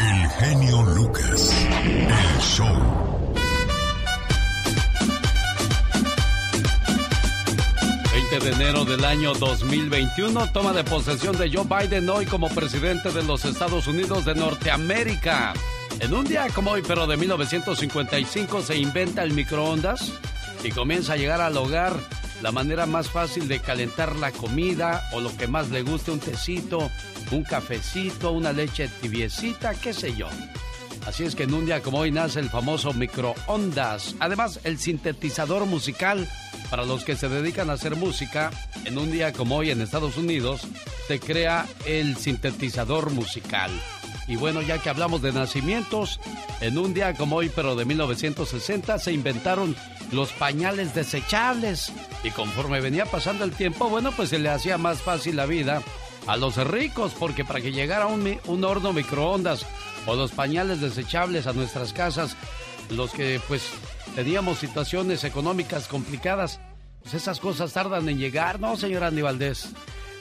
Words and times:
El 0.00 0.28
genio 0.30 0.82
Lucas. 0.82 1.54
El 1.82 2.40
show. 2.40 2.66
20 8.12 8.38
de 8.40 8.50
enero 8.50 8.84
del 8.86 9.04
año 9.04 9.34
2021, 9.34 10.52
toma 10.52 10.72
de 10.72 10.84
posesión 10.84 11.36
de 11.36 11.50
Joe 11.54 11.66
Biden 11.66 12.08
hoy 12.08 12.24
como 12.24 12.48
presidente 12.48 13.10
de 13.12 13.22
los 13.22 13.44
Estados 13.44 13.86
Unidos 13.86 14.24
de 14.24 14.34
Norteamérica. 14.34 15.52
En 15.98 16.14
un 16.14 16.24
día 16.24 16.46
como 16.54 16.70
hoy, 16.70 16.82
pero 16.86 17.06
de 17.06 17.18
1955, 17.18 18.62
se 18.62 18.76
inventa 18.78 19.22
el 19.22 19.34
microondas 19.34 20.12
y 20.64 20.70
comienza 20.70 21.12
a 21.12 21.16
llegar 21.16 21.42
al 21.42 21.56
hogar 21.58 21.92
la 22.42 22.52
manera 22.52 22.86
más 22.86 23.08
fácil 23.08 23.48
de 23.48 23.60
calentar 23.60 24.16
la 24.16 24.32
comida 24.32 25.08
o 25.12 25.20
lo 25.20 25.36
que 25.36 25.46
más 25.46 25.70
le 25.70 25.82
guste, 25.82 26.10
un 26.10 26.20
tecito, 26.20 26.90
un 27.30 27.44
cafecito, 27.44 28.32
una 28.32 28.52
leche 28.52 28.88
tibiecita, 29.00 29.74
qué 29.74 29.92
sé 29.92 30.14
yo. 30.16 30.28
Así 31.06 31.24
es 31.24 31.34
que 31.34 31.44
en 31.44 31.54
un 31.54 31.66
día 31.66 31.82
como 31.82 31.98
hoy 31.98 32.10
nace 32.10 32.40
el 32.40 32.50
famoso 32.50 32.92
microondas. 32.92 34.14
Además, 34.20 34.60
el 34.64 34.78
sintetizador 34.78 35.66
musical 35.66 36.28
para 36.70 36.84
los 36.84 37.04
que 37.04 37.16
se 37.16 37.28
dedican 37.28 37.68
a 37.68 37.74
hacer 37.74 37.96
música. 37.96 38.50
En 38.84 38.96
un 38.96 39.10
día 39.10 39.32
como 39.32 39.56
hoy 39.56 39.70
en 39.70 39.80
Estados 39.80 40.16
Unidos 40.16 40.62
se 41.08 41.18
crea 41.18 41.66
el 41.86 42.16
sintetizador 42.16 43.10
musical. 43.10 43.70
Y 44.30 44.36
bueno, 44.36 44.62
ya 44.62 44.78
que 44.78 44.88
hablamos 44.88 45.22
de 45.22 45.32
nacimientos, 45.32 46.20
en 46.60 46.78
un 46.78 46.94
día 46.94 47.14
como 47.14 47.34
hoy, 47.34 47.50
pero 47.52 47.74
de 47.74 47.84
1960, 47.84 49.00
se 49.00 49.12
inventaron 49.12 49.74
los 50.12 50.30
pañales 50.30 50.94
desechables. 50.94 51.92
Y 52.22 52.30
conforme 52.30 52.80
venía 52.80 53.06
pasando 53.06 53.42
el 53.44 53.50
tiempo, 53.50 53.88
bueno, 53.88 54.12
pues 54.12 54.28
se 54.28 54.38
le 54.38 54.48
hacía 54.48 54.78
más 54.78 55.02
fácil 55.02 55.34
la 55.34 55.46
vida 55.46 55.82
a 56.28 56.36
los 56.36 56.56
ricos, 56.58 57.12
porque 57.18 57.44
para 57.44 57.60
que 57.60 57.72
llegara 57.72 58.06
un, 58.06 58.64
horno 58.64 58.92
microondas 58.92 59.66
o 60.06 60.14
los 60.14 60.30
pañales 60.30 60.80
desechables 60.80 61.48
a 61.48 61.52
nuestras 61.52 61.92
casas, 61.92 62.36
los 62.88 63.10
que 63.10 63.40
pues 63.48 63.64
teníamos 64.14 64.58
situaciones 64.58 65.24
económicas 65.24 65.88
complicadas, 65.88 66.60
pues 67.02 67.14
esas 67.14 67.40
cosas 67.40 67.72
tardan 67.72 68.08
en 68.08 68.18
llegar, 68.18 68.60
¿no, 68.60 68.76
señor 68.76 69.02
Andy 69.02 69.22
Valdés? 69.22 69.70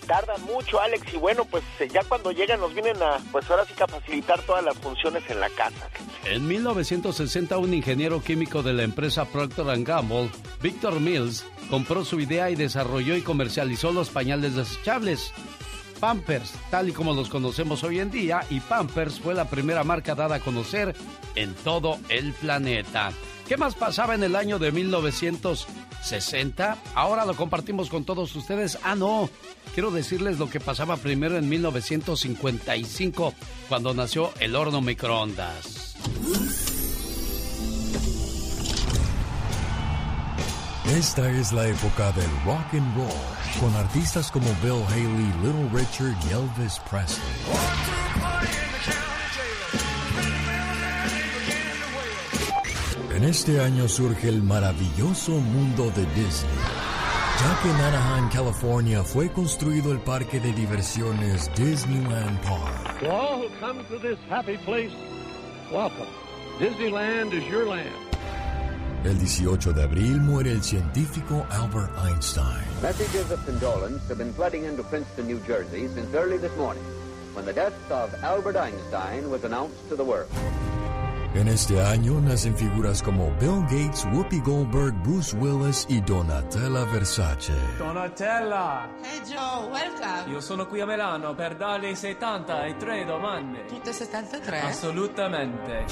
Tardan 0.09 0.41
mucho, 0.41 0.81
Alex, 0.81 1.13
y 1.13 1.17
bueno, 1.17 1.45
pues 1.45 1.63
eh, 1.79 1.87
ya 1.87 2.03
cuando 2.03 2.31
llegan 2.31 2.59
nos 2.59 2.73
vienen 2.73 2.99
a, 2.99 3.19
pues 3.31 3.47
ahora 3.47 3.63
sí 3.65 3.75
que 3.75 3.83
a 3.83 3.87
facilitar 3.87 4.41
todas 4.41 4.65
las 4.65 4.75
funciones 4.79 5.21
en 5.29 5.39
la 5.39 5.49
casa. 5.51 5.87
En 6.25 6.47
1960, 6.47 7.55
un 7.59 7.75
ingeniero 7.75 8.19
químico 8.19 8.63
de 8.63 8.73
la 8.73 8.81
empresa 8.81 9.25
Procter 9.25 9.67
Gamble, 9.83 10.31
Victor 10.63 10.99
Mills, 10.99 11.45
compró 11.69 12.03
su 12.03 12.19
idea 12.19 12.49
y 12.49 12.55
desarrolló 12.55 13.15
y 13.15 13.21
comercializó 13.21 13.91
los 13.91 14.09
pañales 14.09 14.55
desechables. 14.55 15.31
Pampers, 15.99 16.53
tal 16.71 16.89
y 16.89 16.91
como 16.91 17.13
los 17.13 17.29
conocemos 17.29 17.83
hoy 17.83 17.99
en 17.99 18.09
día, 18.09 18.41
y 18.49 18.61
Pampers 18.61 19.19
fue 19.19 19.35
la 19.35 19.45
primera 19.45 19.83
marca 19.83 20.15
dada 20.15 20.37
a 20.37 20.39
conocer 20.39 20.95
en 21.35 21.53
todo 21.53 21.99
el 22.09 22.33
planeta. 22.33 23.11
¿Qué 23.49 23.57
más 23.57 23.73
pasaba 23.73 24.13
en 24.13 24.21
el 24.21 24.35
año 24.35 24.59
de 24.59 24.71
1960? 24.71 26.77
Ahora 26.93 27.25
lo 27.25 27.35
compartimos 27.35 27.89
con 27.89 28.05
todos 28.05 28.35
ustedes. 28.35 28.77
Ah, 28.83 28.93
no, 28.93 29.27
quiero 29.73 29.89
decirles 29.89 30.37
lo 30.37 30.51
que 30.51 30.59
pasaba 30.59 30.97
primero 30.97 31.35
en 31.35 31.49
1955, 31.49 33.33
cuando 33.67 33.95
nació 33.95 34.31
el 34.39 34.55
horno 34.55 34.81
microondas. 34.81 35.95
Esta 40.95 41.31
es 41.31 41.51
la 41.51 41.67
época 41.67 42.11
del 42.11 42.29
rock 42.45 42.73
and 42.73 42.95
roll, 42.95 43.09
con 43.59 43.75
artistas 43.75 44.29
como 44.29 44.45
Bill 44.61 44.83
Haley, 44.89 45.33
Little 45.41 45.69
Richard 45.73 46.15
y 46.29 46.33
Elvis 46.33 46.79
Presley. 46.87 47.25
En 53.15 53.23
este 53.23 53.59
año 53.59 53.87
surge 53.87 54.29
el 54.29 54.43
maravilloso 54.43 55.31
mundo 55.31 55.91
de 55.95 56.05
Disney, 56.13 56.51
ya 57.41 57.59
que 57.61 57.69
en 57.69 57.75
Anaheim, 57.75 58.29
California, 58.29 59.03
fue 59.03 59.31
construido 59.31 59.91
el 59.91 59.99
parque 59.99 60.39
de 60.39 60.53
diversiones 60.53 61.49
Disneyland 61.55 62.39
Park. 62.41 62.99
To 62.99 63.09
all 63.09 63.41
who 63.41 63.49
come 63.59 63.83
to 63.85 63.97
this 63.97 64.19
happy 64.29 64.57
place, 64.57 64.93
welcome. 65.71 66.07
Disneyland 66.59 67.33
is 67.33 67.43
your 67.49 67.65
land. 67.65 67.89
El 69.03 69.17
18 69.17 69.73
de 69.73 69.83
abril 69.83 70.21
muere 70.21 70.51
el 70.51 70.61
científico 70.61 71.45
Albert 71.49 71.91
Einstein. 71.97 72.63
Messages 72.81 73.31
of 73.31 73.43
condolence 73.45 74.07
have 74.07 74.19
been 74.19 74.33
flooding 74.33 74.65
into 74.65 74.83
Princeton, 74.83 75.25
New 75.25 75.39
Jersey 75.47 75.87
since 75.87 76.13
early 76.13 76.37
this 76.37 76.55
morning, 76.57 76.83
when 77.33 77.45
the 77.45 77.53
death 77.53 77.73
of 77.91 78.13
Albert 78.23 78.55
Einstein 78.55 79.31
was 79.31 79.43
announced 79.43 79.89
to 79.89 79.95
the 79.95 80.03
world. 80.03 80.29
En 81.35 81.47
este 81.47 81.79
año 81.79 82.19
nacen 82.19 82.55
figuras 82.55 83.03
como 83.03 83.29
Bill 83.39 83.61
Gates, 83.69 84.03
Whoopi 84.11 84.39
Goldberg, 84.39 84.95
Bruce 85.03 85.37
Willis 85.37 85.85
y 85.87 86.01
Donatella 86.01 86.85
Versace. 86.85 87.53
Donatella! 87.77 88.89
Hey 89.03 89.21
Joe, 89.27 89.69
welcome! 89.71 90.33
Io 90.33 90.41
sono 90.41 90.65
qui 90.65 90.81
a 90.81 90.87
Milano 90.87 91.35
per 91.35 91.55
darle 91.55 91.93
73 91.93 93.05
domande. 93.05 93.65
Tutte 93.67 93.93
73? 93.93 94.63
Assolutamente. 94.63 95.85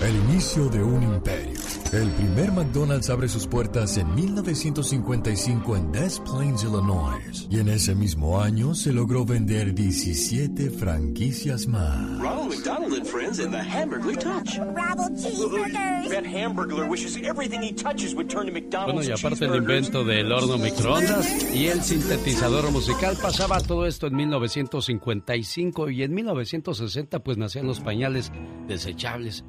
El 0.00 0.16
inicio 0.16 0.70
de 0.70 0.82
un 0.82 1.02
imperio. 1.02 1.60
El 1.92 2.08
primer 2.12 2.50
McDonald's 2.52 3.10
abre 3.10 3.28
sus 3.28 3.46
puertas 3.46 3.98
en 3.98 4.14
1955 4.14 5.76
en 5.76 5.92
Des 5.92 6.20
Plaines, 6.20 6.62
Illinois. 6.62 7.46
Y 7.50 7.58
en 7.60 7.68
ese 7.68 7.94
mismo 7.94 8.40
año 8.40 8.74
se 8.74 8.94
logró 8.94 9.26
vender 9.26 9.74
17 9.74 10.70
franquicias 10.70 11.66
más. 11.66 12.18
Ronald 12.18 12.48
McDonald 12.48 12.94
and 12.94 13.06
Friends 13.06 13.40
and 13.40 13.52
the 13.52 13.60
Hamburglar 13.60 14.16
Touch. 14.16 14.58
Bravo 14.70 15.08
cheeseburgers. 15.10 16.08
That 16.10 16.24
Hamburglar 16.24 16.88
wishes 16.88 17.16
everything 17.16 17.62
he 17.62 17.72
touches 17.72 18.14
would 18.14 18.28
turn 18.28 18.46
to 18.46 18.52
McDonald's 18.52 18.92
Bueno, 18.94 19.08
y 19.08 19.12
aparte 19.12 19.44
el 19.44 19.56
invento 19.56 20.04
del 20.04 20.32
horno 20.32 20.58
microondas 20.58 21.54
y 21.54 21.68
el 21.68 21.82
sintetizador 21.82 22.70
musical, 22.70 23.16
pasaba 23.20 23.60
todo 23.60 23.86
esto 23.86 24.06
en 24.06 24.16
1955 24.16 25.90
y 25.90 26.02
en 26.02 26.14
1960 26.14 27.18
pues 27.20 27.38
nacían 27.38 27.66
los 27.66 27.80
pañales 27.80 28.32
desechables. 28.66 29.44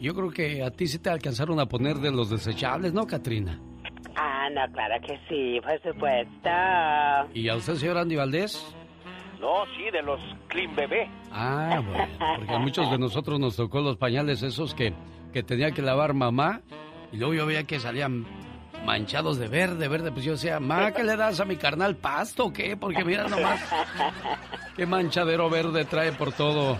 Yo 0.00 0.14
creo 0.14 0.30
que 0.30 0.64
a 0.64 0.70
ti 0.70 0.86
sí 0.86 0.98
te 0.98 1.10
alcanzaron 1.10 1.60
a 1.60 1.66
poner 1.66 1.96
de 1.98 2.10
los 2.10 2.30
desechables, 2.30 2.92
¿no, 2.92 3.06
Katrina? 3.06 3.60
Ah, 4.16 4.48
no, 4.50 4.72
claro 4.72 4.94
que 5.06 5.18
sí, 5.28 5.60
por 5.60 5.80
supuesto. 5.82 6.50
¿Y 7.34 7.48
a 7.48 7.56
usted, 7.56 7.74
señor 7.74 7.98
Andy 7.98 8.16
Valdés? 8.16 8.74
No, 9.40 9.64
sí, 9.74 9.90
de 9.90 10.02
los 10.02 10.20
Clean 10.48 10.76
Bebé. 10.76 11.10
Ah, 11.32 11.82
bueno, 11.84 12.08
porque 12.36 12.54
a 12.54 12.58
muchos 12.58 12.90
de 12.90 12.98
nosotros 12.98 13.40
nos 13.40 13.56
tocó 13.56 13.80
los 13.80 13.96
pañales 13.96 14.42
esos 14.42 14.74
que, 14.74 14.92
que 15.32 15.42
tenía 15.42 15.70
que 15.70 15.80
lavar 15.80 16.12
mamá 16.12 16.60
y 17.10 17.16
luego 17.16 17.32
yo 17.34 17.46
veía 17.46 17.64
que 17.64 17.80
salían 17.80 18.26
manchados 18.84 19.38
de 19.38 19.48
verde, 19.48 19.88
verde, 19.88 20.12
pues 20.12 20.24
yo 20.24 20.32
decía, 20.32 20.60
ma, 20.60 20.92
¿qué 20.92 21.04
le 21.04 21.16
das 21.16 21.40
a 21.40 21.44
mi 21.44 21.56
carnal 21.56 21.96
pasto 21.96 22.46
o 22.46 22.52
qué? 22.52 22.76
Porque 22.76 23.04
mira 23.04 23.26
nomás, 23.28 23.60
qué 24.76 24.86
manchadero 24.86 25.48
verde 25.48 25.84
trae 25.84 26.12
por 26.12 26.32
todo, 26.32 26.78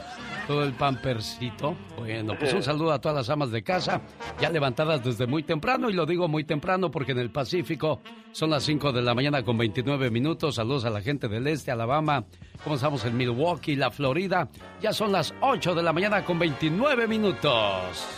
todo 0.51 0.65
el 0.65 0.73
pampercito. 0.73 1.77
Bueno, 1.97 2.35
pues 2.37 2.53
un 2.53 2.61
saludo 2.61 2.91
a 2.91 3.01
todas 3.01 3.19
las 3.19 3.31
amas 3.31 3.53
de 3.53 3.63
casa, 3.63 4.01
ya 4.41 4.51
levantadas 4.51 5.05
desde 5.05 5.29
muy 5.29 5.45
temprano, 5.45 5.89
y 5.89 5.93
lo 5.93 6.07
digo 6.07 6.27
muy 6.27 6.43
temprano 6.43 6.91
porque 6.91 7.13
en 7.13 7.21
el 7.21 7.31
Pacífico 7.31 8.01
son 8.33 8.51
las 8.51 8.65
5 8.65 8.91
de 8.91 9.01
la 9.01 9.15
mañana 9.15 9.45
con 9.45 9.57
29 9.57 10.11
minutos. 10.11 10.57
Saludos 10.57 10.85
a 10.87 10.91
la 10.91 11.03
gente 11.03 11.29
del 11.29 11.47
este, 11.47 11.71
Alabama, 11.71 12.25
¿cómo 12.65 12.75
estamos 12.75 13.05
en 13.05 13.17
Milwaukee, 13.17 13.77
la 13.77 13.93
Florida? 13.93 14.49
Ya 14.83 14.93
son 14.93 15.13
las 15.13 15.33
8 15.41 15.73
de 15.73 15.85
la 15.85 15.93
mañana 15.93 16.25
con 16.25 16.41
29 16.41 17.07
minutos. 17.07 18.09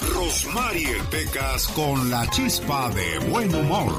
Rosmarie 0.00 1.02
Pecas 1.10 1.68
con 1.68 2.10
la 2.10 2.28
chispa 2.30 2.88
de 2.90 3.18
buen 3.30 3.52
humor. 3.54 3.92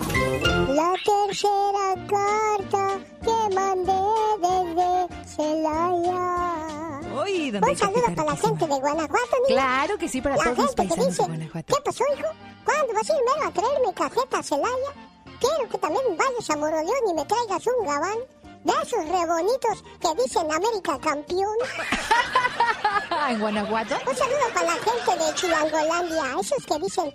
La 0.70 0.94
tercera 1.04 1.96
carta 2.08 3.00
que 3.22 3.56
mandé 3.56 3.94
desde 4.42 5.08
Celaya. 5.36 7.02
Uy, 7.24 7.52
don 7.52 7.64
Un 7.68 7.78
saludo 7.78 8.04
para 8.16 8.24
la 8.32 8.38
gente 8.38 8.68
de 8.68 8.80
Guanajuato, 8.80 9.36
niña. 9.48 9.62
Claro 9.62 9.98
que 9.98 10.08
sí, 10.10 10.22
para 10.22 10.36
la 10.38 10.44
todos 10.44 10.58
los 10.58 10.66
gente 10.68 10.82
que 10.84 10.88
paisanos 10.88 11.08
dice, 11.10 11.22
de 11.22 11.28
Guanajuato. 11.28 11.76
¿qué 11.76 11.82
pasó, 11.84 12.04
hijo? 12.18 12.30
¿Cuándo 12.66 12.94
vas 12.94 13.10
a 13.10 13.14
irme 13.14 13.46
a 13.46 13.52
traer 13.52 13.80
mi 13.86 13.94
cajeta 13.94 14.40
a 14.40 14.44
Celaya? 14.44 14.92
Quiero 15.40 15.70
que 15.70 15.78
también 15.78 16.04
vayas 16.18 16.50
a 16.50 16.56
Moroleón 16.58 17.10
y 17.10 17.14
me 17.14 17.26
traigas 17.26 17.66
un 17.68 17.86
gabán 17.86 18.18
de 18.64 18.74
esos 18.84 19.06
re 19.06 19.26
bonitos 19.26 19.84
que 20.02 20.22
dicen 20.24 20.52
América 20.52 20.98
campeón. 21.00 21.56
¿En 23.30 23.40
Guanajuato? 23.40 23.96
Un 24.08 24.16
saludo 24.16 24.54
para 24.54 24.66
la 24.68 24.74
gente 24.74 25.26
de 25.26 25.34
Chilangolandia, 25.36 26.24
esos 26.40 26.66
que 26.66 26.80
dicen. 26.80 27.14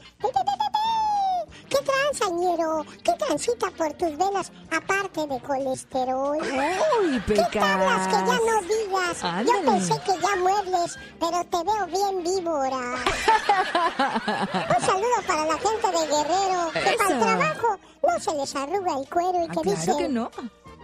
¿qué 1.69 1.79
transañero? 1.85 2.85
¿Qué 3.03 3.13
transita 3.15 3.69
por 3.73 3.93
tus 3.95 4.17
venas 4.17 4.53
aparte 4.71 5.27
de 5.27 5.41
colesterol? 5.41 6.39
Uy, 6.39 7.21
¿Qué 7.27 7.35
Pecas. 7.35 7.51
tablas 7.51 8.07
que 8.07 8.13
ya 8.13 8.39
no 8.39 8.63
digas? 8.63 9.21
Yo 9.23 9.29
Ándale. 9.29 9.63
pensé 9.65 9.95
que 10.05 10.21
ya 10.21 10.37
muebles, 10.37 10.99
pero 11.19 11.45
te 11.45 11.65
veo 11.65 11.87
bien 11.87 12.23
víbora. 12.23 12.95
Un 14.79 14.87
saludo 14.87 15.23
para 15.27 15.47
la 15.47 15.59
gente 15.59 15.87
de 15.87 16.07
Guerrero, 16.07 16.71
que 16.73 16.79
Eso. 16.79 16.99
para 16.99 17.11
el 17.15 17.21
trabajo 17.21 17.79
no 18.07 18.21
se 18.21 18.35
les 18.35 18.55
arruga 18.57 18.99
el 18.99 19.09
cuero 19.09 19.39
y 19.41 19.45
Ah, 19.45 19.49
que 19.49 19.61
claro 19.63 19.77
dicen... 19.77 19.97
que 19.99 20.09
no. 20.09 20.31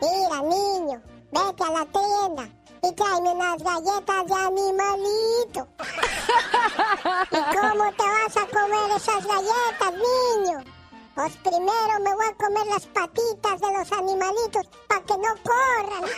Mira, 0.03 0.41
niño, 0.43 1.03
vete 1.31 1.63
a 1.65 1.71
la 1.71 1.87
tienda, 1.87 2.49
y 2.83 2.93
tráeme 2.93 3.33
unas 3.33 3.63
galletas 3.63 4.27
de 4.27 4.35
animalito. 4.35 5.69
¿Y 7.31 7.57
cómo 7.57 7.93
te 7.93 8.03
vas 8.03 8.37
a 8.37 8.47
comer 8.47 8.97
esas 8.97 9.27
galletas, 9.27 9.93
niño? 9.93 10.80
Pues 11.21 11.37
primero 11.37 12.01
me 12.03 12.15
voy 12.15 12.25
a 12.31 12.35
comer 12.35 12.67
las 12.69 12.87
patitas 12.87 13.61
de 13.61 13.79
los 13.79 13.93
animalitos 13.93 14.67
para 14.89 15.03
que 15.03 15.13
no 15.19 15.35
corran. 15.45 16.11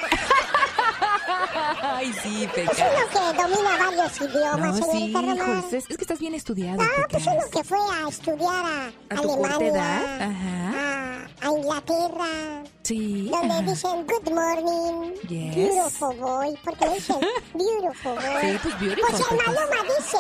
Ay, 1.83 2.13
sí, 2.23 2.49
Peca. 2.55 2.71
Es 2.71 2.79
uno 2.79 3.09
que 3.11 3.43
domina 3.43 3.79
varios 3.79 4.21
idiomas, 4.21 4.59
No, 4.61 4.75
sí, 4.77 4.83
señorita 4.93 5.21
Román. 5.21 5.59
hijo, 5.59 5.69
es, 5.77 5.91
es 5.91 5.97
que 5.97 6.05
estás 6.05 6.21
bien 6.21 6.35
estudiado, 6.37 6.81
No, 6.83 6.89
pues 7.11 7.25
Pecas. 7.25 7.27
uno 7.27 7.51
que 7.51 7.65
fue 7.65 7.79
a 7.79 8.09
estudiar 8.09 8.65
a, 8.65 8.87
¿A 8.87 9.17
tu 9.17 9.23
corta 9.37 9.55
Alemania? 9.57 10.17
Ajá. 10.21 11.27
a, 11.43 11.49
a 11.49 11.51
Inglaterra, 11.51 12.63
Sí. 12.85 13.29
donde 13.29 13.55
ajá. 13.55 13.63
dicen 13.63 14.07
good 14.07 14.31
morning, 14.33 15.15
Yes. 15.29 15.55
beautiful 15.57 16.17
boy, 16.21 16.57
porque 16.63 16.89
dicen 16.91 17.19
beautiful 17.55 18.15
boy. 18.15 18.41
Sí, 18.41 18.59
pues 18.63 18.79
beautiful, 18.81 19.11
Pues 19.11 19.21
el 19.21 19.37
Pecas. 19.37 19.47
Maluma 19.49 19.83
dice, 19.99 20.19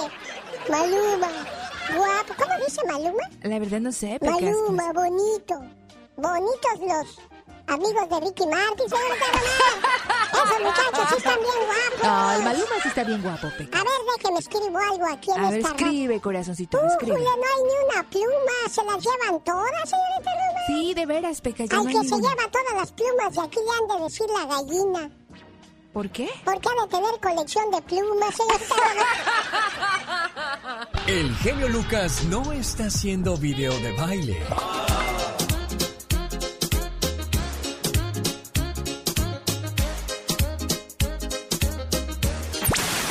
Maluma, 0.68 1.28
guapo, 1.96 2.34
¿cómo 2.38 2.64
dice 2.64 2.80
Maluma? 2.86 3.28
La 3.42 3.58
verdad 3.58 3.80
no 3.80 3.92
sé, 3.92 4.18
Pecas. 4.20 4.40
Maluma, 4.40 4.92
bonito, 4.92 5.54
bonitos 6.16 6.78
los 6.80 7.18
amigos 7.66 8.08
de 8.08 8.20
Ricky 8.20 8.46
Martin, 8.46 8.88
señorita 8.88 9.26
Román. 9.26 9.92
Esos 10.32 10.60
muchachos 10.62 11.08
sí 11.10 11.14
están 11.18 11.38
bien 11.40 11.54
guapos. 11.66 12.02
No, 12.02 12.32
el 12.32 12.42
Maluma 12.42 12.74
sí 12.82 12.88
está 12.88 13.04
bien 13.04 13.22
guapo, 13.22 13.48
Pecas. 13.58 13.80
A 13.80 13.84
ver, 13.84 13.92
déjeme 14.16 14.38
escribo 14.38 14.78
algo 14.78 15.06
aquí 15.06 15.30
en 15.30 15.44
A 15.44 15.50
ver, 15.50 15.58
esta 15.60 15.72
radio. 15.72 15.86
escribe, 15.86 16.20
corazoncito, 16.20 16.86
escribe. 16.86 17.18
No 17.18 17.30
hay 17.30 17.62
ni 17.64 17.94
una 17.94 18.08
pluma. 18.08 18.56
¿Se 18.70 18.84
las 18.84 18.96
llevan 19.04 19.44
todas, 19.44 19.88
señorita 19.90 20.30
Román? 20.30 20.62
Sí, 20.66 20.94
de 20.94 21.06
veras, 21.06 21.40
Pecas, 21.40 21.68
ya 21.68 21.76
Al 21.78 21.84
no 21.84 21.90
que 21.90 22.08
se 22.08 22.16
lleva 22.16 22.50
todas 22.50 22.74
las 22.74 22.92
plumas 22.92 23.34
de 23.34 23.40
aquí 23.40 23.58
le 23.58 23.94
han 23.94 23.98
de 23.98 24.04
decir 24.04 24.26
la 24.30 24.46
gallina. 24.46 25.10
¿Por 25.92 26.08
qué? 26.10 26.28
Porque 26.44 26.68
ha 26.68 26.82
de 26.82 26.88
tener 26.88 27.20
colección 27.20 27.70
de 27.70 27.82
plumas, 27.82 28.34
Román. 28.38 28.96
El 31.06 31.36
genio 31.36 31.68
Lucas 31.68 32.24
no 32.24 32.50
está 32.52 32.86
haciendo 32.86 33.36
video 33.36 33.78
de 33.80 33.92
baile. 33.92 34.42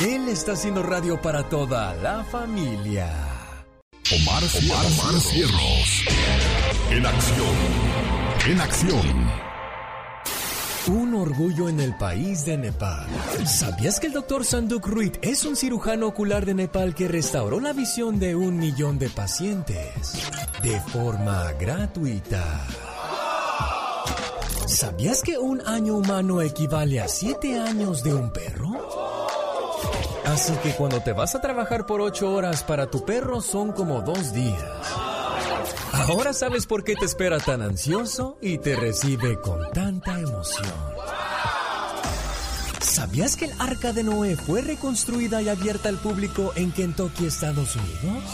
Él 0.00 0.28
está 0.28 0.52
haciendo 0.52 0.82
radio 0.82 1.22
para 1.22 1.48
toda 1.48 1.94
la 1.94 2.24
familia. 2.24 3.08
Omar, 4.10 4.42
Omar, 4.42 5.20
Cierros. 5.20 6.04
En 6.90 7.06
acción. 7.06 7.56
En 8.48 8.60
acción. 8.60 9.51
Un 10.88 11.14
orgullo 11.14 11.68
en 11.68 11.78
el 11.78 11.94
país 11.94 12.44
de 12.44 12.56
Nepal. 12.58 13.06
¿Sabías 13.46 14.00
que 14.00 14.08
el 14.08 14.12
doctor 14.12 14.44
Sanduk 14.44 14.84
Ruit 14.88 15.16
es 15.22 15.44
un 15.44 15.54
cirujano 15.54 16.08
ocular 16.08 16.44
de 16.44 16.54
Nepal 16.54 16.92
que 16.94 17.06
restauró 17.06 17.60
la 17.60 17.72
visión 17.72 18.18
de 18.18 18.34
un 18.34 18.56
millón 18.56 18.98
de 18.98 19.08
pacientes 19.08 20.28
de 20.60 20.80
forma 20.80 21.52
gratuita? 21.52 22.66
¿Sabías 24.66 25.22
que 25.22 25.38
un 25.38 25.60
año 25.68 25.94
humano 25.94 26.42
equivale 26.42 27.00
a 27.00 27.06
siete 27.06 27.60
años 27.60 28.02
de 28.02 28.14
un 28.14 28.32
perro? 28.32 28.72
Así 30.24 30.52
que 30.64 30.72
cuando 30.72 31.00
te 31.00 31.12
vas 31.12 31.36
a 31.36 31.40
trabajar 31.40 31.86
por 31.86 32.00
ocho 32.00 32.32
horas 32.32 32.64
para 32.64 32.90
tu 32.90 33.04
perro 33.04 33.40
son 33.40 33.70
como 33.70 34.00
dos 34.00 34.32
días. 34.32 35.11
Ahora 36.08 36.32
sabes 36.32 36.66
por 36.66 36.82
qué 36.82 36.96
te 36.96 37.04
espera 37.04 37.38
tan 37.38 37.62
ansioso 37.62 38.36
y 38.42 38.58
te 38.58 38.74
recibe 38.74 39.40
con 39.40 39.60
tanta 39.72 40.18
emoción. 40.18 40.66
¿Sabías 42.80 43.36
que 43.36 43.44
el 43.44 43.52
arca 43.60 43.92
de 43.92 44.02
Noé 44.02 44.34
fue 44.34 44.62
reconstruida 44.62 45.40
y 45.42 45.48
abierta 45.48 45.88
al 45.88 45.98
público 45.98 46.52
en 46.56 46.72
Kentucky, 46.72 47.26
Estados 47.26 47.76
Unidos? 47.76 48.24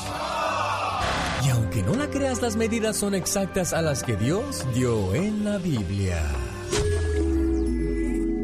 Y 1.45 1.51
aunque 1.51 1.83
no 1.83 1.95
la 1.95 2.09
creas, 2.09 2.41
las 2.41 2.57
medidas 2.57 2.97
son 2.97 3.15
exactas 3.15 3.75
a 3.75 3.83
las 3.83 4.03
que 4.03 4.17
Dios 4.17 4.67
dio 4.75 5.15
en 5.15 5.45
la 5.45 5.59
Biblia. 5.59 6.23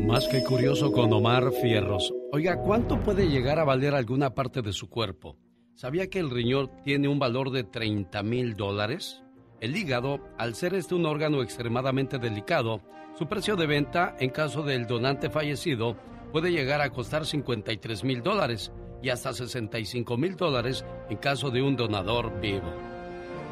Más 0.07 0.29
que 0.29 0.45
curioso 0.45 0.93
con 0.93 1.11
Omar 1.15 1.51
Fierros. 1.63 2.13
Oiga, 2.31 2.59
¿cuánto 2.59 3.01
puede 3.01 3.27
llegar 3.31 3.59
a 3.59 3.65
valer 3.65 3.95
alguna 3.95 4.35
parte 4.35 4.61
de 4.61 4.75
su 4.75 4.91
cuerpo? 4.91 5.39
¿Sabía 5.77 6.09
que 6.09 6.21
el 6.21 6.31
riñón 6.31 6.71
tiene 6.85 7.09
un 7.09 7.19
valor 7.19 7.51
de 7.51 7.65
30 7.65 8.23
mil 8.23 8.55
dólares? 8.55 9.25
El 9.61 9.77
hígado, 9.77 10.21
al 10.39 10.55
ser 10.55 10.73
este 10.73 10.95
un 10.95 11.05
órgano 11.05 11.43
extremadamente 11.43 12.21
delicado, 12.21 12.81
su 13.19 13.27
precio 13.27 13.57
de 13.57 13.67
venta 13.67 14.15
en 14.21 14.31
caso 14.31 14.63
del 14.63 14.87
donante 14.87 15.31
fallecido 15.31 15.97
puede 16.31 16.53
llegar 16.53 16.81
a 16.81 16.91
costar 16.91 17.27
53 17.27 18.05
mil 18.05 18.23
dólares 18.23 18.71
y 19.03 19.09
hasta 19.09 19.33
65 19.33 20.17
mil 20.17 20.37
dólares 20.37 20.85
en 21.11 21.17
caso 21.17 21.51
de 21.51 21.61
un 21.61 21.75
donador 21.75 22.41
vivo. 22.41 22.73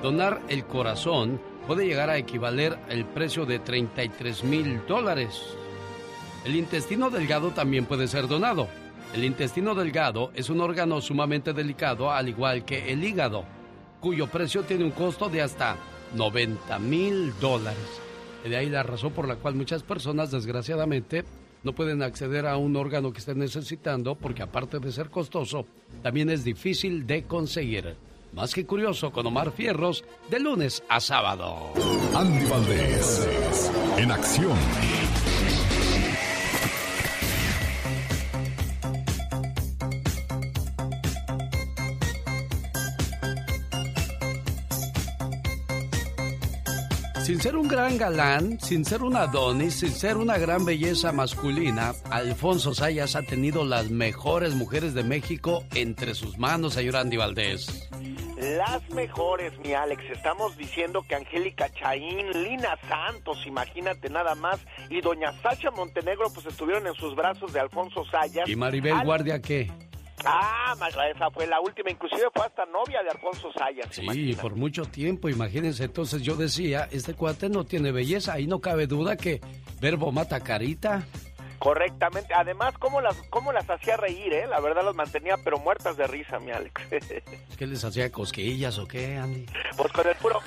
Donar 0.01 0.41
el 0.49 0.65
corazón 0.65 1.41
puede 1.67 1.87
llegar 1.87 2.09
a 2.09 2.19
equivaler 2.19 2.79
al 2.89 3.05
precio 3.05 3.47
de 3.47 3.59
33 3.59 4.45
mil 4.45 4.81
dólares. 4.87 5.43
El 6.45 6.55
intestino 6.55 7.11
delgado 7.11 7.51
también 7.51 7.85
puede 7.85 8.07
ser 8.07 8.29
donado. 8.29 8.69
El 9.15 9.25
intestino 9.25 9.75
delgado 9.75 10.31
es 10.35 10.49
un 10.49 10.61
órgano 10.61 11.01
sumamente 11.03 11.53
delicado, 11.53 12.11
al 12.11 12.31
igual 12.31 12.65
que 12.65 12.91
el 12.91 13.05
hígado, 13.05 13.45
cuyo 14.01 14.27
precio 14.27 14.63
tiene 14.63 14.85
un 14.85 14.91
costo 14.91 15.29
de 15.29 15.43
hasta 15.43 15.77
90 16.15 16.79
mil 16.79 17.33
dólares. 17.39 18.01
De 18.43 18.57
ahí 18.57 18.71
la 18.71 18.83
razón 18.83 19.13
por 19.13 19.29
la 19.29 19.37
cual 19.37 19.55
muchas 19.55 19.83
personas, 19.83 20.31
desgraciadamente, 20.31 21.25
no 21.63 21.75
pueden 21.75 22.03
acceder 22.03 22.47
a 22.47 22.57
un 22.57 22.75
órgano 22.75 23.13
que 23.13 23.19
estén 23.19 23.39
necesitando, 23.39 24.15
porque 24.15 24.43
aparte 24.43 24.79
de 24.79 24.91
ser 24.91 25.11
costoso, 25.11 25.67
también 26.03 26.31
es 26.31 26.43
difícil 26.43 27.07
de 27.07 27.25
conseguir. 27.25 27.95
Más 28.33 28.55
que 28.55 28.65
curioso 28.65 29.13
con 29.13 29.27
Omar 29.27 29.53
Fierros, 29.53 30.05
de 30.31 30.41
lunes 30.41 30.83
a 30.89 31.01
sábado. 31.01 31.73
Andy 32.15 32.47
Valdés. 32.47 33.71
En 33.99 34.11
acción. 34.11 34.57
Sin 47.25 47.41
ser 47.41 47.57
un 47.57 47.69
gran 47.69 47.97
galán, 47.99 48.59
sin 48.61 48.85
ser 48.85 49.03
un 49.03 49.17
Adonis, 49.17 49.75
sin 49.75 49.91
ser 49.93 50.17
una 50.17 50.39
gran 50.39 50.65
belleza 50.65 51.13
masculina, 51.13 51.93
Alfonso 52.11 52.75
Sayas 52.75 53.15
ha 53.15 53.23
tenido 53.23 53.65
las 53.65 53.91
mejores 53.91 54.55
mujeres 54.55 54.93
de 54.95 55.05
México 55.05 55.65
entre 55.75 56.15
sus 56.15 56.37
manos, 56.39 56.75
señor 56.75 56.97
Andy 56.97 57.17
Valdés. 57.17 57.89
Las 58.39 58.89
mejores, 58.91 59.57
mi 59.61 59.73
Alex. 59.73 60.03
Estamos 60.11 60.57
diciendo 60.57 61.03
que 61.09 61.15
Angélica 61.15 61.71
Chaín, 61.73 62.29
Lina 62.43 62.77
Santos, 62.89 63.39
imagínate 63.47 64.11
nada 64.11 64.35
más, 64.35 64.59
y 64.91 65.01
doña 65.01 65.33
Sacha 65.43 65.71
Montenegro, 65.71 66.27
pues 66.35 66.47
estuvieron 66.47 66.89
en 66.89 66.95
sus 66.95 67.15
brazos 67.15 67.53
de 67.53 67.61
Alfonso 67.61 68.05
Sayas. 68.11 68.49
¿Y 68.49 68.57
Maribel 68.57 68.95
Al- 68.95 69.05
Guardia 69.07 69.41
qué? 69.41 69.71
Ah, 70.25 70.75
esa 71.15 71.31
fue 71.31 71.47
la 71.47 71.61
última, 71.61 71.91
inclusive 71.91 72.29
fue 72.35 72.47
hasta 72.47 72.65
novia 72.67 73.03
de 73.03 73.11
Alfonso 73.11 73.53
Sayas. 73.53 73.89
Sí, 73.91 74.03
imagínate. 74.03 74.41
por 74.43 74.55
mucho 74.55 74.85
tiempo, 74.85 75.29
imagínense. 75.29 75.85
Entonces 75.85 76.23
yo 76.23 76.37
decía, 76.37 76.89
este 76.93 77.15
cuate 77.15 77.49
no 77.49 77.65
tiene 77.65 77.93
belleza, 77.93 78.35
ahí 78.35 78.47
no 78.47 78.61
cabe 78.61 78.87
duda 78.87 79.17
que 79.17 79.41
verbo 79.81 80.13
mata 80.13 80.41
carita. 80.41 81.05
Correctamente. 81.63 82.35
Además, 82.35 82.75
cómo 82.77 83.01
las, 83.01 83.17
cómo 83.31 83.53
las 83.53 83.71
hacía 83.71 83.97
reír, 83.97 84.33
¿eh? 84.33 84.49
La 84.49 84.59
verdad 84.59 84.85
las 84.85 84.97
mantenía, 84.97 85.37
pero 85.45 85.61
muertas 85.61 85.97
de 85.97 86.09
risa, 86.09 86.41
mi 86.41 86.51
Alex. 86.51 86.83
¿Qué 87.57 87.67
les 87.69 87.85
hacía 87.85 88.11
cosquillas 88.11 88.79
o 88.79 88.89
qué, 88.89 89.17
Andy? 89.17 89.47
pues 89.77 89.93
con 89.93 90.09
el 90.09 90.17
puro... 90.17 90.41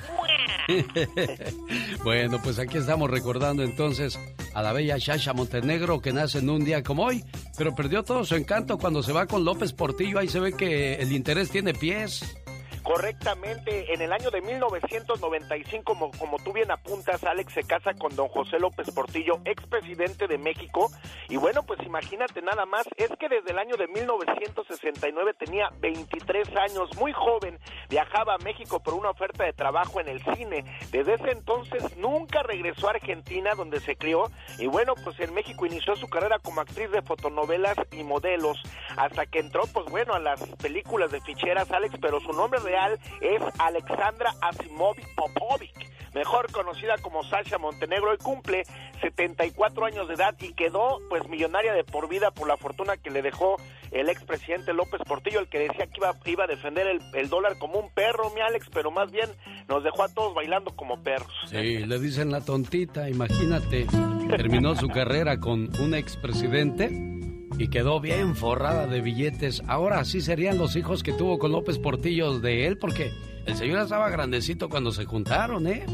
bueno, 2.04 2.38
pues 2.42 2.58
aquí 2.58 2.76
estamos 2.76 3.10
recordando 3.10 3.62
entonces 3.62 4.18
a 4.52 4.60
la 4.60 4.74
bella 4.74 4.98
Shasha 4.98 5.32
Montenegro 5.32 6.00
que 6.00 6.12
nace 6.12 6.40
en 6.40 6.50
un 6.50 6.64
día 6.66 6.82
como 6.82 7.04
hoy, 7.04 7.24
pero 7.56 7.74
perdió 7.74 8.02
todo 8.02 8.24
su 8.26 8.34
encanto 8.34 8.76
cuando 8.76 9.02
se 9.02 9.12
va 9.12 9.26
con 9.26 9.42
López 9.42 9.72
Portillo. 9.72 10.18
Ahí 10.18 10.28
se 10.28 10.40
ve 10.40 10.52
que 10.52 10.96
el 10.96 11.12
interés 11.12 11.50
tiene 11.50 11.72
pies. 11.72 12.36
Correctamente, 12.86 13.92
en 13.92 14.00
el 14.00 14.12
año 14.12 14.30
de 14.30 14.40
1995, 14.42 15.82
como, 15.82 16.12
como 16.12 16.38
tú 16.38 16.52
bien 16.52 16.70
apuntas, 16.70 17.24
Alex 17.24 17.52
se 17.52 17.64
casa 17.64 17.94
con 17.94 18.14
don 18.14 18.28
José 18.28 18.60
López 18.60 18.92
Portillo, 18.94 19.40
expresidente 19.44 20.28
de 20.28 20.38
México. 20.38 20.88
Y 21.28 21.36
bueno, 21.36 21.64
pues 21.64 21.80
imagínate 21.84 22.42
nada 22.42 22.64
más, 22.64 22.86
es 22.96 23.10
que 23.18 23.28
desde 23.28 23.50
el 23.50 23.58
año 23.58 23.76
de 23.76 23.88
1969 23.88 25.34
tenía 25.34 25.68
23 25.80 26.48
años, 26.58 26.96
muy 26.96 27.12
joven, 27.12 27.58
viajaba 27.90 28.34
a 28.34 28.38
México 28.38 28.78
por 28.78 28.94
una 28.94 29.10
oferta 29.10 29.42
de 29.42 29.52
trabajo 29.52 30.00
en 30.00 30.06
el 30.06 30.22
cine. 30.36 30.64
Desde 30.92 31.14
ese 31.14 31.32
entonces 31.32 31.96
nunca 31.96 32.44
regresó 32.44 32.86
a 32.86 32.92
Argentina, 32.92 33.50
donde 33.56 33.80
se 33.80 33.96
crió. 33.96 34.30
Y 34.60 34.68
bueno, 34.68 34.94
pues 35.02 35.18
en 35.18 35.34
México 35.34 35.66
inició 35.66 35.96
su 35.96 36.06
carrera 36.06 36.38
como 36.38 36.60
actriz 36.60 36.92
de 36.92 37.02
fotonovelas 37.02 37.76
y 37.90 38.04
modelos, 38.04 38.62
hasta 38.96 39.26
que 39.26 39.40
entró, 39.40 39.62
pues 39.72 39.86
bueno, 39.86 40.14
a 40.14 40.20
las 40.20 40.40
películas 40.62 41.10
de 41.10 41.20
ficheras, 41.20 41.68
Alex, 41.72 41.96
pero 42.00 42.20
su 42.20 42.32
nombre 42.32 42.60
real 42.60 42.75
es 43.20 43.42
Alexandra 43.58 44.34
Asimovic 44.40 45.14
Popovic. 45.14 45.96
mejor 46.14 46.50
conocida 46.50 46.96
como 47.02 47.22
Sasha 47.24 47.58
Montenegro, 47.58 48.14
y 48.14 48.16
cumple 48.16 48.64
74 49.02 49.84
años 49.84 50.08
de 50.08 50.14
edad 50.14 50.34
y 50.40 50.54
quedó 50.54 51.00
pues 51.10 51.28
millonaria 51.28 51.74
de 51.74 51.84
por 51.84 52.08
vida 52.08 52.30
por 52.30 52.48
la 52.48 52.56
fortuna 52.56 52.96
que 52.96 53.10
le 53.10 53.20
dejó 53.20 53.56
el 53.90 54.08
expresidente 54.08 54.72
López 54.72 55.02
Portillo, 55.06 55.40
el 55.40 55.48
que 55.48 55.58
decía 55.58 55.86
que 55.86 55.98
iba, 55.98 56.14
iba 56.24 56.44
a 56.44 56.46
defender 56.46 56.86
el, 56.86 57.00
el 57.14 57.28
dólar 57.28 57.58
como 57.58 57.78
un 57.78 57.90
perro, 57.90 58.30
mi 58.30 58.40
Alex, 58.40 58.68
pero 58.72 58.90
más 58.90 59.10
bien 59.10 59.28
nos 59.68 59.84
dejó 59.84 60.04
a 60.04 60.08
todos 60.08 60.34
bailando 60.34 60.74
como 60.74 61.02
perros. 61.02 61.32
Sí, 61.50 61.84
le 61.84 61.98
dicen 61.98 62.30
la 62.30 62.40
tontita, 62.40 63.10
imagínate. 63.10 63.86
Terminó 64.30 64.74
su 64.74 64.88
carrera 64.88 65.38
con 65.38 65.70
un 65.80 65.94
expresidente 65.94 67.15
y 67.58 67.68
quedó 67.68 68.00
bien 68.00 68.36
forrada 68.36 68.86
de 68.86 69.00
billetes. 69.00 69.62
Ahora 69.66 70.04
sí 70.04 70.20
serían 70.20 70.58
los 70.58 70.76
hijos 70.76 71.02
que 71.02 71.12
tuvo 71.12 71.38
con 71.38 71.52
López 71.52 71.78
Portillo 71.78 72.38
de 72.38 72.66
él, 72.66 72.78
porque 72.78 73.10
el 73.46 73.54
señor 73.56 73.80
estaba 73.80 74.10
grandecito 74.10 74.68
cuando 74.68 74.92
se 74.92 75.04
juntaron, 75.04 75.66
¿eh? 75.66 75.84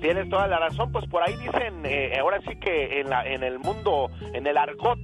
Tienes 0.00 0.28
toda 0.28 0.46
la 0.46 0.60
razón, 0.60 0.92
pues 0.92 1.08
por 1.08 1.22
ahí 1.22 1.34
dicen, 1.36 1.84
eh, 1.84 2.16
ahora 2.20 2.40
sí 2.48 2.56
que 2.60 3.00
en, 3.00 3.10
la, 3.10 3.26
en 3.26 3.42
el 3.42 3.58
mundo, 3.58 4.08
en 4.32 4.46
el 4.46 4.56
argot 4.56 4.98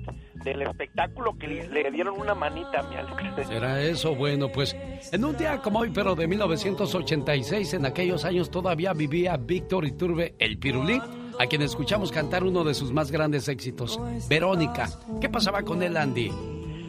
del 0.44 0.62
espectáculo, 0.62 1.36
que 1.36 1.48
le, 1.48 1.68
le 1.68 1.90
dieron 1.90 2.20
una 2.20 2.34
manita 2.34 2.80
a 2.80 2.82
mi 2.84 2.94
Alex. 2.94 3.46
¿Será 3.48 3.82
eso? 3.82 4.14
Bueno, 4.14 4.50
pues 4.50 4.76
en 5.10 5.24
un 5.24 5.36
día 5.36 5.58
como 5.58 5.80
hoy, 5.80 5.90
pero 5.92 6.14
de 6.14 6.28
1986, 6.28 7.74
en 7.74 7.86
aquellos 7.86 8.24
años 8.24 8.50
todavía 8.50 8.92
vivía 8.92 9.36
Víctor 9.36 9.84
Iturbe, 9.84 10.36
el 10.38 10.58
Pirulí, 10.58 11.00
a 11.38 11.46
quien 11.46 11.62
escuchamos 11.62 12.10
cantar 12.12 12.44
uno 12.44 12.64
de 12.64 12.74
sus 12.74 12.92
más 12.92 13.10
grandes 13.10 13.48
éxitos, 13.48 14.00
Verónica. 14.28 14.90
¿Qué 15.20 15.28
pasaba 15.28 15.62
con 15.62 15.82
él, 15.82 15.96
Andy? 15.96 16.30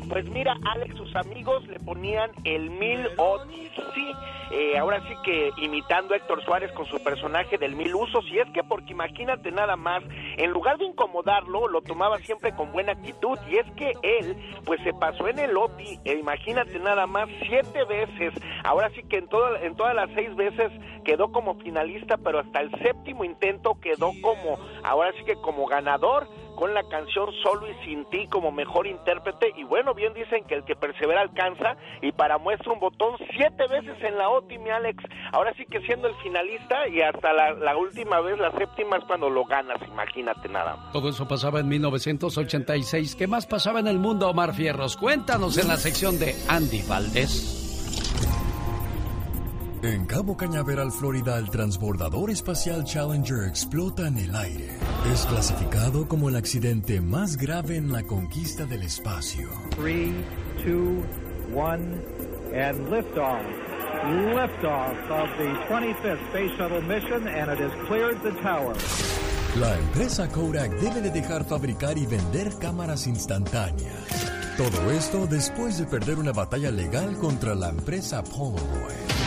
Pues 0.10 0.30
mira, 0.30 0.56
Alex, 0.64 0.96
sus 0.98 1.16
amigos 1.16 1.66
le 1.68 1.80
ponían 1.80 2.32
el 2.44 2.70
Mil 2.70 3.08
Odyssey, 3.18 4.16
eh, 4.52 4.78
ahora 4.78 5.02
sí 5.08 5.16
que 5.24 5.50
imitando 5.58 6.14
a 6.14 6.18
Héctor 6.18 6.44
Suárez 6.46 6.72
con 6.74 6.86
su 6.86 7.04
personaje 7.04 7.58
del 7.58 7.76
Mil 7.76 7.94
Usos, 7.96 8.24
y 8.32 8.38
es 8.38 8.48
que 8.52 8.64
porque 8.64 8.94
imagínate 8.94 9.52
nada 9.52 9.76
más, 9.76 10.04
en 10.38 10.52
lugar 10.52 10.78
de 10.78 10.86
incomodarlo, 10.86 11.68
lo 11.68 11.82
tomaba 11.82 12.20
siempre 12.20 12.56
con 12.56 12.72
buena 12.72 12.92
actitud, 12.92 13.38
y 13.50 13.58
es 13.58 13.66
que 13.72 13.94
él, 14.04 14.38
pues 14.66 14.80
se 14.84 14.94
pasó 14.94 15.28
en 15.28 15.40
el 15.40 15.58
OTI, 15.58 16.00
e 16.06 16.14
imagínate 16.14 16.78
nada 16.80 17.08
más, 17.08 17.28
siete 17.48 17.84
veces, 17.86 18.34
ahora 18.64 18.92
sí 18.92 19.02
que 19.10 19.18
en, 19.18 19.28
todo, 19.28 19.56
en 19.58 19.76
todas 19.76 19.96
las 19.96 20.10
seis 20.14 20.36
veces 20.36 20.72
quedó 21.04 21.32
como 21.32 21.56
finalista, 21.56 22.18
pero 22.18 22.40
hasta 22.40 22.62
el 22.62 22.70
séptimo 22.82 23.24
intento 23.24 23.80
quedó 23.82 24.12
como, 24.22 24.60
ahora 24.84 25.12
sí 25.18 25.26
que 25.26 25.36
como 25.36 25.66
ganador, 25.66 26.28
con 26.56 26.74
la 26.74 26.84
canción 26.84 27.30
Solo 27.44 27.68
y 27.70 27.86
Sin 27.86 28.06
Ti 28.06 28.28
como 28.28 28.52
mejor 28.52 28.88
intérprete 28.88 29.54
y 29.56 29.64
bueno, 29.64 29.94
bien 29.94 30.14
dicen 30.14 30.44
que 30.46 30.56
el 30.56 30.64
que 30.64 30.76
persevera 30.76 31.22
alcanza 31.22 31.76
y 32.02 32.12
para 32.12 32.38
muestra 32.38 32.72
un 32.72 32.80
botón 32.80 33.16
siete 33.36 33.68
veces 33.68 34.02
en 34.02 34.18
la 34.18 34.30
OTI, 34.30 34.58
mi 34.58 34.70
Alex, 34.70 35.04
ahora 35.32 35.54
sí 35.58 35.66
que 35.70 35.82
siendo 35.82 36.08
el 36.08 36.16
finalista 36.16 36.88
y 36.88 37.02
hasta 37.02 37.34
la, 37.34 37.78
última 37.78 38.22
vez, 38.22 38.38
la 38.40 38.52
séptima 38.52 38.98
es 38.98 39.04
cuando 39.06 39.30
lo 39.30 39.46
ganas, 39.46 39.78
imagínate 39.88 40.50
nada. 40.50 40.78
Todo 40.92 41.10
eso 41.10 41.28
pasaba 41.28 41.60
en 41.60 41.68
1986. 41.68 43.16
¿Qué 43.16 43.28
más 43.28 43.46
pasaba 43.46 43.80
en 43.80 43.88
el 43.88 44.00
mundo, 44.00 44.30
Omar 44.30 44.54
Fierros? 44.54 44.98
Cuéntanos 44.98 45.58
en 45.58 45.68
la 45.68 45.78
sección 45.78 46.20
de 46.20 46.36
Andy 46.48 46.82
Valdés. 46.88 47.65
En 49.86 50.08
Cabo 50.08 50.36
Cañaveral, 50.36 50.92
Florida, 50.92 51.38
el 51.38 51.48
transbordador 51.52 52.32
espacial 52.32 52.84
Challenger 52.86 53.44
explota 53.48 54.08
en 54.08 54.18
el 54.18 54.36
aire. 54.36 54.80
Es 55.14 55.28
clasificado 55.28 56.08
como 56.08 56.28
el 56.28 56.36
accidente 56.36 57.02
más 57.02 57.38
grave 57.38 57.78
en 57.78 57.92
la 57.92 58.02
conquista 58.02 58.66
del 58.66 58.82
espacio. 58.82 59.48
3, 59.78 60.12
2, 60.66 61.06
1, 61.54 61.74
and 62.56 62.90
liftoff. 62.90 63.44
Liftoff 64.34 65.12
of 65.12 65.30
the 65.38 65.54
25th 65.70 66.30
Space 66.30 66.58
Shuttle 66.58 66.82
mission, 66.82 67.28
and 67.28 67.52
it 67.52 67.60
has 67.60 67.88
cleared 67.88 68.20
the 68.24 68.32
tower. 68.42 68.74
La 69.60 69.78
empresa 69.78 70.28
Kodak 70.30 70.80
debe 70.80 71.00
de 71.00 71.12
dejar 71.12 71.46
fabricar 71.46 71.96
y 72.00 72.08
vender 72.08 72.58
cámaras 72.58 73.06
instantáneas. 73.06 74.34
Todo 74.58 74.90
esto 74.90 75.28
después 75.28 75.78
de 75.78 75.86
perder 75.86 76.18
una 76.18 76.32
batalla 76.32 76.72
legal 76.72 77.16
contra 77.20 77.54
la 77.54 77.70
empresa 77.70 78.24
Polaroid. 78.24 79.25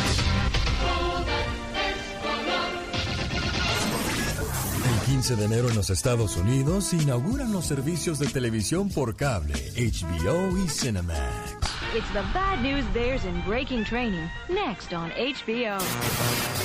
15 5.18 5.34
de 5.34 5.44
enero 5.46 5.68
en 5.68 5.74
los 5.74 5.90
Estados 5.90 6.36
Unidos 6.36 6.84
se 6.84 6.96
inauguran 6.96 7.50
los 7.50 7.64
servicios 7.66 8.20
de 8.20 8.28
televisión 8.28 8.88
por 8.88 9.16
cable, 9.16 9.54
HBO 9.74 10.56
y 10.64 10.68
Cinemax. 10.68 11.77
It's 11.94 12.10
the 12.10 12.22
bad 12.34 12.62
news 12.62 12.84
bears 12.92 13.24
in 13.24 13.40
breaking 13.46 13.84
training. 13.84 14.28
Next 14.50 14.92
on 14.92 15.10
HBO. 15.12 15.78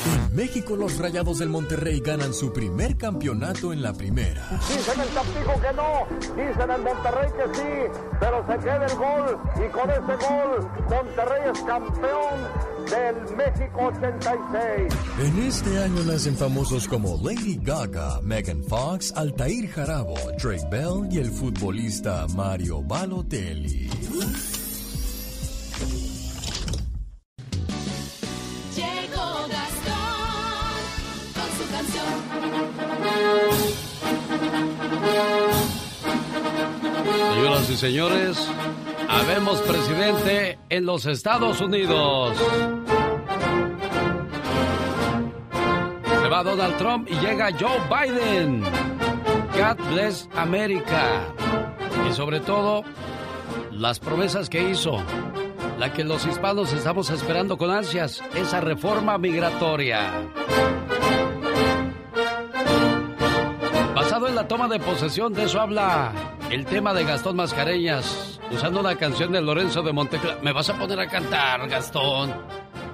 En 0.06 0.36
México 0.36 0.76
los 0.76 0.98
Rayados 0.98 1.40
del 1.40 1.48
Monterrey 1.48 2.02
ganan 2.02 2.34
su 2.34 2.52
primer 2.52 2.98
campeonato 2.98 3.72
en 3.72 3.82
la 3.82 3.94
primera. 3.94 4.46
Dicen 4.68 5.00
el 5.00 5.08
Tampico 5.10 5.62
que 5.62 5.74
no, 5.74 6.08
dicen 6.36 6.72
el 6.72 6.82
Monterrey 6.82 7.32
que 7.38 7.56
sí, 7.56 8.00
pero 8.20 8.46
se 8.46 8.58
queda 8.60 8.86
el 8.86 8.96
gol 8.98 9.40
y 9.56 9.72
con 9.72 9.90
ese 9.90 10.28
gol 10.28 10.70
Monterrey 10.90 11.52
es 11.54 11.62
campeón 11.62 12.74
del 12.90 13.38
México 13.38 13.92
86. 13.96 14.94
En 15.20 15.44
este 15.44 15.84
año 15.84 16.04
nacen 16.04 16.36
famosos 16.36 16.86
como 16.86 17.18
Lady 17.24 17.60
Gaga, 17.62 18.20
Megan 18.22 18.62
Fox, 18.66 19.14
Altair 19.16 19.70
Jarabo, 19.70 20.16
Drake 20.38 20.68
Bell 20.70 21.08
y 21.10 21.20
el 21.20 21.32
futbolista 21.32 22.28
Mario 22.36 22.82
Balotelli. 22.82 23.90
Señoras 37.64 37.70
y 37.70 37.78
señores, 37.78 38.50
habemos 39.08 39.62
presidente 39.62 40.60
en 40.70 40.86
los 40.86 41.06
Estados 41.06 41.62
Unidos. 41.62 42.38
Se 46.22 46.28
va 46.28 46.44
Donald 46.44 46.78
Trump 46.78 47.08
y 47.10 47.16
llega 47.16 47.52
Joe 47.58 47.80
Biden. 47.90 48.64
God 49.54 49.94
bless 49.94 50.28
America. 50.36 51.34
Y 52.10 52.14
sobre 52.14 52.42
todo, 52.42 52.84
las 53.72 54.00
promesas 54.00 54.50
que 54.50 54.70
hizo. 54.70 55.02
La 55.80 55.94
que 55.94 56.04
los 56.04 56.26
hispanos 56.26 56.74
estamos 56.74 57.12
esperando 57.12 57.58
con 57.58 57.72
ansias, 57.72 58.22
esa 58.36 58.60
reforma 58.60 59.18
migratoria. 59.18 60.12
Basado 63.96 64.28
en 64.28 64.36
la 64.36 64.48
toma 64.50 64.68
de 64.68 64.80
posesión, 64.80 65.34
de 65.34 65.44
eso 65.46 65.62
habla 65.62 66.12
el 66.54 66.66
tema 66.68 66.94
de 66.94 67.04
Gastón 67.04 67.36
Mascareñas, 67.36 68.40
usando 68.52 68.82
una 68.82 68.96
canción 68.96 69.32
de 69.32 69.42
Lorenzo 69.42 69.82
de 69.82 69.92
Montecla. 69.92 70.38
¿Me 70.44 70.54
vas 70.54 70.70
a 70.70 70.78
poner 70.78 71.00
a 71.00 71.08
cantar, 71.08 71.68
Gastón? 71.68 72.32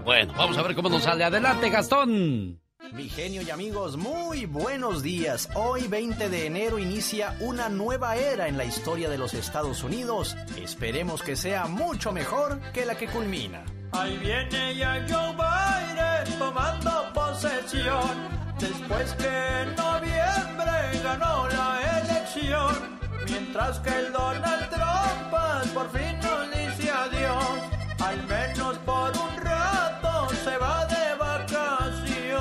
Bueno, 0.05 0.33
vamos 0.37 0.57
a 0.57 0.61
ver 0.61 0.73
cómo 0.73 0.87
nos 0.87 1.03
sale. 1.03 1.25
Adelante, 1.25 1.69
Gastón. 1.69 2.61
Mi 2.93 3.09
genio 3.09 3.41
y 3.41 3.49
amigos, 3.49 3.97
muy 3.97 4.45
buenos 4.45 5.03
días. 5.03 5.49
Hoy 5.55 5.89
20 5.89 6.29
de 6.29 6.45
enero 6.45 6.79
inicia 6.79 7.35
una 7.41 7.67
nueva 7.67 8.15
era 8.15 8.47
en 8.47 8.57
la 8.57 8.63
historia 8.63 9.09
de 9.09 9.17
los 9.17 9.33
Estados 9.33 9.83
Unidos. 9.83 10.37
Esperemos 10.55 11.21
que 11.21 11.35
sea 11.35 11.67
mucho 11.67 12.13
mejor 12.13 12.61
que 12.71 12.85
la 12.85 12.95
que 12.95 13.07
culmina. 13.07 13.65
Ahí 13.91 14.17
viene 14.19 14.77
ya 14.77 15.05
Joe 15.09 15.33
Biden 15.33 16.39
tomando 16.39 17.13
posesión. 17.13 18.39
Después 18.57 19.13
que 19.15 19.27
en 19.27 19.75
noviembre 19.75 21.03
ganó 21.03 21.47
la 21.49 22.01
elección. 22.01 22.98
Mientras 23.29 23.79
que 23.79 23.89
el 23.89 24.11
Donald 24.11 24.69
Trump 24.69 25.29
pues, 25.29 25.67
por 25.71 25.91
fin 25.91 26.19
nos 26.19 26.49
dice 26.51 26.91
adiós. 26.91 27.59
Al 27.99 28.23
menos 28.27 28.77
por 28.79 29.11
un 29.17 29.37
rato 29.37 30.27
se 30.43 30.57
va 30.57 30.85
de 30.85 31.15
vacación. 31.15 32.39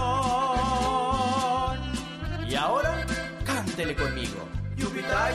Y 2.48 2.54
ahora, 2.54 3.04
cántele 3.44 3.94
conmigo. 3.94 4.48
Yupita, 4.76 5.30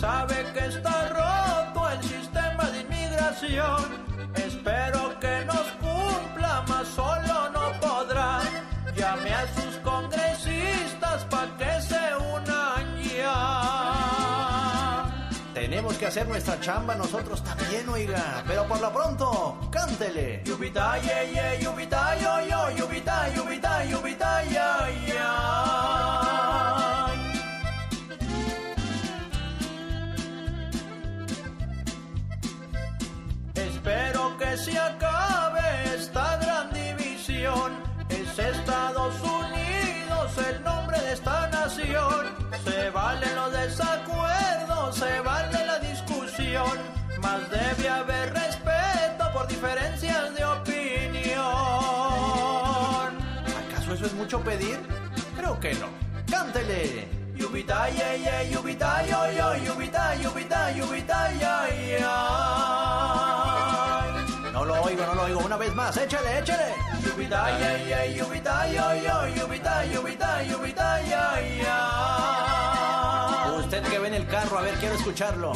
sabe 0.00 0.36
que 0.52 0.66
está 0.66 1.08
roto 1.08 1.90
el 1.90 2.02
sistema 2.02 2.64
de 2.70 2.80
inmigración. 2.80 3.84
Espero 4.34 5.18
que 5.18 5.44
nos 5.46 5.66
cumpla, 5.80 6.64
más 6.68 6.86
solo 6.88 7.50
no 7.50 7.72
podrá. 7.80 8.40
Llame 8.94 9.32
a 9.32 9.46
sus 9.54 9.76
congresistas 9.82 11.24
para 11.24 11.56
que 11.56 11.80
se 11.80 12.14
unan 12.34 13.02
ya. 13.02 13.46
Tenemos 15.54 15.96
que 15.96 16.06
hacer 16.06 16.28
nuestra 16.28 16.60
chamba 16.60 16.94
nosotros 16.94 17.42
también, 17.42 17.88
oiga. 17.88 18.44
Pero 18.46 18.66
por 18.66 18.80
lo 18.80 18.92
pronto, 18.92 19.58
cántele. 19.70 20.42
Yubita, 20.44 20.98
yeah, 20.98 21.24
yeah, 21.24 21.58
yubita, 21.58 22.16
yo, 22.20 22.40
yo, 22.48 22.70
yubita, 22.76 23.28
yubita, 23.34 23.84
que 34.56 34.62
se 34.62 34.78
acabe 34.78 35.94
esta 35.94 36.36
gran 36.38 36.72
división. 36.72 37.72
Es 38.08 38.38
Estados 38.38 39.14
Unidos 39.20 40.38
el 40.48 40.62
nombre 40.62 40.98
de 41.00 41.12
esta 41.12 41.48
nación. 41.48 42.26
Se 42.64 42.90
valen 42.90 43.34
los 43.34 43.52
desacuerdos, 43.52 44.96
se 44.96 45.20
vale 45.20 45.66
la 45.66 45.78
discusión. 45.78 46.78
Más 47.20 47.50
debe 47.50 47.88
haber 47.88 48.32
respeto 48.32 49.30
por 49.32 49.46
diferencias 49.46 50.34
de 50.34 50.44
opinión. 50.44 51.44
¿Acaso 53.62 53.94
eso 53.94 54.06
es 54.06 54.14
mucho 54.14 54.40
pedir? 54.40 54.78
Creo 55.36 55.58
que 55.60 55.74
no. 55.74 55.88
Cántele. 56.30 57.08
Yubita, 57.36 57.90
yeah, 57.90 58.16
yeah, 58.16 58.42
yubita, 58.44 59.04
yo, 59.06 59.30
yo, 59.30 59.54
yubita, 59.66 60.14
yubita, 60.16 60.70
yubita, 60.72 61.32
ya, 61.38 61.68
ya. 61.98 63.95
Lo 64.66 64.82
oigo, 64.82 65.06
no 65.06 65.14
lo 65.14 65.22
oigo. 65.22 65.40
Una 65.40 65.56
vez 65.56 65.74
más, 65.74 65.96
échale, 65.96 66.38
échale. 66.38 66.74
Usted 73.58 73.82
que 73.82 73.98
ve 73.98 74.08
en 74.08 74.14
el 74.14 74.26
carro, 74.28 74.58
a 74.58 74.62
ver, 74.62 74.74
quiero 74.74 74.94
escucharlo. 74.94 75.52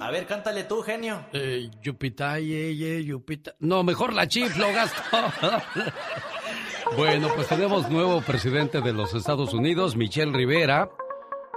A 0.00 0.10
ver, 0.10 0.26
cántale 0.26 0.64
tú, 0.64 0.82
genio. 0.82 1.24
Eh, 1.32 1.70
Yupita, 1.80 2.38
ye, 2.38 2.76
ye, 2.76 3.04
Yupita. 3.04 3.54
No, 3.60 3.82
mejor 3.82 4.12
la 4.12 4.28
chiflo, 4.28 4.66
gasto. 4.72 5.00
bueno, 6.96 7.28
pues 7.34 7.48
tenemos 7.48 7.88
nuevo 7.88 8.20
presidente 8.20 8.82
de 8.82 8.92
los 8.92 9.14
Estados 9.14 9.54
Unidos, 9.54 9.96
Michelle 9.96 10.32
Rivera. 10.36 10.90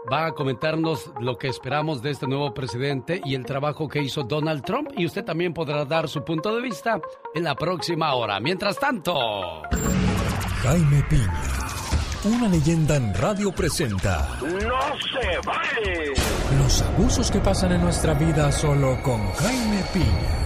Va 0.10 0.28
a 0.28 0.32
comentarnos 0.32 1.12
lo 1.20 1.38
que 1.38 1.50
esperamos 1.50 2.02
de 2.02 2.12
este 2.12 2.28
nuevo 2.28 2.54
presidente 2.54 3.20
y 3.26 3.36
el 3.36 3.46
trabajo 3.46 3.90
que 3.90 4.02
hizo 4.02 4.24
Donald 4.24 4.64
Trump. 4.64 4.92
Y 4.96 5.06
usted 5.06 5.26
también 5.26 5.54
podrá 5.54 5.84
dar 5.84 6.08
su 6.08 6.24
punto 6.24 6.56
de 6.56 6.62
vista 6.62 7.02
en 7.36 7.44
la 7.44 7.56
próxima 7.56 8.14
hora. 8.14 8.40
Mientras 8.40 8.80
tanto. 8.80 9.14
Jaime 10.64 11.04
Piña, 11.10 11.44
una 12.24 12.48
leyenda 12.48 12.96
en 12.96 13.14
radio 13.16 13.52
presenta. 13.52 14.40
¡No 14.42 14.50
se 14.50 15.40
vale! 15.46 16.14
Los 16.58 16.82
abusos 16.84 17.30
que 17.30 17.40
pasan 17.40 17.74
en 17.74 17.82
nuestra 17.82 18.14
vida 18.14 18.50
solo 18.54 18.98
con 19.04 19.30
Jaime 19.34 19.84
Piña. 19.92 20.38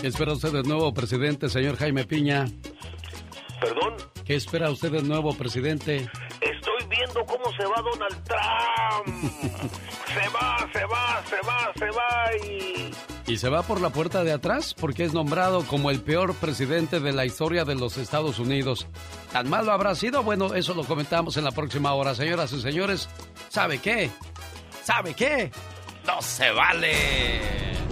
¿Qué 0.00 0.06
espera 0.06 0.32
usted 0.32 0.52
del 0.52 0.66
nuevo 0.66 0.94
presidente, 0.94 1.50
señor 1.50 1.76
Jaime 1.76 2.04
Piña? 2.04 2.46
¿Perdón? 3.60 4.15
¿Qué 4.26 4.34
espera 4.34 4.70
usted 4.70 4.90
del 4.90 5.06
nuevo 5.06 5.32
presidente? 5.34 6.10
Estoy 6.40 6.88
viendo 6.90 7.24
cómo 7.26 7.44
se 7.56 7.64
va 7.64 7.80
Donald 7.80 8.24
Trump. 8.24 9.32
se 10.08 10.28
va, 10.30 10.68
se 10.72 10.84
va, 10.84 11.22
se 11.28 11.36
va, 11.46 11.72
se 11.78 11.86
va 11.86 12.44
y... 12.44 13.32
¿Y 13.32 13.36
se 13.36 13.48
va 13.48 13.62
por 13.62 13.80
la 13.80 13.90
puerta 13.90 14.24
de 14.24 14.32
atrás? 14.32 14.74
Porque 14.74 15.04
es 15.04 15.14
nombrado 15.14 15.64
como 15.66 15.92
el 15.92 16.00
peor 16.00 16.34
presidente 16.34 16.98
de 16.98 17.12
la 17.12 17.24
historia 17.24 17.64
de 17.64 17.76
los 17.76 17.98
Estados 17.98 18.40
Unidos. 18.40 18.88
¿Tan 19.32 19.48
malo 19.48 19.70
habrá 19.70 19.94
sido? 19.94 20.24
Bueno, 20.24 20.54
eso 20.54 20.74
lo 20.74 20.82
comentamos 20.82 21.36
en 21.36 21.44
la 21.44 21.52
próxima 21.52 21.94
hora. 21.94 22.12
Señoras 22.16 22.52
y 22.52 22.60
señores, 22.60 23.08
¿sabe 23.48 23.78
qué? 23.78 24.10
¿Sabe 24.82 25.14
qué? 25.14 25.52
¡No 26.04 26.20
se 26.20 26.50
vale! 26.50 27.86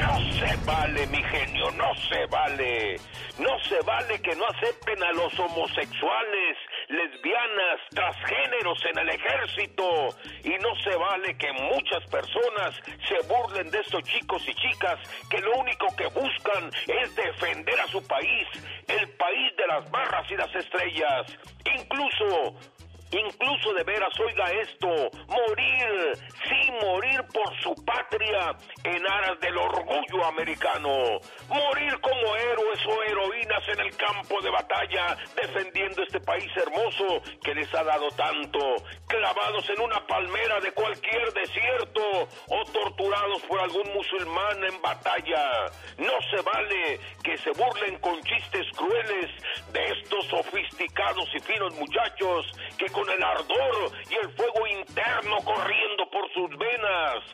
No 0.00 0.18
se 0.32 0.56
vale, 0.64 1.06
mi 1.06 1.22
genio, 1.22 1.70
no 1.72 1.94
se 2.08 2.26
vale. 2.26 2.96
No 3.38 3.58
se 3.68 3.80
vale 3.82 4.20
que 4.20 4.34
no 4.36 4.46
acepten 4.46 5.02
a 5.02 5.12
los 5.12 5.38
homosexuales, 5.38 6.56
lesbianas, 6.88 7.80
transgéneros 7.90 8.78
en 8.86 8.98
el 8.98 9.08
ejército. 9.10 10.08
Y 10.44 10.50
no 10.62 10.74
se 10.82 10.96
vale 10.96 11.36
que 11.36 11.52
muchas 11.52 12.04
personas 12.10 12.74
se 13.08 13.26
burlen 13.26 13.70
de 13.70 13.80
estos 13.80 14.02
chicos 14.04 14.42
y 14.48 14.54
chicas 14.54 14.98
que 15.30 15.40
lo 15.40 15.56
único 15.58 15.86
que 15.96 16.06
buscan 16.06 16.70
es 16.86 17.14
defender 17.16 17.80
a 17.80 17.88
su 17.88 18.06
país, 18.06 18.46
el 18.88 19.08
país 19.16 19.56
de 19.56 19.66
las 19.66 19.90
barras 19.90 20.30
y 20.30 20.36
las 20.36 20.54
estrellas. 20.54 21.26
Incluso 21.64 22.54
Incluso 23.10 23.72
de 23.74 23.84
veras, 23.84 24.12
oiga 24.18 24.50
esto, 24.60 24.88
morir, 25.28 26.18
sí, 26.48 26.72
morir 26.82 27.22
por 27.32 27.54
su 27.60 27.74
patria 27.84 28.56
en 28.82 29.06
aras 29.06 29.38
del 29.40 29.56
orgullo 29.56 30.24
americano. 30.26 31.20
Morir 31.48 32.00
como 32.00 32.36
héroes 32.36 32.86
o 32.86 33.02
heroínas 33.04 33.68
en 33.68 33.80
el 33.80 33.96
campo 33.96 34.40
de 34.40 34.50
batalla, 34.50 35.16
defendiendo 35.36 36.02
este 36.02 36.20
país 36.20 36.50
hermoso 36.56 37.22
que 37.42 37.54
les 37.54 37.72
ha 37.74 37.84
dado 37.84 38.08
tanto. 38.10 38.58
Clavados 39.06 39.68
en 39.70 39.80
una 39.80 40.04
palmera 40.06 40.58
de 40.60 40.72
cualquier 40.72 41.32
desierto 41.32 42.28
o 42.48 42.64
torturados 42.72 43.42
por 43.42 43.60
algún 43.60 43.92
musulmán 43.94 44.64
en 44.64 44.82
batalla. 44.82 45.66
No 45.98 46.12
se 46.30 46.42
vale 46.42 47.00
que 47.22 47.36
se 47.38 47.50
burlen 47.52 47.98
con 48.00 48.20
chistes 48.22 48.66
crueles 48.76 49.30
de 49.72 49.84
estos 49.84 50.26
sofisticados 50.26 51.28
y 51.34 51.40
finos 51.40 51.74
muchachos 51.74 52.46
que 52.76 52.86
con 52.86 53.03
el 53.10 53.22
ardor 53.22 53.92
y 54.10 54.14
el 54.14 54.30
fuego 54.34 54.66
interno 54.66 55.36
corriendo 55.44 56.08
por 56.10 56.32
sus 56.32 56.50
venas. 56.58 57.24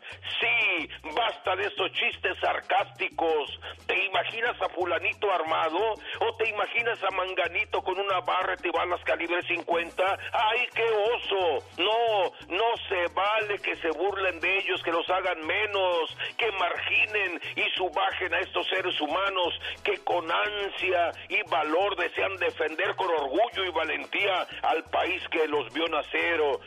Sí, 0.40 0.88
basta 1.14 1.56
de 1.56 1.66
estos 1.66 1.92
chistes 1.92 2.38
sarcásticos. 2.40 3.60
¿Te 3.86 4.04
imaginas 4.06 4.60
a 4.62 4.68
fulanito 4.70 5.30
armado? 5.32 5.94
¿O 6.20 6.36
te 6.36 6.48
imaginas 6.48 6.98
a 7.02 7.14
manganito 7.14 7.82
con 7.82 7.98
una 7.98 8.20
barra 8.20 8.56
y 8.62 8.70
balas 8.70 9.02
calibre 9.04 9.42
50? 9.42 10.18
¡Ay, 10.32 10.68
qué 10.74 10.84
oso! 10.84 11.64
No, 11.78 12.32
no 12.48 12.76
se 12.88 13.12
vale 13.14 13.58
que 13.58 13.76
se 13.76 13.90
burlen 13.90 14.40
de 14.40 14.58
ellos, 14.58 14.82
que 14.82 14.92
los 14.92 15.08
hagan 15.10 15.46
menos, 15.46 16.16
que 16.36 16.50
marginen 16.52 17.40
y 17.56 17.70
subajen 17.76 18.34
a 18.34 18.40
estos 18.40 18.66
seres 18.68 18.98
humanos 19.00 19.58
que 19.84 19.98
con 20.04 20.30
ansia 20.30 21.12
y 21.28 21.42
valor 21.48 21.96
desean 21.96 22.36
defender 22.36 22.94
con 22.96 23.08
orgullo 23.08 23.64
y 23.64 23.70
valentía 23.70 24.46
al 24.62 24.84
país 24.84 25.22
que 25.30 25.46
los 25.50 25.72
vio 25.72 25.86
nacer 25.88 26.40
o, 26.40 26.60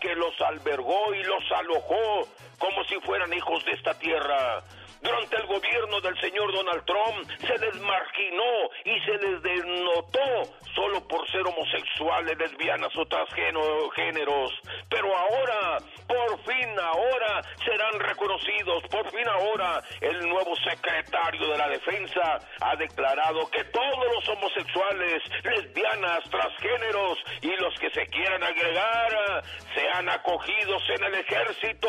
que 0.00 0.14
los 0.14 0.38
albergó 0.40 1.14
y 1.14 1.22
los 1.22 1.42
alojó 1.52 2.28
como 2.58 2.84
si 2.84 2.96
fueran 3.00 3.32
hijos 3.32 3.64
de 3.64 3.72
esta 3.72 3.94
tierra. 3.98 4.62
Durante 5.04 5.36
el 5.36 5.46
gobierno 5.46 6.00
del 6.00 6.18
señor 6.18 6.50
Donald 6.50 6.82
Trump 6.86 7.30
se 7.46 7.58
les 7.58 7.78
marginó 7.82 8.70
y 8.86 8.98
se 9.00 9.12
les 9.18 9.42
denotó 9.42 10.48
solo 10.74 11.06
por 11.06 11.30
ser 11.30 11.46
homosexuales, 11.46 12.38
lesbianas 12.38 12.88
o 12.96 13.04
transgéneros. 13.04 14.52
Pero 14.88 15.14
ahora, 15.14 15.76
por 16.08 16.42
fin 16.44 16.70
ahora, 16.80 17.42
serán 17.66 18.00
reconocidos. 18.00 18.82
Por 18.90 19.10
fin 19.10 19.28
ahora, 19.28 19.82
el 20.00 20.26
nuevo 20.26 20.56
secretario 20.56 21.48
de 21.48 21.58
la 21.58 21.68
Defensa 21.68 22.38
ha 22.62 22.74
declarado 22.76 23.46
que 23.50 23.62
todos 23.64 24.06
los 24.14 24.28
homosexuales, 24.30 25.22
lesbianas, 25.42 26.24
transgéneros 26.30 27.18
y 27.42 27.54
los 27.56 27.78
que 27.78 27.90
se 27.90 28.06
quieran 28.06 28.42
agregar 28.42 29.44
sean 29.74 30.08
acogidos 30.08 30.82
en 30.96 31.04
el 31.04 31.14
ejército. 31.16 31.88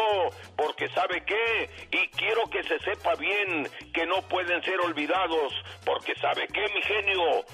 Porque 0.57 0.89
sabe 0.89 1.23
qué, 1.25 1.69
y 1.91 2.07
quiero 2.09 2.43
que 2.49 2.61
se 2.63 2.77
sepa 2.79 3.04
bien 3.13 3.67
que 3.93 4.05
no 4.07 4.21
pueden 4.23 4.63
ser 4.63 4.79
olvidados, 4.79 5.53
porque 5.85 6.15
sabe 6.15 6.47
que 6.47 6.61
mi 6.73 6.81
genio 6.81 7.45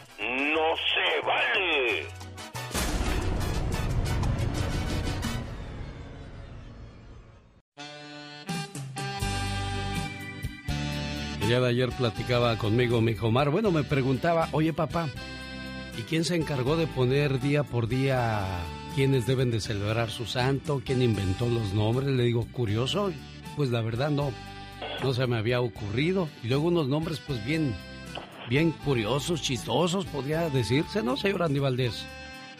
no 0.54 0.76
se 0.78 1.28
vale. 1.28 2.08
Día 11.48 11.60
de 11.60 11.68
ayer 11.68 11.90
platicaba 11.90 12.58
conmigo 12.58 13.02
mi 13.02 13.12
hijo 13.12 13.28
Omar. 13.28 13.50
Bueno, 13.50 13.72
me 13.72 13.84
preguntaba, 13.84 14.48
oye 14.54 14.72
papá, 14.72 15.10
¿y 15.98 16.04
quién 16.04 16.24
se 16.24 16.36
encargó 16.36 16.78
de 16.78 16.88
poner 16.88 17.42
día 17.42 17.64
por 17.64 17.90
día 17.90 18.46
quiénes 18.96 19.26
deben 19.26 19.52
de 19.52 19.60
celebrar 19.60 20.12
su 20.12 20.26
santo? 20.26 20.82
¿Quién 20.86 21.02
inventó 21.02 21.48
los 21.50 21.74
nombres? 21.74 22.08
Le 22.10 22.24
digo, 22.24 22.48
curioso. 22.54 23.12
Pues 23.58 23.70
la 23.70 23.82
verdad 23.82 24.12
no, 24.12 24.32
no 25.04 25.14
se 25.14 25.28
me 25.28 25.38
había 25.38 25.62
ocurrido. 25.62 26.28
Y 26.44 26.48
luego 26.48 26.68
unos 26.68 26.88
nombres 26.88 27.20
pues 27.20 27.44
bien, 27.46 27.76
bien 28.50 28.72
curiosos, 28.72 29.42
chistosos, 29.42 30.06
podría 30.06 30.50
decirse, 30.50 31.04
¿no, 31.04 31.18
señor 31.18 31.44
Andy 31.44 31.60
Valdés? 31.60 32.06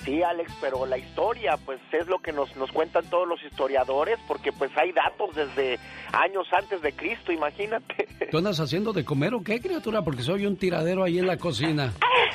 Sí, 0.04 0.24
Alex, 0.24 0.52
pero 0.60 0.88
la 0.88 0.98
historia, 0.98 1.58
pues 1.64 1.80
es 1.92 2.08
lo 2.08 2.20
que 2.20 2.32
nos, 2.32 2.56
nos 2.56 2.72
cuentan 2.72 3.06
todos 3.06 3.28
los 3.28 3.42
historiadores, 3.44 4.18
porque 4.28 4.52
pues 4.52 4.72
hay 4.76 4.92
datos 4.92 5.36
desde 5.36 5.78
años 6.12 6.48
antes 6.52 6.82
de 6.82 6.92
Cristo, 6.94 7.32
imagínate. 7.32 8.08
¿Tú 8.32 8.40
andas 8.40 8.60
haciendo 8.60 8.94
de 8.94 9.06
comer 9.06 9.36
o 9.36 9.44
qué, 9.44 9.62
criatura? 9.62 10.02
Porque 10.02 10.24
soy 10.24 10.48
un 10.48 10.58
tiradero 10.58 11.04
ahí 11.04 11.20
en 11.20 11.28
la 11.28 11.38
cocina. 11.38 11.94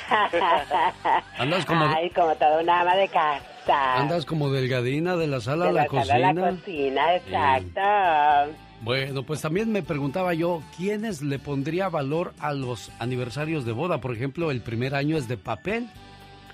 Andas 1.37 1.65
como... 1.65 1.85
Ay, 1.85 2.09
como 2.11 2.33
toda 2.35 2.61
una 2.61 2.81
ama 2.81 2.95
de 2.95 3.09
casa. 3.09 3.97
Andas 3.97 4.25
como 4.25 4.49
delgadina 4.49 5.17
de 5.17 5.27
la 5.27 5.41
sala 5.41 5.65
de 5.65 5.71
a 5.71 5.73
la, 5.73 5.81
la 5.81 5.87
cocina. 5.87 6.05
sala 6.13 6.29
a 6.29 6.33
la 6.33 6.51
cocina, 6.51 7.15
exacto. 7.15 8.66
Bueno, 8.81 9.23
pues 9.23 9.41
también 9.41 9.71
me 9.71 9.81
preguntaba 9.81 10.33
yo, 10.33 10.61
¿quiénes 10.77 11.21
le 11.21 11.39
pondría 11.39 11.89
valor 11.89 12.33
a 12.39 12.53
los 12.53 12.91
aniversarios 12.99 13.65
de 13.65 13.71
boda? 13.71 13.99
Por 13.99 14.13
ejemplo, 14.13 14.51
el 14.51 14.61
primer 14.61 14.93
año 14.93 15.17
es 15.17 15.27
de 15.27 15.37
papel, 15.37 15.89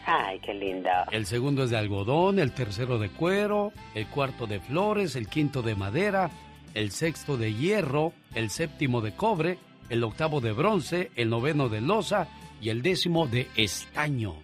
Ay, 0.05 0.39
qué 0.39 0.53
lindo. 0.53 0.89
el 1.11 1.25
segundo 1.25 1.63
es 1.63 1.69
de 1.69 1.77
algodón, 1.77 2.39
el 2.39 2.51
tercero 2.53 2.97
de 2.97 3.09
cuero, 3.09 3.71
el 3.93 4.07
cuarto 4.07 4.47
de 4.47 4.59
flores, 4.59 5.15
el 5.15 5.27
quinto 5.27 5.61
de 5.61 5.75
madera, 5.75 6.29
el 6.73 6.91
sexto 6.91 7.37
de 7.37 7.53
hierro, 7.53 8.13
el 8.35 8.49
séptimo 8.49 9.01
de 9.01 9.13
cobre, 9.13 9.57
el 9.89 10.03
octavo 10.03 10.41
de 10.41 10.53
bronce, 10.53 11.11
el 11.15 11.29
noveno 11.29 11.69
de 11.69 11.81
loza 11.81 12.27
y 12.61 12.69
el 12.69 12.81
décimo 12.81 13.27
de 13.27 13.47
estaño. 13.55 14.35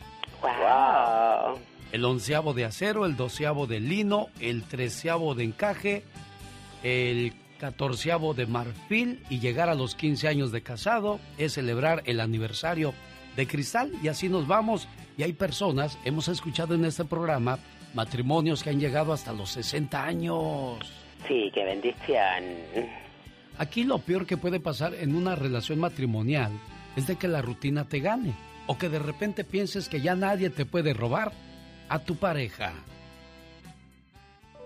Wow. 0.41 1.59
El 1.91 2.05
onceavo 2.05 2.53
de 2.53 2.65
acero, 2.65 3.05
el 3.05 3.15
doceavo 3.15 3.67
de 3.67 3.79
lino, 3.79 4.27
el 4.39 4.63
treceavo 4.63 5.33
de 5.33 5.43
encaje, 5.45 6.03
el 6.83 7.33
catorceavo 7.59 8.33
de 8.33 8.47
marfil 8.47 9.21
y 9.29 9.39
llegar 9.39 9.69
a 9.69 9.75
los 9.75 9.93
15 9.95 10.27
años 10.27 10.51
de 10.51 10.61
casado 10.61 11.19
es 11.37 11.53
celebrar 11.53 12.01
el 12.05 12.19
aniversario 12.19 12.93
de 13.35 13.47
cristal 13.47 13.91
y 14.01 14.07
así 14.07 14.29
nos 14.29 14.47
vamos. 14.47 14.87
Y 15.17 15.23
hay 15.23 15.33
personas, 15.33 15.99
hemos 16.05 16.27
escuchado 16.27 16.73
en 16.73 16.85
este 16.85 17.05
programa, 17.05 17.59
matrimonios 17.93 18.63
que 18.63 18.69
han 18.69 18.79
llegado 18.79 19.13
hasta 19.13 19.33
los 19.33 19.51
60 19.51 20.03
años. 20.03 20.79
Sí, 21.27 21.51
qué 21.53 21.65
bendición. 21.65 22.43
Aquí 23.57 23.83
lo 23.83 23.99
peor 23.99 24.25
que 24.25 24.37
puede 24.37 24.59
pasar 24.59 24.93
en 24.93 25.15
una 25.15 25.35
relación 25.35 25.79
matrimonial 25.79 26.51
es 26.95 27.07
de 27.07 27.17
que 27.17 27.27
la 27.27 27.41
rutina 27.41 27.83
te 27.85 27.99
gane 27.99 28.33
o 28.67 28.77
que 28.77 28.87
de 28.87 28.99
repente 28.99 29.43
pienses 29.43 29.89
que 29.89 29.99
ya 29.99 30.15
nadie 30.15 30.49
te 30.49 30.65
puede 30.65 30.93
robar 30.93 31.33
a 31.89 31.99
tu 31.99 32.15
pareja. 32.15 32.73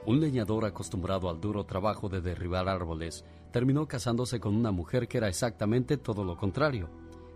Un 0.05 0.19
leñador 0.19 0.65
acostumbrado 0.65 1.29
al 1.29 1.39
duro 1.39 1.65
trabajo 1.65 2.09
de 2.09 2.19
derribar 2.19 2.67
árboles 2.67 3.23
terminó 3.53 3.87
casándose 3.87 4.41
con 4.41 4.53
una 4.53 4.71
mujer 4.71 5.07
que 5.07 5.17
era 5.17 5.29
exactamente 5.29 5.95
todo 5.95 6.25
lo 6.25 6.35
contrario. 6.35 6.89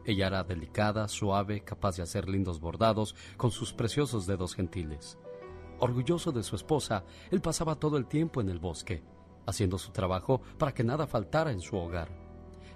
Ella 0.04 0.28
era 0.28 0.44
delicada, 0.44 1.08
suave, 1.08 1.62
capaz 1.62 1.96
de 1.96 2.04
hacer 2.04 2.28
lindos 2.28 2.60
bordados 2.60 3.16
con 3.38 3.52
sus 3.52 3.72
preciosos 3.72 4.26
dedos 4.26 4.54
gentiles. 4.54 5.18
Orgulloso 5.80 6.34
de 6.34 6.44
su 6.44 6.58
esposa, 6.58 7.06
él 7.32 7.40
pasaba 7.40 7.76
todo 7.76 7.98
el 7.98 8.06
tiempo 8.06 8.42
en 8.42 8.50
el 8.50 8.60
bosque, 8.60 9.02
haciendo 9.46 9.78
su 9.78 9.92
trabajo 9.92 10.42
para 10.58 10.74
que 10.74 10.84
nada 10.84 11.08
faltara 11.08 11.52
en 11.52 11.62
su 11.62 11.78
hogar. 11.78 12.10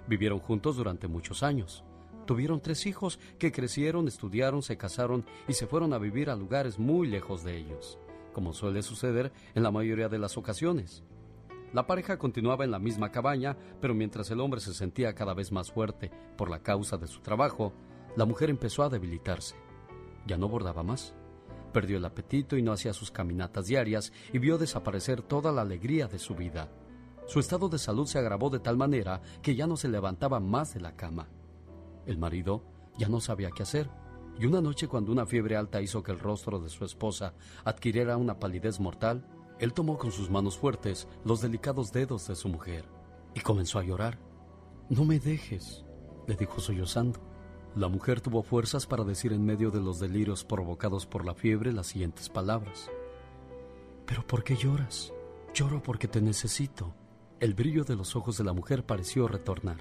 Vivieron 0.08 0.38
juntos 0.38 0.76
durante 0.76 1.06
muchos 1.06 1.42
años. 1.42 1.84
Tuvieron 2.26 2.60
tres 2.60 2.86
hijos 2.86 3.18
que 3.38 3.52
crecieron, 3.52 4.08
estudiaron, 4.08 4.62
se 4.62 4.78
casaron 4.78 5.26
y 5.48 5.52
se 5.52 5.66
fueron 5.66 5.92
a 5.92 5.98
vivir 5.98 6.30
a 6.30 6.36
lugares 6.36 6.78
muy 6.78 7.08
lejos 7.08 7.42
de 7.44 7.58
ellos, 7.58 7.98
como 8.32 8.52
suele 8.52 8.82
suceder 8.82 9.32
en 9.54 9.62
la 9.62 9.70
mayoría 9.70 10.08
de 10.08 10.18
las 10.18 10.36
ocasiones. 10.36 11.04
La 11.72 11.86
pareja 11.86 12.18
continuaba 12.18 12.64
en 12.64 12.70
la 12.70 12.78
misma 12.78 13.10
cabaña, 13.10 13.56
pero 13.80 13.94
mientras 13.94 14.30
el 14.30 14.40
hombre 14.40 14.60
se 14.60 14.74
sentía 14.74 15.14
cada 15.14 15.32
vez 15.32 15.52
más 15.52 15.72
fuerte 15.72 16.10
por 16.36 16.50
la 16.50 16.62
causa 16.62 16.98
de 16.98 17.06
su 17.06 17.20
trabajo, 17.20 17.72
la 18.14 18.26
mujer 18.26 18.50
empezó 18.50 18.82
a 18.82 18.90
debilitarse. 18.90 19.56
Ya 20.26 20.36
no 20.36 20.48
bordaba 20.48 20.82
más. 20.82 21.14
Perdió 21.72 21.96
el 21.96 22.04
apetito 22.04 22.58
y 22.58 22.62
no 22.62 22.72
hacía 22.72 22.92
sus 22.92 23.10
caminatas 23.10 23.66
diarias 23.66 24.12
y 24.34 24.38
vio 24.38 24.58
desaparecer 24.58 25.22
toda 25.22 25.50
la 25.50 25.62
alegría 25.62 26.08
de 26.08 26.18
su 26.18 26.34
vida. 26.34 26.68
Su 27.26 27.40
estado 27.40 27.70
de 27.70 27.78
salud 27.78 28.06
se 28.06 28.18
agravó 28.18 28.50
de 28.50 28.58
tal 28.58 28.76
manera 28.76 29.22
que 29.40 29.54
ya 29.54 29.66
no 29.66 29.78
se 29.78 29.88
levantaba 29.88 30.40
más 30.40 30.74
de 30.74 30.80
la 30.80 30.94
cama. 30.94 31.28
El 32.04 32.18
marido 32.18 32.62
ya 32.98 33.08
no 33.08 33.20
sabía 33.20 33.50
qué 33.50 33.62
hacer, 33.62 33.88
y 34.38 34.46
una 34.46 34.60
noche 34.60 34.88
cuando 34.88 35.12
una 35.12 35.26
fiebre 35.26 35.56
alta 35.56 35.80
hizo 35.82 36.02
que 36.02 36.12
el 36.12 36.18
rostro 36.18 36.58
de 36.60 36.68
su 36.68 36.84
esposa 36.84 37.34
adquiriera 37.64 38.16
una 38.16 38.38
palidez 38.38 38.80
mortal, 38.80 39.26
él 39.58 39.72
tomó 39.72 39.98
con 39.98 40.10
sus 40.10 40.30
manos 40.30 40.58
fuertes 40.58 41.06
los 41.24 41.40
delicados 41.40 41.92
dedos 41.92 42.26
de 42.28 42.34
su 42.34 42.48
mujer 42.48 42.84
y 43.34 43.40
comenzó 43.40 43.78
a 43.78 43.84
llorar. 43.84 44.18
No 44.88 45.04
me 45.04 45.18
dejes, 45.18 45.84
le 46.26 46.34
dijo 46.34 46.60
sollozando. 46.60 47.20
La 47.74 47.88
mujer 47.88 48.20
tuvo 48.20 48.42
fuerzas 48.42 48.86
para 48.86 49.04
decir 49.04 49.32
en 49.32 49.44
medio 49.44 49.70
de 49.70 49.80
los 49.80 49.98
delirios 49.98 50.44
provocados 50.44 51.06
por 51.06 51.24
la 51.24 51.34
fiebre 51.34 51.72
las 51.72 51.86
siguientes 51.86 52.28
palabras. 52.28 52.90
¿Pero 54.06 54.26
por 54.26 54.44
qué 54.44 54.56
lloras? 54.56 55.12
Lloro 55.54 55.82
porque 55.82 56.08
te 56.08 56.20
necesito. 56.20 56.94
El 57.40 57.54
brillo 57.54 57.84
de 57.84 57.96
los 57.96 58.14
ojos 58.14 58.36
de 58.36 58.44
la 58.44 58.52
mujer 58.52 58.84
pareció 58.84 59.26
retornar. 59.26 59.78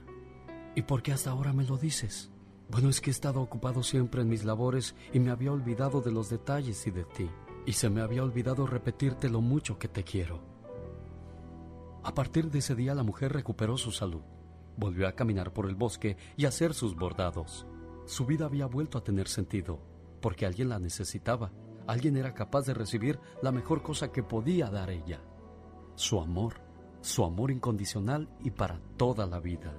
¿Y 0.75 0.83
por 0.83 1.01
qué 1.03 1.11
hasta 1.11 1.31
ahora 1.31 1.51
me 1.51 1.65
lo 1.65 1.77
dices? 1.77 2.30
Bueno, 2.71 2.87
es 2.87 3.01
que 3.01 3.09
he 3.09 3.11
estado 3.11 3.41
ocupado 3.41 3.83
siempre 3.83 4.21
en 4.21 4.29
mis 4.29 4.45
labores 4.45 4.95
y 5.11 5.19
me 5.19 5.29
había 5.29 5.51
olvidado 5.51 5.99
de 5.99 6.13
los 6.13 6.29
detalles 6.29 6.87
y 6.87 6.91
de 6.91 7.03
ti. 7.03 7.29
Y 7.65 7.73
se 7.73 7.89
me 7.89 7.99
había 7.99 8.23
olvidado 8.23 8.65
repetirte 8.65 9.29
lo 9.29 9.41
mucho 9.41 9.77
que 9.77 9.89
te 9.89 10.05
quiero. 10.05 10.39
A 12.01 12.13
partir 12.13 12.49
de 12.49 12.59
ese 12.59 12.73
día 12.73 12.95
la 12.95 13.03
mujer 13.03 13.33
recuperó 13.33 13.77
su 13.77 13.91
salud. 13.91 14.21
Volvió 14.77 15.09
a 15.09 15.11
caminar 15.11 15.51
por 15.51 15.67
el 15.67 15.75
bosque 15.75 16.15
y 16.37 16.45
a 16.45 16.47
hacer 16.47 16.73
sus 16.73 16.95
bordados. 16.95 17.67
Su 18.05 18.25
vida 18.25 18.45
había 18.45 18.67
vuelto 18.67 18.97
a 18.97 19.03
tener 19.03 19.27
sentido, 19.27 19.81
porque 20.21 20.45
alguien 20.45 20.69
la 20.69 20.79
necesitaba. 20.79 21.51
Alguien 21.87 22.15
era 22.15 22.33
capaz 22.33 22.65
de 22.65 22.73
recibir 22.73 23.19
la 23.41 23.51
mejor 23.51 23.83
cosa 23.83 24.13
que 24.13 24.23
podía 24.23 24.69
dar 24.69 24.91
ella. 24.91 25.19
Su 25.95 26.21
amor, 26.21 26.61
su 27.01 27.25
amor 27.25 27.51
incondicional 27.51 28.29
y 28.39 28.51
para 28.51 28.79
toda 28.95 29.25
la 29.27 29.41
vida. 29.41 29.75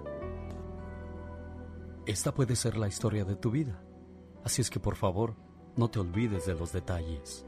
Esta 2.07 2.35
puede 2.35 2.57
ser 2.57 2.77
la 2.77 2.89
historia 2.89 3.25
de 3.25 3.37
tu 3.37 3.51
vida. 3.53 3.81
Así 4.45 4.61
es 4.61 4.71
que 4.71 4.81
por 4.81 4.97
favor, 4.97 5.37
no 5.77 5.89
te 5.89 6.01
olvides 6.01 6.47
de 6.47 6.55
los 6.55 6.73
detalles. 6.73 7.47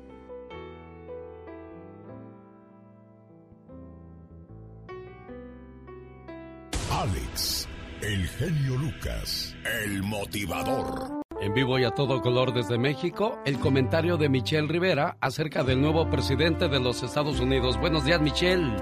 Alex, 6.92 7.68
el 8.00 8.28
genio 8.28 8.76
Lucas, 8.78 9.56
el 9.84 10.02
motivador. 10.04 11.24
En 11.40 11.52
vivo 11.52 11.76
y 11.80 11.84
a 11.84 11.90
todo 11.90 12.22
color 12.22 12.54
desde 12.54 12.78
México, 12.78 13.40
el 13.44 13.58
comentario 13.58 14.16
de 14.16 14.28
Michelle 14.28 14.68
Rivera 14.68 15.18
acerca 15.20 15.64
del 15.64 15.80
nuevo 15.80 16.08
presidente 16.08 16.68
de 16.68 16.78
los 16.78 17.02
Estados 17.02 17.40
Unidos. 17.40 17.78
Buenos 17.80 18.04
días, 18.04 18.20
Michelle. 18.20 18.76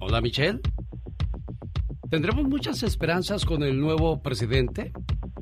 Hola, 0.00 0.22
Michelle. 0.22 0.60
¿Tendremos 2.14 2.44
muchas 2.44 2.84
esperanzas 2.84 3.44
con 3.44 3.64
el 3.64 3.80
nuevo 3.80 4.22
presidente? 4.22 4.92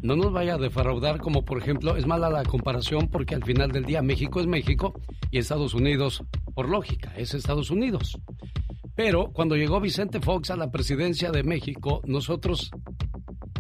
No 0.01 0.17
nos 0.17 0.33
vaya 0.33 0.55
a 0.55 0.59
defraudar 0.59 1.21
como 1.21 1.45
por 1.45 1.59
ejemplo, 1.59 1.97
es 1.99 2.07
mala 2.07 2.31
la 2.31 2.45
comparación 2.45 3.09
porque 3.09 3.35
al 3.35 3.45
final 3.45 3.73
del 3.73 3.85
día 3.85 4.01
México 4.01 4.41
es 4.41 4.47
México 4.47 4.99
y 5.31 5.37
Estados 5.37 5.75
Unidos, 5.75 6.25
por 6.55 6.71
lógica, 6.71 7.13
es 7.15 7.35
Estados 7.35 7.71
Unidos. 7.71 8.19
Pero 8.95 9.33
cuando 9.35 9.55
llegó 9.55 9.83
Vicente 9.83 10.19
Fox 10.21 10.51
a 10.51 10.57
la 10.57 10.71
presidencia 10.71 11.31
de 11.31 11.43
México, 11.43 12.01
nosotros 12.07 12.71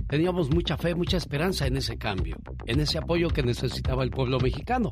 teníamos 0.08 0.48
mucha 0.48 0.78
fe, 0.78 0.94
mucha 0.94 1.18
esperanza 1.18 1.66
en 1.66 1.76
ese 1.76 1.98
cambio, 1.98 2.38
en 2.64 2.80
ese 2.80 2.96
apoyo 2.96 3.28
que 3.28 3.42
necesitaba 3.42 4.04
el 4.04 4.10
pueblo 4.10 4.40
mexicano. 4.40 4.90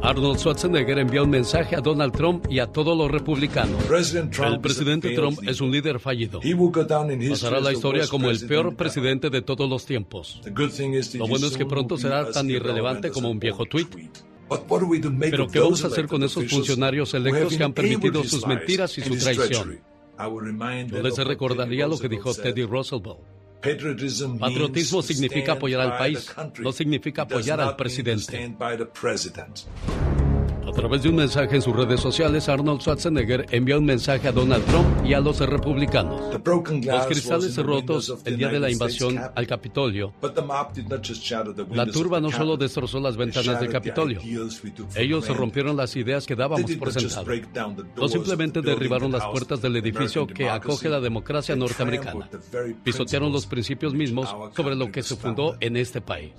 Arnold 0.04 0.38
Schwarzenegger 0.38 1.00
envió 1.00 1.24
un 1.24 1.30
mensaje 1.30 1.78
a 1.78 1.80
Donald 1.80 2.12
Trump 2.12 2.46
y 2.50 2.60
a 2.60 2.68
todos 2.68 2.98
los 2.98 3.10
republicanos. 3.10 3.82
El 3.90 4.60
presidente 4.60 5.16
Trump 5.16 5.40
es 5.48 5.62
un 5.62 5.72
líder 5.72 5.98
fallido. 5.98 6.42
Pasará 7.30 7.62
la 7.62 7.72
historia 7.72 8.06
como 8.10 8.30
el 8.30 8.46
peor 8.46 8.76
presidente 8.76 9.30
de 9.30 9.42
todos 9.42 9.70
los 9.70 9.86
tiempos. 9.86 10.42
Lo 11.14 11.28
bueno 11.28 11.48
es 11.48 11.56
que 11.56 11.66
pronto 11.66 11.98
será 11.98 12.30
tan 12.30 12.50
irrelevante 12.50 13.12
como 13.12 13.32
un 13.32 13.40
viejo 13.40 13.66
tuit. 13.66 13.88
Pero 15.20 15.48
¿qué 15.48 15.60
vamos 15.60 15.86
a 15.86 15.88
hacer 15.88 16.08
con 16.08 16.22
esos 16.22 16.50
funcionarios 16.50 17.14
electos 17.14 17.56
que 17.56 17.64
han 17.64 17.72
permitido 17.72 18.26
sus 18.26 18.46
mentiras 18.46 18.98
y 18.98 19.02
su 19.02 19.16
traición? 19.16 19.80
Yo 20.90 21.02
les 21.02 21.18
recordaría 21.18 21.88
lo 21.88 21.98
que 21.98 22.10
dijo 22.10 22.34
Teddy 22.34 22.66
Roosevelt. 22.66 23.20
Patriotismo 24.40 25.02
significa 25.02 25.54
apoyar 25.54 25.80
al 25.82 25.98
país, 25.98 26.36
no 26.60 26.72
significa 26.74 27.22
apoyar 27.22 27.62
al 27.62 27.78
presidente. 27.78 28.54
A 30.66 30.72
través 30.72 31.04
de 31.04 31.10
un 31.10 31.16
mensaje 31.16 31.56
en 31.56 31.62
sus 31.62 31.76
redes 31.76 32.00
sociales, 32.00 32.48
Arnold 32.48 32.82
Schwarzenegger 32.82 33.46
envió 33.52 33.78
un 33.78 33.86
mensaje 33.86 34.28
a 34.28 34.32
Donald 34.32 34.66
Trump 34.66 35.06
y 35.06 35.14
a 35.14 35.20
los 35.20 35.40
republicanos. 35.40 36.22
Los 36.34 37.06
cristales 37.08 37.58
rotos 37.58 38.18
el 38.26 38.38
día 38.38 38.48
de 38.48 38.60
la 38.60 38.72
invasión 38.72 39.20
al 39.36 39.48
Capitolio. 39.48 40.14
La 41.72 41.86
turba 41.86 42.20
no 42.20 42.32
solo 42.32 42.58
destrozó 42.58 43.00
las 43.00 43.18
ventanas 43.18 43.60
del 43.60 43.70
Capitolio, 43.70 44.22
ellos 44.96 45.28
rompieron 45.36 45.76
las 45.76 45.96
ideas 45.96 46.26
que 46.26 46.36
dábamos 46.36 46.72
por 46.76 46.92
sentado. 46.92 47.26
No 47.98 48.08
simplemente 48.08 48.62
derribaron 48.62 49.12
las 49.12 49.26
puertas 49.26 49.62
del 49.62 49.76
edificio 49.76 50.26
que 50.28 50.50
acoge 50.50 50.90
la 50.90 51.00
democracia 51.00 51.56
norteamericana. 51.56 52.30
Pisotearon 52.84 53.32
los 53.32 53.46
principios 53.46 53.94
mismos 53.94 54.34
sobre 54.56 54.76
lo 54.76 54.92
que 54.92 55.04
se 55.04 55.16
fundó 55.16 55.56
en 55.60 55.78
este 55.78 56.02
país. 56.02 56.32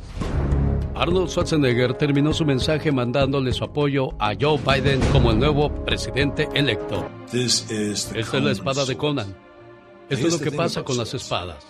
Arnold 0.94 1.28
Schwarzenegger 1.28 1.94
terminó 1.94 2.32
su 2.32 2.44
mensaje 2.44 2.92
mandándole 2.92 3.52
su 3.52 3.64
apoyo 3.64 4.10
a 4.20 4.32
Joe 4.40 4.58
Biden 4.58 5.00
como 5.12 5.32
el 5.32 5.40
nuevo 5.40 5.68
presidente 5.84 6.48
electo. 6.54 7.08
Esta 7.32 8.38
es 8.38 8.44
la 8.44 8.52
espada 8.52 8.84
de 8.84 8.96
Conan. 8.96 9.34
Esto 10.08 10.28
es 10.28 10.32
lo 10.34 10.38
que 10.38 10.52
pasa 10.52 10.84
con 10.84 10.96
las 10.96 11.12
espadas. 11.12 11.66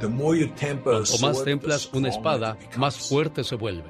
Cuanto 0.00 1.18
más 1.20 1.44
templas 1.44 1.90
una 1.92 2.08
espada, 2.08 2.56
más 2.76 2.96
fuerte 3.08 3.44
se 3.44 3.54
vuelve. 3.54 3.84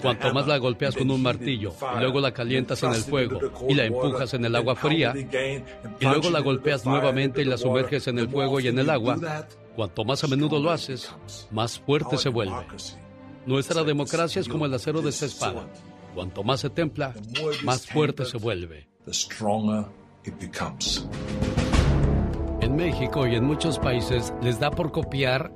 Cuanto 0.00 0.32
más 0.32 0.46
la 0.46 0.58
golpeas 0.58 0.96
con 0.96 1.10
un 1.10 1.22
martillo, 1.22 1.72
y 1.96 2.00
luego 2.00 2.20
la 2.20 2.32
calientas 2.32 2.82
en 2.82 2.92
el 2.92 3.02
fuego 3.02 3.40
y 3.68 3.74
la 3.74 3.86
empujas 3.86 4.34
en 4.34 4.44
el 4.44 4.54
agua 4.54 4.76
fría, 4.76 5.14
y 6.00 6.04
luego 6.04 6.30
la 6.30 6.40
golpeas 6.40 6.86
nuevamente 6.86 7.42
y 7.42 7.44
la 7.44 7.58
sumerges 7.58 8.06
en 8.06 8.18
el 8.20 8.28
fuego 8.28 8.60
y 8.60 8.68
en 8.68 8.78
el 8.78 8.88
agua, 8.88 9.18
cuanto 9.74 10.04
más 10.04 10.22
a 10.24 10.28
menudo 10.28 10.60
lo 10.60 10.70
haces, 10.70 11.12
más 11.50 11.78
fuerte 11.78 12.16
se 12.16 12.28
vuelve. 12.28 12.54
Nuestra 13.46 13.82
democracia 13.82 14.40
es 14.40 14.48
como 14.48 14.66
el 14.66 14.74
acero 14.74 15.02
de 15.02 15.10
esta 15.10 15.26
espada. 15.26 15.66
Cuanto 16.14 16.44
más 16.44 16.60
se 16.60 16.70
templa, 16.70 17.14
más 17.64 17.86
fuerte 17.86 18.24
se 18.24 18.38
vuelve. 18.38 18.88
En 22.60 22.76
México 22.76 23.26
y 23.26 23.34
en 23.34 23.44
muchos 23.44 23.78
países 23.78 24.32
les 24.42 24.60
da 24.60 24.70
por 24.70 24.92
copiar 24.92 25.52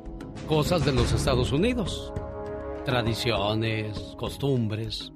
cosas 0.48 0.84
de 0.84 0.92
los 0.92 1.12
Estados 1.12 1.52
Unidos. 1.52 2.12
Tradiciones, 2.84 3.98
costumbres. 4.16 5.12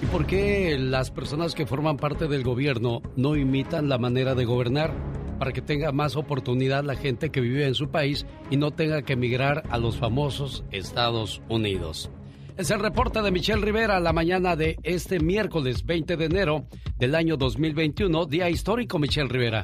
¿Y 0.00 0.06
por 0.06 0.26
qué 0.26 0.76
las 0.78 1.10
personas 1.10 1.54
que 1.54 1.66
forman 1.66 1.96
parte 1.96 2.28
del 2.28 2.44
gobierno 2.44 3.02
no 3.16 3.34
imitan 3.36 3.88
la 3.88 3.98
manera 3.98 4.34
de 4.34 4.44
gobernar? 4.44 4.92
Para 5.38 5.52
que 5.52 5.62
tenga 5.62 5.92
más 5.92 6.16
oportunidad 6.16 6.84
la 6.84 6.94
gente 6.94 7.30
que 7.30 7.40
vive 7.40 7.66
en 7.66 7.74
su 7.74 7.88
país 7.88 8.26
y 8.50 8.56
no 8.56 8.70
tenga 8.70 9.02
que 9.02 9.14
emigrar 9.14 9.62
a 9.70 9.78
los 9.78 9.96
famosos 9.96 10.64
Estados 10.70 11.42
Unidos. 11.48 12.10
Es 12.56 12.70
el 12.70 12.78
reporte 12.78 13.20
de 13.20 13.32
Michelle 13.32 13.64
Rivera 13.64 13.98
la 13.98 14.12
mañana 14.12 14.54
de 14.54 14.76
este 14.84 15.18
miércoles 15.18 15.84
20 15.84 16.16
de 16.16 16.24
enero 16.24 16.66
del 16.98 17.16
año 17.16 17.36
2021, 17.36 18.26
día 18.26 18.48
histórico, 18.48 19.00
Michelle 19.00 19.28
Rivera. 19.28 19.62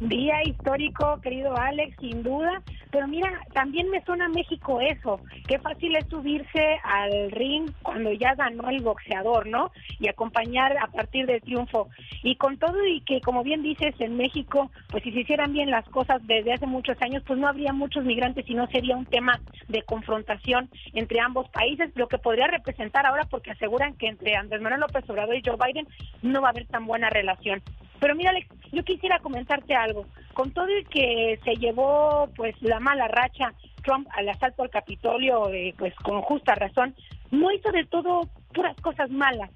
Día 0.00 0.42
histórico, 0.44 1.20
querido 1.20 1.54
Alex, 1.54 1.94
sin 2.00 2.22
duda. 2.22 2.62
Pero 2.94 3.08
mira, 3.08 3.40
también 3.52 3.90
me 3.90 4.04
suena 4.04 4.26
a 4.26 4.28
México 4.28 4.80
eso. 4.80 5.18
Qué 5.48 5.58
fácil 5.58 5.96
es 5.96 6.06
subirse 6.06 6.78
al 6.84 7.32
ring 7.32 7.68
cuando 7.82 8.12
ya 8.12 8.36
ganó 8.36 8.70
el 8.70 8.82
boxeador, 8.82 9.48
¿no? 9.48 9.72
Y 9.98 10.06
acompañar 10.06 10.76
a 10.78 10.86
partir 10.86 11.26
del 11.26 11.42
triunfo. 11.42 11.88
Y 12.22 12.36
con 12.36 12.56
todo 12.56 12.86
y 12.86 13.00
que, 13.00 13.20
como 13.20 13.42
bien 13.42 13.64
dices, 13.64 13.96
en 13.98 14.16
México, 14.16 14.70
pues 14.92 15.02
si 15.02 15.10
se 15.10 15.22
hicieran 15.22 15.52
bien 15.52 15.72
las 15.72 15.88
cosas 15.88 16.24
desde 16.24 16.52
hace 16.52 16.68
muchos 16.68 16.96
años, 17.02 17.24
pues 17.26 17.36
no 17.36 17.48
habría 17.48 17.72
muchos 17.72 18.04
migrantes 18.04 18.48
y 18.48 18.54
no 18.54 18.68
sería 18.68 18.96
un 18.96 19.06
tema 19.06 19.40
de 19.66 19.82
confrontación 19.82 20.70
entre 20.92 21.18
ambos 21.18 21.48
países, 21.48 21.90
lo 21.96 22.06
que 22.06 22.18
podría 22.18 22.46
representar 22.46 23.06
ahora 23.06 23.24
porque 23.28 23.50
aseguran 23.50 23.94
que 23.94 24.06
entre 24.06 24.36
Andrés 24.36 24.62
Manuel 24.62 24.82
López 24.82 25.10
Obrador 25.10 25.34
y 25.34 25.42
Joe 25.44 25.56
Biden 25.56 25.88
no 26.22 26.42
va 26.42 26.48
a 26.48 26.50
haber 26.52 26.66
tan 26.66 26.86
buena 26.86 27.10
relación. 27.10 27.60
Pero 28.04 28.16
mira, 28.16 28.32
Alex, 28.32 28.46
yo 28.70 28.84
quisiera 28.84 29.18
comentarte 29.20 29.74
algo. 29.74 30.04
Con 30.34 30.50
todo 30.50 30.66
el 30.66 30.86
que 30.90 31.40
se 31.42 31.54
llevó 31.56 32.28
pues 32.36 32.54
la 32.60 32.78
mala 32.78 33.08
racha 33.08 33.54
Trump 33.82 34.06
al 34.12 34.28
asalto 34.28 34.62
al 34.62 34.68
Capitolio, 34.68 35.48
eh, 35.48 35.74
pues 35.78 35.94
con 35.94 36.20
justa 36.20 36.54
razón, 36.54 36.94
no 37.30 37.50
hizo 37.50 37.72
de 37.72 37.86
todo 37.86 38.28
puras 38.52 38.76
cosas 38.82 39.08
malas. 39.08 39.48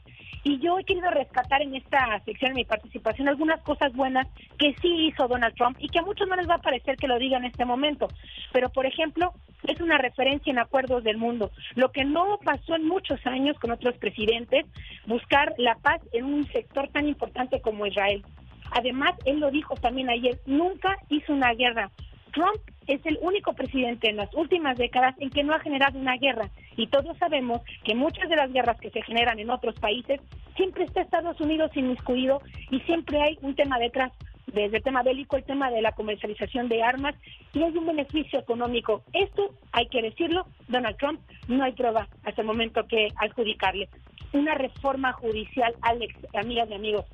Y 0.48 0.58
yo 0.60 0.78
he 0.78 0.84
querido 0.84 1.10
rescatar 1.10 1.60
en 1.60 1.74
esta 1.74 2.18
sección, 2.24 2.52
en 2.52 2.56
mi 2.56 2.64
participación, 2.64 3.28
algunas 3.28 3.60
cosas 3.60 3.92
buenas 3.92 4.26
que 4.58 4.74
sí 4.80 5.08
hizo 5.08 5.28
Donald 5.28 5.54
Trump 5.54 5.76
y 5.78 5.90
que 5.90 5.98
a 5.98 6.02
muchos 6.02 6.26
no 6.26 6.36
les 6.36 6.48
va 6.48 6.54
a 6.54 6.62
parecer 6.62 6.96
que 6.96 7.06
lo 7.06 7.18
diga 7.18 7.36
en 7.36 7.44
este 7.44 7.66
momento. 7.66 8.08
Pero, 8.50 8.70
por 8.70 8.86
ejemplo, 8.86 9.34
es 9.64 9.78
una 9.82 9.98
referencia 9.98 10.50
en 10.50 10.58
acuerdos 10.58 11.04
del 11.04 11.18
mundo. 11.18 11.50
Lo 11.74 11.92
que 11.92 12.06
no 12.06 12.38
pasó 12.42 12.76
en 12.76 12.88
muchos 12.88 13.20
años 13.26 13.58
con 13.58 13.72
otros 13.72 13.98
presidentes, 13.98 14.64
buscar 15.04 15.52
la 15.58 15.74
paz 15.74 16.00
en 16.14 16.24
un 16.24 16.46
sector 16.46 16.88
tan 16.88 17.06
importante 17.06 17.60
como 17.60 17.84
Israel. 17.84 18.24
Además, 18.70 19.12
él 19.26 19.40
lo 19.40 19.50
dijo 19.50 19.74
también 19.74 20.08
ayer, 20.08 20.40
nunca 20.46 20.96
hizo 21.10 21.34
una 21.34 21.52
guerra. 21.52 21.90
Trump 22.32 22.62
es 22.88 23.04
el 23.04 23.18
único 23.20 23.52
presidente 23.52 24.08
en 24.08 24.16
las 24.16 24.32
últimas 24.34 24.76
décadas 24.76 25.14
en 25.18 25.30
que 25.30 25.44
no 25.44 25.54
ha 25.54 25.60
generado 25.60 25.98
una 25.98 26.16
guerra. 26.16 26.50
Y 26.76 26.88
todos 26.88 27.16
sabemos 27.18 27.60
que 27.84 27.94
muchas 27.94 28.28
de 28.28 28.36
las 28.36 28.52
guerras 28.52 28.80
que 28.80 28.90
se 28.90 29.02
generan 29.02 29.38
en 29.38 29.50
otros 29.50 29.74
países, 29.78 30.20
siempre 30.56 30.84
está 30.84 31.02
Estados 31.02 31.40
Unidos 31.40 31.70
inmiscuido 31.76 32.40
y 32.70 32.80
siempre 32.80 33.22
hay 33.22 33.38
un 33.42 33.54
tema 33.54 33.78
detrás. 33.78 34.12
Desde 34.46 34.78
el 34.78 34.82
tema 34.82 35.02
bélico, 35.02 35.36
el 35.36 35.44
tema 35.44 35.70
de 35.70 35.82
la 35.82 35.92
comercialización 35.92 36.70
de 36.70 36.82
armas 36.82 37.14
y 37.52 37.62
hay 37.62 37.76
un 37.76 37.86
beneficio 37.86 38.40
económico. 38.40 39.02
Esto, 39.12 39.54
hay 39.72 39.86
que 39.88 40.00
decirlo, 40.00 40.46
Donald 40.68 40.96
Trump 40.96 41.20
no 41.48 41.62
hay 41.64 41.72
prueba 41.72 42.08
hasta 42.24 42.40
el 42.40 42.46
momento 42.46 42.86
que 42.86 43.08
adjudicarle. 43.16 43.90
Una 44.32 44.54
reforma 44.54 45.12
judicial, 45.12 45.74
Alex, 45.82 46.14
amigas 46.34 46.68
y 46.70 46.74
amigos, 46.74 47.04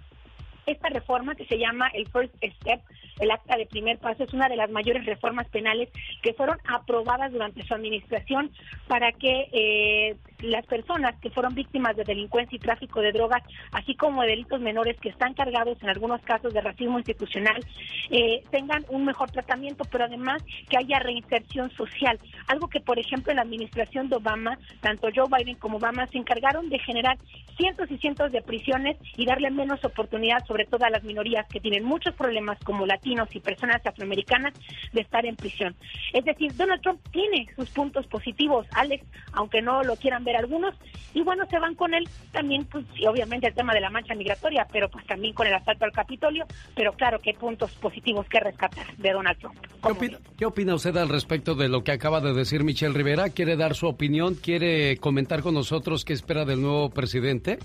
esta 0.67 0.89
reforma 0.89 1.35
que 1.35 1.47
se 1.47 1.59
llama 1.59 1.89
el 1.95 2.07
First 2.09 2.35
Step, 2.37 2.81
el 3.21 3.31
acta 3.31 3.57
de 3.57 3.67
primer 3.67 3.99
paso, 3.99 4.25
es 4.25 4.33
una 4.33 4.49
de 4.49 4.57
las 4.57 4.71
mayores 4.71 5.05
reformas 5.07 5.49
penales 5.49 5.89
que 6.23 6.35
fueron 6.35 6.59
aprobadas 6.67 7.33
durante 7.33 7.63
su 7.63 7.75
administración 7.75 8.51
para 8.89 9.13
que 9.13 9.49
eh, 9.53 10.17
las 10.41 10.67
personas 10.67 11.15
que 11.21 11.31
fueron 11.31 11.55
víctimas 11.55 11.97
de 11.97 12.05
delincuencia 12.05 12.57
y 12.57 12.59
tráfico 12.59 13.01
de 13.01 13.13
drogas, 13.13 13.43
así 13.73 13.95
como 13.95 14.23
de 14.23 14.29
delitos 14.29 14.61
menores 14.61 14.99
que 15.01 15.09
están 15.09 15.35
cargados 15.35 15.83
en 15.83 15.89
algunos 15.89 16.21
casos 16.23 16.53
de 16.53 16.61
racismo 16.61 16.99
institucional, 16.99 17.65
eh, 18.11 18.43
tengan 18.51 18.85
un 18.89 19.05
mejor 19.05 19.31
tratamiento, 19.31 19.85
pero 19.91 20.05
además 20.05 20.43
que 20.69 20.77
haya 20.77 20.99
reinserción 20.99 21.71
social. 21.73 22.19
Algo 22.49 22.69
que, 22.69 22.81
por 22.81 22.99
ejemplo, 22.99 23.31
en 23.31 23.37
la 23.37 23.43
administración 23.43 24.09
de 24.09 24.17
Obama, 24.17 24.59
tanto 24.81 25.09
Joe 25.15 25.27
Biden 25.31 25.57
como 25.57 25.79
Obama 25.79 26.07
se 26.09 26.19
encargaron 26.19 26.69
de 26.69 26.79
generar 26.79 27.19
cientos 27.57 27.91
y 27.91 27.99
cientos 27.99 28.33
de 28.33 28.43
prisiones 28.43 28.97
y 29.17 29.27
darle 29.27 29.51
menos 29.51 29.85
oportunidad, 29.85 30.45
sobre 30.47 30.67
todo 30.67 30.85
a 30.85 30.91
las 30.91 31.05
minorías 31.05 31.47
que 31.49 31.61
tienen 31.61 31.85
muchos 31.85 32.15
problemas 32.15 32.59
como 32.65 32.87
latinos 32.87 33.29
y 33.35 33.41
personas 33.41 33.85
afroamericanas, 33.85 34.55
de 34.93 35.01
estar 35.01 35.25
en 35.25 35.37
prisión. 35.37 35.75
Es 36.13 36.25
decir, 36.25 36.55
Donald 36.57 36.83
Trump 36.83 37.01
tiene 37.11 37.47
sus 37.57 37.71
puntos 37.71 38.07
positivos, 38.07 38.67
Alex, 38.73 39.05
aunque 39.33 39.63
no 39.63 39.83
lo 39.83 39.97
quieran 39.97 40.24
ver 40.25 40.37
algunos, 40.37 40.75
y 41.13 41.23
bueno, 41.23 41.45
se 41.49 41.59
van 41.59 41.75
con 41.75 41.95
él 41.95 42.09
también, 42.33 42.65
pues, 42.65 42.85
y 42.97 43.07
obviamente 43.07 43.47
el 43.47 43.55
tema 43.55 43.75
de 43.75 43.81
la 43.81 43.91
mancha 43.91 44.15
migratoria, 44.15 44.67
pero 44.73 44.89
pues 44.89 45.07
también 45.07 45.35
con 45.35 45.47
el 45.47 45.55
asalto 45.55 45.85
al 45.85 45.93
Capitolio, 45.93 46.47
pero 46.75 46.93
claro 46.93 47.19
que 47.19 47.31
hay 47.31 47.37
puntos 47.37 47.71
positivos 47.73 48.27
que 48.29 48.41
rescatar 48.41 48.87
de 48.97 49.13
Donald 49.13 49.39
Trump. 49.39 49.57
¿Qué 49.83 49.93
opina, 49.93 50.19
¿Qué 50.37 50.47
opina 50.47 50.75
usted 50.75 50.97
al 50.97 51.09
respecto 51.09 51.55
de 51.55 51.69
lo 51.69 51.85
que 51.85 51.93
acaba 51.93 52.21
de 52.21 52.33
decir 52.33 52.65
Michelle 52.65 52.95
Rivera? 52.95 53.31
¿Quiere 53.31 53.57
dar 53.57 53.75
su 53.75 53.87
opinión? 53.87 54.35
¿Quiere 54.35 54.97
comentar 54.99 55.43
con 55.43 55.55
nosotros 55.55 56.05
qué 56.05 56.13
espera 56.13 56.45
del 56.45 56.63
nuevo 56.63 56.91
presidente? 56.91 57.59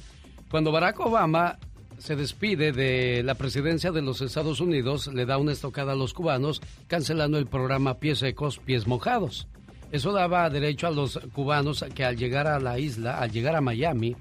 Cuando 0.50 0.72
Barack 0.72 1.00
Obama 1.00 1.58
se 2.00 2.15
despide 2.15 2.72
de 2.72 3.24
la 3.24 3.36
presidencia 3.36 3.91
de 3.91 4.02
los 4.02 4.22
Estados 4.22 4.62
Unidos, 4.62 5.08
le 5.08 5.26
da 5.26 5.38
una 5.38 5.52
estocada 5.52 5.91
a 5.91 5.95
los 5.95 6.13
cubanos, 6.13 6.62
cancelando 6.88 7.38
el 7.38 7.45
programa 7.45 8.00
Pies 8.00 8.19
Secos, 8.19 8.58
Pies 8.60 8.88
Mojados. 8.88 9.48
Eso 9.91 10.12
daba 10.12 10.49
derecho 10.49 10.88
a 10.88 10.91
los 10.91 11.19
cubanos 11.34 11.84
que 11.95 12.06
al 12.06 12.15
llegar 12.15 12.47
a 12.47 12.60
la 12.60 12.78
isla, 12.78 13.19
al 13.19 13.32
llegar 13.32 13.56
a 13.56 13.62
Miami, 13.62 14.15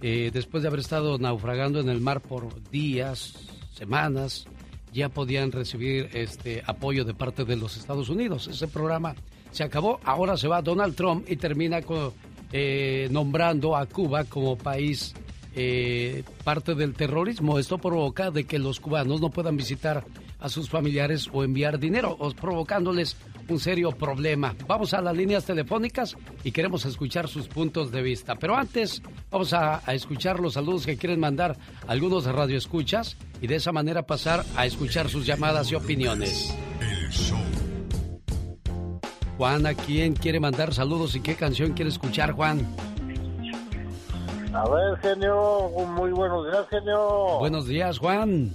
eh, 0.00 0.30
después 0.32 0.62
de 0.62 0.68
haber 0.68 0.80
estado 0.80 1.16
naufragando 1.18 1.78
en 1.78 1.88
el 1.88 2.00
mar 2.00 2.20
por 2.20 2.60
días, 2.70 3.34
semanas, 3.72 4.46
ya 4.92 5.08
podían 5.08 5.52
recibir 5.52 6.10
este 6.12 6.62
apoyo 6.66 7.04
de 7.04 7.14
parte 7.14 7.44
de 7.44 7.56
los 7.56 7.76
Estados 7.76 8.08
Unidos. 8.08 8.48
Ese 8.48 8.68
programa 8.68 9.14
se 9.52 9.64
acabó. 9.64 10.00
Ahora 10.04 10.36
se 10.36 10.48
va 10.48 10.60
Donald 10.60 10.94
Trump 10.94 11.24
y 11.28 11.36
termina 11.36 11.80
eh, 12.52 13.08
nombrando 13.10 13.76
a 13.76 13.86
Cuba 13.86 14.24
como 14.24 14.58
país 14.58 15.14
eh, 15.54 16.24
parte 16.44 16.74
del 16.74 16.94
terrorismo. 16.94 17.58
Esto 17.58 17.78
provoca 17.78 18.30
de 18.30 18.44
que 18.44 18.58
los 18.58 18.80
cubanos 18.80 19.20
no 19.20 19.30
puedan 19.30 19.56
visitar 19.56 20.04
a 20.40 20.48
sus 20.48 20.68
familiares 20.68 21.28
o 21.32 21.44
enviar 21.44 21.78
dinero, 21.78 22.16
o 22.18 22.30
provocándoles 22.32 23.16
un 23.48 23.58
serio 23.58 23.92
problema. 23.92 24.54
Vamos 24.66 24.94
a 24.94 25.00
las 25.00 25.16
líneas 25.16 25.44
telefónicas 25.44 26.16
y 26.44 26.52
queremos 26.52 26.84
escuchar 26.84 27.28
sus 27.28 27.48
puntos 27.48 27.90
de 27.90 28.02
vista. 28.02 28.34
Pero 28.36 28.56
antes 28.56 29.02
vamos 29.30 29.52
a, 29.52 29.82
a 29.84 29.94
escuchar 29.94 30.40
los 30.40 30.54
saludos 30.54 30.86
que 30.86 30.96
quieren 30.96 31.20
mandar 31.20 31.56
algunos 31.86 32.24
de 32.24 32.32
radioescuchas 32.32 33.16
y 33.40 33.46
de 33.46 33.56
esa 33.56 33.72
manera 33.72 34.02
pasar 34.02 34.44
a 34.56 34.66
escuchar 34.66 35.08
sus 35.08 35.26
llamadas 35.26 35.70
y 35.70 35.74
opiniones. 35.74 36.56
El 36.80 37.10
show. 37.10 37.38
Juan, 39.36 39.66
¿a 39.66 39.74
quién 39.74 40.14
quiere 40.14 40.38
mandar 40.38 40.72
saludos 40.72 41.16
y 41.16 41.20
qué 41.20 41.34
canción 41.34 41.72
quiere 41.72 41.90
escuchar, 41.90 42.32
Juan? 42.32 42.66
A 44.54 44.68
ver, 44.68 44.98
genio, 44.98 45.70
muy 45.96 46.12
buenos 46.12 46.46
días, 46.46 46.66
genio. 46.68 47.38
Buenos 47.38 47.66
días, 47.66 47.98
Juan. 47.98 48.54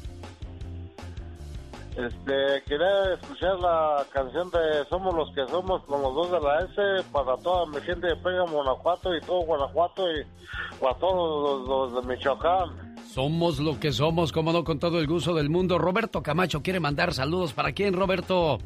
Este, 1.98 2.62
quería 2.68 3.14
escuchar 3.14 3.60
la 3.60 4.06
canción 4.14 4.52
de 4.52 4.86
Somos 4.88 5.16
los 5.16 5.34
que 5.34 5.48
somos 5.48 5.84
con 5.86 6.00
los 6.00 6.14
dos 6.14 6.32
de 6.32 6.40
la 6.40 6.60
S 6.60 7.10
para 7.12 7.36
toda 7.38 7.66
mi 7.66 7.82
gente 7.82 8.06
de 8.06 8.16
Pega, 8.18 8.44
Guanajuato 8.44 9.16
y 9.16 9.22
todo 9.22 9.42
Guanajuato 9.42 10.04
y 10.12 10.24
para 10.80 10.94
todos 11.00 11.68
los, 11.68 11.94
los 11.94 12.06
de 12.06 12.16
Michoacán. 12.16 12.96
Somos 13.08 13.60
lo 13.60 13.80
que 13.80 13.92
somos, 13.92 14.32
como 14.32 14.54
no, 14.54 14.64
con 14.64 14.78
todo 14.78 15.00
el 15.00 15.08
gusto 15.08 15.34
del 15.34 15.50
mundo. 15.50 15.80
Roberto 15.80 16.22
Camacho 16.22 16.62
quiere 16.62 16.80
mandar 16.80 17.16
saludos. 17.16 17.54
¿Para 17.54 17.72
quién, 17.72 17.96
Roberto? 17.96 18.60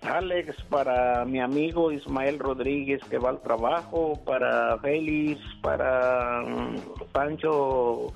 Alex, 0.00 0.56
para 0.70 1.24
mi 1.26 1.38
amigo 1.38 1.92
Ismael 1.92 2.38
Rodríguez 2.38 3.00
que 3.10 3.18
va 3.18 3.28
al 3.30 3.42
trabajo, 3.42 4.18
para 4.24 4.78
Félix, 4.78 5.40
para 5.62 6.42
mm, 6.42 6.76
Pancho, 7.12 8.12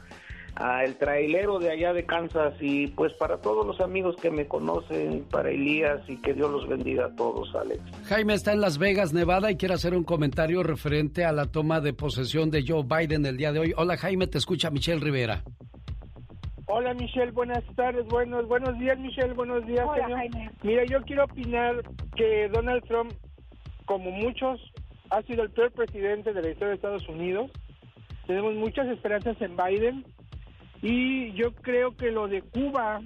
el 0.56 0.96
trailero 0.96 1.58
de 1.58 1.70
allá 1.70 1.92
de 1.92 2.06
Kansas 2.06 2.54
y 2.60 2.86
pues 2.88 3.12
para 3.14 3.38
todos 3.38 3.66
los 3.66 3.80
amigos 3.80 4.16
que 4.16 4.30
me 4.30 4.46
conocen, 4.46 5.24
para 5.30 5.50
Elías 5.50 6.00
y 6.08 6.16
que 6.16 6.32
Dios 6.32 6.50
los 6.50 6.66
bendiga 6.66 7.06
a 7.06 7.16
todos, 7.16 7.54
Alex. 7.54 7.80
Jaime 8.04 8.34
está 8.34 8.52
en 8.52 8.62
Las 8.62 8.78
Vegas, 8.78 9.12
Nevada 9.12 9.50
y 9.50 9.56
quiere 9.56 9.74
hacer 9.74 9.94
un 9.94 10.04
comentario 10.04 10.62
referente 10.62 11.24
a 11.24 11.32
la 11.32 11.46
toma 11.46 11.80
de 11.80 11.92
posesión 11.92 12.50
de 12.50 12.64
Joe 12.66 12.84
Biden 12.84 13.26
el 13.26 13.36
día 13.36 13.52
de 13.52 13.58
hoy. 13.58 13.74
Hola 13.76 13.98
Jaime, 13.98 14.26
te 14.26 14.38
escucha 14.38 14.70
Michelle 14.70 15.00
Rivera. 15.00 15.42
Hola 16.68 16.94
Michelle, 16.94 17.32
buenas 17.32 17.62
tardes, 17.76 18.06
buenos 18.06 18.48
buenos 18.48 18.78
días 18.78 18.98
Michelle, 18.98 19.34
buenos 19.34 19.64
días 19.66 19.86
Hola, 19.86 20.04
señor. 20.04 20.18
Jaime. 20.18 20.50
Mira, 20.62 20.84
yo 20.86 21.02
quiero 21.02 21.24
opinar 21.24 21.82
que 22.16 22.48
Donald 22.48 22.82
Trump, 22.84 23.12
como 23.84 24.10
muchos, 24.10 24.60
ha 25.10 25.22
sido 25.22 25.42
el 25.42 25.50
peor 25.50 25.70
presidente 25.72 26.32
de 26.32 26.42
la 26.42 26.48
historia 26.48 26.68
de 26.68 26.74
Estados 26.76 27.08
Unidos. 27.08 27.50
Tenemos 28.26 28.54
muchas 28.54 28.88
esperanzas 28.88 29.40
en 29.40 29.56
Biden 29.56 30.04
y 30.82 31.32
yo 31.32 31.52
creo 31.52 31.96
que 31.96 32.10
lo 32.10 32.28
de 32.28 32.42
Cuba 32.42 33.00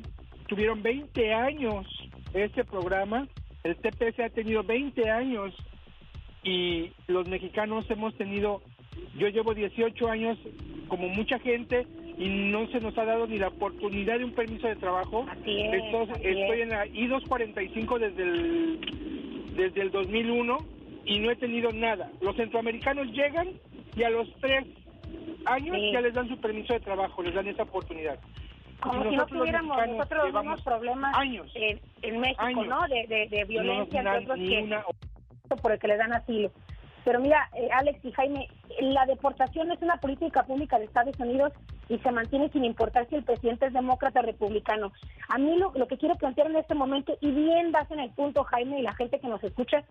tuvieron 0.47 0.83
20 0.83 1.33
años 1.33 1.87
este 2.35 2.65
programa, 2.65 3.27
el 3.65 3.77
TPS 3.77 4.21
ha 4.21 4.29
tenido 4.31 4.63
20 4.63 5.11
años 5.11 5.55
y 6.43 6.91
los 7.09 7.29
mexicanos 7.29 7.85
hemos 7.91 8.15
tenido, 8.17 8.63
yo 9.19 9.29
llevo 9.29 9.55
18 9.55 10.09
años 10.09 10.39
como 10.89 11.09
mucha 11.09 11.39
gente 11.39 11.87
y 12.19 12.29
no 12.29 12.67
se 12.69 12.81
nos 12.81 12.97
ha 12.99 13.05
dado 13.05 13.27
ni 13.27 13.39
la 13.39 13.49
oportunidad 13.49 14.19
de 14.19 14.25
un 14.25 14.33
permiso 14.33 14.67
de 14.67 14.77
trabajo. 14.77 15.27
Así 15.31 15.61
es, 15.63 15.75
Esto- 15.85 16.03
así 16.13 16.23
estoy 16.27 16.57
es. 16.61 16.63
en 16.63 16.69
la 16.71 16.87
I-245 16.87 17.99
desde 17.99 18.23
el, 18.23 18.81
desde 19.57 19.83
el 19.83 19.91
2001 19.91 20.59
y 21.05 21.19
no 21.19 21.31
he 21.31 21.37
tenido 21.37 21.71
nada. 21.73 22.11
Los 22.21 22.37
centroamericanos 22.37 23.09
llegan 23.13 23.49
y 23.97 24.03
a 24.03 24.11
los 24.11 24.29
tres 24.41 24.67
años 25.47 25.77
Sí. 25.77 25.93
ya 25.93 26.01
les 26.01 26.15
dan 26.15 26.29
su 26.29 26.39
permiso 26.41 26.73
de 26.73 26.81
trabajo, 26.81 27.23
les 27.23 27.35
dan 27.35 27.47
esa 27.49 27.63
oportunidad. 27.65 28.19
Como 28.81 29.03
si 29.05 29.11
no 29.17 29.23
los 29.23 29.27
tuviéramos 29.31 29.77
nosotros 29.89 30.33
los 30.33 30.43
mismos 30.43 30.63
problemas 30.63 31.15
años, 31.17 31.51
en, 31.55 31.81
en 32.03 32.21
México, 32.21 32.43
años. 32.43 32.67
¿no? 32.67 32.89
De, 32.89 33.07
de, 33.07 33.27
de 33.29 33.45
violencia, 33.45 34.03
No, 34.03 34.35
que 34.35 34.63
una- 34.63 34.85
por 35.61 35.73
el 35.73 35.79
que 35.79 35.89
le 35.89 35.97
dan 35.97 36.13
asilo. 36.15 36.51
Pero 37.05 37.19
mira, 37.19 37.49
eh, 37.55 37.69
Alex 37.73 38.05
y 38.05 38.13
Jaime, 38.13 38.49
la 38.81 39.05
deportación 39.07 39.71
es 39.73 39.81
una 39.83 39.97
política 39.97 40.45
pública 40.45 40.79
de 40.79 40.85
Estados 40.85 41.19
Unidos 41.19 41.53
y 41.89 41.99
se 41.99 42.13
mantiene 42.13 42.51
sin 42.51 42.65
importar 42.65 43.09
si 43.09 43.17
el 43.17 43.25
presidente 43.25 43.67
es 43.67 43.73
demócrata 43.73 44.21
o 44.21 44.23
republicano. 44.23 44.93
A 45.29 45.39
mí 45.39 45.57
lo, 45.57 45.73
lo 45.75 45.87
que 45.89 45.97
quiero 45.99 46.15
plantear 46.17 46.49
en 46.49 46.57
este 46.57 46.75
momento, 46.75 47.17
y 47.21 47.31
bien 47.33 47.73
das 47.73 47.91
en 47.91 48.01
el 48.01 48.11
punto, 48.11 48.45
Jaime, 48.45 48.79
y 48.79 48.83
la 48.83 48.95
gente 48.95 49.19
que 49.19 49.29
nos 49.29 49.43
escucha, 49.43 49.83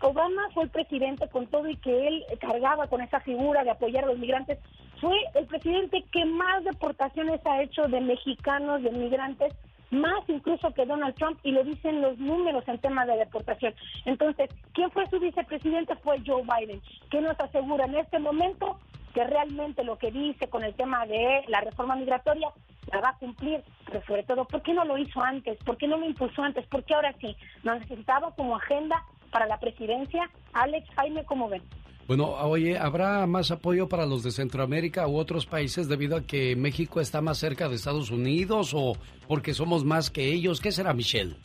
Obama 0.00 0.48
fue 0.54 0.64
el 0.64 0.70
presidente 0.70 1.28
con 1.28 1.46
todo 1.46 1.68
y 1.68 1.76
que 1.76 2.06
él 2.06 2.24
cargaba 2.40 2.86
con 2.86 3.00
esa 3.00 3.20
figura 3.20 3.64
de 3.64 3.70
apoyar 3.70 4.04
a 4.04 4.08
los 4.08 4.18
migrantes. 4.18 4.58
Fue 5.00 5.16
el 5.34 5.46
presidente 5.46 6.04
que 6.12 6.24
más 6.24 6.64
deportaciones 6.64 7.44
ha 7.46 7.62
hecho 7.62 7.88
de 7.88 8.00
mexicanos, 8.00 8.82
de 8.82 8.90
migrantes, 8.90 9.52
más 9.90 10.28
incluso 10.28 10.72
que 10.74 10.86
Donald 10.86 11.14
Trump, 11.14 11.38
y 11.42 11.52
lo 11.52 11.64
dicen 11.64 12.02
los 12.02 12.18
números 12.18 12.66
en 12.68 12.78
tema 12.78 13.06
de 13.06 13.16
deportación. 13.16 13.74
Entonces, 14.04 14.50
¿quién 14.72 14.90
fue 14.90 15.08
su 15.08 15.18
vicepresidente? 15.18 15.96
Fue 15.96 16.20
Joe 16.26 16.42
Biden, 16.42 16.80
que 17.10 17.20
nos 17.20 17.38
asegura 17.40 17.86
en 17.86 17.96
este 17.96 18.18
momento 18.18 18.78
que 19.14 19.24
realmente 19.24 19.84
lo 19.84 19.98
que 19.98 20.10
dice 20.10 20.48
con 20.48 20.62
el 20.62 20.74
tema 20.74 21.06
de 21.06 21.42
la 21.48 21.60
reforma 21.60 21.96
migratoria 21.96 22.50
la 22.92 23.00
va 23.00 23.08
a 23.10 23.18
cumplir, 23.18 23.62
pero 23.86 24.02
sobre 24.06 24.22
todo, 24.22 24.44
¿por 24.44 24.62
qué 24.62 24.72
no 24.72 24.84
lo 24.84 24.96
hizo 24.96 25.20
antes? 25.20 25.58
¿Por 25.64 25.76
qué 25.76 25.86
no 25.88 25.96
lo 25.96 26.06
impulsó 26.06 26.42
antes? 26.42 26.66
¿Por 26.66 26.84
qué 26.84 26.94
ahora 26.94 27.14
sí? 27.20 27.36
¿Nos 27.62 27.80
necesitaba 27.80 28.34
como 28.34 28.56
agenda 28.56 29.02
para 29.30 29.46
la 29.46 29.58
presidencia? 29.58 30.30
Alex, 30.52 30.88
Jaime, 30.96 31.24
¿cómo 31.24 31.48
ven? 31.48 31.62
Bueno, 32.08 32.28
oye, 32.28 32.78
¿habrá 32.78 33.26
más 33.26 33.50
apoyo 33.50 33.86
para 33.86 34.06
los 34.06 34.22
de 34.22 34.30
Centroamérica 34.30 35.06
u 35.06 35.18
otros 35.18 35.44
países 35.44 35.88
debido 35.88 36.16
a 36.16 36.22
que 36.22 36.56
México 36.56 37.02
está 37.02 37.20
más 37.20 37.36
cerca 37.36 37.68
de 37.68 37.74
Estados 37.74 38.10
Unidos 38.10 38.72
o 38.74 38.96
porque 39.26 39.52
somos 39.52 39.84
más 39.84 40.08
que 40.08 40.32
ellos? 40.32 40.60
¿Qué 40.60 40.72
será, 40.72 40.94
Michelle? 40.94 41.36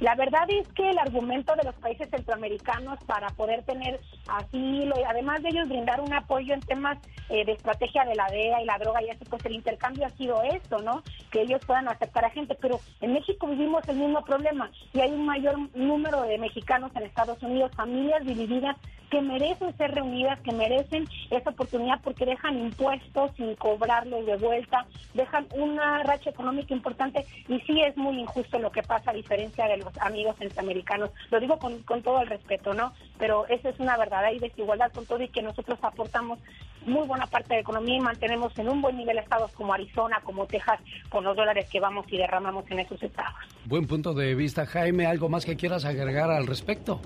La 0.00 0.14
verdad 0.14 0.46
es 0.48 0.68
que 0.68 0.90
el 0.90 0.98
argumento 0.98 1.54
de 1.56 1.64
los 1.64 1.74
países 1.76 2.10
centroamericanos 2.10 3.02
para 3.04 3.28
poder 3.28 3.62
tener 3.62 3.98
asilo 4.28 4.94
y 5.00 5.04
además 5.04 5.42
de 5.42 5.48
ellos 5.48 5.68
brindar 5.68 6.02
un 6.02 6.12
apoyo 6.12 6.52
en 6.52 6.60
temas 6.60 6.98
eh, 7.30 7.46
de 7.46 7.52
estrategia 7.52 8.04
de 8.04 8.14
la 8.14 8.26
DEA 8.26 8.62
y 8.62 8.66
la 8.66 8.78
droga 8.78 9.02
y 9.02 9.08
así, 9.08 9.24
pues 9.24 9.44
el 9.46 9.54
intercambio 9.54 10.06
ha 10.06 10.10
sido 10.10 10.42
esto, 10.42 10.78
¿no? 10.78 11.02
Que 11.30 11.42
ellos 11.42 11.62
puedan 11.66 11.88
aceptar 11.88 12.26
a 12.26 12.30
gente, 12.30 12.54
pero 12.60 12.78
en 13.00 13.14
México 13.14 13.46
vivimos 13.46 13.88
el 13.88 13.96
mismo 13.96 14.22
problema 14.22 14.70
y 14.92 15.00
hay 15.00 15.12
un 15.12 15.24
mayor 15.24 15.56
número 15.74 16.22
de 16.22 16.38
mexicanos 16.38 16.92
en 16.94 17.04
Estados 17.04 17.42
Unidos, 17.42 17.72
familias 17.74 18.24
divididas 18.24 18.76
que 19.10 19.20
merecen 19.20 19.76
ser 19.76 19.92
reunidas, 19.92 20.40
que 20.40 20.52
merecen 20.52 21.06
esa 21.30 21.50
oportunidad 21.50 22.00
porque 22.02 22.26
dejan 22.26 22.58
impuestos 22.58 23.30
sin 23.36 23.54
cobrarlos 23.56 24.26
de 24.26 24.36
vuelta, 24.36 24.86
dejan 25.14 25.46
una 25.52 26.02
racha 26.02 26.30
económica 26.30 26.74
importante 26.74 27.24
y 27.48 27.60
sí 27.60 27.80
es 27.82 27.96
muy 27.96 28.20
injusto 28.20 28.58
lo 28.58 28.70
que 28.70 28.82
pasa 28.82 29.10
a 29.10 29.14
diferencia 29.14 29.66
de 29.66 29.78
los 29.78 29.96
amigos 29.98 30.36
centroamericanos. 30.38 31.10
Lo 31.30 31.40
digo 31.40 31.58
con, 31.58 31.82
con 31.82 32.02
todo 32.02 32.20
el 32.20 32.28
respeto, 32.28 32.74
¿no? 32.74 32.92
Pero 33.18 33.46
esa 33.48 33.68
es 33.68 33.78
una 33.80 33.96
verdad, 33.96 34.24
hay 34.24 34.38
desigualdad 34.38 34.92
con 34.92 35.06
todo 35.06 35.22
y 35.22 35.28
que 35.28 35.42
nosotros 35.42 35.78
aportamos 35.82 36.38
muy 36.86 37.06
buena 37.06 37.26
parte 37.26 37.48
de 37.48 37.54
la 37.56 37.60
economía 37.60 37.96
y 37.96 38.00
mantenemos 38.00 38.56
en 38.58 38.68
un 38.68 38.80
buen 38.80 38.96
nivel 38.96 39.18
estados 39.18 39.50
como 39.52 39.74
Arizona, 39.74 40.20
como 40.22 40.46
Texas, 40.46 40.80
con 41.08 41.24
los 41.24 41.36
dólares 41.36 41.68
que 41.70 41.80
vamos 41.80 42.06
y 42.08 42.16
derramamos 42.16 42.64
en 42.70 42.78
esos 42.80 43.02
estados. 43.02 43.34
Buen 43.64 43.86
punto 43.86 44.14
de 44.14 44.34
vista, 44.34 44.66
Jaime. 44.66 45.06
¿Algo 45.06 45.28
más 45.28 45.44
que 45.44 45.56
quieras 45.56 45.84
agregar 45.84 46.30
al 46.30 46.46
respecto? 46.46 47.00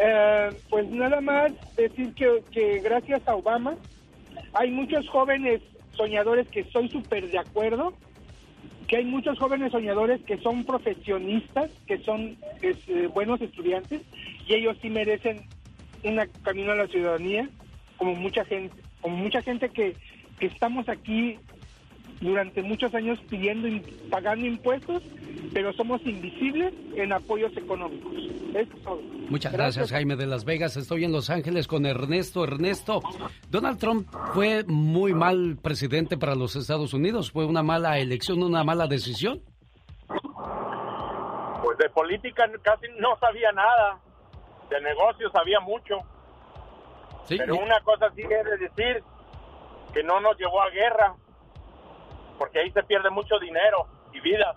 Eh, 0.00 0.50
pues 0.70 0.88
nada 0.90 1.20
más 1.20 1.52
decir 1.74 2.14
que, 2.14 2.44
que 2.52 2.78
gracias 2.78 3.26
a 3.26 3.34
Obama 3.34 3.76
hay 4.52 4.70
muchos 4.70 5.08
jóvenes 5.08 5.60
soñadores 5.90 6.46
que 6.48 6.60
estoy 6.60 6.88
súper 6.88 7.28
de 7.28 7.38
acuerdo, 7.38 7.92
que 8.86 8.98
hay 8.98 9.04
muchos 9.04 9.36
jóvenes 9.40 9.72
soñadores 9.72 10.22
que 10.22 10.38
son 10.38 10.64
profesionistas, 10.64 11.72
que 11.88 11.98
son 12.04 12.36
eh, 12.62 13.08
buenos 13.12 13.40
estudiantes 13.40 14.02
y 14.46 14.54
ellos 14.54 14.76
sí 14.80 14.88
merecen 14.88 15.42
un 16.04 16.20
camino 16.42 16.70
a 16.70 16.76
la 16.76 16.86
ciudadanía, 16.86 17.48
como 17.96 18.14
mucha 18.14 18.44
gente, 18.44 18.80
como 19.00 19.16
mucha 19.16 19.42
gente 19.42 19.68
que, 19.70 19.96
que 20.38 20.46
estamos 20.46 20.88
aquí 20.88 21.40
durante 22.20 22.62
muchos 22.62 22.94
años 22.94 23.18
pidiendo, 23.28 23.68
y 23.68 23.80
pagando 24.10 24.46
impuestos, 24.46 25.02
pero 25.52 25.72
somos 25.72 26.00
invisibles 26.04 26.74
en 26.94 27.12
apoyos 27.12 27.56
económicos. 27.56 28.12
Eso 28.54 28.76
es 28.76 28.82
todo. 28.82 29.00
Muchas 29.28 29.52
gracias, 29.52 29.90
Jaime 29.90 30.16
de 30.16 30.26
Las 30.26 30.44
Vegas. 30.44 30.76
Estoy 30.76 31.04
en 31.04 31.12
Los 31.12 31.30
Ángeles 31.30 31.66
con 31.68 31.86
Ernesto. 31.86 32.44
Ernesto, 32.44 33.00
Donald 33.50 33.78
Trump 33.78 34.08
fue 34.34 34.64
muy 34.66 35.14
mal 35.14 35.58
presidente 35.62 36.16
para 36.16 36.34
los 36.34 36.56
Estados 36.56 36.92
Unidos. 36.94 37.30
Fue 37.30 37.44
una 37.44 37.62
mala 37.62 37.98
elección, 37.98 38.42
una 38.42 38.64
mala 38.64 38.86
decisión. 38.86 39.40
Pues 41.62 41.78
de 41.78 41.88
política 41.90 42.44
casi 42.62 42.86
no 42.98 43.16
sabía 43.18 43.52
nada. 43.52 43.98
De 44.70 44.80
negocios 44.80 45.30
sabía 45.32 45.60
mucho. 45.60 45.96
Sí, 47.24 47.36
Pero 47.38 47.54
y- 47.54 47.58
una 47.58 47.80
cosa 47.80 48.10
sí 48.16 48.22
de 48.22 48.56
decir, 48.58 49.02
que 49.92 50.02
no 50.02 50.20
nos 50.20 50.38
llevó 50.38 50.62
a 50.62 50.70
guerra. 50.70 51.14
Porque 52.38 52.60
ahí 52.60 52.70
se 52.70 52.82
pierde 52.84 53.10
mucho 53.10 53.38
dinero 53.38 53.86
y 54.12 54.20
vida. 54.20 54.56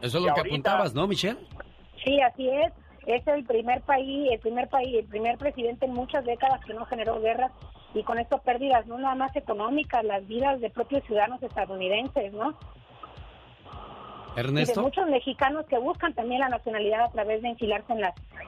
Eso 0.00 0.18
es 0.18 0.24
y 0.24 0.26
lo 0.28 0.34
que 0.34 0.40
ahorita- 0.40 0.54
apuntabas, 0.54 0.94
¿no, 0.94 1.06
Michelle? 1.06 1.38
Sí, 2.04 2.20
así 2.22 2.48
es. 2.48 2.72
Es 3.06 3.26
el 3.26 3.44
primer 3.44 3.80
país, 3.82 4.30
el 4.32 4.38
primer 4.38 4.68
país, 4.68 4.94
el 4.98 5.06
primer 5.06 5.38
presidente 5.38 5.86
en 5.86 5.94
muchas 5.94 6.24
décadas 6.24 6.62
que 6.64 6.74
no 6.74 6.84
generó 6.84 7.18
guerras 7.20 7.50
y 7.94 8.02
con 8.02 8.18
esto 8.18 8.38
pérdidas 8.38 8.86
no 8.86 8.98
nada 8.98 9.14
más 9.14 9.34
económicas, 9.34 10.04
las 10.04 10.26
vidas 10.26 10.60
de 10.60 10.68
propios 10.68 11.02
ciudadanos 11.04 11.42
estadounidenses, 11.42 12.32
¿no? 12.34 12.50
Y 14.32 14.34
de 14.34 14.40
Ernesto. 14.42 14.82
muchos 14.82 15.06
mexicanos 15.08 15.64
que 15.66 15.78
buscan 15.78 16.12
también 16.14 16.40
la 16.40 16.48
nacionalidad 16.50 17.04
a 17.06 17.10
través 17.10 17.40
de 17.42 17.48
enfilarse 17.48 17.92
en, 17.92 18.04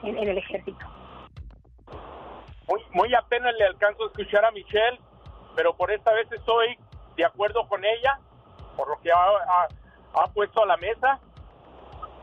en, 0.07 0.17
en 0.19 0.27
el 0.29 0.37
ejército. 0.37 0.85
Muy, 2.69 2.81
muy 2.93 3.13
apenas 3.15 3.53
le 3.57 3.65
alcanzo 3.65 4.03
a 4.03 4.07
escuchar 4.07 4.45
a 4.45 4.51
Michelle, 4.51 4.99
pero 5.55 5.75
por 5.75 5.91
esta 5.91 6.13
vez 6.13 6.31
estoy 6.31 6.77
de 7.17 7.25
acuerdo 7.25 7.67
con 7.67 7.83
ella, 7.83 8.19
por 8.75 8.87
lo 8.89 8.99
que 9.01 9.11
ha, 9.11 9.67
ha- 10.15 10.27
puesto 10.33 10.63
a 10.63 10.65
la 10.65 10.77
mesa. 10.77 11.19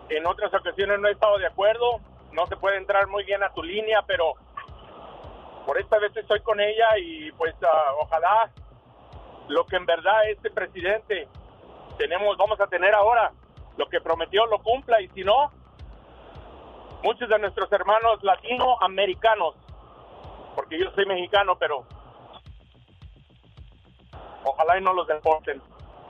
En 0.09 0.27
otras 0.27 0.53
ocasiones 0.55 0.99
no 1.01 1.09
he 1.09 1.13
estado 1.13 1.39
de 1.39 1.47
acuerdo. 1.47 2.01
No 2.33 2.47
se 2.47 2.57
puede 2.57 2.77
entrar 2.77 3.07
muy 3.07 3.25
bien 3.25 3.43
a 3.43 3.53
tu 3.53 3.63
línea, 3.63 4.03
pero 4.07 4.35
por 5.67 5.79
esta 5.79 5.99
vez 5.99 6.17
estoy 6.17 6.41
con 6.41 6.61
ella 6.61 6.97
y 6.99 7.31
pues 7.33 7.55
ah, 7.63 7.93
ojalá 8.01 8.51
lo 9.49 9.65
que 9.67 9.77
en 9.77 9.87
verdad 9.87 10.29
este 10.31 10.51
presidente 10.51 11.29
tenemos, 11.97 12.37
vamos 12.37 12.61
a 12.61 12.67
tener 12.67 12.95
ahora, 12.95 13.33
lo 13.77 13.89
que 13.89 14.01
prometió 14.01 14.47
lo 14.47 14.59
cumpla 14.63 15.01
y 15.01 15.09
si 15.09 15.25
no, 15.25 15.51
muchos 17.03 17.29
de 17.29 17.39
nuestros 17.39 17.71
hermanos 17.73 18.23
latinoamericanos, 18.23 19.55
porque 20.55 20.79
yo 20.79 20.91
soy 20.93 21.07
mexicano, 21.07 21.57
pero 21.59 21.85
ojalá 24.45 24.79
y 24.79 24.83
no 24.83 24.93
los 24.93 25.07
deporten. 25.07 25.61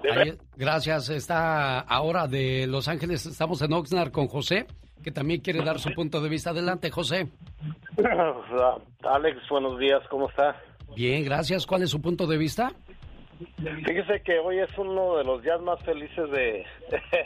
Ahí- 0.04 0.36
gracias. 0.56 1.08
Está 1.10 1.80
ahora 1.80 2.26
de 2.26 2.66
Los 2.66 2.88
Ángeles. 2.88 3.26
Estamos 3.26 3.60
en 3.62 3.72
Oxnard 3.72 4.10
con 4.10 4.26
José, 4.28 4.66
que 5.02 5.10
también 5.10 5.40
quiere 5.40 5.62
dar 5.64 5.78
su 5.78 5.90
punto 5.92 6.20
de 6.20 6.28
vista. 6.28 6.50
Adelante, 6.50 6.90
José. 6.90 7.28
Alex, 9.02 9.38
buenos 9.50 9.78
días, 9.78 10.00
¿cómo 10.10 10.28
está? 10.28 10.56
Bien, 10.94 11.24
gracias. 11.24 11.66
¿Cuál 11.66 11.82
es 11.82 11.90
su 11.90 12.00
punto 12.00 12.26
de 12.26 12.38
vista? 12.38 12.72
Fíjese 13.56 14.20
que 14.24 14.38
hoy 14.40 14.58
es 14.58 14.76
uno 14.78 15.16
de 15.16 15.24
los 15.24 15.42
días 15.42 15.60
más 15.60 15.80
felices 15.84 16.28
de, 16.30 16.66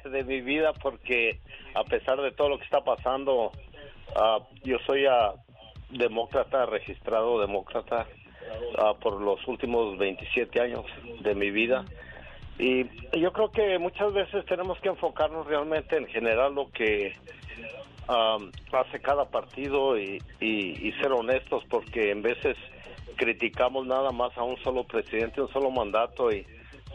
de 0.10 0.24
mi 0.24 0.42
vida 0.42 0.72
porque 0.82 1.40
a 1.74 1.84
pesar 1.84 2.20
de 2.20 2.32
todo 2.32 2.50
lo 2.50 2.58
que 2.58 2.64
está 2.64 2.82
pasando, 2.82 3.50
ah, 4.14 4.38
yo 4.62 4.76
soy 4.86 5.06
ah, 5.06 5.32
demócrata, 5.90 6.66
registrado 6.66 7.40
demócrata 7.40 8.06
ah, 8.78 8.92
por 9.00 9.22
los 9.22 9.46
últimos 9.48 9.96
27 9.98 10.60
años 10.60 10.84
de 11.22 11.34
mi 11.34 11.50
vida. 11.50 11.84
Y 12.58 12.84
yo 13.18 13.32
creo 13.32 13.50
que 13.50 13.78
muchas 13.78 14.12
veces 14.12 14.44
tenemos 14.46 14.78
que 14.80 14.88
enfocarnos 14.88 15.46
realmente 15.46 15.96
en 15.96 16.06
general 16.06 16.54
lo 16.54 16.70
que 16.70 17.14
um, 18.08 18.52
hace 18.72 19.00
cada 19.00 19.24
partido 19.30 19.98
y, 19.98 20.22
y- 20.40 20.88
y 20.88 20.92
ser 21.00 21.12
honestos 21.12 21.64
porque 21.70 22.10
en 22.10 22.22
veces 22.22 22.56
criticamos 23.16 23.86
nada 23.86 24.12
más 24.12 24.36
a 24.36 24.42
un 24.42 24.56
solo 24.62 24.84
presidente, 24.84 25.40
un 25.40 25.52
solo 25.52 25.70
mandato 25.70 26.32
y, 26.32 26.46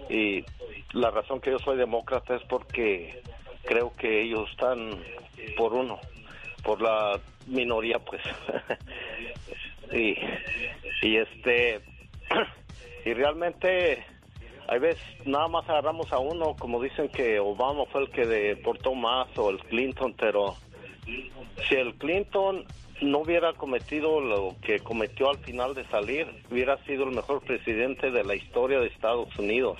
y 0.09 0.45
la 0.93 1.11
razón 1.11 1.41
que 1.41 1.51
yo 1.51 1.59
soy 1.59 1.77
demócrata 1.77 2.35
es 2.35 2.43
porque 2.43 3.21
creo 3.65 3.93
que 3.95 4.21
ellos 4.21 4.49
están 4.51 5.03
por 5.57 5.73
uno, 5.73 5.99
por 6.63 6.81
la 6.81 7.19
minoría 7.45 7.99
pues. 7.99 8.21
y, 9.91 10.15
y 11.01 11.17
este 11.17 11.81
y 13.05 13.13
realmente 13.13 14.05
hay 14.67 14.79
veces 14.79 15.01
nada 15.25 15.47
más 15.47 15.67
agarramos 15.69 16.11
a 16.11 16.19
uno, 16.19 16.55
como 16.57 16.81
dicen 16.81 17.09
que 17.09 17.39
Obama 17.39 17.85
fue 17.91 18.01
el 18.03 18.09
que 18.09 18.25
deportó 18.25 18.93
más 18.93 19.27
o 19.37 19.49
el 19.49 19.59
Clinton, 19.59 20.13
pero 20.19 20.55
si 21.67 21.75
el 21.75 21.93
Clinton 21.95 22.65
no 23.01 23.19
hubiera 23.19 23.53
cometido 23.53 24.19
lo 24.19 24.55
que 24.61 24.79
cometió 24.79 25.29
al 25.29 25.37
final 25.39 25.73
de 25.75 25.85
salir, 25.87 26.27
hubiera 26.51 26.77
sido 26.85 27.03
el 27.05 27.11
mejor 27.15 27.41
presidente 27.41 28.09
de 28.11 28.23
la 28.23 28.35
historia 28.35 28.79
de 28.79 28.87
Estados 28.87 29.29
Unidos. 29.37 29.77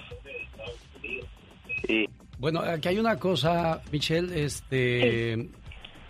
Y 1.87 2.05
Bueno, 2.39 2.59
aquí 2.61 2.89
hay 2.89 2.99
una 2.99 3.17
cosa, 3.17 3.81
Michelle, 3.91 4.43
este, 4.43 5.47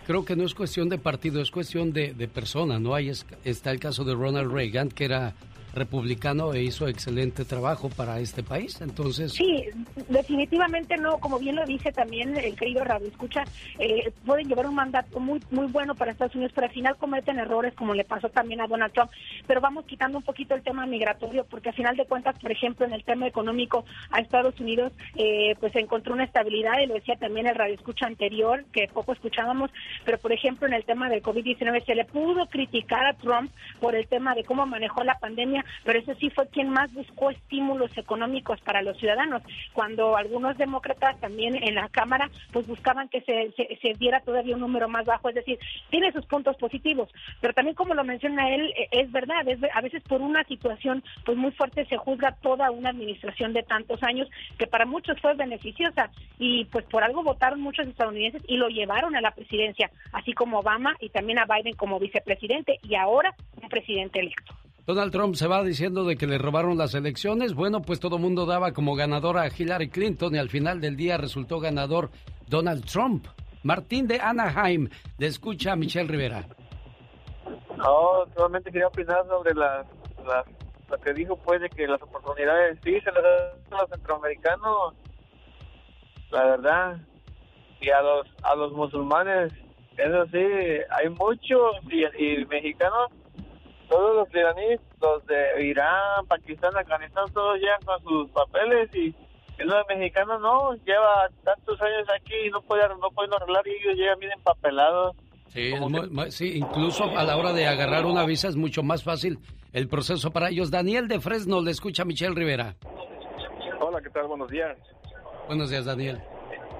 creo 0.06 0.24
que 0.24 0.36
no 0.36 0.44
es 0.44 0.54
cuestión 0.54 0.88
de 0.88 0.98
partido, 0.98 1.40
es 1.40 1.50
cuestión 1.50 1.92
de, 1.92 2.12
persona, 2.28 2.78
¿no? 2.78 2.94
Ahí 2.94 3.08
es- 3.08 3.26
está 3.44 3.70
el 3.70 3.80
caso 3.80 4.04
de 4.04 4.14
Ronald 4.14 4.52
Reagan, 4.52 4.90
que 4.90 5.04
era 5.06 5.34
republicano 5.74 6.52
e 6.54 6.62
hizo 6.62 6.88
excelente 6.88 7.44
trabajo 7.44 7.88
para 7.88 8.20
este 8.20 8.42
país, 8.42 8.80
entonces... 8.80 9.32
Sí, 9.32 9.64
definitivamente 10.08 10.96
no, 10.96 11.18
como 11.18 11.38
bien 11.38 11.56
lo 11.56 11.64
dice 11.66 11.92
también 11.92 12.36
el 12.36 12.56
querido 12.56 12.84
Radio 12.84 13.08
Escucha, 13.08 13.44
eh, 13.78 14.12
pueden 14.24 14.48
llevar 14.48 14.66
un 14.66 14.74
mandato 14.74 15.20
muy 15.20 15.40
muy 15.50 15.66
bueno 15.66 15.94
para 15.94 16.12
Estados 16.12 16.34
Unidos, 16.34 16.52
pero 16.54 16.66
al 16.66 16.72
final 16.72 16.96
cometen 16.96 17.38
errores 17.38 17.74
como 17.74 17.94
le 17.94 18.04
pasó 18.04 18.28
también 18.28 18.60
a 18.60 18.66
Donald 18.66 18.92
Trump. 18.92 19.10
Pero 19.46 19.60
vamos 19.60 19.84
quitando 19.86 20.18
un 20.18 20.24
poquito 20.24 20.54
el 20.54 20.62
tema 20.62 20.86
migratorio, 20.86 21.44
porque 21.44 21.70
al 21.70 21.74
final 21.74 21.96
de 21.96 22.06
cuentas, 22.06 22.38
por 22.40 22.50
ejemplo, 22.50 22.86
en 22.86 22.92
el 22.92 23.04
tema 23.04 23.26
económico 23.26 23.84
a 24.10 24.20
Estados 24.20 24.58
Unidos, 24.60 24.92
eh, 25.16 25.54
pues 25.60 25.74
encontró 25.76 26.14
una 26.14 26.24
estabilidad, 26.24 26.80
y 26.82 26.86
lo 26.86 26.94
decía 26.94 27.16
también 27.16 27.46
el 27.46 27.54
Radio 27.54 27.74
Escucha 27.74 28.06
anterior, 28.06 28.64
que 28.72 28.88
poco 28.92 29.12
escuchábamos, 29.12 29.70
pero 30.04 30.18
por 30.18 30.32
ejemplo 30.32 30.66
en 30.66 30.74
el 30.74 30.84
tema 30.84 31.08
del 31.08 31.22
COVID-19 31.22 31.84
se 31.84 31.94
le 31.94 32.04
pudo 32.04 32.46
criticar 32.46 33.06
a 33.06 33.14
Trump 33.14 33.50
por 33.80 33.94
el 33.94 34.06
tema 34.06 34.34
de 34.34 34.44
cómo 34.44 34.66
manejó 34.66 35.04
la 35.04 35.18
pandemia, 35.18 35.57
pero 35.84 35.98
ese 35.98 36.14
sí 36.16 36.30
fue 36.30 36.48
quien 36.48 36.70
más 36.70 36.92
buscó 36.92 37.30
estímulos 37.30 37.96
económicos 37.96 38.60
para 38.60 38.82
los 38.82 38.96
ciudadanos, 38.98 39.42
cuando 39.72 40.16
algunos 40.16 40.56
demócratas 40.58 41.18
también 41.20 41.56
en 41.62 41.74
la 41.74 41.88
Cámara 41.88 42.30
pues 42.52 42.66
buscaban 42.66 43.08
que 43.08 43.20
se, 43.22 43.52
se, 43.56 43.78
se 43.80 43.94
diera 43.98 44.20
todavía 44.20 44.54
un 44.54 44.60
número 44.60 44.88
más 44.88 45.04
bajo, 45.06 45.28
es 45.28 45.34
decir, 45.34 45.58
tiene 45.90 46.12
sus 46.12 46.26
puntos 46.26 46.56
positivos, 46.56 47.08
pero 47.40 47.54
también 47.54 47.74
como 47.74 47.94
lo 47.94 48.04
menciona 48.04 48.50
él, 48.50 48.72
eh, 48.76 48.88
es 48.92 49.10
verdad, 49.12 49.36
a 49.74 49.80
veces 49.80 50.02
por 50.02 50.20
una 50.20 50.44
situación 50.44 51.02
pues 51.24 51.36
muy 51.36 51.52
fuerte 51.52 51.86
se 51.86 51.96
juzga 51.96 52.32
toda 52.42 52.70
una 52.70 52.90
administración 52.90 53.52
de 53.52 53.62
tantos 53.62 54.02
años 54.02 54.28
que 54.58 54.66
para 54.66 54.86
muchos 54.86 55.20
fue 55.20 55.34
beneficiosa 55.34 56.10
y 56.38 56.64
pues 56.66 56.84
por 56.86 57.02
algo 57.02 57.22
votaron 57.22 57.60
muchos 57.60 57.86
estadounidenses 57.86 58.42
y 58.46 58.56
lo 58.56 58.68
llevaron 58.68 59.16
a 59.16 59.20
la 59.20 59.30
presidencia, 59.32 59.90
así 60.12 60.32
como 60.32 60.60
Obama 60.60 60.96
y 61.00 61.10
también 61.10 61.38
a 61.38 61.46
Biden 61.46 61.74
como 61.74 61.98
vicepresidente 61.98 62.78
y 62.82 62.94
ahora 62.94 63.34
un 63.62 63.68
presidente 63.68 64.20
electo. 64.20 64.54
Donald 64.88 65.12
Trump 65.12 65.34
se 65.34 65.46
va 65.46 65.62
diciendo 65.62 66.04
de 66.04 66.16
que 66.16 66.26
le 66.26 66.38
robaron 66.38 66.78
las 66.78 66.94
elecciones. 66.94 67.52
Bueno, 67.52 67.82
pues 67.82 68.00
todo 68.00 68.16
mundo 68.16 68.46
daba 68.46 68.72
como 68.72 68.94
ganadora 68.94 69.42
a 69.42 69.50
Hillary 69.54 69.90
Clinton 69.90 70.34
y 70.34 70.38
al 70.38 70.48
final 70.48 70.80
del 70.80 70.96
día 70.96 71.18
resultó 71.18 71.60
ganador 71.60 72.08
Donald 72.46 72.86
Trump. 72.86 73.26
Martín 73.62 74.08
de 74.08 74.18
Anaheim, 74.18 74.88
le 75.18 75.26
escucha 75.26 75.72
a 75.72 75.76
Michelle 75.76 76.08
Rivera. 76.08 76.46
No, 77.76 78.24
solamente 78.34 78.72
quería 78.72 78.86
opinar 78.86 79.26
sobre 79.28 79.52
las, 79.52 79.86
lo 80.88 80.96
que 80.96 81.12
dijo, 81.12 81.36
pues, 81.36 81.60
de 81.60 81.68
que 81.68 81.86
las 81.86 82.00
oportunidades 82.00 82.78
sí 82.82 82.98
se 83.00 83.12
las 83.12 83.22
dan 83.22 83.78
a 83.78 83.82
los 83.82 83.90
centroamericanos, 83.90 84.94
la 86.30 86.44
verdad, 86.44 86.96
y 87.82 87.90
a 87.90 88.00
los, 88.00 88.26
a 88.42 88.54
los 88.54 88.72
musulmanes, 88.72 89.52
eso 89.98 90.24
sí, 90.32 90.38
hay 90.88 91.10
muchos, 91.10 91.76
y 92.18 92.46
mexicanos, 92.46 93.10
todos 93.88 94.16
los 94.16 94.34
iraníes, 94.34 94.80
los 95.00 95.24
de 95.26 95.64
Irán, 95.66 96.26
Pakistán, 96.28 96.76
Afganistán, 96.76 97.24
todos 97.32 97.58
llegan 97.58 97.80
con 97.84 98.02
sus 98.02 98.30
papeles 98.30 98.88
y 98.94 99.14
los 99.64 99.84
mexicanos 99.88 100.40
no, 100.40 100.74
lleva 100.84 101.28
tantos 101.44 101.80
años 101.82 102.06
aquí 102.14 102.34
y 102.46 102.50
no 102.50 102.60
puede, 102.62 102.86
no 102.88 103.10
pueden 103.10 103.32
arreglar 103.34 103.66
y 103.66 103.70
ellos 103.70 103.96
llegan 103.96 104.18
bien 104.18 104.32
empapelados. 104.32 105.16
Sí, 105.48 105.72
es 105.72 105.80
muy- 105.80 106.08
muy- 106.10 106.30
sí, 106.30 106.58
incluso 106.58 107.04
a 107.04 107.24
la 107.24 107.36
hora 107.36 107.52
de 107.52 107.66
agarrar 107.66 108.04
una 108.04 108.24
visa 108.26 108.48
es 108.48 108.56
mucho 108.56 108.82
más 108.82 109.02
fácil 109.02 109.38
el 109.72 109.88
proceso 109.88 110.30
para 110.30 110.50
ellos. 110.50 110.70
Daniel 110.70 111.08
de 111.08 111.20
Fresno, 111.20 111.60
le 111.62 111.70
escucha 111.70 112.02
a 112.02 112.06
Michelle 112.06 112.34
Rivera. 112.34 112.76
Hola, 113.80 114.00
¿qué 114.02 114.10
tal? 114.10 114.26
Buenos 114.26 114.48
días. 114.50 114.76
Buenos 115.46 115.70
días, 115.70 115.86
Daniel. 115.86 116.20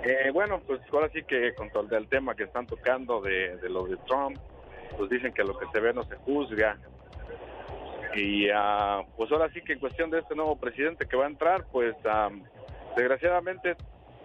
Eh, 0.04 0.30
bueno, 0.32 0.60
pues 0.66 0.80
ahora 0.92 1.08
sí 1.12 1.22
que 1.26 1.54
con 1.54 1.70
todo 1.70 1.96
el 1.96 2.06
tema 2.08 2.34
que 2.34 2.44
están 2.44 2.66
tocando 2.66 3.20
de, 3.20 3.56
de 3.56 3.68
lo 3.70 3.84
de 3.86 3.96
Trump, 4.06 4.38
pues 4.96 5.10
dicen 5.10 5.32
que 5.32 5.42
lo 5.42 5.58
que 5.58 5.66
se 5.72 5.80
ve 5.80 5.92
no 5.92 6.04
se 6.04 6.16
juzga. 6.18 6.78
Y 8.14 8.48
ah, 8.50 9.02
pues 9.16 9.30
ahora 9.30 9.50
sí 9.52 9.60
que 9.60 9.74
en 9.74 9.78
cuestión 9.78 10.10
de 10.10 10.20
este 10.20 10.34
nuevo 10.34 10.56
presidente 10.56 11.06
que 11.06 11.16
va 11.16 11.24
a 11.24 11.28
entrar, 11.28 11.66
pues 11.70 11.94
ah, 12.06 12.30
desgraciadamente 12.96 13.76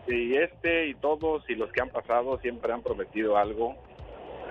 y 0.07 0.35
este 0.35 0.87
y 0.87 0.95
todos 0.95 1.49
y 1.49 1.55
los 1.55 1.71
que 1.71 1.81
han 1.81 1.89
pasado 1.89 2.37
siempre 2.39 2.73
han 2.73 2.81
prometido 2.81 3.37
algo 3.37 3.75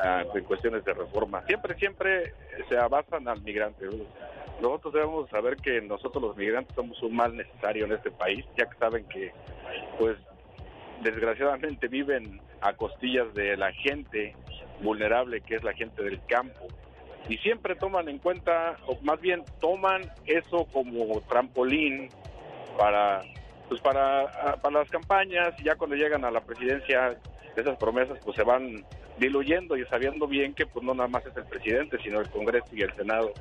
ah, 0.03 0.25
en 0.35 0.45
cuestiones 0.45 0.85
de 0.85 0.95
reforma. 0.95 1.45
Siempre, 1.47 1.77
siempre 1.77 2.35
se 2.69 2.77
basan 2.77 3.29
al 3.29 3.43
migrante. 3.43 3.87
Nosotros 4.61 4.95
debemos 4.95 5.29
saber 5.31 5.57
que 5.57 5.81
nosotros 5.81 6.23
los 6.23 6.37
migrantes 6.37 6.75
somos 6.75 7.03
un 7.03 7.17
mal 7.17 7.37
necesario 7.37 7.87
en 7.87 7.93
este 7.93 8.11
país, 8.11 8.45
ya 8.57 8.67
que 8.69 8.79
saben 8.79 9.05
que 9.09 9.33
pues 9.99 10.17
desgraciadamente 11.03 11.89
viven 11.89 12.41
a 12.61 12.75
costillas 12.75 13.33
de 13.35 13.57
la 13.57 13.73
gente 13.73 14.37
vulnerable 14.83 15.41
que 15.41 15.57
es 15.57 15.65
la 15.65 15.73
gente 15.73 16.03
del 16.03 16.25
campo 16.27 16.69
y 17.29 17.37
siempre 17.39 17.75
toman 17.77 18.09
en 18.09 18.19
cuenta 18.19 18.77
o 18.87 18.99
más 19.03 19.21
bien 19.21 19.43
toman 19.61 20.03
eso 20.27 20.67
como 20.73 21.21
trampolín 21.29 22.09
para 22.79 23.23
pues 23.69 23.81
para, 23.81 24.23
ah, 24.23 24.57
para 24.61 24.81
las 24.81 24.91
campañas 24.91 25.55
y 25.59 25.65
ya 25.65 25.77
cuando 25.77 25.97
llegan 25.97 26.25
a 26.25 26.31
la 26.31 26.41
presidencia 26.41 27.17
esas 27.57 27.77
promesas 27.79 28.19
pues 28.25 28.37
se 28.37 28.43
van 28.43 28.85
diluyendo 29.19 29.77
y 29.77 29.85
sabiendo 29.87 30.27
bien 30.27 30.55
que 30.55 30.67
pues 30.67 30.85
no 30.85 30.95
nada 30.95 31.09
más 31.09 31.25
es 31.27 31.37
el 31.37 31.45
presidente 31.45 31.97
sino 32.03 32.21
el 32.21 32.29
Congreso 32.31 32.67
y 32.73 32.83
el 32.83 32.93
Senado 32.95 33.33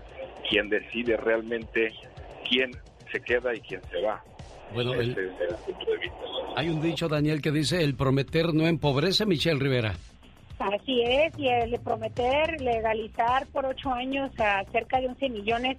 quien 0.50 0.70
decide 0.70 1.18
realmente 1.18 1.94
quién 2.50 2.72
se 3.12 3.22
queda 3.22 3.54
y 3.56 3.60
quién 3.62 3.82
se 3.92 4.02
va. 4.02 4.24
Bueno, 4.74 4.94
el- 4.94 5.14
punto 5.14 5.92
de 5.92 5.98
vista. 5.98 6.18
Hay 6.56 6.70
un 6.70 6.82
dicho, 6.82 7.10
Daniel, 7.10 7.42
que 7.42 7.52
dice, 7.52 7.84
el 7.84 7.96
prometer 7.96 8.54
no 8.54 8.68
empobrece, 8.68 9.26
Michelle 9.26 9.60
Rivera. 9.60 9.94
Así 10.62 11.02
es, 11.02 11.34
y 11.38 11.48
el 11.48 11.80
prometer 11.80 12.62
legalizar 12.62 13.48
por 13.48 13.66
ocho 13.66 13.92
años 13.92 14.30
a 14.38 14.64
cerca 14.72 15.00
de 15.00 15.08
11 15.08 15.30
millones 15.30 15.78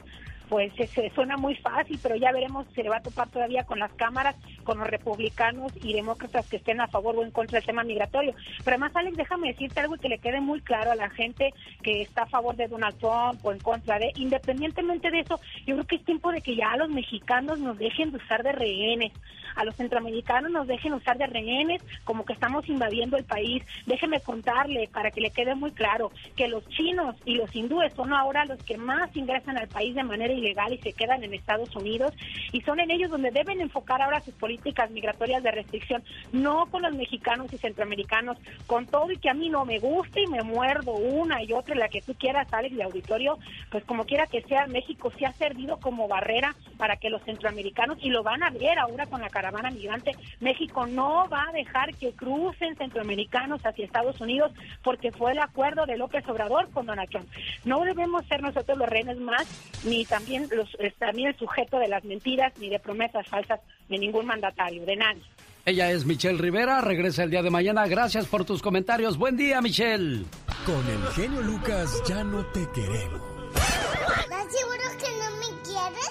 pues 0.52 0.70
se, 0.74 1.08
suena 1.14 1.38
muy 1.38 1.54
fácil, 1.54 1.98
pero 2.02 2.14
ya 2.14 2.30
veremos 2.30 2.66
si 2.66 2.74
se 2.74 2.82
le 2.82 2.90
va 2.90 2.98
a 2.98 3.02
topar 3.02 3.26
todavía 3.30 3.64
con 3.64 3.78
las 3.78 3.90
cámaras, 3.94 4.36
con 4.64 4.78
los 4.78 4.86
republicanos 4.86 5.72
y 5.82 5.94
demócratas 5.94 6.46
que 6.46 6.58
estén 6.58 6.78
a 6.82 6.88
favor 6.88 7.16
o 7.16 7.22
en 7.22 7.30
contra 7.30 7.56
del 7.56 7.64
tema 7.64 7.84
migratorio. 7.84 8.34
Pero 8.58 8.72
además, 8.72 8.94
Alex, 8.94 9.16
déjame 9.16 9.48
decirte 9.48 9.80
algo 9.80 9.96
que 9.96 10.10
le 10.10 10.18
quede 10.18 10.42
muy 10.42 10.60
claro 10.60 10.90
a 10.90 10.94
la 10.94 11.08
gente 11.08 11.54
que 11.82 12.02
está 12.02 12.24
a 12.24 12.26
favor 12.26 12.54
de 12.54 12.68
Donald 12.68 12.98
Trump 12.98 13.42
o 13.42 13.50
en 13.50 13.60
contra 13.60 13.98
de, 13.98 14.12
independientemente 14.16 15.10
de 15.10 15.20
eso, 15.20 15.40
yo 15.64 15.74
creo 15.74 15.86
que 15.86 15.96
es 15.96 16.04
tiempo 16.04 16.30
de 16.30 16.42
que 16.42 16.54
ya 16.54 16.76
los 16.76 16.90
mexicanos 16.90 17.58
nos 17.58 17.78
dejen 17.78 18.10
de 18.10 18.18
usar 18.18 18.42
de 18.42 18.52
rehenes, 18.52 19.12
a 19.56 19.64
los 19.64 19.74
centroamericanos 19.76 20.50
nos 20.50 20.66
dejen 20.66 20.94
usar 20.94 21.18
de 21.18 21.26
rehenes, 21.26 21.82
como 22.04 22.24
que 22.24 22.32
estamos 22.32 22.68
invadiendo 22.68 23.16
el 23.16 23.24
país. 23.24 23.62
Déjeme 23.86 24.20
contarle, 24.20 24.88
para 24.92 25.10
que 25.10 25.20
le 25.20 25.30
quede 25.30 25.54
muy 25.54 25.72
claro, 25.72 26.10
que 26.36 26.48
los 26.48 26.66
chinos 26.68 27.16
y 27.24 27.36
los 27.36 27.54
hindúes 27.54 27.92
son 27.94 28.12
ahora 28.12 28.44
los 28.44 28.62
que 28.64 28.76
más 28.76 29.14
ingresan 29.16 29.58
al 29.58 29.68
país 29.68 29.94
de 29.94 30.04
manera 30.04 30.32
ilegal 30.42 30.72
y 30.72 30.78
se 30.78 30.92
quedan 30.92 31.22
en 31.22 31.34
Estados 31.34 31.74
Unidos, 31.76 32.12
y 32.52 32.60
son 32.62 32.80
en 32.80 32.90
ellos 32.90 33.10
donde 33.10 33.30
deben 33.30 33.60
enfocar 33.60 34.02
ahora 34.02 34.20
sus 34.20 34.34
políticas 34.34 34.90
migratorias 34.90 35.42
de 35.42 35.50
restricción, 35.50 36.02
no 36.32 36.66
con 36.66 36.82
los 36.82 36.92
mexicanos 36.94 37.52
y 37.52 37.58
centroamericanos, 37.58 38.36
con 38.66 38.86
todo 38.86 39.10
y 39.10 39.18
que 39.18 39.30
a 39.30 39.34
mí 39.34 39.48
no 39.48 39.64
me 39.64 39.78
gusta 39.78 40.20
y 40.20 40.26
me 40.26 40.42
muerdo 40.42 40.92
una 40.92 41.42
y 41.42 41.52
otra, 41.52 41.74
la 41.74 41.88
que 41.88 42.02
tú 42.02 42.14
quieras, 42.14 42.52
Alex, 42.52 42.76
de 42.76 42.82
auditorio, 42.82 43.38
pues 43.70 43.84
como 43.84 44.04
quiera 44.04 44.26
que 44.26 44.42
sea, 44.42 44.66
México 44.66 45.12
sí 45.16 45.24
ha 45.24 45.32
servido 45.32 45.78
como 45.78 46.08
barrera 46.08 46.54
para 46.76 46.96
que 46.96 47.10
los 47.10 47.22
centroamericanos, 47.22 47.98
y 48.00 48.10
lo 48.10 48.22
van 48.22 48.42
a 48.42 48.50
ver 48.50 48.78
ahora 48.78 49.06
con 49.06 49.20
la 49.20 49.30
caravana 49.30 49.70
migrante, 49.70 50.12
México 50.40 50.86
no 50.86 51.28
va 51.28 51.46
a 51.48 51.52
dejar 51.52 51.94
que 51.94 52.12
crucen 52.12 52.76
centroamericanos 52.76 53.64
hacia 53.64 53.84
Estados 53.84 54.20
Unidos 54.20 54.52
porque 54.82 55.12
fue 55.12 55.32
el 55.32 55.38
acuerdo 55.38 55.86
de 55.86 55.96
López 55.96 56.26
Obrador 56.28 56.70
con 56.70 56.86
Donald 56.86 57.10
Trump. 57.10 57.28
No 57.64 57.80
debemos 57.84 58.24
ser 58.26 58.42
nosotros 58.42 58.78
los 58.78 58.88
rehenes 58.88 59.18
más, 59.18 59.46
ni 59.84 60.04
también, 60.22 60.48
los, 60.52 60.68
también 60.98 61.28
el 61.28 61.38
sujeto 61.38 61.78
de 61.78 61.88
las 61.88 62.04
mentiras, 62.04 62.52
ni 62.58 62.68
de 62.68 62.78
promesas 62.78 63.26
falsas 63.28 63.60
de 63.88 63.98
ningún 63.98 64.26
mandatario, 64.26 64.84
de 64.84 64.96
nadie. 64.96 65.22
Ella 65.64 65.90
es 65.90 66.04
Michelle 66.04 66.38
Rivera, 66.38 66.80
regresa 66.80 67.22
el 67.24 67.30
día 67.30 67.42
de 67.42 67.50
mañana. 67.50 67.86
Gracias 67.86 68.26
por 68.26 68.44
tus 68.44 68.62
comentarios. 68.62 69.16
Buen 69.16 69.36
día, 69.36 69.60
Michelle. 69.60 70.24
Con 70.66 70.88
el 70.88 71.06
genio 71.14 71.40
Lucas 71.42 72.02
ya 72.06 72.24
no 72.24 72.44
te 72.46 72.68
queremos. 72.70 73.20
¿Estás 73.54 74.46
seguro 74.52 74.84
que 74.98 75.10
no 75.18 75.30
me 75.38 75.62
quieres? 75.62 76.10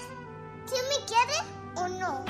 ¿Sí 0.66 0.76
me 0.88 1.06
quieres 1.06 1.42
o 1.74 1.88
no? 1.88 2.24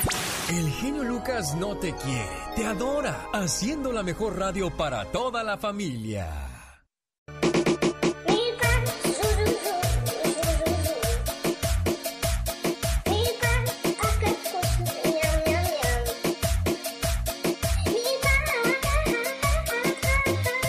El 0.50 0.70
genio 0.72 1.04
Lucas 1.04 1.54
no 1.56 1.76
te 1.76 1.94
quiere, 1.94 2.28
te 2.56 2.66
adora, 2.66 3.26
haciendo 3.32 3.92
la 3.92 4.02
mejor 4.02 4.38
radio 4.38 4.70
para 4.70 5.04
toda 5.06 5.42
la 5.44 5.56
familia. 5.56 6.51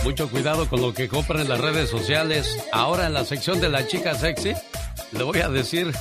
Mucho 0.04 0.30
cuidado 0.30 0.68
con 0.68 0.82
lo 0.82 0.94
que 0.94 1.08
compran 1.08 1.42
en 1.42 1.50
las 1.50 1.62
redes 1.62 1.90
sociales. 1.90 2.58
Ahora 2.74 3.08
en 3.08 3.14
la 3.14 3.24
sección 3.24 3.62
de 3.62 3.70
la 3.70 3.88
chica 3.88 4.16
sexy, 4.16 4.54
le 5.14 5.24
voy 5.24 5.40
a 5.40 5.48
decir 5.48 5.94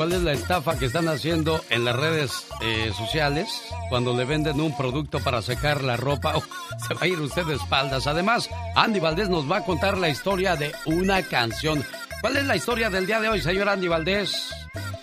cuál 0.00 0.12
es 0.14 0.22
la 0.22 0.32
estafa 0.32 0.78
que 0.78 0.86
están 0.86 1.08
haciendo 1.08 1.62
en 1.68 1.84
las 1.84 1.94
redes 1.94 2.46
eh, 2.62 2.90
sociales 2.96 3.50
cuando 3.90 4.16
le 4.16 4.24
venden 4.24 4.58
un 4.58 4.74
producto 4.74 5.20
para 5.20 5.42
secar 5.42 5.84
la 5.84 5.98
ropa. 5.98 6.32
Oh, 6.40 6.42
se 6.86 6.94
va 6.94 7.00
a 7.02 7.06
ir 7.06 7.20
usted 7.20 7.44
de 7.44 7.56
espaldas. 7.56 8.06
Además, 8.06 8.48
Andy 8.76 8.98
Valdés 8.98 9.28
nos 9.28 9.50
va 9.50 9.58
a 9.58 9.64
contar 9.64 9.98
la 9.98 10.08
historia 10.08 10.56
de 10.56 10.72
una 10.86 11.22
canción. 11.22 11.84
¿Cuál 12.22 12.38
es 12.38 12.46
la 12.46 12.56
historia 12.56 12.88
del 12.88 13.06
día 13.06 13.20
de 13.20 13.28
hoy, 13.28 13.42
señor 13.42 13.68
Andy 13.68 13.88
Valdés? 13.88 14.50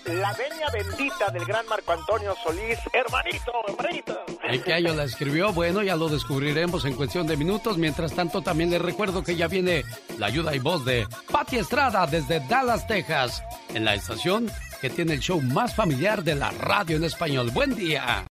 La 0.06 0.34
venia 0.34 0.68
bendita 0.72 1.30
del 1.32 1.44
gran 1.44 1.68
Marco 1.68 1.92
Antonio 1.92 2.34
Solís. 2.42 2.80
Hermanito, 2.94 3.52
hermanito. 3.68 4.26
¿En 4.44 4.64
qué 4.64 4.74
año 4.74 4.94
la 4.94 5.04
escribió? 5.04 5.52
Bueno, 5.52 5.84
ya 5.84 5.98
lo 5.98 6.08
descubriremos 6.08 6.86
en 6.86 6.94
cuestión 6.94 7.28
de 7.28 7.36
minutos. 7.36 7.78
Mientras 7.78 8.14
tanto, 8.14 8.42
también 8.42 8.70
les 8.70 8.82
recuerdo 8.82 9.22
que 9.22 9.36
ya 9.36 9.50
viene 9.50 9.84
la 10.18 10.28
ayuda 10.28 10.56
y 10.56 10.60
voz 10.60 10.86
de 10.86 11.06
Patti 11.30 11.58
Estrada 11.58 12.08
desde 12.08 12.40
Dallas, 12.40 12.88
Texas, 12.88 13.44
en 13.74 13.86
la 13.86 13.96
estación 13.96 14.50
que 14.82 14.90
tiene 14.90 15.14
el 15.14 15.20
show 15.20 15.42
más 15.42 15.76
familiar 15.76 16.24
de 16.24 16.36
la 16.36 16.52
radio 16.52 16.98
en 16.98 17.04
español. 17.04 17.52
Buen 17.52 17.76
día. 17.76 18.26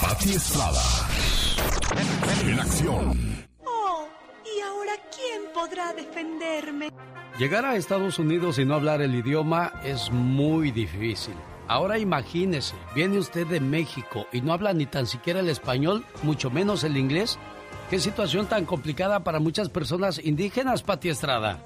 Pati 0.00 0.30
Estrada. 0.32 0.82
En 2.46 2.60
acción. 2.60 3.46
Oh, 3.64 4.06
¿y 4.44 4.60
ahora 4.60 4.92
quién 5.14 5.42
podrá 5.54 5.92
defenderme? 5.92 6.90
Llegar 7.38 7.64
a 7.64 7.76
Estados 7.76 8.18
Unidos 8.18 8.58
y 8.58 8.64
no 8.64 8.74
hablar 8.74 9.02
el 9.02 9.14
idioma 9.14 9.72
es 9.82 10.10
muy 10.10 10.70
difícil. 10.70 11.34
Ahora 11.66 11.98
imagínese, 11.98 12.76
viene 12.94 13.18
usted 13.18 13.46
de 13.46 13.60
México 13.60 14.26
y 14.32 14.42
no 14.42 14.52
habla 14.52 14.72
ni 14.72 14.86
tan 14.86 15.06
siquiera 15.06 15.40
el 15.40 15.48
español, 15.48 16.04
mucho 16.22 16.50
menos 16.50 16.84
el 16.84 16.96
inglés. 16.96 17.38
Qué 17.88 17.98
situación 17.98 18.46
tan 18.46 18.66
complicada 18.66 19.24
para 19.24 19.40
muchas 19.40 19.68
personas 19.68 20.18
indígenas, 20.22 20.82
Pati 20.82 21.08
Estrada. 21.08 21.58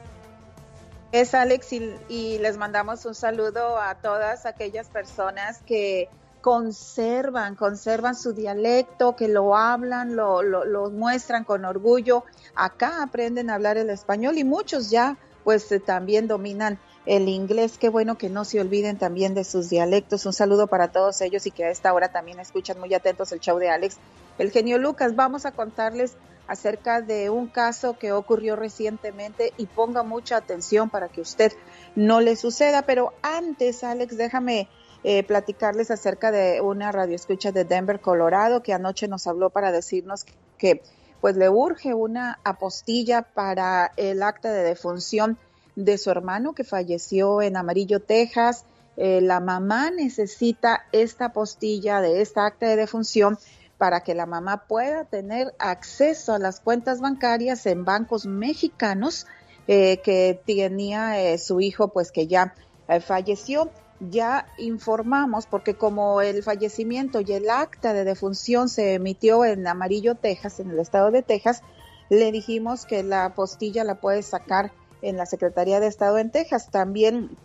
Es 1.10 1.32
Alex 1.32 1.72
y, 1.72 2.38
les 2.38 2.58
mandamos 2.58 3.06
un 3.06 3.14
saludo 3.14 3.78
a 3.78 3.94
todas 3.94 4.44
aquellas 4.44 4.88
personas 4.88 5.62
que 5.62 6.08
conservan, 6.42 7.56
conservan 7.56 8.14
su 8.14 8.34
dialecto, 8.34 9.16
que 9.16 9.26
lo 9.28 9.56
hablan, 9.56 10.16
lo 10.16 10.90
muestran 10.90 11.44
con 11.44 11.64
orgullo. 11.64 12.24
Acá 12.54 13.02
aprenden 13.02 13.48
a 13.48 13.54
hablar 13.54 13.78
el 13.78 13.88
español 13.88 14.36
y 14.36 14.44
muchos 14.44 14.90
ya 14.90 15.16
pues 15.44 15.72
eh, 15.72 15.80
también 15.80 16.28
dominan 16.28 16.78
el 17.06 17.26
inglés. 17.26 17.78
Qué 17.78 17.88
bueno 17.88 18.18
que 18.18 18.28
no 18.28 18.44
se 18.44 18.60
olviden 18.60 18.98
también 18.98 19.32
de 19.32 19.44
sus 19.44 19.70
dialectos. 19.70 20.26
Un 20.26 20.34
saludo 20.34 20.66
para 20.66 20.88
todos 20.88 21.22
ellos 21.22 21.46
y 21.46 21.50
que 21.50 21.64
a 21.64 21.70
esta 21.70 21.94
hora 21.94 22.12
también 22.12 22.38
escuchan 22.38 22.78
muy 22.78 22.92
atentos 22.92 23.32
el 23.32 23.40
show 23.40 23.58
de 23.58 23.70
Alex. 23.70 23.96
El 24.36 24.50
genio 24.50 24.76
Lucas, 24.76 25.16
vamos 25.16 25.46
a 25.46 25.52
contarles 25.52 26.16
acerca 26.48 27.02
de 27.02 27.30
un 27.30 27.46
caso 27.46 27.98
que 27.98 28.12
ocurrió 28.12 28.56
recientemente 28.56 29.52
y 29.56 29.66
ponga 29.66 30.02
mucha 30.02 30.36
atención 30.36 30.90
para 30.90 31.08
que 31.08 31.20
usted 31.20 31.52
no 31.94 32.20
le 32.20 32.34
suceda. 32.36 32.82
Pero 32.82 33.12
antes, 33.22 33.84
Alex, 33.84 34.16
déjame 34.16 34.68
eh, 35.04 35.22
platicarles 35.22 35.90
acerca 35.90 36.32
de 36.32 36.60
una 36.60 36.90
radioescucha 36.90 37.52
de 37.52 37.64
Denver, 37.64 38.00
Colorado, 38.00 38.62
que 38.62 38.72
anoche 38.72 39.06
nos 39.06 39.26
habló 39.26 39.50
para 39.50 39.70
decirnos 39.70 40.24
que 40.56 40.82
pues 41.20 41.36
le 41.36 41.48
urge 41.48 41.94
una 41.94 42.38
apostilla 42.44 43.22
para 43.22 43.92
el 43.96 44.22
acta 44.22 44.52
de 44.52 44.62
defunción 44.62 45.38
de 45.76 45.98
su 45.98 46.10
hermano 46.10 46.54
que 46.54 46.64
falleció 46.64 47.42
en 47.42 47.56
Amarillo, 47.56 48.00
Texas. 48.00 48.64
Eh, 48.96 49.20
la 49.20 49.38
mamá 49.40 49.90
necesita 49.90 50.86
esta 50.90 51.26
apostilla 51.26 52.00
de 52.00 52.20
esta 52.20 52.46
acta 52.46 52.66
de 52.66 52.76
defunción 52.76 53.38
para 53.78 54.00
que 54.00 54.14
la 54.14 54.26
mamá 54.26 54.64
pueda 54.66 55.04
tener 55.04 55.54
acceso 55.58 56.34
a 56.34 56.38
las 56.38 56.60
cuentas 56.60 57.00
bancarias 57.00 57.64
en 57.66 57.84
bancos 57.84 58.26
mexicanos 58.26 59.26
eh, 59.68 60.00
que 60.02 60.40
tenía 60.44 61.20
eh, 61.22 61.38
su 61.38 61.60
hijo, 61.60 61.88
pues 61.88 62.10
que 62.10 62.26
ya 62.26 62.54
eh, 62.88 63.00
falleció 63.00 63.70
ya 64.00 64.46
informamos, 64.58 65.46
porque 65.46 65.74
como 65.74 66.20
el 66.20 66.42
fallecimiento 66.42 67.20
y 67.20 67.32
el 67.32 67.50
acta 67.50 67.92
de 67.92 68.04
defunción 68.04 68.68
se 68.68 68.94
emitió 68.94 69.44
en 69.44 69.66
Amarillo, 69.66 70.14
Texas, 70.14 70.60
en 70.60 70.70
el 70.70 70.78
estado 70.78 71.10
de 71.10 71.22
Texas, 71.22 71.62
le 72.08 72.30
dijimos 72.32 72.86
que 72.86 73.02
la 73.02 73.26
apostilla 73.26 73.84
la 73.84 73.96
puede 73.96 74.22
sacar 74.22 74.72
en 75.02 75.16
la 75.16 75.26
Secretaría 75.26 75.80
de 75.80 75.88
Estado 75.88 76.18
en 76.18 76.30
Texas. 76.30 76.70
También 76.70 77.36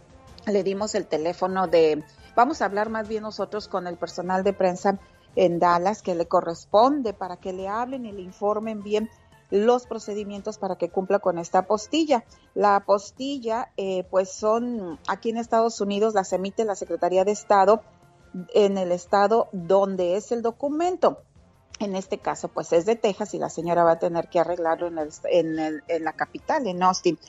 le 0.46 0.64
dimos 0.64 0.96
el 0.96 1.08
teléfono 1.08 1.68
de, 1.68 2.04
vamos 2.36 2.62
a 2.62 2.66
hablar 2.66 2.90
más 2.90 3.08
bien 3.08 3.24
nosotros 3.24 3.68
con 3.68 3.88
el 3.88 3.98
personal 3.98 4.44
de 4.44 4.54
prensa 4.54 5.00
en 5.36 5.60
Dallas 5.60 6.02
que 6.02 6.16
le 6.16 6.28
corresponde 6.28 7.14
para 7.14 7.38
que 7.38 7.54
le 7.54 7.68
hablen 7.68 8.06
y 8.06 8.12
le 8.12 8.22
informen 8.22 8.84
bien 8.84 9.10
los 9.50 9.86
procedimientos 9.86 10.58
para 10.58 10.78
que 10.78 10.90
cumpla 10.90 11.20
con 11.20 11.38
esta 11.38 11.60
apostilla. 11.60 12.24
La 12.56 12.76
apostilla, 12.76 13.72
eh, 13.78 14.04
pues 14.10 14.32
son 14.32 15.00
aquí 15.08 15.30
en 15.30 15.38
Estados 15.38 15.80
Unidos, 15.80 16.16
las 16.16 16.34
emite 16.34 16.66
la 16.66 16.76
Secretaría 16.76 17.24
de 17.24 17.32
Estado 17.32 17.82
en 18.54 18.78
el 18.78 18.92
estado 18.92 19.50
donde 19.52 20.18
es 20.18 20.32
el 20.32 20.42
documento. 20.42 21.22
En 21.80 21.96
este 21.96 22.18
caso, 22.20 22.48
pues 22.48 22.74
es 22.74 22.86
de 22.86 22.96
Texas 22.96 23.34
y 23.34 23.40
la 23.40 23.50
señora 23.50 23.84
va 23.84 23.94
a 23.94 24.00
tener 24.00 24.28
que 24.30 24.40
arreglarlo 24.40 24.88
en, 24.88 24.98
el, 24.98 25.10
en, 25.26 25.60
el, 25.60 25.84
en 25.88 26.04
la 26.04 26.14
capital, 26.14 26.66
en 26.68 26.82
Austin. 26.82 27.20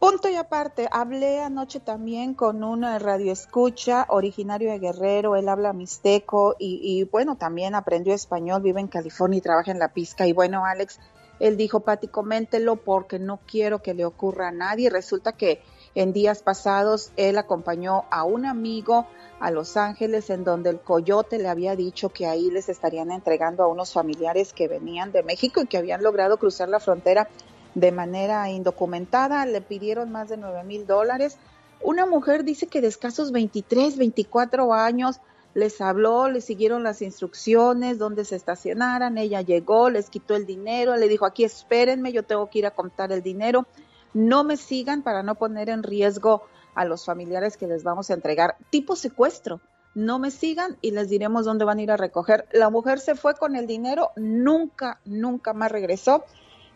Punto 0.00 0.30
y 0.30 0.36
aparte, 0.36 0.88
hablé 0.90 1.40
anoche 1.40 1.78
también 1.78 2.32
con 2.32 2.64
una 2.64 2.98
radioescucha 2.98 4.06
originario 4.08 4.70
de 4.70 4.78
Guerrero, 4.78 5.36
él 5.36 5.46
habla 5.46 5.74
mixteco 5.74 6.56
y, 6.58 6.80
y, 6.82 7.04
bueno, 7.04 7.36
también 7.36 7.74
aprendió 7.74 8.14
español, 8.14 8.62
vive 8.62 8.80
en 8.80 8.88
California 8.88 9.36
y 9.36 9.42
trabaja 9.42 9.70
en 9.72 9.78
la 9.78 9.92
pizca. 9.92 10.26
Y 10.26 10.32
bueno, 10.32 10.64
Alex, 10.64 10.98
él 11.38 11.58
dijo, 11.58 11.80
Pati, 11.80 12.08
coméntelo 12.08 12.76
porque 12.76 13.18
no 13.18 13.40
quiero 13.46 13.82
que 13.82 13.92
le 13.92 14.06
ocurra 14.06 14.48
a 14.48 14.52
nadie. 14.52 14.88
Resulta 14.88 15.32
que 15.32 15.60
en 15.94 16.14
días 16.14 16.42
pasados 16.42 17.12
él 17.18 17.36
acompañó 17.36 18.04
a 18.10 18.24
un 18.24 18.46
amigo 18.46 19.06
a 19.38 19.50
Los 19.50 19.76
Ángeles 19.76 20.30
en 20.30 20.44
donde 20.44 20.70
el 20.70 20.80
coyote 20.80 21.36
le 21.36 21.48
había 21.48 21.76
dicho 21.76 22.08
que 22.08 22.26
ahí 22.26 22.50
les 22.50 22.70
estarían 22.70 23.10
entregando 23.10 23.64
a 23.64 23.68
unos 23.68 23.92
familiares 23.92 24.54
que 24.54 24.66
venían 24.66 25.12
de 25.12 25.22
México 25.22 25.60
y 25.60 25.66
que 25.66 25.76
habían 25.76 26.02
logrado 26.02 26.38
cruzar 26.38 26.70
la 26.70 26.80
frontera 26.80 27.28
de 27.74 27.92
manera 27.92 28.48
indocumentada. 28.50 29.46
Le 29.46 29.60
pidieron 29.60 30.10
más 30.10 30.28
de 30.28 30.36
nueve 30.36 30.64
mil 30.64 30.86
dólares 30.86 31.38
Una 31.82 32.06
mujer 32.06 32.44
dice 32.44 32.66
que 32.66 32.80
de 32.80 32.88
escasos 32.88 33.32
23, 33.32 33.96
24 33.96 34.74
años 34.74 35.20
les 35.54 35.80
habló, 35.80 36.28
les 36.28 36.44
siguieron 36.44 36.82
las 36.82 37.02
instrucciones, 37.02 37.98
dónde 37.98 38.24
se 38.24 38.36
estacionaran, 38.36 39.18
ella 39.18 39.40
llegó, 39.40 39.90
les 39.90 40.10
quitó 40.10 40.36
el 40.36 40.46
dinero, 40.46 40.96
le 40.96 41.08
dijo, 41.08 41.26
aquí 41.26 41.44
espérenme, 41.44 42.12
yo 42.12 42.22
tengo 42.22 42.48
que 42.48 42.60
ir 42.60 42.66
a 42.66 42.70
contar 42.70 43.12
el 43.12 43.22
dinero, 43.22 43.66
no 44.14 44.44
me 44.44 44.56
sigan 44.56 45.02
para 45.02 45.22
no 45.22 45.34
poner 45.34 45.68
en 45.68 45.82
riesgo 45.82 46.42
a 46.74 46.84
los 46.84 47.04
familiares 47.04 47.56
que 47.56 47.66
les 47.66 47.82
vamos 47.82 48.10
a 48.10 48.14
entregar, 48.14 48.56
tipo 48.70 48.94
secuestro, 48.94 49.60
no 49.94 50.20
me 50.20 50.30
sigan 50.30 50.76
y 50.80 50.92
les 50.92 51.08
diremos 51.08 51.44
dónde 51.44 51.64
van 51.64 51.78
a 51.78 51.82
ir 51.82 51.90
a 51.90 51.96
recoger. 51.96 52.46
La 52.52 52.70
mujer 52.70 53.00
se 53.00 53.16
fue 53.16 53.34
con 53.34 53.56
el 53.56 53.66
dinero, 53.66 54.10
nunca, 54.14 55.00
nunca 55.04 55.52
más 55.52 55.72
regresó 55.72 56.24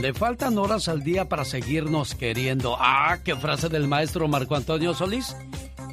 Le 0.00 0.12
faltan 0.12 0.58
horas 0.58 0.86
al 0.88 1.02
día 1.02 1.28
para 1.30 1.44
seguirnos 1.46 2.14
queriendo. 2.14 2.76
Ah, 2.78 3.18
qué 3.24 3.34
frase 3.34 3.70
del 3.70 3.88
maestro 3.88 4.28
Marco 4.28 4.54
Antonio 4.54 4.92
Solís. 4.92 5.34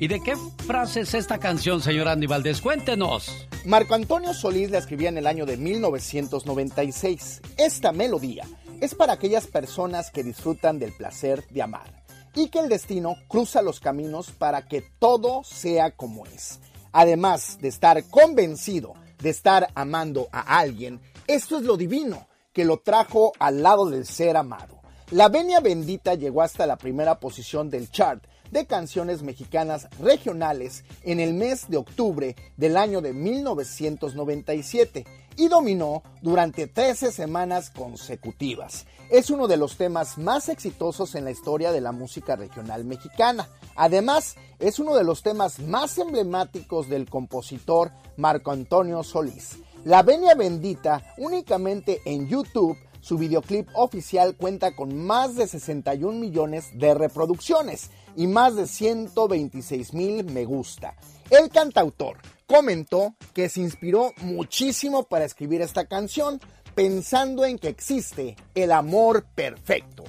¿Y 0.02 0.08
de 0.08 0.20
qué 0.20 0.36
frase 0.66 1.02
es 1.02 1.14
esta 1.14 1.38
canción, 1.38 1.80
señor 1.80 2.08
Andy 2.08 2.26
Valdés? 2.26 2.60
Cuéntenos. 2.60 3.48
Marco 3.66 3.94
Antonio 3.94 4.34
Solís 4.34 4.72
la 4.72 4.80
escribía 4.80 5.10
en 5.10 5.20
el 5.20 5.28
año 5.28 5.46
de 5.46 5.58
1996. 5.58 7.40
Esta 7.56 7.92
melodía 7.92 8.48
es 8.80 8.96
para 8.96 9.14
aquellas 9.14 9.46
personas 9.46 10.10
que 10.10 10.24
disfrutan 10.24 10.80
del 10.80 10.92
placer 10.92 11.46
de 11.52 11.62
amar 11.62 12.04
y 12.34 12.50
que 12.50 12.58
el 12.58 12.68
destino 12.68 13.16
cruza 13.28 13.62
los 13.62 13.80
caminos 13.80 14.32
para 14.32 14.68
que 14.68 14.82
todo 14.98 15.44
sea 15.44 15.92
como 15.92 16.26
es. 16.26 16.60
Además 16.94 17.60
de 17.62 17.68
estar 17.68 18.04
convencido 18.06 18.96
de 19.20 19.30
estar 19.30 19.68
amando 19.76 20.30
a 20.32 20.58
alguien, 20.58 21.00
esto 21.28 21.60
es 21.60 21.64
lo 21.64 21.78
divino 21.78 22.28
que 22.54 22.66
lo 22.66 22.80
trajo 22.80 23.34
al 23.38 23.62
lado 23.62 23.88
del 23.88 24.08
ser 24.08 24.36
amado. 24.36 24.82
La 25.12 25.30
venia 25.30 25.60
bendita 25.60 26.16
llegó 26.16 26.42
hasta 26.42 26.66
la 26.66 26.78
primera 26.78 27.20
posición 27.20 27.70
del 27.70 27.92
chart 27.92 28.24
de 28.52 28.66
canciones 28.66 29.24
mexicanas 29.24 29.88
regionales 30.00 30.84
en 31.04 31.20
el 31.20 31.34
mes 31.34 31.70
de 31.70 31.78
octubre 31.78 32.36
del 32.58 32.78
año 32.78 33.02
de 33.02 33.14
1997 33.14 35.06
y 35.38 35.48
dominó 35.48 36.04
durante 36.22 36.68
13 36.68 37.12
semanas 37.12 37.70
consecutivas. 37.70 38.86
Es 39.10 39.30
uno 39.30 39.48
de 39.48 39.58
los 39.58 39.78
temas 39.78 40.18
más 40.18 40.50
exitosos 40.50 41.16
en 41.16 41.26
la 41.26 41.32
historia 41.32 41.72
de 41.72 41.82
la 41.82 41.92
música 41.92 42.36
regional 42.36 42.86
mexicana. 42.86 43.50
Además, 43.76 44.36
es 44.60 44.80
uno 44.80 44.96
de 44.96 45.04
los 45.04 45.24
temas 45.24 45.60
más 45.60 45.98
emblemáticos 45.98 46.90
del 46.90 47.10
compositor 47.10 47.92
Marco 48.18 48.52
Antonio 48.52 49.04
Solís. 49.04 49.58
La 49.84 50.04
Venia 50.04 50.36
Bendita 50.36 51.02
únicamente 51.18 52.02
en 52.06 52.28
YouTube 52.28 52.78
su 53.02 53.18
videoclip 53.18 53.68
oficial 53.74 54.36
cuenta 54.36 54.76
con 54.76 54.96
más 54.96 55.36
de 55.36 55.48
61 55.48 56.20
millones 56.20 56.70
de 56.78 56.94
reproducciones 56.94 57.90
y 58.16 58.28
más 58.28 58.56
de 58.56 58.68
126 58.68 59.94
mil 59.94 60.24
me 60.26 60.46
gusta. 60.46 60.96
El 61.30 61.50
cantautor 61.50 62.18
comentó 62.46 63.16
que 63.34 63.50
se 63.50 63.62
inspiró 63.62 64.12
muchísimo 64.22 65.04
para 65.04 65.26
escribir 65.26 65.62
esta 65.62 65.86
canción 65.86 66.40
pensando 66.76 67.46
en 67.46 67.58
que 67.58 67.70
existe 67.70 68.36
el 68.56 68.72
amor 68.72 69.26
perfecto. 69.36 70.04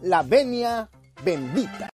La 0.00 0.22
venia 0.22 0.88
bendita. 1.24 1.90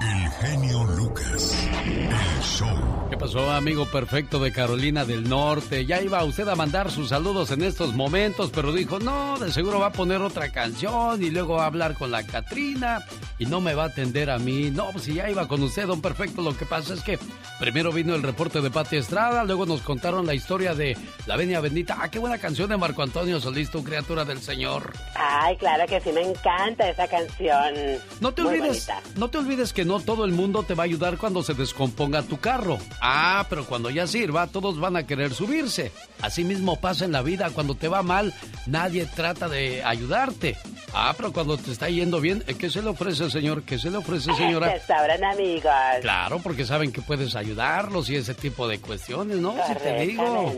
El 0.00 0.30
genio 0.30 0.84
Lucas. 0.84 1.54
El 1.84 2.42
show. 2.42 2.91
¿Qué 3.22 3.28
pasó, 3.28 3.52
amigo 3.52 3.86
perfecto 3.86 4.40
de 4.40 4.50
Carolina 4.50 5.04
del 5.04 5.28
Norte? 5.28 5.86
Ya 5.86 6.02
iba 6.02 6.24
usted 6.24 6.48
a 6.48 6.56
mandar 6.56 6.90
sus 6.90 7.10
saludos 7.10 7.52
en 7.52 7.62
estos 7.62 7.94
momentos, 7.94 8.50
pero 8.52 8.72
dijo, 8.72 8.98
no, 8.98 9.38
de 9.38 9.52
seguro 9.52 9.78
va 9.78 9.86
a 9.86 9.92
poner 9.92 10.20
otra 10.20 10.50
canción 10.50 11.22
y 11.22 11.30
luego 11.30 11.54
va 11.54 11.62
a 11.62 11.66
hablar 11.66 11.94
con 11.94 12.10
la 12.10 12.24
Catrina 12.24 13.06
y 13.38 13.46
no 13.46 13.60
me 13.60 13.74
va 13.74 13.84
a 13.84 13.86
atender 13.86 14.28
a 14.28 14.40
mí. 14.40 14.72
No, 14.72 14.90
pues 14.90 15.04
si 15.04 15.14
ya 15.14 15.30
iba 15.30 15.46
con 15.46 15.62
usted, 15.62 15.86
don 15.86 16.02
perfecto, 16.02 16.42
lo 16.42 16.56
que 16.56 16.66
pasa 16.66 16.94
es 16.94 17.04
que 17.04 17.16
primero 17.60 17.92
vino 17.92 18.16
el 18.16 18.24
reporte 18.24 18.60
de 18.60 18.70
Pati 18.70 18.96
Estrada, 18.96 19.44
luego 19.44 19.66
nos 19.66 19.82
contaron 19.82 20.26
la 20.26 20.34
historia 20.34 20.74
de 20.74 20.96
La 21.26 21.36
Venia 21.36 21.60
Bendita. 21.60 21.98
Ah, 22.00 22.10
qué 22.10 22.18
buena 22.18 22.38
canción 22.38 22.70
de 22.70 22.76
Marco 22.76 23.04
Antonio 23.04 23.40
Solís, 23.40 23.70
tu 23.70 23.84
criatura 23.84 24.24
del 24.24 24.40
Señor. 24.40 24.94
Ay, 25.14 25.56
claro 25.58 25.84
que 25.86 26.00
sí, 26.00 26.10
me 26.10 26.28
encanta 26.28 26.90
esa 26.90 27.06
canción. 27.06 27.72
No 28.20 28.34
te 28.34 28.42
olvides, 28.42 28.88
no 29.14 29.30
te 29.30 29.38
olvides 29.38 29.72
que 29.72 29.84
no 29.84 30.00
todo 30.00 30.24
el 30.24 30.32
mundo 30.32 30.64
te 30.64 30.74
va 30.74 30.82
a 30.82 30.86
ayudar 30.86 31.18
cuando 31.18 31.44
se 31.44 31.54
descomponga 31.54 32.22
tu 32.22 32.40
carro. 32.40 32.80
Ah, 33.00 33.11
pero 33.48 33.66
cuando 33.66 33.90
ya 33.90 34.06
sirva, 34.06 34.46
todos 34.46 34.78
van 34.78 34.96
a 34.96 35.06
querer 35.06 35.34
subirse. 35.34 35.92
Así 36.20 36.44
mismo 36.44 36.80
pasa 36.80 37.04
en 37.04 37.12
la 37.12 37.22
vida. 37.22 37.50
Cuando 37.50 37.74
te 37.74 37.88
va 37.88 38.02
mal, 38.02 38.32
nadie 38.66 39.06
trata 39.06 39.48
de 39.48 39.82
ayudarte. 39.84 40.56
Ah, 40.94 41.14
pero 41.16 41.32
cuando 41.32 41.56
te 41.56 41.70
está 41.70 41.88
yendo 41.88 42.20
bien, 42.20 42.42
¿qué 42.58 42.70
se 42.70 42.82
le 42.82 42.88
ofrece, 42.88 43.30
señor? 43.30 43.62
¿Qué 43.62 43.78
se 43.78 43.90
le 43.90 43.98
ofrece, 43.98 44.32
señora? 44.34 44.78
Se 44.78 44.86
sabrán 44.86 45.24
amigos. 45.24 45.72
Claro, 46.00 46.40
porque 46.42 46.64
saben 46.64 46.92
que 46.92 47.02
puedes 47.02 47.34
ayudarlos 47.34 48.10
y 48.10 48.16
ese 48.16 48.34
tipo 48.34 48.68
de 48.68 48.78
cuestiones, 48.80 49.38
¿no? 49.38 49.54
Si 49.66 49.74
te 49.74 50.00
digo. 50.06 50.52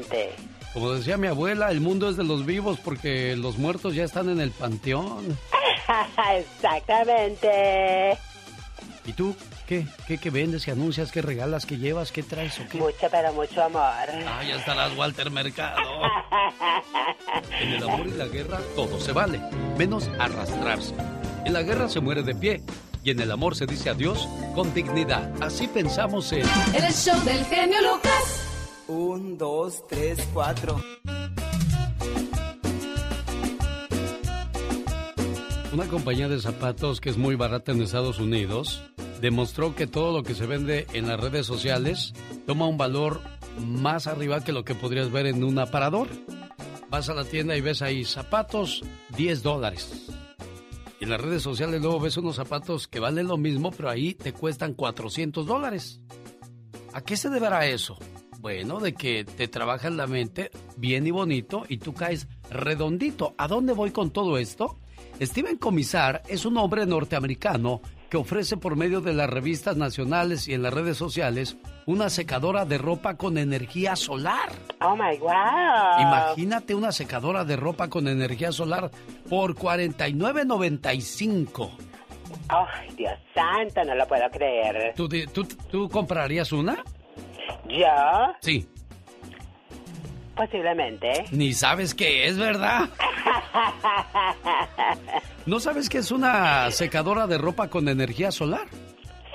Como 0.72 0.92
decía 0.92 1.16
mi 1.16 1.28
abuela, 1.28 1.70
el 1.70 1.80
mundo 1.80 2.10
es 2.10 2.16
de 2.16 2.24
los 2.24 2.44
vivos 2.44 2.80
porque 2.82 3.36
los 3.36 3.58
muertos 3.58 3.94
ya 3.94 4.02
están 4.02 4.28
en 4.28 4.40
el 4.40 4.50
panteón. 4.50 5.38
Exactamente. 6.36 8.18
¿Y 9.06 9.12
tú 9.12 9.36
qué? 9.66 9.86
¿Qué, 10.06 10.18
qué 10.18 10.30
vendes, 10.30 10.64
qué 10.64 10.70
anuncias, 10.70 11.10
qué 11.10 11.22
regalas, 11.22 11.66
qué 11.66 11.76
llevas, 11.76 12.12
qué 12.12 12.22
traes 12.22 12.58
o 12.60 12.68
qué? 12.68 12.78
Mucho, 12.78 13.08
pero 13.10 13.32
mucho 13.32 13.62
amor. 13.62 13.82
Ah, 13.82 14.42
ya 14.46 14.56
estarás 14.56 14.96
Walter 14.96 15.30
Mercado. 15.30 15.80
en 17.60 17.72
el 17.72 17.82
amor 17.82 18.06
y 18.06 18.12
la 18.12 18.26
guerra 18.26 18.60
todo 18.76 19.00
se 19.00 19.12
vale, 19.12 19.40
menos 19.76 20.08
arrastrarse. 20.18 20.94
En 21.44 21.52
la 21.52 21.62
guerra 21.62 21.88
se 21.88 22.00
muere 22.00 22.22
de 22.22 22.34
pie, 22.34 22.62
y 23.02 23.10
en 23.10 23.20
el 23.20 23.30
amor 23.30 23.54
se 23.54 23.66
dice 23.66 23.90
adiós 23.90 24.28
con 24.54 24.72
dignidad. 24.72 25.30
Así 25.42 25.68
pensamos 25.68 26.32
en... 26.32 26.46
En 26.74 26.84
el 26.84 26.92
show 26.92 27.18
del 27.24 27.44
genio 27.44 27.82
Lucas. 27.82 28.40
Un, 28.88 29.36
dos, 29.36 29.86
tres, 29.86 30.18
cuatro. 30.32 30.80
Una 35.72 35.86
compañía 35.88 36.28
de 36.28 36.40
zapatos 36.40 37.00
que 37.00 37.10
es 37.10 37.18
muy 37.18 37.34
barata 37.34 37.72
en 37.72 37.82
Estados 37.82 38.20
Unidos 38.20 38.82
demostró 39.20 39.74
que 39.74 39.86
todo 39.86 40.16
lo 40.16 40.22
que 40.22 40.34
se 40.34 40.46
vende 40.46 40.86
en 40.92 41.08
las 41.08 41.20
redes 41.20 41.46
sociales 41.46 42.12
toma 42.46 42.66
un 42.66 42.76
valor 42.76 43.20
más 43.58 44.06
arriba 44.06 44.42
que 44.42 44.52
lo 44.52 44.64
que 44.64 44.74
podrías 44.74 45.10
ver 45.10 45.26
en 45.26 45.44
un 45.44 45.58
aparador. 45.58 46.08
Vas 46.90 47.08
a 47.08 47.14
la 47.14 47.24
tienda 47.24 47.56
y 47.56 47.60
ves 47.60 47.82
ahí 47.82 48.04
zapatos 48.04 48.82
10 49.16 49.42
dólares. 49.42 50.06
En 51.00 51.10
las 51.10 51.20
redes 51.20 51.42
sociales 51.42 51.82
luego 51.82 52.00
ves 52.00 52.16
unos 52.16 52.36
zapatos 52.36 52.88
que 52.88 53.00
valen 53.00 53.26
lo 53.26 53.36
mismo, 53.36 53.70
pero 53.70 53.90
ahí 53.90 54.14
te 54.14 54.32
cuestan 54.32 54.74
400 54.74 55.46
dólares. 55.46 56.00
¿A 56.92 57.00
qué 57.00 57.16
se 57.16 57.28
deberá 57.28 57.66
eso? 57.66 57.98
Bueno, 58.40 58.78
de 58.78 58.94
que 58.94 59.24
te 59.24 59.48
trabajan 59.48 59.96
la 59.96 60.06
mente 60.06 60.50
bien 60.76 61.06
y 61.06 61.10
bonito 61.10 61.64
y 61.68 61.78
tú 61.78 61.94
caes 61.94 62.28
redondito. 62.50 63.34
¿A 63.38 63.48
dónde 63.48 63.72
voy 63.72 63.90
con 63.90 64.10
todo 64.10 64.38
esto? 64.38 64.78
Steven 65.20 65.56
Comisar 65.56 66.22
es 66.28 66.44
un 66.44 66.56
hombre 66.58 66.86
norteamericano 66.86 67.80
que 68.14 68.18
ofrece 68.18 68.56
por 68.56 68.76
medio 68.76 69.00
de 69.00 69.12
las 69.12 69.28
revistas 69.28 69.76
nacionales 69.76 70.46
y 70.46 70.54
en 70.54 70.62
las 70.62 70.72
redes 70.72 70.96
sociales 70.96 71.56
una 71.84 72.08
secadora 72.10 72.64
de 72.64 72.78
ropa 72.78 73.16
con 73.16 73.38
energía 73.38 73.96
solar. 73.96 74.50
Oh 74.80 74.94
my 74.94 75.18
wow. 75.18 75.32
Imagínate 76.00 76.76
una 76.76 76.92
secadora 76.92 77.44
de 77.44 77.56
ropa 77.56 77.88
con 77.88 78.06
energía 78.06 78.52
solar 78.52 78.88
por 79.28 79.56
49.95. 79.56 81.70
Ay, 82.50 82.88
Dios 82.96 83.14
santo, 83.34 83.82
no 83.84 83.96
lo 83.96 84.06
puedo 84.06 84.30
creer. 84.30 84.92
¿Tú, 84.94 85.08
di- 85.08 85.26
tú, 85.26 85.44
tú 85.68 85.88
comprarías 85.88 86.52
una? 86.52 86.84
¿Yo? 87.68 87.86
Sí. 88.42 88.68
Posiblemente. 90.36 91.26
Ni 91.30 91.52
sabes 91.52 91.94
qué 91.94 92.26
es, 92.26 92.38
¿verdad? 92.38 92.88
¿No 95.46 95.60
sabes 95.60 95.88
qué 95.88 95.98
es 95.98 96.10
una 96.10 96.70
secadora 96.70 97.26
de 97.26 97.38
ropa 97.38 97.68
con 97.68 97.88
energía 97.88 98.32
solar? 98.32 98.66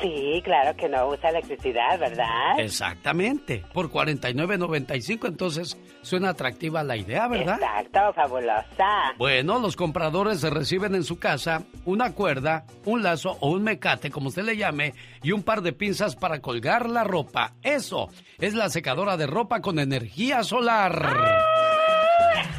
Sí, 0.01 0.41
claro 0.43 0.75
que 0.77 0.87
no 0.87 1.07
usa 1.07 1.29
electricidad, 1.29 1.99
¿verdad? 1.99 2.59
Exactamente. 2.59 3.63
Por 3.73 3.91
49.95, 3.91 5.27
entonces 5.27 5.77
suena 6.01 6.29
atractiva 6.29 6.83
la 6.83 6.95
idea, 6.95 7.27
¿verdad? 7.27 7.59
Exacto, 7.59 8.13
fabulosa. 8.13 9.13
Bueno, 9.17 9.59
los 9.59 9.75
compradores 9.75 10.39
se 10.39 10.49
reciben 10.49 10.95
en 10.95 11.03
su 11.03 11.19
casa 11.19 11.63
una 11.85 12.13
cuerda, 12.13 12.65
un 12.85 13.03
lazo 13.03 13.37
o 13.41 13.51
un 13.51 13.63
mecate, 13.63 14.09
como 14.09 14.29
usted 14.29 14.43
le 14.43 14.57
llame, 14.57 14.93
y 15.21 15.31
un 15.31 15.43
par 15.43 15.61
de 15.61 15.73
pinzas 15.73 16.15
para 16.15 16.39
colgar 16.39 16.89
la 16.89 17.03
ropa. 17.03 17.53
Eso 17.61 18.09
es 18.39 18.53
la 18.53 18.69
secadora 18.69 19.17
de 19.17 19.27
ropa 19.27 19.61
con 19.61 19.79
energía 19.79 20.43
solar. 20.43 21.68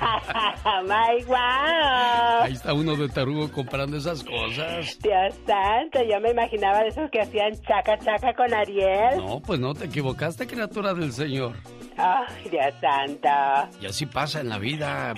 my 0.84 1.24
wow. 1.26 2.43
Ahí 2.43 2.53
está 2.53 2.72
uno 2.72 2.97
de 2.97 3.09
tarugo 3.09 3.51
comprando 3.51 3.97
esas 3.97 4.22
cosas. 4.24 4.99
Dios 5.01 5.34
santo, 5.47 5.99
yo 6.09 6.20
me 6.20 6.30
imaginaba 6.30 6.80
de 6.82 6.88
esos 6.88 7.11
que 7.11 7.20
hacían 7.20 7.53
chaca 7.62 7.99
chaca 7.99 8.32
con 8.34 8.53
Ariel. 8.53 9.18
No, 9.18 9.41
pues 9.41 9.59
no 9.61 9.74
te 9.74 9.86
equivocaste, 9.86 10.47
criatura 10.47 10.95
del 10.95 11.12
Señor. 11.12 11.57
Ay, 11.97 12.49
Dios 12.51 12.74
santo. 12.80 13.28
Y 13.80 13.86
así 13.86 14.07
pasa 14.07 14.41
en 14.41 14.49
la 14.49 14.59
vida. 14.59 15.14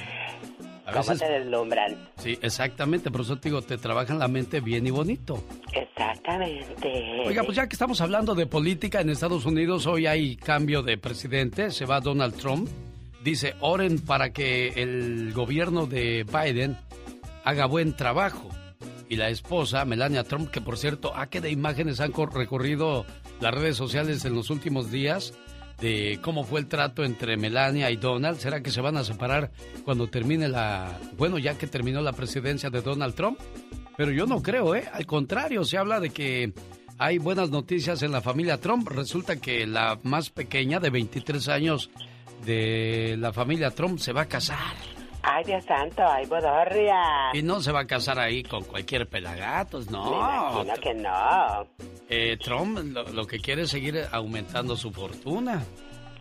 A 0.85 0.91
¿Cómo 0.91 1.05
veces, 1.11 1.21
te 1.21 1.29
deslumbran? 1.33 1.97
sí, 2.17 2.37
exactamente, 2.43 3.09
por 3.13 3.21
eso 3.21 3.37
te 3.39 3.49
digo, 3.49 3.63
te 3.63 3.79
trabajan 3.79 4.19
la 4.19 4.27
mente 4.27 4.59
bien 4.61 4.85
y 4.85 4.91
bonito. 4.91 5.41
Exactamente. 5.73 7.23
Oiga, 7.25 7.45
pues 7.45 7.57
ya 7.57 7.69
que 7.69 7.75
estamos 7.75 8.01
hablando 8.01 8.35
de 8.35 8.47
política 8.47 9.01
en 9.01 9.11
Estados 9.11 9.47
Unidos, 9.47 9.87
hoy 9.87 10.09
hay 10.09 10.35
cambio 10.35 10.83
de 10.83 10.99
presidente, 10.99 11.71
se 11.71 11.87
va 11.87 12.01
Donald 12.01 12.35
Trump. 12.37 12.69
Dice, 13.25 13.55
oren 13.61 13.99
para 14.01 14.33
que 14.33 14.69
el 14.83 15.33
gobierno 15.33 15.87
de 15.87 16.25
Biden 16.25 16.77
haga 17.45 17.67
buen 17.67 17.95
trabajo. 17.97 18.49
Y 19.09 19.17
la 19.17 19.29
esposa, 19.29 19.85
Melania 19.85 20.25
Trump, 20.25 20.51
que 20.51 20.61
por 20.61 20.79
cierto, 20.79 21.15
¿a 21.15 21.29
qué 21.29 21.41
de 21.41 21.51
imágenes 21.51 22.01
han 22.01 22.13
cor- 22.13 22.35
recorrido 22.35 23.05
las 23.41 23.53
redes 23.55 23.77
sociales 23.77 24.25
en 24.25 24.35
los 24.35 24.49
últimos 24.51 24.91
días? 24.91 25.35
De 25.81 26.19
cómo 26.23 26.45
fue 26.45 26.61
el 26.61 26.67
trato 26.69 27.05
entre 27.05 27.37
Melania 27.37 27.91
y 27.91 27.97
Donald. 27.97 28.39
¿Será 28.39 28.63
que 28.63 28.71
se 28.71 28.81
van 28.81 28.97
a 28.97 29.05
separar 29.05 29.51
cuando 29.85 30.07
termine 30.09 30.49
la... 30.49 30.99
Bueno, 31.19 31.39
ya 31.39 31.59
que 31.59 31.67
terminó 31.67 32.01
la 32.01 32.13
presidencia 32.13 32.71
de 32.71 32.81
Donald 32.83 33.15
Trump? 33.15 33.39
Pero 33.97 34.13
yo 34.13 34.27
no 34.27 34.43
creo, 34.43 34.75
¿eh? 34.75 34.85
Al 34.93 35.05
contrario, 35.07 35.65
se 35.65 35.77
habla 35.77 36.01
de 36.01 36.11
que 36.11 36.53
hay 36.99 37.19
buenas 37.19 37.51
noticias 37.51 38.03
en 38.03 38.13
la 38.13 38.21
familia 38.23 38.59
Trump. 38.59 38.89
Resulta 38.89 39.37
que 39.37 39.67
la 39.67 39.99
más 40.05 40.31
pequeña, 40.31 40.79
de 40.81 40.91
23 40.91 41.49
años, 41.49 41.91
de 42.45 43.17
la 43.19 43.33
familia 43.33 43.71
Trump, 43.71 43.99
se 43.99 44.13
va 44.13 44.23
a 44.23 44.27
casar. 44.29 44.75
Ay, 45.25 45.45
Dios 45.45 45.65
santo, 45.65 46.03
ay, 46.05 46.27
bodorria. 46.27 47.01
Y 47.33 47.43
no 47.43 47.61
se 47.61 47.71
va 47.71 47.81
a 47.81 47.87
casar 47.87 48.19
ahí 48.19 48.43
con 48.43 48.65
cualquier 48.65 49.09
pelagatos, 49.09 49.87
Me 49.87 49.93
no. 49.93 50.17
imagino 50.17 50.75
que 50.83 50.95
no. 50.95 51.67
Eh, 52.09 52.37
Trump 52.39 52.79
lo, 52.93 53.05
lo 53.05 53.25
que 53.27 53.39
quiere 53.39 53.63
es 53.63 53.71
seguir 53.71 54.05
aumentando 54.11 54.77
su 54.77 54.91
fortuna. 54.91 55.63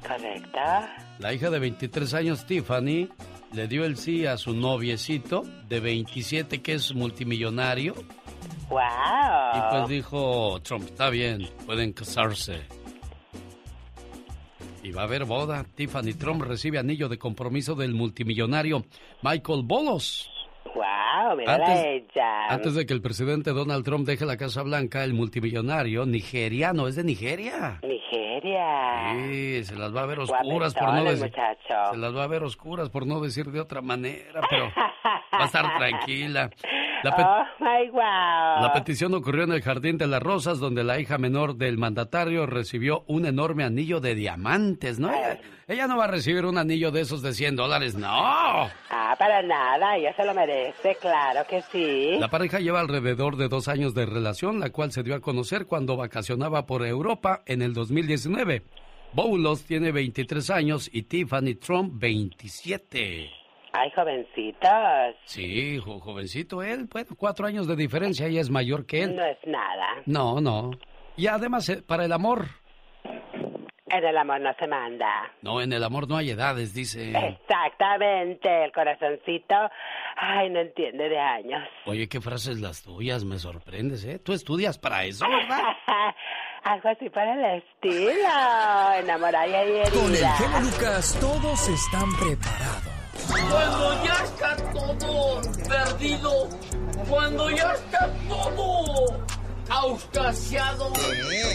Correcto. 0.08 0.60
La 1.20 1.34
hija 1.34 1.50
de 1.50 1.60
23 1.60 2.14
años, 2.14 2.46
Tiffany, 2.46 3.10
le 3.54 3.68
dio 3.68 3.86
el 3.86 3.98
sí 3.98 4.26
a 4.26 4.38
su 4.38 4.54
noviecito 4.54 5.44
de 5.68 5.80
27 5.80 6.62
que 6.62 6.74
es 6.74 6.94
multimillonario. 6.94 7.96
Wow. 8.70 8.80
Y 9.56 9.62
pues 9.72 9.88
dijo 9.90 10.60
Trump, 10.62 10.86
está 10.86 11.10
bien, 11.10 11.50
pueden 11.66 11.92
casarse. 11.92 12.62
Y 14.84 14.92
va 14.92 15.02
a 15.02 15.06
haber 15.06 15.26
boda. 15.26 15.64
Tiffany 15.76 16.14
Trump 16.14 16.42
recibe 16.44 16.80
anillo 16.80 17.08
de 17.08 17.18
compromiso 17.18 17.76
del 17.76 17.94
multimillonario 17.94 18.84
Michael 19.22 19.62
Bolos. 19.64 20.30
Wow, 20.74 21.36
mírala 21.38 21.66
Antes- 21.66 21.86
ella. 21.86 22.48
Antes 22.50 22.76
de 22.76 22.86
que 22.86 22.94
el 22.94 23.02
presidente 23.02 23.52
Donald 23.52 23.84
Trump 23.84 24.08
deje 24.08 24.26
la 24.26 24.38
Casa 24.38 24.64
Blanca, 24.64 25.04
el 25.04 25.14
multimillonario 25.14 26.06
nigeriano, 26.06 26.88
es 26.88 26.96
de 26.96 27.04
Nigeria. 27.04 27.80
Nigeria. 27.84 29.14
Sí, 29.14 29.64
se 29.66 29.76
las 29.76 29.94
va 29.96 30.04
a 30.04 30.06
ver 30.06 30.20
oscuras 30.20 30.74
por 30.74 30.94
no 30.94 31.04
decir. 31.04 31.32
Se 31.92 31.98
las 31.98 32.16
va 32.16 32.24
a 32.24 32.28
ver 32.28 32.44
oscuras 32.44 32.90
por 32.90 33.06
no 33.06 33.20
decir 33.20 33.48
de 33.52 33.60
otra 33.60 33.82
manera, 33.82 34.42
pero 34.50 34.66
va 34.76 35.44
a 35.44 35.46
estar 35.46 35.66
tranquila. 35.78 36.50
La, 37.04 37.12
Oh, 37.18 37.64
my 37.64 37.90
wow. 37.90 38.02
la 38.64 38.72
petición 38.74 39.14
ocurrió 39.14 39.44
en 39.44 39.52
el 39.54 39.62
Jardín 39.62 39.98
de 39.98 40.08
las 40.08 40.22
Rosas, 40.22 40.60
donde 40.60 40.84
la 40.84 41.00
hija 41.00 41.18
menor 41.18 41.56
del 41.56 41.78
mandatario 41.78 42.46
recibió 42.46 43.04
un 43.08 43.26
enorme 43.26 43.64
anillo 43.64 44.00
de 44.00 44.16
diamantes, 44.16 45.00
¿no? 45.00 45.10
Ella, 45.14 45.40
ella 45.68 45.88
no 45.88 45.98
va 45.98 46.06
a 46.06 46.08
recibir 46.08 46.46
un 46.46 46.58
anillo 46.58 46.92
de 46.92 47.02
esos 47.02 47.22
de 47.22 47.34
100 47.34 47.56
dólares, 47.56 47.96
no. 47.96 48.08
Ah, 48.10 49.16
para 49.18 49.42
nada, 49.42 49.98
ella 49.98 50.14
se 50.16 50.26
lo 50.26 50.34
merece, 50.34 50.96
claro 51.02 51.42
que 51.50 51.62
sí. 51.72 52.18
La 52.20 52.30
pareja 52.30 52.60
lleva 52.60 52.80
alrededor 52.80 53.36
de 53.38 53.48
dos 53.48 53.68
años 53.68 53.94
de 53.94 54.06
relación, 54.06 54.60
la 54.60 54.70
cual 54.72 54.92
se 54.92 55.04
dio 55.04 55.16
a 55.16 55.20
conocer 55.22 55.66
cuando 55.66 55.98
vacacionaba 55.98 56.66
por 56.66 56.86
Europa 56.86 57.42
en 57.46 57.62
el 57.62 57.74
2019. 57.74 58.64
Boulos 59.14 59.66
tiene 59.66 59.92
23 59.92 60.50
años 60.52 60.90
y 60.92 61.04
Tiffany 61.04 61.56
Trump 61.56 61.94
27. 62.00 63.30
Ay, 63.74 63.90
jovencitos. 63.96 65.16
Sí, 65.26 65.78
jo- 65.80 66.00
jovencito 66.00 66.62
él, 66.62 66.88
bueno, 66.92 67.10
cuatro 67.18 67.48
años 67.48 67.68
de 67.68 67.76
diferencia, 67.76 68.28
ella 68.28 68.42
es 68.42 68.50
mayor 68.50 68.86
que 68.86 69.04
él. 69.04 69.16
No 69.16 69.24
es 69.26 69.38
nada. 69.46 69.88
No, 70.06 70.42
no. 70.42 70.72
Y 71.16 71.28
además, 71.28 71.68
eh, 71.70 71.82
para 71.82 72.04
el 72.06 72.12
amor, 72.12 72.46
En 73.94 74.06
el 74.06 74.18
amor 74.18 74.40
no 74.40 74.54
se 74.58 74.68
manda. 74.68 75.32
no, 75.42 75.62
en 75.62 75.74
el 75.74 75.84
amor 75.84 76.08
no 76.08 76.16
hay 76.18 76.30
edades, 76.30 76.74
dice. 76.74 77.10
Exactamente, 77.12 78.64
el 78.66 78.72
corazoncito. 78.72 79.56
Ay, 80.16 80.50
no 80.50 80.60
entiende 80.62 81.10
de 81.10 81.20
años. 81.20 81.62
Oye, 81.86 82.08
qué 82.08 82.22
frases 82.22 82.60
las 82.62 82.84
tuyas, 82.84 83.24
me 83.26 83.38
sorprendes, 83.40 84.04
¿eh? 84.06 84.20
¿Tú 84.20 84.34
estudias 84.34 84.78
para 84.78 85.04
eso, 85.06 85.26
verdad? 85.30 85.64
Algo 86.64 86.90
así 86.90 87.10
para 87.10 87.34
el 87.34 87.64
estilo. 87.64 88.94
Enamorar 89.00 89.48
y 89.50 89.54
herida. 89.54 89.84
Con 89.92 90.12
el 90.12 90.26
genio 90.26 90.60
Lucas 90.72 91.18
todos 91.20 91.68
están 91.70 92.10
preparados. 92.18 92.91
Cuando 93.32 94.04
ya 94.04 94.24
está 94.24 94.56
todo 94.74 95.42
perdido, 95.68 96.50
cuando 97.10 97.50
ya 97.50 97.74
está 97.74 98.10
todo 98.28 99.26
auscasiado, 99.70 100.92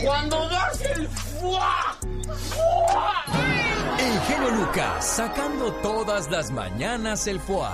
cuando 0.04 0.48
das 0.48 0.80
el 0.82 1.08
fuá, 1.08 1.96
fuá. 2.50 3.24
El 3.98 4.20
genio 4.22 4.50
Lucas 4.50 5.04
sacando 5.04 5.72
todas 5.82 6.30
las 6.30 6.50
mañanas 6.50 7.26
el 7.26 7.40
foie. 7.40 7.68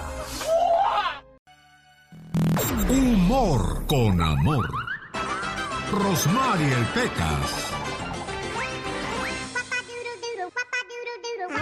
Humor 2.88 3.86
con 3.86 4.20
amor. 4.20 4.68
Rosmarie 5.92 6.72
el 6.72 6.86
Pecas. 6.86 7.82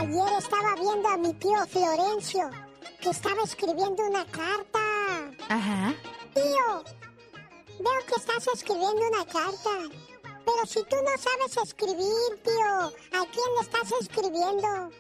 Ayer 0.00 0.32
estaba 0.38 0.74
viendo 0.76 1.08
a 1.10 1.16
mi 1.18 1.34
tío 1.34 1.66
Florencio, 1.66 2.50
que 3.02 3.10
estaba 3.10 3.42
escribiendo 3.42 4.02
una 4.02 4.24
carta. 4.24 4.80
Ajá. 5.46 5.94
Tío, 6.32 6.84
veo 7.78 8.06
que 8.06 8.14
estás 8.16 8.46
escribiendo 8.54 9.08
una 9.08 9.26
carta. 9.26 9.70
Pero 10.22 10.66
si 10.66 10.82
tú 10.84 10.96
no 11.04 11.18
sabes 11.18 11.54
escribir, 11.68 12.42
tío, 12.42 12.76
¿a 13.20 13.26
quién 13.26 13.48
le 13.56 13.60
estás 13.60 13.92
escribiendo? 14.00 14.90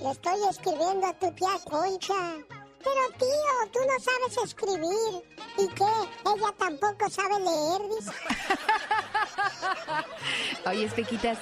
Le 0.00 0.10
estoy 0.12 0.48
escribiendo 0.48 1.04
a 1.08 1.18
tu 1.18 1.32
tía 1.32 1.58
Concha. 1.68 2.36
Pero 2.78 3.02
tío, 3.18 3.70
tú 3.72 3.80
no 3.80 3.98
sabes 3.98 4.38
escribir. 4.44 5.24
¿Y 5.58 5.66
qué? 5.74 6.32
Ella 6.32 6.54
tampoco 6.56 7.10
sabe 7.10 7.40
leer, 7.40 7.82
dice. 7.88 8.12
Oye, 10.66 10.84
Espequitas. 10.84 11.38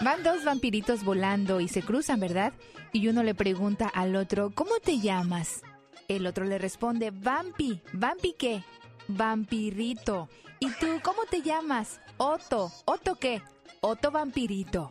Van 0.00 0.22
dos 0.22 0.44
vampiritos 0.44 1.04
volando 1.04 1.60
y 1.60 1.68
se 1.68 1.82
cruzan, 1.82 2.20
¿verdad? 2.20 2.52
Y 2.92 3.08
uno 3.08 3.22
le 3.22 3.34
pregunta 3.34 3.88
al 3.88 4.16
otro, 4.16 4.52
¿cómo 4.54 4.78
te 4.82 4.98
llamas? 4.98 5.62
El 6.08 6.26
otro 6.26 6.44
le 6.44 6.58
responde, 6.58 7.10
Vampi. 7.10 7.82
¿Vampi 7.92 8.34
qué? 8.38 8.62
Vampirito. 9.08 10.28
¿Y 10.60 10.70
tú 10.72 11.00
cómo 11.02 11.24
te 11.30 11.42
llamas? 11.42 12.00
Otto. 12.16 12.72
¿Otto 12.84 13.16
qué? 13.16 13.42
Otto 13.80 14.10
Vampirito. 14.10 14.90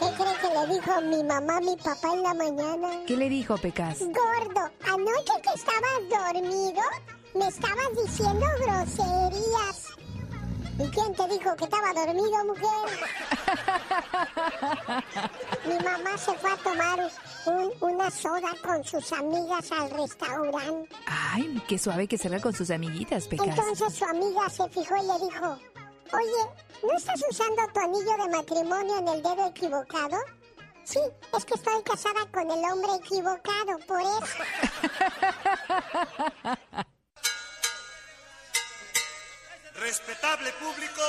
¿Qué 0.00 0.06
cree 0.16 0.36
que 0.40 0.48
le 0.48 0.74
dijo 0.74 1.00
mi 1.02 1.22
mamá 1.24 1.56
a 1.56 1.60
mi 1.60 1.76
papá 1.76 2.12
en 2.14 2.22
la 2.22 2.34
mañana? 2.34 2.88
¿Qué 3.06 3.16
le 3.16 3.28
dijo, 3.28 3.56
Pecas? 3.58 3.98
Gordo, 4.00 4.70
anoche 4.86 5.32
que 5.42 5.50
estabas 5.54 6.08
dormido, 6.08 6.82
me 7.34 7.48
estabas 7.48 7.88
diciendo 8.04 8.46
groserías. 8.60 9.84
¿Y 10.80 10.88
quién 10.90 11.12
te 11.14 11.26
dijo 11.28 11.56
que 11.56 11.64
estaba 11.64 11.92
dormido, 11.92 12.44
mujer? 12.44 12.88
Mi 15.66 15.74
mamá 15.84 16.16
se 16.16 16.32
fue 16.34 16.52
a 16.52 16.56
tomar 16.58 17.10
un- 17.46 17.72
una 17.80 18.08
soda 18.12 18.54
con 18.64 18.84
sus 18.84 19.12
amigas 19.12 19.72
al 19.72 19.90
restaurante. 19.90 20.88
Ay, 21.06 21.60
qué 21.66 21.78
suave 21.78 22.06
que 22.06 22.16
salga 22.16 22.40
con 22.40 22.52
sus 22.52 22.70
amiguitas, 22.70 23.26
Pecas. 23.26 23.48
Entonces 23.48 23.92
su 23.92 24.04
amiga 24.04 24.48
se 24.48 24.68
fijó 24.68 24.96
y 24.96 25.06
le 25.06 25.18
dijo, 25.26 25.58
oye, 26.12 26.42
¿no 26.84 26.96
estás 26.96 27.20
usando 27.28 27.62
tu 27.74 27.80
anillo 27.80 28.16
de 28.24 28.28
matrimonio 28.36 28.98
en 28.98 29.08
el 29.08 29.22
dedo 29.22 29.46
equivocado? 29.48 30.16
Sí, 30.84 31.00
es 31.36 31.44
que 31.44 31.54
estoy 31.54 31.82
casada 31.82 32.24
con 32.32 32.48
el 32.50 32.64
hombre 32.70 32.94
equivocado, 33.04 33.78
por 33.86 34.00
eso. 34.00 34.44
Respetable 39.80 40.50
público, 40.60 41.02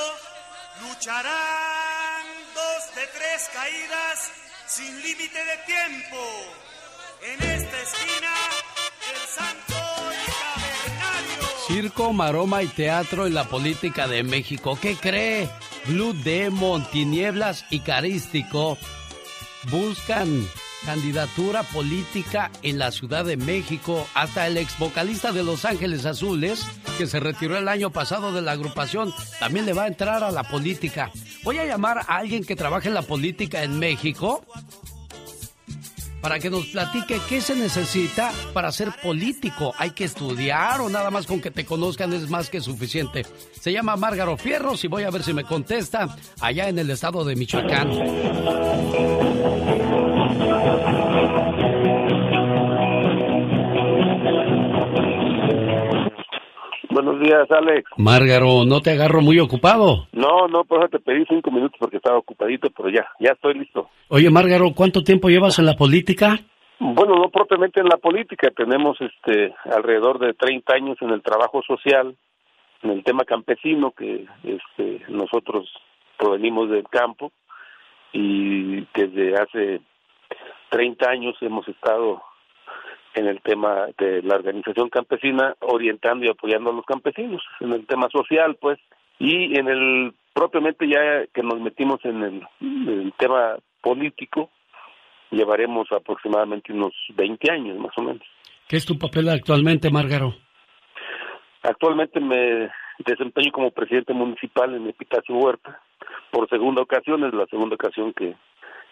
lucharán 0.82 2.24
dos 2.54 2.94
de 2.94 3.06
tres 3.18 3.50
caídas 3.52 4.30
sin 4.66 5.02
límite 5.02 5.38
de 5.38 5.56
tiempo. 5.66 6.16
En 7.22 7.42
esta 7.50 7.82
esquina, 7.82 8.32
el 9.12 9.28
santo 9.28 9.74
y. 10.12 11.72
Circo, 11.72 12.12
maroma 12.12 12.62
y 12.62 12.68
teatro 12.68 13.26
en 13.26 13.34
la 13.34 13.44
política 13.44 14.06
de 14.06 14.22
México. 14.22 14.78
¿Qué 14.80 14.96
cree? 14.96 15.48
Blue 15.86 16.12
Demon, 16.12 16.84
Tinieblas 16.90 17.64
y 17.70 17.80
Carístico 17.80 18.78
buscan 19.70 20.48
candidatura 20.84 21.62
política 21.64 22.50
en 22.62 22.78
la 22.78 22.90
Ciudad 22.90 23.24
de 23.24 23.36
México. 23.36 24.06
Hasta 24.14 24.46
el 24.46 24.56
ex 24.56 24.78
vocalista 24.78 25.32
de 25.32 25.42
Los 25.42 25.64
Ángeles 25.64 26.06
Azules, 26.06 26.64
que 27.00 27.06
se 27.06 27.18
retiró 27.18 27.56
el 27.56 27.66
año 27.66 27.88
pasado 27.88 28.30
de 28.30 28.42
la 28.42 28.52
agrupación, 28.52 29.14
también 29.38 29.64
le 29.64 29.72
va 29.72 29.84
a 29.84 29.86
entrar 29.86 30.22
a 30.22 30.30
la 30.30 30.42
política. 30.42 31.10
Voy 31.44 31.56
a 31.56 31.64
llamar 31.64 32.00
a 32.00 32.18
alguien 32.18 32.44
que 32.44 32.54
trabaje 32.54 32.88
en 32.88 32.94
la 32.94 33.00
política 33.00 33.62
en 33.62 33.78
México 33.78 34.44
para 36.20 36.38
que 36.38 36.50
nos 36.50 36.66
platique 36.66 37.18
qué 37.26 37.40
se 37.40 37.56
necesita 37.56 38.30
para 38.52 38.70
ser 38.70 38.90
político. 39.02 39.72
¿Hay 39.78 39.92
que 39.92 40.04
estudiar 40.04 40.82
o 40.82 40.90
nada 40.90 41.10
más 41.10 41.26
con 41.26 41.40
que 41.40 41.50
te 41.50 41.64
conozcan 41.64 42.12
es 42.12 42.28
más 42.28 42.50
que 42.50 42.60
suficiente? 42.60 43.24
Se 43.58 43.72
llama 43.72 43.96
Márgaro 43.96 44.36
Fierros 44.36 44.84
y 44.84 44.88
voy 44.88 45.04
a 45.04 45.10
ver 45.10 45.22
si 45.22 45.32
me 45.32 45.44
contesta 45.44 46.14
allá 46.38 46.68
en 46.68 46.80
el 46.80 46.90
estado 46.90 47.24
de 47.24 47.34
Michoacán. 47.34 47.88
Buenos 57.02 57.22
días, 57.22 57.50
Alex. 57.50 57.90
Márgaro, 57.96 58.66
¿no 58.66 58.82
te 58.82 58.90
agarro 58.90 59.22
muy 59.22 59.38
ocupado? 59.38 60.06
No, 60.12 60.48
no, 60.48 60.64
por 60.64 60.80
eso 60.80 60.90
te 60.90 60.98
pedí 60.98 61.24
cinco 61.26 61.50
minutos 61.50 61.78
porque 61.80 61.96
estaba 61.96 62.18
ocupadito, 62.18 62.68
pero 62.76 62.90
ya, 62.90 63.08
ya 63.18 63.32
estoy 63.32 63.54
listo. 63.54 63.88
Oye, 64.08 64.28
Márgaro, 64.28 64.72
¿cuánto 64.76 65.02
tiempo 65.02 65.30
llevas 65.30 65.58
en 65.58 65.64
la 65.64 65.76
política? 65.76 66.38
Bueno, 66.78 67.14
no 67.14 67.30
propiamente 67.30 67.80
en 67.80 67.86
la 67.86 67.96
política, 67.96 68.50
tenemos 68.54 68.98
este 69.00 69.54
alrededor 69.74 70.18
de 70.18 70.34
30 70.34 70.74
años 70.74 70.98
en 71.00 71.08
el 71.08 71.22
trabajo 71.22 71.62
social, 71.62 72.14
en 72.82 72.90
el 72.90 73.02
tema 73.02 73.24
campesino, 73.24 73.92
que 73.92 74.26
este, 74.44 75.02
nosotros 75.08 75.72
provenimos 76.18 76.68
del 76.68 76.84
campo 76.90 77.32
y 78.12 78.86
desde 78.92 79.36
hace 79.36 79.80
30 80.68 81.08
años 81.08 81.34
hemos 81.40 81.66
estado 81.66 82.20
en 83.14 83.26
el 83.26 83.40
tema 83.40 83.86
de 83.98 84.22
la 84.22 84.36
organización 84.36 84.88
campesina, 84.88 85.54
orientando 85.60 86.24
y 86.24 86.28
apoyando 86.28 86.70
a 86.70 86.74
los 86.74 86.84
campesinos, 86.84 87.42
en 87.60 87.72
el 87.72 87.86
tema 87.86 88.08
social, 88.10 88.56
pues, 88.60 88.78
y 89.18 89.58
en 89.58 89.68
el 89.68 90.14
propiamente 90.32 90.88
ya 90.88 91.26
que 91.34 91.42
nos 91.42 91.60
metimos 91.60 92.00
en 92.04 92.22
el, 92.22 92.42
en 92.60 92.88
el 92.88 93.12
tema 93.18 93.56
político, 93.82 94.50
llevaremos 95.30 95.90
aproximadamente 95.92 96.72
unos 96.72 96.92
20 97.14 97.50
años 97.50 97.78
más 97.78 97.92
o 97.96 98.02
menos. 98.02 98.22
¿Qué 98.68 98.76
es 98.76 98.86
tu 98.86 98.98
papel 98.98 99.28
actualmente, 99.28 99.90
Márgaro? 99.90 100.34
Actualmente 101.62 102.20
me 102.20 102.70
desempeño 103.04 103.52
como 103.52 103.70
presidente 103.70 104.12
municipal 104.12 104.74
en 104.74 104.88
Epitacio 104.88 105.34
Huerta. 105.34 105.80
Por 106.30 106.48
segunda 106.48 106.82
ocasión, 106.82 107.24
es 107.24 107.34
la 107.34 107.46
segunda 107.46 107.74
ocasión 107.74 108.12
que 108.12 108.36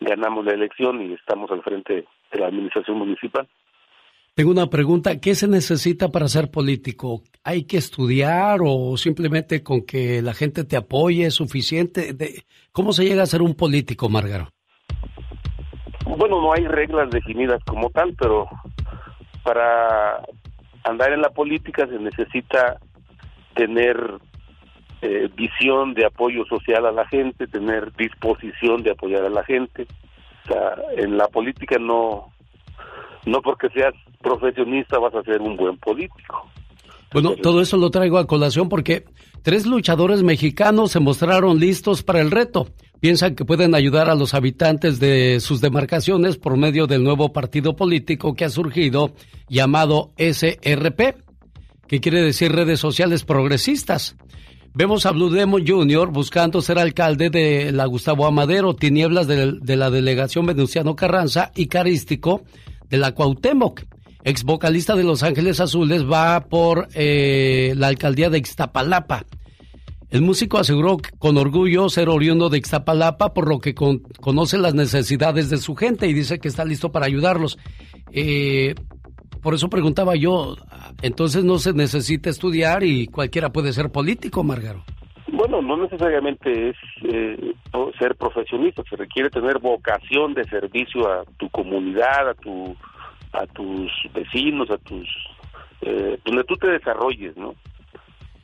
ganamos 0.00 0.44
la 0.44 0.52
elección 0.52 1.00
y 1.02 1.14
estamos 1.14 1.50
al 1.50 1.62
frente 1.62 2.04
de 2.32 2.38
la 2.38 2.46
administración 2.48 2.98
municipal. 2.98 3.48
Tengo 4.38 4.52
una 4.52 4.70
pregunta, 4.70 5.18
¿qué 5.18 5.34
se 5.34 5.48
necesita 5.48 6.10
para 6.10 6.28
ser 6.28 6.48
político? 6.48 7.22
¿Hay 7.42 7.64
que 7.64 7.76
estudiar 7.76 8.60
o 8.64 8.96
simplemente 8.96 9.64
con 9.64 9.84
que 9.84 10.22
la 10.22 10.32
gente 10.32 10.62
te 10.62 10.76
apoye 10.76 11.26
es 11.26 11.34
suficiente? 11.34 12.14
¿Cómo 12.70 12.92
se 12.92 13.04
llega 13.04 13.24
a 13.24 13.26
ser 13.26 13.42
un 13.42 13.56
político, 13.56 14.08
Márgaro? 14.08 14.50
Bueno, 16.06 16.40
no 16.40 16.52
hay 16.52 16.68
reglas 16.68 17.10
definidas 17.10 17.60
como 17.64 17.90
tal, 17.90 18.14
pero 18.16 18.46
para 19.42 20.22
andar 20.84 21.12
en 21.12 21.22
la 21.22 21.30
política 21.30 21.88
se 21.88 21.98
necesita 21.98 22.78
tener 23.56 23.98
eh, 25.02 25.28
visión 25.34 25.94
de 25.94 26.06
apoyo 26.06 26.44
social 26.44 26.86
a 26.86 26.92
la 26.92 27.08
gente, 27.08 27.48
tener 27.48 27.92
disposición 27.96 28.84
de 28.84 28.92
apoyar 28.92 29.24
a 29.24 29.30
la 29.30 29.42
gente. 29.42 29.88
O 30.44 30.52
sea, 30.52 30.76
en 30.96 31.18
la 31.18 31.26
política 31.26 31.76
no, 31.80 32.32
no 33.26 33.42
porque 33.42 33.68
seas 33.70 33.94
profesionista 34.20 34.98
vas 34.98 35.14
a 35.14 35.22
ser 35.22 35.40
un 35.40 35.56
buen 35.56 35.76
político. 35.78 36.48
Bueno, 37.12 37.36
todo 37.36 37.60
eso 37.62 37.76
lo 37.78 37.90
traigo 37.90 38.18
a 38.18 38.26
colación 38.26 38.68
porque 38.68 39.04
tres 39.42 39.66
luchadores 39.66 40.22
mexicanos 40.22 40.92
se 40.92 41.00
mostraron 41.00 41.58
listos 41.58 42.02
para 42.02 42.20
el 42.20 42.30
reto. 42.30 42.68
Piensan 43.00 43.34
que 43.34 43.44
pueden 43.44 43.74
ayudar 43.74 44.10
a 44.10 44.14
los 44.14 44.34
habitantes 44.34 45.00
de 45.00 45.40
sus 45.40 45.60
demarcaciones 45.60 46.36
por 46.36 46.56
medio 46.56 46.86
del 46.86 47.04
nuevo 47.04 47.32
partido 47.32 47.76
político 47.76 48.34
que 48.34 48.44
ha 48.44 48.50
surgido 48.50 49.12
llamado 49.48 50.10
SRP, 50.18 51.16
que 51.86 52.00
quiere 52.00 52.22
decir 52.22 52.52
redes 52.52 52.80
sociales 52.80 53.24
progresistas. 53.24 54.16
Vemos 54.74 55.06
a 55.06 55.12
Blue 55.12 55.30
Demon 55.30 55.66
Jr. 55.66 56.10
buscando 56.10 56.60
ser 56.60 56.78
alcalde 56.78 57.30
de 57.30 57.72
la 57.72 57.86
Gustavo 57.86 58.26
Amadero, 58.26 58.74
Tinieblas 58.74 59.26
de, 59.26 59.52
de 59.52 59.76
la 59.76 59.90
delegación 59.90 60.44
Venustiano 60.44 60.94
Carranza 60.94 61.52
y 61.54 61.68
Carístico 61.68 62.42
de 62.90 62.98
la 62.98 63.12
Cuauhtémoc. 63.14 63.82
Ex 64.24 64.44
vocalista 64.44 64.94
de 64.96 65.04
Los 65.04 65.22
Ángeles 65.22 65.60
Azules 65.60 66.04
va 66.04 66.40
por 66.40 66.88
eh, 66.94 67.72
la 67.76 67.86
alcaldía 67.88 68.30
de 68.30 68.38
Ixtapalapa. 68.38 69.24
El 70.10 70.22
músico 70.22 70.58
aseguró 70.58 70.96
con 71.18 71.36
orgullo 71.36 71.88
ser 71.90 72.08
oriundo 72.08 72.48
de 72.48 72.58
Ixtapalapa, 72.58 73.34
por 73.34 73.48
lo 73.48 73.58
que 73.60 73.74
con- 73.74 74.00
conoce 74.20 74.58
las 74.58 74.74
necesidades 74.74 75.50
de 75.50 75.58
su 75.58 75.76
gente 75.76 76.08
y 76.08 76.14
dice 76.14 76.38
que 76.38 76.48
está 76.48 76.64
listo 76.64 76.90
para 76.90 77.06
ayudarlos. 77.06 77.58
Eh, 78.12 78.74
por 79.42 79.54
eso 79.54 79.68
preguntaba 79.68 80.16
yo, 80.16 80.56
entonces 81.02 81.44
no 81.44 81.58
se 81.58 81.72
necesita 81.72 82.28
estudiar 82.30 82.82
y 82.82 83.06
cualquiera 83.06 83.50
puede 83.50 83.72
ser 83.72 83.90
político, 83.90 84.42
Márgaro. 84.42 84.82
Bueno, 85.30 85.62
no 85.62 85.76
necesariamente 85.76 86.70
es 86.70 86.76
eh, 87.04 87.54
ser 87.98 88.16
profesionista, 88.16 88.82
se 88.88 88.96
requiere 88.96 89.30
tener 89.30 89.58
vocación 89.60 90.34
de 90.34 90.42
servicio 90.44 91.06
a 91.06 91.24
tu 91.36 91.48
comunidad, 91.50 92.30
a 92.30 92.34
tu 92.34 92.74
a 93.32 93.46
tus 93.46 93.90
vecinos, 94.12 94.70
a 94.70 94.78
tus 94.78 95.08
eh, 95.80 96.18
donde 96.24 96.44
tú 96.44 96.56
te 96.56 96.68
desarrolles, 96.68 97.36
¿no? 97.36 97.54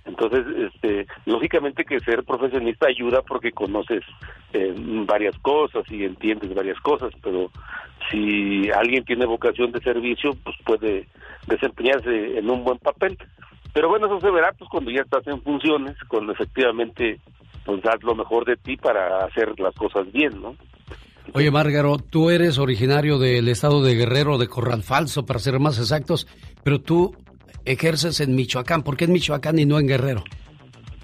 Entonces, 0.04 0.44
este, 0.72 1.06
lógicamente 1.24 1.84
que 1.84 1.98
ser 2.00 2.24
profesionista 2.24 2.86
ayuda 2.88 3.22
porque 3.22 3.52
conoces 3.52 4.02
eh, 4.52 4.74
varias 4.76 5.36
cosas 5.38 5.84
y 5.90 6.04
entiendes 6.04 6.54
varias 6.54 6.78
cosas, 6.80 7.10
pero 7.22 7.50
si 8.10 8.70
alguien 8.70 9.04
tiene 9.04 9.24
vocación 9.24 9.72
de 9.72 9.80
servicio, 9.80 10.32
pues 10.44 10.56
puede 10.64 11.08
desempeñarse 11.46 12.38
en 12.38 12.50
un 12.50 12.64
buen 12.64 12.78
papel. 12.78 13.16
Pero 13.72 13.88
bueno, 13.88 14.06
eso 14.06 14.20
se 14.20 14.30
verá 14.30 14.52
pues 14.52 14.68
cuando 14.70 14.90
ya 14.90 15.00
estás 15.00 15.26
en 15.26 15.40
funciones, 15.42 15.96
cuando 16.06 16.32
efectivamente 16.32 17.18
pues 17.64 17.82
das 17.82 18.02
lo 18.02 18.14
mejor 18.14 18.44
de 18.44 18.56
ti 18.56 18.76
para 18.76 19.24
hacer 19.24 19.58
las 19.58 19.74
cosas 19.74 20.12
bien, 20.12 20.40
¿no? 20.40 20.54
Oye, 21.32 21.50
Márgaro, 21.50 21.98
tú 21.98 22.30
eres 22.30 22.58
originario 22.58 23.18
del 23.18 23.48
estado 23.48 23.82
de 23.82 23.94
Guerrero, 23.94 24.38
de 24.38 24.46
Corral 24.46 24.82
Falso, 24.82 25.24
para 25.24 25.40
ser 25.40 25.58
más 25.58 25.78
exactos, 25.78 26.28
pero 26.62 26.80
tú 26.80 27.16
ejerces 27.64 28.20
en 28.20 28.34
Michoacán. 28.34 28.82
¿Por 28.82 28.96
qué 28.96 29.06
en 29.06 29.12
Michoacán 29.12 29.58
y 29.58 29.64
no 29.64 29.78
en 29.78 29.88
Guerrero? 29.88 30.22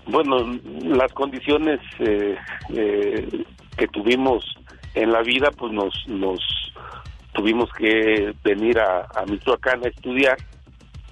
Bueno, 0.06 0.58
las 0.84 1.12
condiciones 1.12 1.80
eh, 2.00 2.36
eh, 2.74 3.44
que 3.76 3.88
tuvimos 3.88 4.44
en 4.94 5.12
la 5.12 5.22
vida, 5.22 5.50
pues 5.56 5.72
nos, 5.72 5.94
nos 6.06 6.40
tuvimos 7.32 7.70
que 7.72 8.34
venir 8.44 8.78
a, 8.78 9.06
a 9.14 9.24
Michoacán 9.26 9.84
a 9.84 9.88
estudiar. 9.88 10.36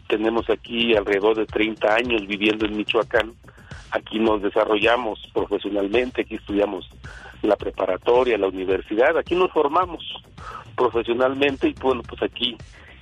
Tenemos 0.09 0.49
aquí 0.51 0.95
alrededor 0.95 1.37
de 1.37 1.47
30 1.47 1.95
años 1.95 2.27
viviendo 2.27 2.67
en 2.67 2.77
Michoacán. 2.77 3.33
Aquí 3.91 4.19
nos 4.19 4.43
desarrollamos 4.43 5.19
profesionalmente, 5.33 6.23
aquí 6.23 6.35
estudiamos 6.35 6.91
la 7.43 7.57
preparatoria, 7.57 8.39
la 8.39 8.49
universidad, 8.49 9.17
aquí 9.17 9.35
nos 9.35 9.51
formamos 9.53 10.05
profesionalmente 10.77 11.69
y 11.69 11.75
bueno, 11.81 12.03
pues 12.03 12.23
aquí 12.23 12.57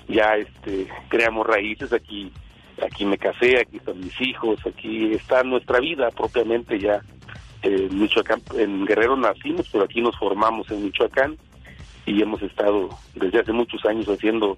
ya 0.08 0.36
este 0.36 0.86
creamos 1.08 1.46
raíces, 1.46 1.92
aquí 1.92 2.30
aquí 2.84 3.04
me 3.04 3.18
casé, 3.18 3.60
aquí 3.60 3.78
están 3.78 3.98
mis 4.00 4.20
hijos, 4.20 4.58
aquí 4.66 5.12
está 5.12 5.42
nuestra 5.42 5.80
vida 5.80 6.10
propiamente 6.10 6.78
ya 6.78 7.00
en 7.62 7.98
Michoacán, 7.98 8.42
en 8.56 8.84
Guerrero 8.84 9.16
nacimos, 9.16 9.68
pero 9.72 9.84
aquí 9.84 10.00
nos 10.00 10.16
formamos 10.18 10.70
en 10.70 10.84
Michoacán 10.84 11.36
y 12.04 12.22
hemos 12.22 12.40
estado 12.42 12.90
desde 13.14 13.40
hace 13.40 13.52
muchos 13.52 13.84
años 13.86 14.06
haciendo 14.06 14.56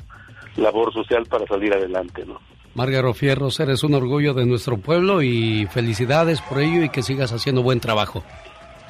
labor 0.56 0.92
social 0.92 1.24
para 1.26 1.46
salir 1.46 1.72
adelante, 1.72 2.24
¿no? 2.26 2.40
Márgaro 2.74 3.14
Fierros, 3.14 3.58
eres 3.60 3.82
un 3.82 3.94
orgullo 3.94 4.34
de 4.34 4.46
nuestro 4.46 4.78
pueblo 4.78 5.22
y 5.22 5.66
felicidades 5.66 6.40
por 6.40 6.60
ello 6.60 6.84
y 6.84 6.90
que 6.90 7.02
sigas 7.02 7.32
haciendo 7.32 7.62
buen 7.62 7.80
trabajo. 7.80 8.22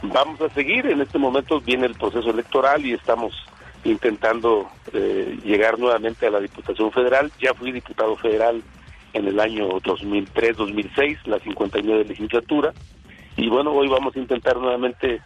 Vamos 0.03 0.41
a 0.41 0.49
seguir, 0.51 0.87
en 0.87 1.01
este 1.01 1.19
momento 1.19 1.61
viene 1.61 1.87
el 1.87 1.95
proceso 1.95 2.31
electoral 2.31 2.85
y 2.87 2.93
estamos 2.93 3.35
intentando 3.85 4.69
eh, 4.93 5.39
llegar 5.45 5.79
nuevamente 5.79 6.27
a 6.27 6.31
la 6.31 6.41
Diputación 6.41 6.93
Federal. 6.93 7.33
Ya 7.41 7.55
fui 7.55 7.73
diputado 7.73 8.17
federal 8.17 8.63
en 9.13 9.27
el 9.27 9.41
año 9.41 9.69
2003-2006, 9.81 11.27
la 11.27 11.39
59 11.39 12.05
legislatura, 12.05 12.73
y 13.37 13.49
bueno, 13.49 13.73
hoy 13.73 13.89
vamos 13.89 14.15
a 14.17 14.19
intentar 14.19 14.57
nuevamente 14.57 15.21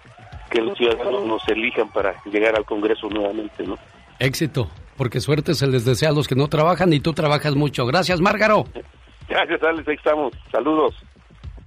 que 0.50 0.60
los 0.60 0.76
ciudadanos 0.76 1.24
nos 1.26 1.48
elijan 1.48 1.90
para 1.90 2.14
llegar 2.24 2.54
al 2.56 2.64
Congreso 2.64 3.08
nuevamente, 3.08 3.64
¿no? 3.64 3.78
Éxito, 4.18 4.70
porque 4.96 5.20
suerte 5.20 5.54
se 5.54 5.66
les 5.66 5.84
desea 5.84 6.10
a 6.10 6.12
los 6.12 6.28
que 6.28 6.34
no 6.34 6.48
trabajan 6.48 6.92
y 6.92 7.00
tú 7.00 7.12
trabajas 7.12 7.54
mucho. 7.56 7.86
Gracias, 7.86 8.20
Márgaro. 8.20 8.66
Gracias, 9.28 9.62
Alex, 9.62 9.88
ahí 9.88 9.94
estamos. 9.94 10.32
Saludos. 10.50 10.94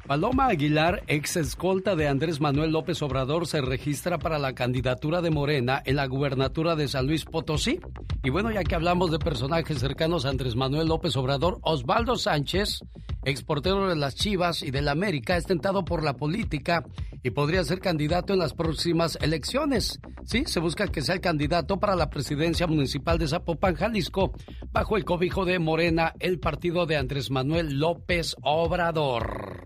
Paloma 0.08 0.46
Aguilar, 0.46 1.02
ex 1.08 1.36
escolta 1.36 1.96
de 1.96 2.08
Andrés 2.08 2.40
Manuel 2.40 2.72
López 2.72 3.02
Obrador, 3.02 3.48
se 3.48 3.60
registra 3.60 4.20
para 4.20 4.38
la 4.38 4.54
candidatura 4.54 5.20
de 5.22 5.32
Morena 5.32 5.82
en 5.84 5.96
la 5.96 6.06
gubernatura 6.06 6.76
de 6.76 6.88
San 6.88 7.08
Luis 7.08 7.26
Potosí. 7.26 7.80
Y 8.24 8.30
bueno, 8.30 8.52
ya 8.52 8.64
que 8.64 8.76
hablamos 8.76 9.10
de 9.10 9.18
personajes 9.18 9.80
cercanos 9.80 10.26
a 10.26 10.30
Andrés 10.30 10.56
Manuel 10.56 10.90
López 10.90 11.18
Obrador, 11.18 11.58
Osvaldo 11.64 12.18
Sánchez, 12.18 12.82
exportero 13.24 13.88
de 13.88 13.96
las 13.96 14.14
Chivas 14.14 14.62
y 14.62 14.70
de 14.70 14.84
la 14.84 14.92
América, 14.92 15.38
es 15.38 15.48
tentado 15.48 15.84
por 15.84 16.04
la 16.04 16.14
política 16.14 16.84
y 17.24 17.32
podría 17.32 17.64
ser 17.64 17.80
candidato 17.80 18.34
en 18.34 18.40
las 18.40 18.54
próximas 18.54 19.18
elecciones. 19.20 20.00
Sí, 20.26 20.44
se 20.46 20.60
busca 20.60 20.88
que 20.88 21.02
sea 21.02 21.16
el 21.16 21.22
candidato 21.22 21.80
para 21.80 21.96
la 21.96 22.12
presidencia 22.12 22.68
municipal 22.68 23.18
de 23.18 23.28
Zapopan, 23.28 23.74
Jalisco, 23.74 24.34
bajo 24.72 24.98
el 24.98 25.06
cobijo 25.06 25.46
de 25.46 25.58
Morena, 25.58 26.14
el 26.20 26.40
partido 26.40 26.86
de 26.86 26.98
Andrés 26.98 27.32
Manuel 27.32 27.80
López 27.80 28.36
Obrador. 28.44 29.66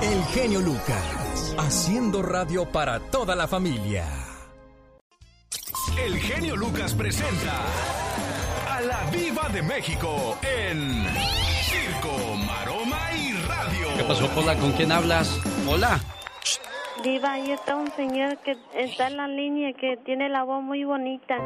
El 0.00 0.24
genio 0.26 0.60
Lucas, 0.60 1.56
haciendo 1.58 2.22
radio 2.22 2.64
para 2.70 3.00
toda 3.00 3.34
la 3.34 3.48
familia. 3.48 4.06
El 6.00 6.16
genio 6.20 6.54
Lucas 6.54 6.94
presenta 6.94 7.64
a 8.70 8.80
la 8.80 9.10
Viva 9.10 9.48
de 9.48 9.60
México 9.62 10.38
en 10.42 11.04
Circo, 11.64 12.36
Maroma 12.46 13.12
y 13.12 13.32
Radio. 13.48 13.88
¿Qué 13.96 14.04
pasó, 14.04 14.28
Pola? 14.28 14.54
¿Con 14.56 14.70
quién 14.72 14.92
hablas? 14.92 15.36
Hola. 15.66 16.00
Diva, 17.02 17.32
ahí 17.32 17.52
está 17.52 17.76
un 17.76 17.90
señor 17.92 18.38
que 18.38 18.56
está 18.74 19.06
en 19.06 19.16
la 19.16 19.28
línea 19.28 19.72
que 19.72 19.96
tiene 20.04 20.28
la 20.28 20.42
voz 20.42 20.62
muy 20.62 20.84
bonita. 20.84 21.36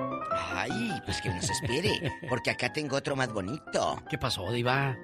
Ay, 0.55 0.91
pues 1.05 1.21
que 1.21 1.29
nos 1.29 1.49
espere, 1.51 2.13
porque 2.29 2.51
acá 2.51 2.73
tengo 2.73 2.97
otro 2.97 3.17
más 3.17 3.33
bonito. 3.33 4.03
¿Qué 4.09 4.17
pasó, 4.19 4.51
Diva? 4.51 4.97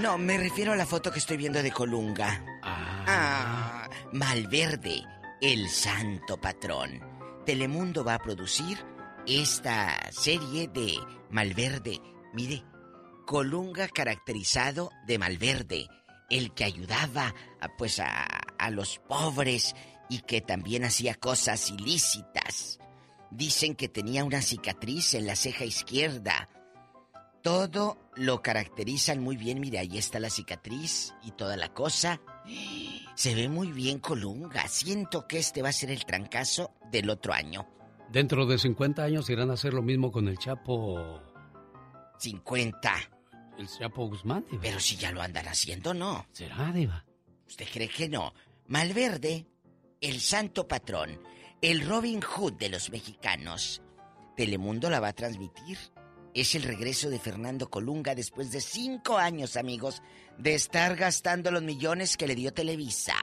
No, 0.00 0.16
me 0.16 0.38
refiero 0.38 0.72
a 0.72 0.76
la 0.76 0.86
foto 0.86 1.10
que 1.10 1.18
estoy 1.18 1.36
viendo 1.36 1.62
de 1.62 1.72
Colunga. 1.72 2.44
Ah, 2.62 3.88
Malverde, 4.12 5.02
el 5.40 5.68
santo 5.68 6.40
patrón. 6.40 7.00
Telemundo 7.44 8.04
va 8.04 8.14
a 8.14 8.18
producir 8.18 8.78
esta 9.26 9.98
serie 10.10 10.68
de 10.68 10.94
Malverde. 11.30 12.00
Mire, 12.34 12.62
Colunga 13.26 13.88
caracterizado 13.88 14.90
de 15.06 15.18
Malverde, 15.18 15.88
el 16.30 16.54
que 16.54 16.64
ayudaba 16.64 17.34
pues 17.76 18.00
a, 18.00 18.24
a 18.58 18.70
los 18.70 18.98
pobres 18.98 19.74
y 20.08 20.20
que 20.20 20.40
también 20.40 20.84
hacía 20.84 21.14
cosas 21.14 21.70
ilícitas. 21.70 22.78
Dicen 23.30 23.74
que 23.74 23.88
tenía 23.88 24.24
una 24.24 24.42
cicatriz 24.42 25.14
en 25.14 25.26
la 25.26 25.36
ceja 25.36 25.64
izquierda. 25.64 26.48
Todo 27.42 28.10
lo 28.16 28.42
caracterizan 28.42 29.22
muy 29.22 29.36
bien. 29.36 29.60
Mira, 29.60 29.80
ahí 29.80 29.98
está 29.98 30.18
la 30.18 30.30
cicatriz 30.30 31.14
y 31.22 31.32
toda 31.32 31.56
la 31.56 31.72
cosa. 31.72 32.20
Se 33.14 33.34
ve 33.34 33.48
muy 33.48 33.72
bien 33.72 33.98
Colunga. 33.98 34.66
Siento 34.68 35.26
que 35.26 35.38
este 35.38 35.62
va 35.62 35.68
a 35.68 35.72
ser 35.72 35.90
el 35.90 36.04
trancazo 36.04 36.74
del 36.90 37.10
otro 37.10 37.32
año. 37.32 37.66
Dentro 38.10 38.46
de 38.46 38.58
50 38.58 39.02
años 39.02 39.28
irán 39.28 39.50
a 39.50 39.54
hacer 39.54 39.74
lo 39.74 39.82
mismo 39.82 40.10
con 40.10 40.28
el 40.28 40.38
Chapo. 40.38 41.20
50. 42.18 42.94
El 43.58 43.68
Chapo 43.68 44.06
Guzmán, 44.08 44.44
Diva. 44.50 44.62
Pero 44.62 44.80
si 44.80 44.96
ya 44.96 45.12
lo 45.12 45.20
andan 45.20 45.46
haciendo, 45.46 45.92
¿no? 45.92 46.26
¿Será, 46.32 46.72
Diva? 46.72 47.04
¿Usted 47.46 47.66
cree 47.70 47.88
que 47.88 48.08
no? 48.08 48.32
Malverde, 48.66 49.46
el 50.00 50.20
santo 50.20 50.68
patrón, 50.68 51.20
el 51.60 51.86
Robin 51.86 52.20
Hood 52.20 52.54
de 52.54 52.68
los 52.68 52.90
mexicanos. 52.90 53.82
Telemundo 54.36 54.90
la 54.90 55.00
va 55.00 55.08
a 55.08 55.12
transmitir. 55.12 55.78
Es 56.34 56.54
el 56.54 56.62
regreso 56.62 57.10
de 57.10 57.18
Fernando 57.18 57.68
Colunga 57.68 58.14
después 58.14 58.52
de 58.52 58.60
cinco 58.60 59.18
años, 59.18 59.56
amigos, 59.56 60.02
de 60.38 60.54
estar 60.54 60.94
gastando 60.94 61.50
los 61.50 61.62
millones 61.62 62.16
que 62.16 62.28
le 62.28 62.36
dio 62.36 62.52
Televisa. 62.52 63.14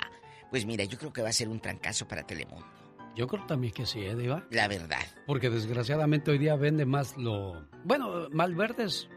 Pues 0.50 0.66
mira, 0.66 0.84
yo 0.84 0.98
creo 0.98 1.14
que 1.14 1.22
va 1.22 1.30
a 1.30 1.34
ser 1.34 1.48
un 1.48 1.62
trancazo 1.62 2.08
para 2.08 2.28
Telemundo. 2.28 2.68
Yo 3.16 3.28
creo 3.28 3.46
también 3.46 3.72
que 3.72 3.86
sí, 3.86 4.02
¿eh, 4.02 4.14
Diva? 4.14 4.46
La 4.52 4.68
verdad. 4.68 5.06
Porque 5.26 5.50
desgraciadamente 5.50 6.32
hoy 6.32 6.38
día 6.38 6.58
vende 6.58 6.86
más 6.86 7.16
lo... 7.16 7.66
Bueno, 7.86 8.28
Malverdes 8.32 9.08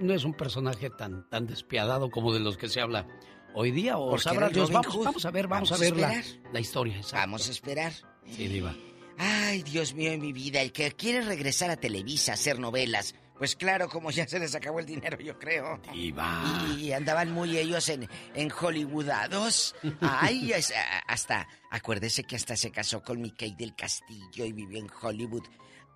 no 0.00 0.14
es 0.14 0.22
un 0.22 0.34
personaje 0.34 0.90
tan, 0.90 1.28
tan 1.28 1.48
despiadado 1.48 2.10
como 2.10 2.32
de 2.32 2.38
los 2.38 2.56
que 2.56 2.68
se 2.68 2.80
habla 2.80 3.08
hoy 3.54 3.70
día. 3.70 3.98
O 3.98 4.10
Porque 4.10 4.24
sabrá 4.24 4.48
Dios, 4.48 4.70
vamos, 4.70 5.04
vamos 5.04 5.24
a 5.24 5.30
ver, 5.30 5.48
vamos, 5.48 5.70
Vamos 5.70 5.80
a 5.80 5.84
ver 5.84 6.00
la, 6.00 6.22
la 6.52 6.60
historia. 6.60 6.96
exacto. 6.96 7.16
Vamos 7.16 7.48
a 7.48 7.50
esperar. 7.52 7.92
Sí, 8.26 8.48
Diva. 8.48 8.74
Ay, 9.18 9.62
Dios 9.62 9.94
mío 9.94 10.10
de 10.12 10.18
mi 10.18 10.32
vida, 10.32 10.60
el 10.60 10.72
que 10.72 10.92
quiere 10.92 11.22
regresar 11.22 11.70
a 11.70 11.76
Televisa 11.76 12.32
a 12.32 12.34
hacer 12.34 12.58
novelas. 12.58 13.14
Pues 13.36 13.54
claro, 13.54 13.88
como 13.88 14.10
ya 14.10 14.26
se 14.26 14.38
les 14.40 14.54
acabó 14.56 14.80
el 14.80 14.86
dinero, 14.86 15.18
yo 15.20 15.38
creo. 15.38 15.80
Diva. 15.92 16.44
Y 16.76 16.92
andaban 16.92 17.30
muy 17.32 17.56
ellos 17.56 17.88
en, 17.88 18.08
en 18.34 18.48
Hollywoodados. 18.48 19.76
Ay, 20.00 20.52
hasta, 21.06 21.48
acuérdese 21.70 22.24
que 22.24 22.36
hasta 22.36 22.56
se 22.56 22.70
casó 22.72 23.02
con 23.02 23.20
Mickey 23.20 23.54
del 23.54 23.74
Castillo 23.76 24.44
y 24.44 24.52
vivió 24.52 24.78
en 24.80 24.88
Hollywood. 25.02 25.44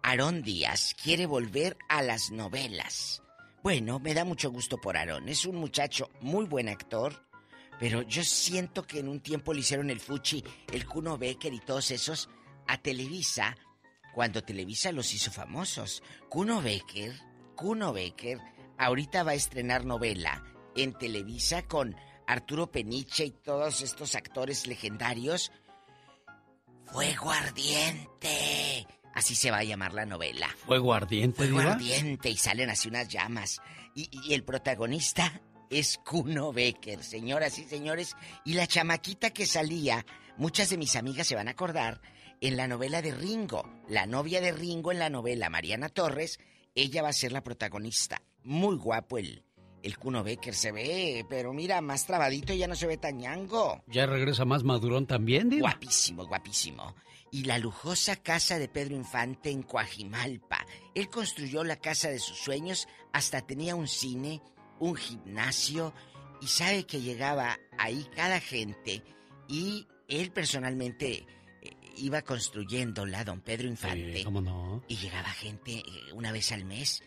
Aarón 0.05 0.43
Díaz 0.43 0.95
quiere 1.03 1.27
volver 1.27 1.77
a 1.89 2.03
las 2.03 2.31
novelas. 2.31 3.23
Bueno, 3.63 3.99
me 4.01 4.15
da 4.15 4.25
mucho 4.25 4.51
gusto 4.51 4.79
por 4.81 4.97
Aarón. 4.97 5.29
Es 5.29 5.45
un 5.45 5.57
muchacho 5.57 6.11
muy 6.21 6.47
buen 6.47 6.69
actor, 6.69 7.25
pero 7.79 8.03
yo 8.03 8.23
siento 8.23 8.87
que 8.87 9.01
en 9.01 9.09
un 9.09 9.21
tiempo 9.21 9.53
le 9.53 9.61
hicieron 9.61 9.91
el 9.91 10.01
Fuchi, 10.01 10.45
el 10.73 10.87
Kuno 10.87 11.19
Becker 11.19 11.53
y 11.53 11.61
todos 11.61 11.91
esos 11.91 12.29
a 12.67 12.79
Televisa, 12.79 13.57
cuando 14.15 14.43
Televisa 14.43 14.93
los 14.93 15.13
hizo 15.15 15.31
famosos. 15.31 16.03
Kuno 16.29 16.63
Becker, 16.63 17.13
Kuno 17.57 17.93
Becker, 17.93 18.39
ahorita 18.79 19.23
va 19.25 19.33
a 19.33 19.35
estrenar 19.35 19.85
novela 19.85 20.45
en 20.77 20.93
Televisa 20.95 21.63
con 21.63 21.97
Arturo 22.27 22.71
Peniche 22.71 23.25
y 23.27 23.31
todos 23.31 23.83
estos 23.83 24.15
actores 24.15 24.67
legendarios. 24.67 25.51
Fuego 26.87 27.31
Ardiente. 27.31 28.87
Así 29.15 29.35
se 29.35 29.51
va 29.51 29.59
a 29.59 29.65
llamar 29.65 29.93
la 29.93 30.07
novela. 30.07 30.49
Fuego 30.67 30.95
Ardiente, 30.95 31.37
Fuego 31.37 31.61
Diva? 31.61 31.73
Ardiente 31.73 32.31
y 32.31 32.37
salen 32.37 32.71
así 32.71 32.89
unas 32.89 33.09
llamas. 33.09 33.61
Y, 33.95 34.09
y 34.25 34.35
el 34.35 34.45
protagonista 34.45 35.43
es 35.73 35.99
Kuno 36.05 36.53
Becker, 36.53 37.03
señoras 37.03 37.59
y 37.59 37.65
señores. 37.65 38.15
Y 38.45 38.53
la 38.53 38.67
chamaquita 38.67 39.31
que 39.31 39.47
salía, 39.47 40.05
muchas 40.37 40.69
de 40.69 40.77
mis 40.77 40.97
amigas 40.97 41.27
se 41.27 41.35
van 41.35 41.49
a 41.49 41.53
acordar, 41.53 42.01
en 42.43 42.57
la 42.57 42.69
novela 42.69 43.01
de 43.01 43.13
Ringo. 43.13 43.65
La 43.89 44.05
novia 44.05 44.41
de 44.41 44.53
Ringo 44.53 44.93
en 44.93 44.99
la 44.99 45.09
novela, 45.09 45.49
Mariana 45.49 45.89
Torres, 45.89 46.39
ella 46.75 47.03
va 47.03 47.09
a 47.09 47.15
ser 47.15 47.33
la 47.33 47.43
protagonista. 47.43 48.21
Muy 48.45 48.77
guapo 48.77 49.17
el, 49.17 49.45
el 49.83 49.97
Kuno 49.97 50.23
Becker 50.23 50.55
se 50.55 50.73
ve, 50.73 51.25
pero 51.31 51.55
mira, 51.55 51.81
más 51.81 52.07
trabadito 52.07 52.53
ya 52.53 52.69
no 52.69 52.75
se 52.75 52.87
ve 52.87 52.99
tan 52.99 53.17
ñango. 53.19 53.83
Ya 53.87 54.05
regresa 54.05 54.45
más 54.45 54.65
madurón 54.65 55.07
también, 55.07 55.49
Diva. 55.49 55.71
Guapísimo, 55.71 56.27
guapísimo. 56.27 56.95
Y 57.31 57.45
la 57.45 57.57
lujosa 57.57 58.17
casa 58.17 58.59
de 58.59 58.69
Pedro 58.69 58.95
Infante 58.95 59.51
en 59.51 59.63
Coajimalpa. 59.63 60.67
Él 60.95 61.09
construyó 61.09 61.65
la 61.65 61.77
casa 61.77 62.11
de 62.11 62.19
sus 62.19 62.37
sueños, 62.37 62.87
hasta 63.15 63.41
tenía 63.41 63.75
un 63.75 63.89
cine, 63.89 64.43
un 64.83 64.97
gimnasio, 64.97 65.95
y 66.41 66.49
sabe 66.49 66.85
que 66.85 67.01
llegaba 67.01 67.57
ahí 67.79 68.05
cada 68.17 68.41
gente, 68.41 69.03
y 69.49 69.87
él 70.09 70.33
personalmente 70.33 71.25
eh, 71.63 71.71
iba 71.97 72.23
construyéndola, 72.23 73.23
don 73.25 73.41
Pedro 73.41 73.69
Infante. 73.69 74.25
¿Cómo 74.25 74.41
no? 74.41 74.83
Y 74.89 74.97
llegaba 74.97 75.31
gente 75.31 75.79
eh, 75.79 76.13
una 76.13 76.33
vez 76.33 76.51
al 76.51 76.65
mes, 76.65 77.01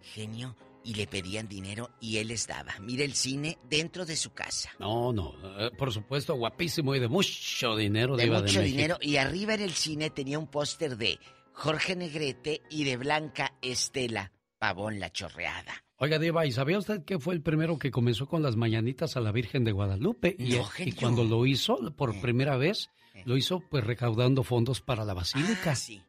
genio, 0.00 0.56
y 0.82 0.94
le 0.94 1.06
pedían 1.06 1.46
dinero 1.46 1.90
y 2.00 2.18
él 2.18 2.28
les 2.28 2.46
daba. 2.46 2.74
Mire 2.80 3.04
el 3.04 3.14
cine 3.14 3.58
dentro 3.68 4.06
de 4.06 4.16
su 4.16 4.32
casa. 4.32 4.70
No, 4.78 5.12
no, 5.12 5.34
eh, 5.58 5.70
por 5.76 5.92
supuesto, 5.92 6.34
guapísimo 6.34 6.94
y 6.94 7.00
de 7.00 7.08
mucho 7.08 7.76
dinero, 7.76 8.16
de 8.16 8.24
Diva 8.24 8.40
mucho 8.40 8.60
de 8.60 8.66
dinero 8.66 8.98
y 9.00 9.16
arriba 9.16 9.54
en 9.54 9.62
el 9.62 9.72
cine 9.72 10.08
tenía 10.08 10.38
un 10.38 10.46
póster 10.46 10.96
de 10.96 11.18
Jorge 11.52 11.96
Negrete 11.96 12.62
y 12.70 12.84
de 12.84 12.96
Blanca 12.96 13.54
Estela 13.60 14.32
Pavón 14.58 15.00
la 15.00 15.10
chorreada. 15.10 15.83
Oiga, 15.98 16.18
Diva, 16.18 16.44
¿y 16.44 16.52
sabía 16.52 16.78
usted 16.78 17.04
que 17.04 17.18
fue 17.18 17.34
el 17.34 17.42
primero 17.42 17.78
que 17.78 17.90
comenzó 17.90 18.26
con 18.26 18.42
las 18.42 18.56
mañanitas 18.56 19.16
a 19.16 19.20
la 19.20 19.30
Virgen 19.32 19.64
de 19.64 19.72
Guadalupe? 19.72 20.34
Y, 20.38 20.50
No, 20.56 20.60
y 20.62 20.64
genio. 20.64 20.94
cuando 20.98 21.24
lo 21.24 21.46
hizo 21.46 21.78
por 21.96 22.20
primera 22.20 22.56
vez, 22.56 22.90
lo 23.24 23.36
hizo 23.36 23.60
pues 23.70 23.84
recaudando 23.84 24.42
fondos 24.42 24.80
para 24.80 25.04
la 25.04 25.14
basílica. 25.14 25.70
Ah, 25.72 25.76
sí. 25.76 26.02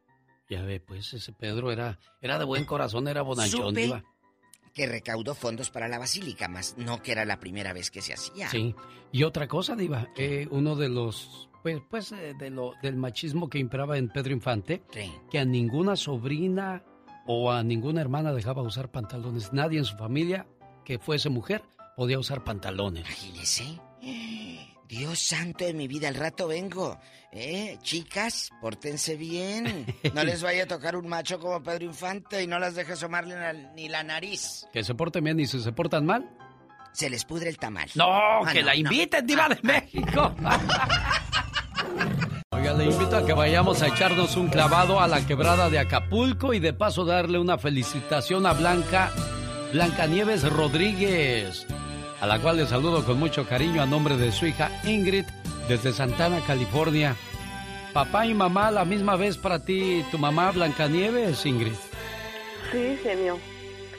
Ya 0.50 0.62
ve, 0.62 0.80
pues 0.80 1.12
ese 1.14 1.32
Pedro 1.32 1.70
era, 1.72 1.98
era 2.20 2.38
de 2.38 2.44
buen 2.44 2.64
corazón, 2.64 3.06
era 3.08 3.22
bonachón, 3.22 3.68
Supe 3.70 3.80
Diva. 3.82 4.04
que 4.74 4.86
recaudó 4.86 5.34
fondos 5.34 5.70
para 5.70 5.88
la 5.88 5.98
basílica, 5.98 6.48
más 6.48 6.76
no 6.78 7.00
que 7.02 7.12
era 7.12 7.24
la 7.24 7.38
primera 7.40 7.72
vez 7.72 7.90
que 7.90 8.02
se 8.02 8.12
hacía. 8.12 8.48
Sí. 8.50 8.74
Y 9.12 9.22
otra 9.22 9.46
cosa, 9.48 9.74
Diva, 9.76 10.08
eh, 10.16 10.46
uno 10.50 10.76
de 10.76 10.88
los, 10.88 11.48
pues, 11.62 11.80
pues 11.88 12.12
eh, 12.12 12.34
de 12.38 12.50
lo, 12.50 12.74
del 12.82 12.96
machismo 12.96 13.48
que 13.48 13.58
imperaba 13.58 13.98
en 13.98 14.08
Pedro 14.08 14.32
Infante, 14.32 14.82
que 15.30 15.38
a 15.38 15.44
ninguna 15.44 15.96
sobrina 15.96 16.84
o 17.26 17.50
a 17.50 17.62
ninguna 17.62 18.00
hermana 18.00 18.32
dejaba 18.32 18.62
usar 18.62 18.90
pantalones. 18.90 19.52
Nadie 19.52 19.78
en 19.78 19.84
su 19.84 19.96
familia 19.96 20.46
que 20.84 20.98
fuese 20.98 21.28
mujer 21.28 21.62
podía 21.96 22.18
usar 22.18 22.44
pantalones. 22.44 23.04
Imagínese. 23.06 23.80
Dios 24.88 25.18
santo 25.18 25.64
de 25.64 25.74
mi 25.74 25.88
vida, 25.88 26.06
al 26.08 26.14
rato 26.14 26.46
vengo. 26.46 26.98
¿Eh? 27.32 27.76
Chicas, 27.82 28.50
pórtense 28.60 29.16
bien. 29.16 29.84
No 30.14 30.22
les 30.24 30.42
vaya 30.42 30.62
a 30.62 30.66
tocar 30.66 30.94
un 30.96 31.08
macho 31.08 31.38
como 31.40 31.60
Pedro 31.62 31.84
Infante 31.84 32.42
y 32.42 32.46
no 32.46 32.58
las 32.58 32.76
deje 32.76 32.92
asomarle 32.92 33.34
ni 33.74 33.88
la 33.88 34.02
nariz. 34.04 34.64
Que 34.72 34.84
se 34.84 34.94
porten 34.94 35.24
bien 35.24 35.40
y 35.40 35.46
si 35.46 35.60
se 35.60 35.72
portan 35.72 36.06
mal. 36.06 36.30
Se 36.92 37.10
les 37.10 37.24
pudre 37.24 37.50
el 37.50 37.58
tamal. 37.58 37.90
No, 37.96 38.06
Ah, 38.06 38.50
que 38.52 38.60
no, 38.60 38.66
la 38.66 38.72
no. 38.74 38.78
inviten, 38.78 39.26
Diva 39.26 39.48
de 39.48 39.58
México. 39.62 40.34
Oiga, 42.52 42.74
le 42.74 42.84
invito 42.84 43.16
a 43.16 43.26
que 43.26 43.32
vayamos 43.32 43.82
a 43.82 43.88
echarnos 43.88 44.36
un 44.36 44.46
clavado 44.46 45.00
a 45.00 45.08
la 45.08 45.26
quebrada 45.26 45.68
de 45.68 45.80
Acapulco 45.80 46.54
y 46.54 46.60
de 46.60 46.72
paso 46.72 47.04
darle 47.04 47.40
una 47.40 47.58
felicitación 47.58 48.46
a 48.46 48.52
Blanca, 48.52 49.10
Blanca 49.72 50.06
Nieves 50.06 50.48
Rodríguez, 50.48 51.66
a 52.20 52.26
la 52.26 52.38
cual 52.38 52.58
le 52.58 52.66
saludo 52.66 53.04
con 53.04 53.18
mucho 53.18 53.48
cariño 53.48 53.82
a 53.82 53.86
nombre 53.86 54.16
de 54.16 54.30
su 54.30 54.46
hija 54.46 54.70
Ingrid 54.84 55.24
desde 55.68 55.92
Santana, 55.92 56.40
California. 56.46 57.16
Papá 57.92 58.26
y 58.26 58.34
mamá, 58.34 58.70
la 58.70 58.84
misma 58.84 59.16
vez 59.16 59.36
para 59.36 59.64
ti, 59.64 60.04
tu 60.12 60.18
mamá 60.18 60.52
Blanca 60.52 60.86
Nieves, 60.86 61.44
Ingrid. 61.46 61.74
Sí, 62.70 62.96
genio. 63.02 63.38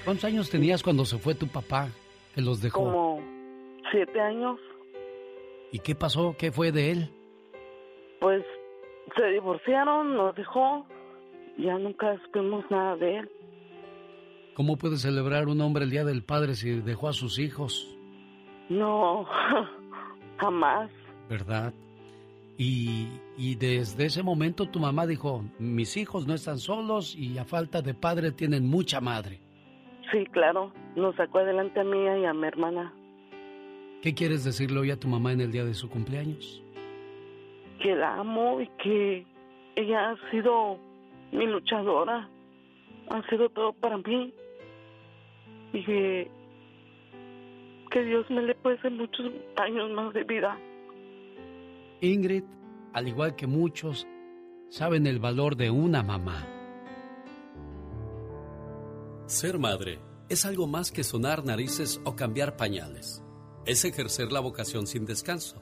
¿Cuántos 0.06 0.24
años 0.24 0.50
tenías 0.50 0.82
cuando 0.84 1.04
se 1.04 1.18
fue 1.18 1.36
tu 1.36 1.48
papá 1.48 1.89
que 2.34 2.41
los 2.41 2.62
dejó? 2.62 2.86
Como 2.86 3.20
siete 3.91 4.22
años, 4.22 4.58
¿Y 5.70 5.80
qué 5.80 5.95
pasó? 5.95 6.34
¿Qué 6.38 6.50
fue 6.50 6.72
de 6.72 6.91
él? 6.91 7.16
Pues 8.20 8.43
se 9.15 9.26
divorciaron, 9.28 10.15
nos 10.15 10.36
dejó. 10.36 10.86
Ya 11.57 11.78
nunca 11.78 12.18
supimos 12.26 12.63
nada 12.70 12.95
de 12.97 13.18
él. 13.18 13.32
¿Cómo 14.53 14.78
puede 14.78 14.97
celebrar 14.97 15.47
un 15.47 15.61
hombre 15.61 15.84
el 15.84 15.91
Día 15.91 16.03
del 16.03 16.24
Padre 16.24 16.55
si 16.55 16.82
dejó 16.82 17.09
a 17.09 17.13
sus 17.13 17.39
hijos? 17.39 17.95
No, 18.70 19.26
jamás. 20.38 20.89
¿Verdad? 21.30 21.74
Y, 22.57 23.07
y 23.38 23.55
desde 23.55 24.05
ese 24.05 24.24
momento 24.24 24.68
tu 24.68 24.80
mamá 24.80 25.05
dijo, 25.05 25.43
mis 25.59 25.95
hijos 25.95 26.26
no 26.26 26.34
están 26.34 26.57
solos 26.57 27.15
y 27.15 27.38
a 27.38 27.45
falta 27.45 27.82
de 27.84 27.93
padre 27.93 28.32
tienen 28.32 28.68
mucha 28.68 28.99
madre. 28.99 29.39
Sí, 30.11 30.26
claro. 30.32 30.72
Nos 30.95 31.15
sacó 31.15 31.39
adelante 31.39 31.80
a 31.80 31.84
mí 31.84 31.97
y 32.03 32.26
a 32.26 32.34
mi 32.34 32.47
hermana. 32.47 32.93
¿Qué 34.01 34.13
quieres 34.13 34.43
decirle 34.43 34.80
hoy 34.80 34.91
a 34.91 34.99
tu 34.99 35.07
mamá 35.07 35.34
en 35.34 35.41
el 35.41 35.51
día 35.51 35.65
de 35.65 35.74
su 35.74 35.89
cumpleaños? 35.89 36.63
Que 37.82 37.96
la 37.96 38.16
amo 38.16 38.62
y 38.62 38.68
que 38.84 39.26
ella 39.76 40.12
ha 40.12 40.32
sido 40.32 40.78
mi 41.32 41.46
luchadora. 41.46 42.30
Ha 43.10 43.30
sido 43.30 43.50
todo 43.50 43.74
para 43.74 43.98
mí. 43.98 44.34
Y 45.74 45.84
que, 45.84 46.32
que 47.92 48.04
Dios 48.04 48.30
me 48.30 48.42
le 48.42 48.56
puede 48.56 48.90
muchos 48.90 49.32
años 49.58 49.92
más 49.92 50.14
de 50.14 50.24
vida. 50.24 50.58
Ingrid, 52.02 52.44
al 52.94 53.08
igual 53.08 53.36
que 53.36 53.48
muchos, 53.48 54.08
saben 54.70 55.08
el 55.08 55.20
valor 55.20 55.56
de 55.56 55.70
una 55.70 56.04
mamá. 56.04 56.46
Ser 59.26 59.60
madre 59.60 60.00
es 60.30 60.46
algo 60.46 60.68
más 60.68 60.92
que 60.92 61.04
sonar 61.04 61.44
narices 61.44 62.02
o 62.06 62.16
cambiar 62.16 62.56
pañales. 62.56 63.24
Es 63.66 63.84
ejercer 63.84 64.32
la 64.32 64.40
vocación 64.40 64.88
sin 64.88 65.06
descanso, 65.06 65.62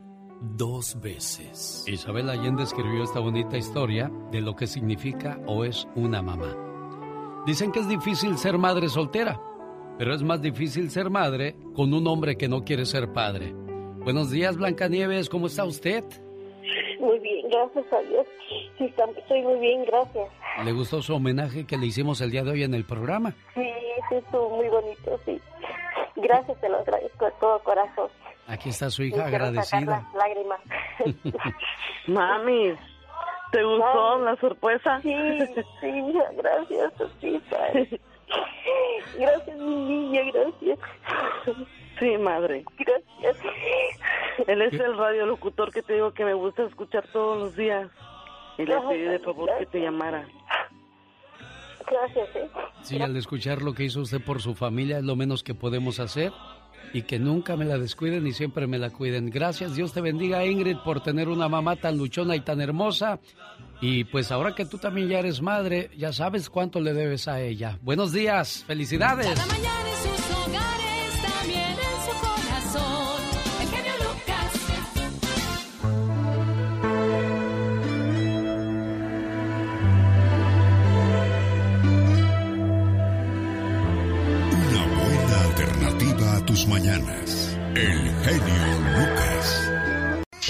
dos 0.41 0.99
veces. 1.01 1.85
Isabel 1.87 2.29
Allende 2.29 2.63
escribió 2.63 3.03
esta 3.03 3.19
bonita 3.19 3.57
historia 3.57 4.11
de 4.31 4.41
lo 4.41 4.55
que 4.55 4.67
significa 4.67 5.39
o 5.45 5.63
es 5.63 5.87
una 5.95 6.21
mamá. 6.21 6.55
Dicen 7.45 7.71
que 7.71 7.79
es 7.79 7.87
difícil 7.87 8.37
ser 8.37 8.57
madre 8.57 8.89
soltera, 8.89 9.39
pero 9.97 10.13
es 10.13 10.23
más 10.23 10.41
difícil 10.41 10.89
ser 10.89 11.09
madre 11.09 11.55
con 11.75 11.93
un 11.93 12.07
hombre 12.07 12.37
que 12.37 12.47
no 12.47 12.63
quiere 12.63 12.85
ser 12.85 13.13
padre. 13.13 13.53
Buenos 14.03 14.31
días, 14.31 14.57
Blancanieves, 14.57 15.29
¿cómo 15.29 15.47
está 15.47 15.63
usted? 15.63 16.03
Muy 16.99 17.19
bien, 17.19 17.47
gracias 17.49 17.85
a 17.93 17.99
Dios. 18.01 18.25
Sí, 18.77 18.85
estoy 19.17 19.41
muy 19.43 19.59
bien, 19.59 19.85
gracias. 19.85 20.27
¿Le 20.63 20.71
gustó 20.71 21.01
su 21.01 21.13
homenaje 21.13 21.65
que 21.65 21.77
le 21.77 21.85
hicimos 21.85 22.19
el 22.21 22.31
día 22.31 22.43
de 22.43 22.51
hoy 22.51 22.63
en 22.63 22.73
el 22.73 22.85
programa? 22.85 23.35
Sí, 23.53 23.69
sí, 24.09 24.15
estuvo 24.15 24.49
muy 24.57 24.67
bonito, 24.69 25.19
sí. 25.25 25.39
Gracias, 26.15 26.59
te 26.59 26.69
lo 26.69 26.77
agradezco 26.79 27.25
de 27.25 27.31
todo 27.39 27.59
corazón. 27.63 28.09
Aquí 28.51 28.67
está 28.67 28.89
su 28.89 29.03
hija 29.03 29.25
agradecida. 29.27 30.05
lágrimas. 30.13 30.59
Mami, 32.07 32.73
¿te 33.53 33.63
gustó 33.63 34.19
la 34.19 34.35
sorpresa? 34.35 34.99
Sí, 35.01 35.15
sí, 35.79 36.13
gracias, 36.35 36.93
Gracias, 39.17 39.57
mi 39.57 39.75
niña, 39.75 40.21
gracias. 40.33 40.79
Sí, 41.97 42.17
madre. 42.17 42.65
Gracias. 42.77 43.37
Él 44.47 44.61
es 44.63 44.73
el 44.73 44.97
radiolocutor 44.97 45.71
que 45.71 45.81
te 45.81 45.93
digo 45.93 46.13
que 46.13 46.25
me 46.25 46.33
gusta 46.33 46.63
escuchar 46.63 47.07
todos 47.13 47.37
los 47.37 47.55
días. 47.55 47.89
Y 48.57 48.65
le 48.65 48.81
pedí 48.81 49.03
de 49.03 49.19
favor 49.19 49.49
que 49.59 49.65
te 49.65 49.79
llamara. 49.79 50.27
Gracias, 51.89 52.35
¿eh? 52.35 52.49
Sí, 52.81 53.01
al 53.01 53.15
escuchar 53.15 53.61
lo 53.61 53.73
que 53.73 53.85
hizo 53.85 54.01
usted 54.01 54.21
por 54.21 54.41
su 54.41 54.55
familia 54.55 54.97
es 54.97 55.05
lo 55.05 55.15
menos 55.15 55.41
que 55.41 55.53
podemos 55.53 56.01
hacer 56.01 56.33
y 56.93 57.03
que 57.03 57.19
nunca 57.19 57.55
me 57.55 57.65
la 57.65 57.77
descuiden 57.77 58.27
y 58.27 58.33
siempre 58.33 58.67
me 58.67 58.77
la 58.77 58.89
cuiden. 58.89 59.29
Gracias, 59.29 59.75
Dios 59.75 59.93
te 59.93 60.01
bendiga 60.01 60.45
Ingrid 60.45 60.77
por 60.83 61.01
tener 61.01 61.29
una 61.29 61.47
mamá 61.47 61.75
tan 61.75 61.97
luchona 61.97 62.35
y 62.35 62.41
tan 62.41 62.61
hermosa. 62.61 63.19
Y 63.81 64.03
pues 64.05 64.31
ahora 64.31 64.53
que 64.53 64.65
tú 64.65 64.77
también 64.77 65.07
ya 65.07 65.19
eres 65.19 65.41
madre, 65.41 65.89
ya 65.97 66.13
sabes 66.13 66.49
cuánto 66.49 66.79
le 66.79 66.93
debes 66.93 67.27
a 67.27 67.41
ella. 67.41 67.79
Buenos 67.81 68.11
días, 68.11 68.63
felicidades. 68.67 69.39
Tus 86.51 86.67
mañanas. 86.67 87.57
El 87.75 88.13
genio 88.25 88.63
Lucas. 88.97 89.71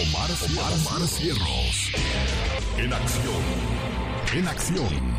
Omar, 0.02 0.30
Omar, 0.50 0.74
Omar 0.74 1.08
Cierros. 1.08 1.92
En 2.76 2.92
acción. 2.92 3.44
En 4.34 4.48
acción. 4.48 5.18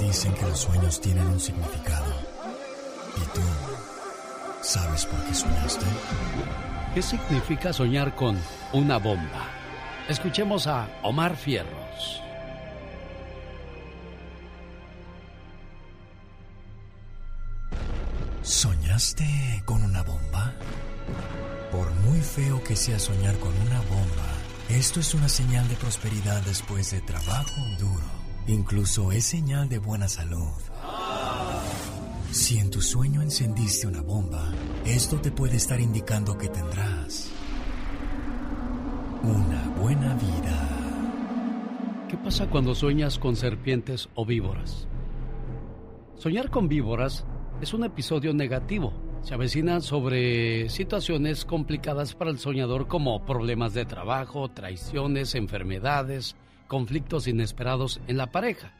Dicen 0.00 0.34
que 0.34 0.42
los 0.46 0.58
sueños 0.58 1.00
tienen 1.00 1.28
un 1.28 1.38
significado. 1.38 2.12
¿Y 3.18 3.20
tú 3.32 3.42
sabes 4.62 5.06
por 5.06 5.22
qué 5.26 5.32
soñaste? 5.34 5.86
¿Qué 6.92 7.02
significa 7.02 7.72
soñar 7.72 8.16
con 8.16 8.36
una 8.72 8.96
bomba? 8.98 9.44
Escuchemos 10.08 10.66
a 10.66 10.88
Omar 11.04 11.36
Fierros. 11.36 12.25
¿Soñaste 18.46 19.60
con 19.64 19.82
una 19.82 20.04
bomba? 20.04 20.54
Por 21.72 21.92
muy 22.04 22.20
feo 22.20 22.62
que 22.62 22.76
sea 22.76 22.96
soñar 22.96 23.36
con 23.40 23.50
una 23.62 23.80
bomba, 23.80 24.30
esto 24.68 25.00
es 25.00 25.14
una 25.14 25.28
señal 25.28 25.66
de 25.68 25.74
prosperidad 25.74 26.40
después 26.42 26.92
de 26.92 27.00
trabajo 27.00 27.60
duro. 27.80 28.04
Incluso 28.46 29.10
es 29.10 29.24
señal 29.24 29.68
de 29.68 29.80
buena 29.80 30.06
salud. 30.06 30.52
Si 32.30 32.58
en 32.58 32.70
tu 32.70 32.80
sueño 32.80 33.20
encendiste 33.20 33.88
una 33.88 34.00
bomba, 34.00 34.52
esto 34.84 35.20
te 35.20 35.32
puede 35.32 35.56
estar 35.56 35.80
indicando 35.80 36.38
que 36.38 36.48
tendrás 36.48 37.28
una 39.24 39.74
buena 39.76 40.14
vida. 40.14 42.06
¿Qué 42.08 42.16
pasa 42.16 42.48
cuando 42.48 42.76
sueñas 42.76 43.18
con 43.18 43.34
serpientes 43.34 44.08
o 44.14 44.24
víboras? 44.24 44.86
Soñar 46.14 46.48
con 46.48 46.68
víboras 46.68 47.26
es 47.60 47.72
un 47.72 47.84
episodio 47.84 48.34
negativo. 48.34 48.92
Se 49.22 49.34
avecina 49.34 49.80
sobre 49.80 50.68
situaciones 50.68 51.44
complicadas 51.44 52.14
para 52.14 52.30
el 52.30 52.38
soñador 52.38 52.86
como 52.86 53.24
problemas 53.24 53.72
de 53.72 53.84
trabajo, 53.84 54.50
traiciones, 54.50 55.34
enfermedades, 55.34 56.36
conflictos 56.68 57.26
inesperados 57.26 58.00
en 58.08 58.18
la 58.18 58.30
pareja 58.30 58.74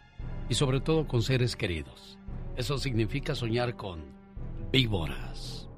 y 0.48 0.54
sobre 0.54 0.80
todo 0.80 1.08
con 1.08 1.22
seres 1.22 1.56
queridos. 1.56 2.18
Eso 2.56 2.78
significa 2.78 3.34
soñar 3.34 3.76
con 3.76 4.04
víboras. 4.70 5.68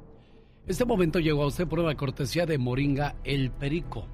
Este 0.67 0.85
momento 0.85 1.19
llegó 1.19 1.45
a 1.45 1.49
usted 1.49 1.67
por 1.67 1.79
una 1.79 1.97
cortesía 1.97 2.47
de 2.47 2.59
Moringa 2.59 3.15
El 3.25 3.51
Perico. 3.53 4.07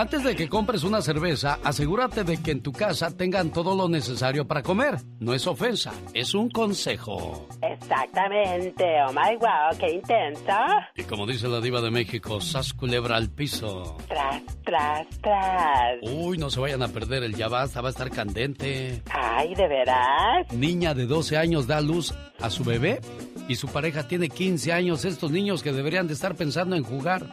antes 0.00 0.24
de 0.24 0.34
que 0.34 0.48
compres 0.48 0.82
una 0.82 1.02
cerveza, 1.02 1.58
asegúrate 1.62 2.24
de 2.24 2.42
que 2.42 2.52
en 2.52 2.62
tu 2.62 2.72
casa 2.72 3.14
tengan 3.14 3.50
todo 3.50 3.76
lo 3.76 3.86
necesario 3.86 4.46
para 4.46 4.62
comer. 4.62 4.96
No 5.18 5.34
es 5.34 5.46
ofensa, 5.46 5.92
es 6.14 6.34
un 6.34 6.48
consejo. 6.48 7.46
Exactamente. 7.60 8.82
Oh 9.06 9.12
my 9.12 9.36
wow, 9.36 9.78
qué 9.78 9.96
intensa. 9.96 10.88
Y 10.96 11.02
como 11.02 11.26
dice 11.26 11.48
la 11.48 11.60
diva 11.60 11.82
de 11.82 11.90
México, 11.90 12.40
sas 12.40 12.72
culebra 12.72 13.16
al 13.16 13.28
piso. 13.28 13.98
Tras, 14.08 14.42
tras, 14.64 15.06
tras. 15.20 15.98
Uy, 16.00 16.38
no 16.38 16.48
se 16.48 16.60
vayan 16.60 16.82
a 16.82 16.88
perder 16.88 17.22
el 17.22 17.34
ya 17.34 17.48
basta, 17.48 17.82
va 17.82 17.88
a 17.88 17.92
estar 17.92 18.10
candente. 18.10 19.02
Ay, 19.12 19.54
¿de 19.54 19.68
veras? 19.68 20.50
Niña 20.50 20.94
de 20.94 21.04
12 21.04 21.36
años 21.36 21.66
da 21.66 21.82
luz 21.82 22.14
a 22.40 22.48
su 22.48 22.64
bebé 22.64 23.00
y 23.48 23.56
su 23.56 23.68
pareja 23.68 24.08
tiene 24.08 24.30
15 24.30 24.72
años. 24.72 25.04
Estos 25.04 25.30
niños 25.30 25.62
que 25.62 25.74
deberían 25.74 26.06
de 26.06 26.14
estar 26.14 26.36
pensando 26.36 26.74
en 26.74 26.84
jugar 26.84 27.26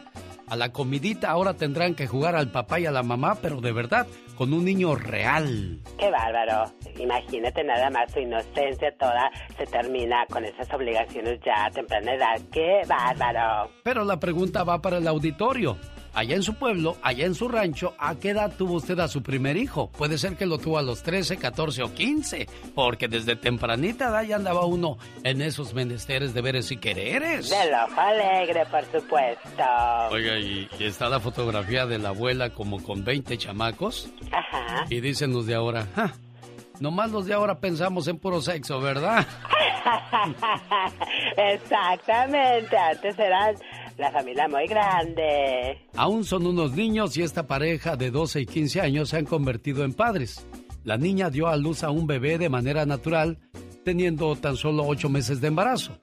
a 0.48 0.56
la 0.56 0.72
comidita 0.72 1.30
ahora 1.30 1.54
tendrán 1.54 1.94
que 1.94 2.06
jugar 2.06 2.36
al 2.36 2.50
papá 2.50 2.80
y 2.80 2.86
a 2.86 2.90
la 2.90 3.02
mamá, 3.02 3.36
pero 3.40 3.60
de 3.60 3.72
verdad, 3.72 4.06
con 4.36 4.52
un 4.52 4.64
niño 4.64 4.94
real. 4.94 5.80
Qué 5.98 6.10
bárbaro. 6.10 6.72
Imagínate 6.98 7.64
nada 7.64 7.90
más 7.90 8.12
su 8.12 8.20
inocencia 8.20 8.94
toda 8.98 9.30
se 9.56 9.66
termina 9.66 10.26
con 10.26 10.44
esas 10.44 10.72
obligaciones 10.72 11.40
ya 11.44 11.66
a 11.66 11.70
temprana 11.70 12.14
edad. 12.14 12.40
Qué 12.52 12.82
bárbaro. 12.88 13.70
Pero 13.82 14.04
la 14.04 14.18
pregunta 14.18 14.64
va 14.64 14.80
para 14.80 14.98
el 14.98 15.08
auditorio 15.08 15.76
allá 16.14 16.36
en 16.36 16.42
su 16.42 16.54
pueblo, 16.54 16.96
allá 17.02 17.26
en 17.26 17.34
su 17.34 17.48
rancho, 17.48 17.94
¿a 17.98 18.14
qué 18.16 18.30
edad 18.30 18.52
tuvo 18.56 18.74
usted 18.74 18.98
a 18.98 19.08
su 19.08 19.22
primer 19.22 19.56
hijo? 19.56 19.90
Puede 19.90 20.18
ser 20.18 20.36
que 20.36 20.46
lo 20.46 20.58
tuvo 20.58 20.78
a 20.78 20.82
los 20.82 21.02
13, 21.02 21.36
14 21.36 21.82
o 21.82 21.94
15, 21.94 22.48
porque 22.74 23.08
desde 23.08 23.36
tempranita 23.36 24.08
edad 24.08 24.22
ya 24.22 24.36
andaba 24.36 24.64
uno 24.66 24.98
en 25.24 25.42
esos 25.42 25.74
menesteres 25.74 26.34
de 26.34 26.40
veres 26.40 26.70
y 26.70 26.76
quereres. 26.76 27.50
De 27.50 27.56
ojo 27.74 28.00
alegre, 28.00 28.66
por 28.66 28.84
supuesto. 28.84 29.64
Oiga, 30.10 30.38
y, 30.38 30.68
está 30.80 31.08
la 31.08 31.20
fotografía 31.20 31.86
de 31.86 31.98
la 31.98 32.10
abuela 32.10 32.50
como 32.50 32.82
con 32.82 33.04
20 33.04 33.36
chamacos. 33.38 34.10
Ajá. 34.32 34.84
Y 34.88 35.00
dicen 35.00 35.32
los 35.32 35.46
de 35.46 35.54
ahora, 35.54 35.86
¡ja! 35.94 36.12
Nomás 36.80 37.10
los 37.10 37.26
de 37.26 37.34
ahora 37.34 37.58
pensamos 37.58 38.06
en 38.06 38.18
puro 38.18 38.40
sexo, 38.40 38.80
¿verdad? 38.80 39.26
Exactamente. 41.36 42.76
Antes 42.76 43.18
eran 43.18 43.56
la 43.98 44.12
familia 44.12 44.48
muy 44.48 44.66
grande. 44.66 45.76
Aún 45.96 46.24
son 46.24 46.46
unos 46.46 46.72
niños 46.72 47.16
y 47.16 47.22
esta 47.22 47.46
pareja 47.46 47.96
de 47.96 48.10
12 48.10 48.42
y 48.42 48.46
15 48.46 48.80
años 48.80 49.08
se 49.08 49.18
han 49.18 49.24
convertido 49.24 49.84
en 49.84 49.92
padres. 49.92 50.46
La 50.84 50.96
niña 50.96 51.30
dio 51.30 51.48
a 51.48 51.56
luz 51.56 51.82
a 51.82 51.90
un 51.90 52.06
bebé 52.06 52.38
de 52.38 52.48
manera 52.48 52.86
natural, 52.86 53.38
teniendo 53.84 54.36
tan 54.36 54.56
solo 54.56 54.86
8 54.86 55.08
meses 55.08 55.40
de 55.40 55.48
embarazo. 55.48 55.98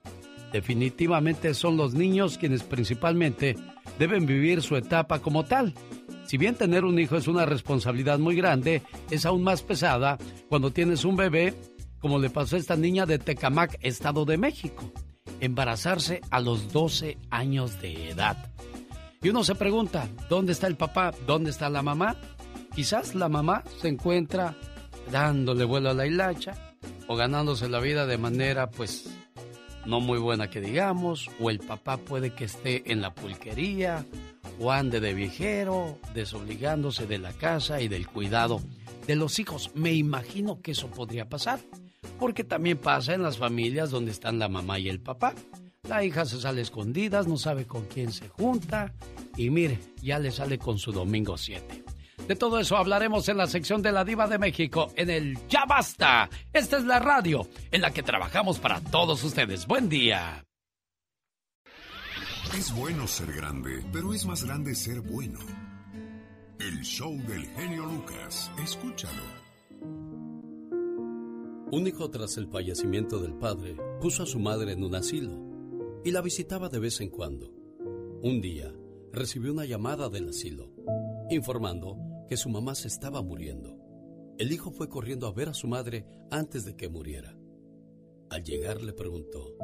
Definitivamente 0.51 1.53
son 1.53 1.77
los 1.77 1.93
niños 1.93 2.37
quienes 2.37 2.63
principalmente 2.63 3.55
deben 3.97 4.25
vivir 4.25 4.61
su 4.61 4.75
etapa 4.75 5.19
como 5.19 5.45
tal. 5.45 5.73
Si 6.25 6.37
bien 6.37 6.55
tener 6.55 6.83
un 6.83 6.99
hijo 6.99 7.15
es 7.15 7.27
una 7.27 7.45
responsabilidad 7.45 8.19
muy 8.19 8.35
grande, 8.35 8.81
es 9.09 9.25
aún 9.25 9.43
más 9.43 9.61
pesada 9.61 10.17
cuando 10.49 10.71
tienes 10.71 11.05
un 11.05 11.15
bebé, 11.15 11.53
como 11.99 12.19
le 12.19 12.29
pasó 12.29 12.57
a 12.57 12.59
esta 12.59 12.75
niña 12.75 13.05
de 13.05 13.19
Tecamac, 13.19 13.77
Estado 13.81 14.25
de 14.25 14.37
México, 14.37 14.91
embarazarse 15.39 16.21
a 16.29 16.39
los 16.39 16.71
12 16.71 17.17
años 17.29 17.81
de 17.81 18.09
edad. 18.09 18.51
Y 19.21 19.29
uno 19.29 19.43
se 19.43 19.55
pregunta, 19.55 20.07
¿dónde 20.29 20.51
está 20.51 20.67
el 20.67 20.77
papá? 20.77 21.13
¿Dónde 21.25 21.49
está 21.49 21.69
la 21.69 21.81
mamá? 21.81 22.15
Quizás 22.75 23.15
la 23.15 23.29
mamá 23.29 23.63
se 23.81 23.87
encuentra 23.87 24.55
dándole 25.11 25.63
vuelo 25.65 25.89
a 25.89 25.93
la 25.93 26.05
hilacha 26.05 26.53
o 27.07 27.15
ganándose 27.15 27.69
la 27.69 27.79
vida 27.79 28.05
de 28.05 28.17
manera 28.17 28.69
pues 28.69 29.09
no 29.85 29.99
muy 29.99 30.19
buena 30.19 30.49
que 30.49 30.61
digamos, 30.61 31.29
o 31.39 31.49
el 31.49 31.59
papá 31.59 31.97
puede 31.97 32.33
que 32.33 32.45
esté 32.45 32.91
en 32.91 33.01
la 33.01 33.13
pulquería, 33.13 34.05
o 34.59 34.71
ande 34.71 34.99
de 34.99 35.13
viejero, 35.13 35.99
desobligándose 36.13 37.05
de 37.05 37.17
la 37.17 37.33
casa 37.33 37.81
y 37.81 37.87
del 37.87 38.07
cuidado 38.07 38.61
de 39.05 39.15
los 39.15 39.39
hijos. 39.39 39.71
Me 39.75 39.93
imagino 39.93 40.61
que 40.61 40.71
eso 40.71 40.87
podría 40.87 41.29
pasar, 41.29 41.59
porque 42.19 42.43
también 42.43 42.77
pasa 42.77 43.13
en 43.13 43.23
las 43.23 43.37
familias 43.37 43.91
donde 43.91 44.11
están 44.11 44.39
la 44.39 44.49
mamá 44.49 44.79
y 44.79 44.89
el 44.89 44.99
papá. 44.99 45.33
La 45.87 46.03
hija 46.03 46.25
se 46.25 46.39
sale 46.39 46.61
escondidas, 46.61 47.27
no 47.27 47.37
sabe 47.37 47.65
con 47.65 47.85
quién 47.85 48.11
se 48.11 48.27
junta, 48.29 48.93
y 49.37 49.49
mire, 49.49 49.79
ya 50.01 50.17
le 50.17 50.31
sale 50.31 50.57
con 50.57 50.79
su 50.79 50.91
domingo 50.91 51.37
7. 51.37 51.83
De 52.27 52.35
todo 52.35 52.59
eso 52.59 52.75
hablaremos 52.75 53.29
en 53.29 53.37
la 53.37 53.45
sección 53.45 53.83
de 53.83 53.91
la 53.91 54.03
Diva 54.03 54.27
de 54.27 54.39
México, 54.39 54.91
en 54.95 55.11
el 55.11 55.37
Ya 55.47 55.65
Basta. 55.65 56.27
Esta 56.51 56.77
es 56.77 56.83
la 56.85 56.99
radio 56.99 57.47
en 57.71 57.81
la 57.81 57.91
que 57.91 58.01
trabajamos 58.01 58.57
para 58.57 58.81
todos 58.81 59.23
ustedes. 59.23 59.67
Buen 59.67 59.89
día. 59.89 60.43
Es 62.57 62.73
bueno 62.73 63.05
ser 63.05 63.31
grande, 63.33 63.83
pero 63.91 64.13
es 64.13 64.25
más 64.25 64.43
grande 64.43 64.73
ser 64.73 65.01
bueno. 65.01 65.39
El 66.59 66.81
show 66.81 67.15
del 67.27 67.45
genio 67.47 67.85
Lucas. 67.85 68.49
Escúchalo. 68.63 69.34
Un 71.75 71.87
hijo 71.87 72.09
tras 72.09 72.37
el 72.37 72.47
fallecimiento 72.47 73.19
del 73.19 73.33
padre 73.35 73.75
puso 73.99 74.23
a 74.23 74.25
su 74.25 74.39
madre 74.39 74.71
en 74.71 74.81
un 74.81 74.95
asilo 74.95 76.01
y 76.05 76.11
la 76.11 76.21
visitaba 76.21 76.69
de 76.69 76.79
vez 76.79 77.01
en 77.01 77.09
cuando. 77.09 77.51
Un 78.23 78.39
día 78.39 78.73
recibió 79.11 79.51
una 79.51 79.65
llamada 79.65 80.07
del 80.07 80.29
asilo 80.29 80.71
informando 81.29 81.97
que 82.29 82.37
su 82.37 82.47
mamá 82.47 82.75
se 82.75 82.87
estaba 82.87 83.21
muriendo. 83.21 83.77
El 84.37 84.53
hijo 84.53 84.71
fue 84.71 84.87
corriendo 84.87 85.27
a 85.27 85.33
ver 85.33 85.49
a 85.49 85.53
su 85.53 85.67
madre 85.67 86.05
antes 86.31 86.63
de 86.63 86.77
que 86.77 86.87
muriera. 86.87 87.37
Al 88.29 88.41
llegar 88.45 88.81
le 88.81 88.93
preguntó, 88.93 89.57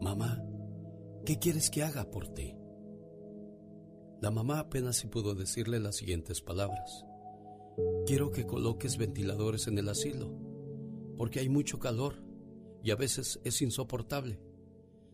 Mamá, 0.00 0.42
¿qué 1.26 1.38
quieres 1.38 1.68
que 1.68 1.82
haga 1.82 2.10
por 2.10 2.28
ti? 2.28 2.56
La 4.22 4.30
mamá 4.30 4.58
apenas 4.58 4.96
si 4.96 5.06
pudo 5.06 5.34
decirle 5.34 5.80
las 5.80 5.96
siguientes 5.96 6.40
palabras. 6.40 7.04
Quiero 8.06 8.30
que 8.30 8.46
coloques 8.46 8.96
ventiladores 8.96 9.66
en 9.66 9.76
el 9.76 9.90
asilo, 9.90 10.49
porque 11.20 11.38
hay 11.38 11.50
mucho 11.50 11.78
calor 11.78 12.14
y 12.82 12.92
a 12.92 12.96
veces 12.96 13.40
es 13.44 13.60
insoportable. 13.60 14.40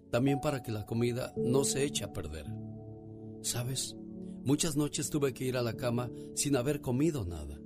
También 0.09 0.41
para 0.41 0.63
que 0.63 0.71
la 0.71 0.87
comida 0.87 1.35
no 1.37 1.65
se 1.65 1.83
eche 1.83 2.05
a 2.05 2.13
perder. 2.13 2.47
¿Sabes? 3.43 3.97
Muchas 4.45 4.77
noches 4.77 5.11
tuve 5.11 5.35
que 5.35 5.47
ir 5.47 5.57
a 5.57 5.63
la 5.63 5.77
cama 5.77 6.09
sin 6.37 6.55
haber 6.55 6.81
comido 6.81 7.25
nada. 7.25 7.61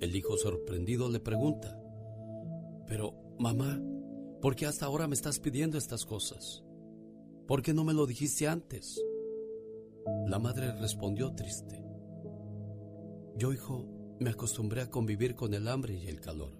El 0.00 0.16
hijo 0.16 0.36
sorprendido 0.38 1.08
le 1.08 1.20
pregunta, 1.20 1.80
pero 2.88 3.14
mamá, 3.38 3.80
¿por 4.42 4.56
qué 4.56 4.66
hasta 4.66 4.86
ahora 4.86 5.06
me 5.06 5.14
estás 5.14 5.38
pidiendo 5.38 5.78
estas 5.78 6.04
cosas? 6.04 6.64
¿Por 7.46 7.62
qué 7.62 7.72
no 7.72 7.84
me 7.84 7.94
lo 7.94 8.08
dijiste 8.08 8.48
antes? 8.48 9.00
La 10.26 10.40
madre 10.40 10.72
respondió 10.80 11.32
triste. 11.32 11.80
Yo, 13.36 13.52
hijo, 13.52 13.86
me 14.18 14.30
acostumbré 14.30 14.80
a 14.80 14.90
convivir 14.90 15.36
con 15.36 15.54
el 15.54 15.68
hambre 15.68 15.94
y 15.94 16.08
el 16.08 16.20
calor, 16.20 16.59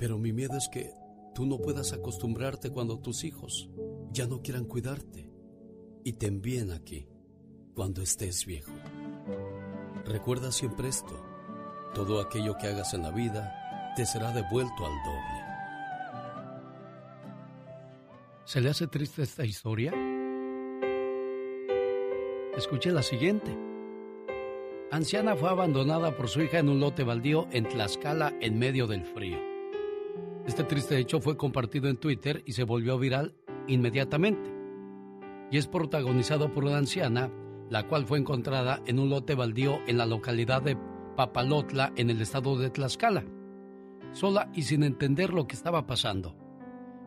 pero 0.00 0.16
mi 0.16 0.32
miedo 0.32 0.56
es 0.56 0.70
que 0.70 0.94
tú 1.34 1.44
no 1.44 1.58
puedas 1.58 1.92
acostumbrarte 1.92 2.70
cuando 2.70 2.98
tus 3.00 3.22
hijos 3.22 3.68
ya 4.10 4.26
no 4.26 4.40
quieran 4.40 4.64
cuidarte 4.64 5.30
y 6.04 6.14
te 6.14 6.26
envíen 6.26 6.72
aquí 6.72 7.06
cuando 7.74 8.00
estés 8.00 8.46
viejo. 8.46 8.72
Recuerda 10.06 10.52
siempre 10.52 10.88
esto, 10.88 11.22
todo 11.94 12.22
aquello 12.22 12.56
que 12.56 12.68
hagas 12.68 12.94
en 12.94 13.02
la 13.02 13.10
vida 13.10 13.92
te 13.94 14.06
será 14.06 14.32
devuelto 14.32 14.86
al 14.86 14.94
doble. 15.04 15.44
¿Se 18.46 18.62
le 18.62 18.70
hace 18.70 18.86
triste 18.86 19.22
esta 19.22 19.44
historia? 19.44 19.92
Escuche 22.56 22.90
la 22.90 23.02
siguiente. 23.02 23.54
Anciana 24.90 25.36
fue 25.36 25.50
abandonada 25.50 26.16
por 26.16 26.30
su 26.30 26.40
hija 26.40 26.58
en 26.58 26.70
un 26.70 26.80
lote 26.80 27.04
baldío 27.04 27.48
en 27.52 27.68
Tlaxcala 27.68 28.32
en 28.40 28.58
medio 28.58 28.86
del 28.86 29.04
frío. 29.04 29.49
Este 30.50 30.64
triste 30.64 30.98
hecho 30.98 31.20
fue 31.20 31.36
compartido 31.36 31.88
en 31.88 31.96
Twitter 31.96 32.42
y 32.44 32.54
se 32.54 32.64
volvió 32.64 32.98
viral 32.98 33.36
inmediatamente. 33.68 34.52
Y 35.48 35.58
es 35.58 35.68
protagonizado 35.68 36.52
por 36.52 36.64
una 36.64 36.76
anciana 36.76 37.30
la 37.68 37.86
cual 37.86 38.04
fue 38.04 38.18
encontrada 38.18 38.82
en 38.84 38.98
un 38.98 39.10
lote 39.10 39.36
baldío 39.36 39.78
en 39.86 39.96
la 39.96 40.06
localidad 40.06 40.60
de 40.60 40.76
Papalotla, 41.16 41.92
en 41.94 42.10
el 42.10 42.20
estado 42.20 42.58
de 42.58 42.68
Tlaxcala, 42.68 43.24
sola 44.10 44.50
y 44.52 44.62
sin 44.62 44.82
entender 44.82 45.32
lo 45.32 45.46
que 45.46 45.54
estaba 45.54 45.86
pasando. 45.86 46.34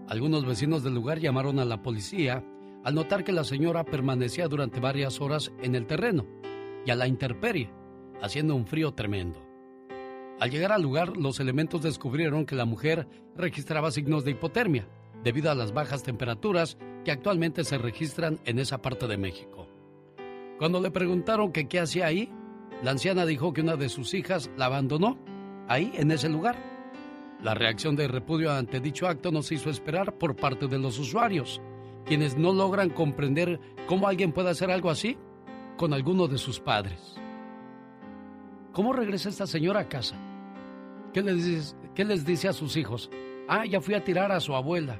Algunos 0.07 0.45
vecinos 0.45 0.81
del 0.81 0.93
lugar 0.93 1.19
llamaron 1.19 1.59
a 1.59 1.65
la 1.65 1.83
policía 1.83 2.45
al 2.85 2.95
notar 2.95 3.25
que 3.25 3.33
la 3.33 3.43
señora 3.43 3.83
permanecía 3.83 4.47
durante 4.47 4.79
varias 4.79 5.19
horas 5.19 5.51
en 5.61 5.75
el 5.75 5.85
terreno 5.85 6.25
y 6.85 6.91
a 6.91 6.95
la 6.95 7.07
intemperie, 7.07 7.73
haciendo 8.21 8.55
un 8.55 8.65
frío 8.65 8.93
tremendo. 8.93 9.52
Al 10.43 10.51
llegar 10.51 10.73
al 10.73 10.81
lugar, 10.81 11.15
los 11.15 11.39
elementos 11.39 11.81
descubrieron 11.81 12.45
que 12.45 12.53
la 12.53 12.65
mujer 12.65 13.07
registraba 13.33 13.91
signos 13.91 14.25
de 14.25 14.31
hipotermia 14.31 14.85
debido 15.23 15.49
a 15.49 15.55
las 15.55 15.71
bajas 15.71 16.03
temperaturas 16.03 16.77
que 17.05 17.11
actualmente 17.11 17.63
se 17.63 17.77
registran 17.77 18.41
en 18.43 18.59
esa 18.59 18.81
parte 18.81 19.07
de 19.07 19.15
México. 19.15 19.69
Cuando 20.59 20.81
le 20.81 20.91
preguntaron 20.91 21.53
qué 21.53 21.79
hacía 21.79 22.07
ahí, 22.07 22.29
la 22.81 22.91
anciana 22.91 23.25
dijo 23.25 23.53
que 23.53 23.61
una 23.61 23.77
de 23.77 23.87
sus 23.87 24.13
hijas 24.13 24.51
la 24.57 24.65
abandonó 24.65 25.17
ahí, 25.69 25.93
en 25.95 26.11
ese 26.11 26.27
lugar. 26.27 26.57
La 27.41 27.53
reacción 27.53 27.95
de 27.95 28.09
repudio 28.09 28.51
ante 28.51 28.81
dicho 28.81 29.07
acto 29.07 29.31
no 29.31 29.43
se 29.43 29.55
hizo 29.55 29.69
esperar 29.69 30.17
por 30.17 30.35
parte 30.35 30.67
de 30.67 30.77
los 30.77 30.99
usuarios, 30.99 31.61
quienes 32.03 32.37
no 32.37 32.51
logran 32.51 32.89
comprender 32.89 33.61
cómo 33.87 34.09
alguien 34.09 34.33
puede 34.33 34.49
hacer 34.49 34.71
algo 34.71 34.89
así 34.89 35.17
con 35.77 35.93
alguno 35.93 36.27
de 36.27 36.37
sus 36.37 36.59
padres. 36.59 37.15
¿Cómo 38.73 38.91
regresa 38.91 39.29
esta 39.29 39.47
señora 39.47 39.79
a 39.79 39.87
casa? 39.87 40.17
¿Qué 41.13 41.21
les, 41.21 41.45
dice, 41.45 41.75
¿Qué 41.93 42.03
les 42.05 42.25
dice 42.25 42.47
a 42.47 42.53
sus 42.53 42.75
hijos? 42.75 43.09
Ah, 43.47 43.65
ya 43.65 43.79
fui 43.81 43.93
a 43.93 44.03
tirar 44.03 44.31
a 44.31 44.39
su 44.39 44.55
abuela. 44.55 44.99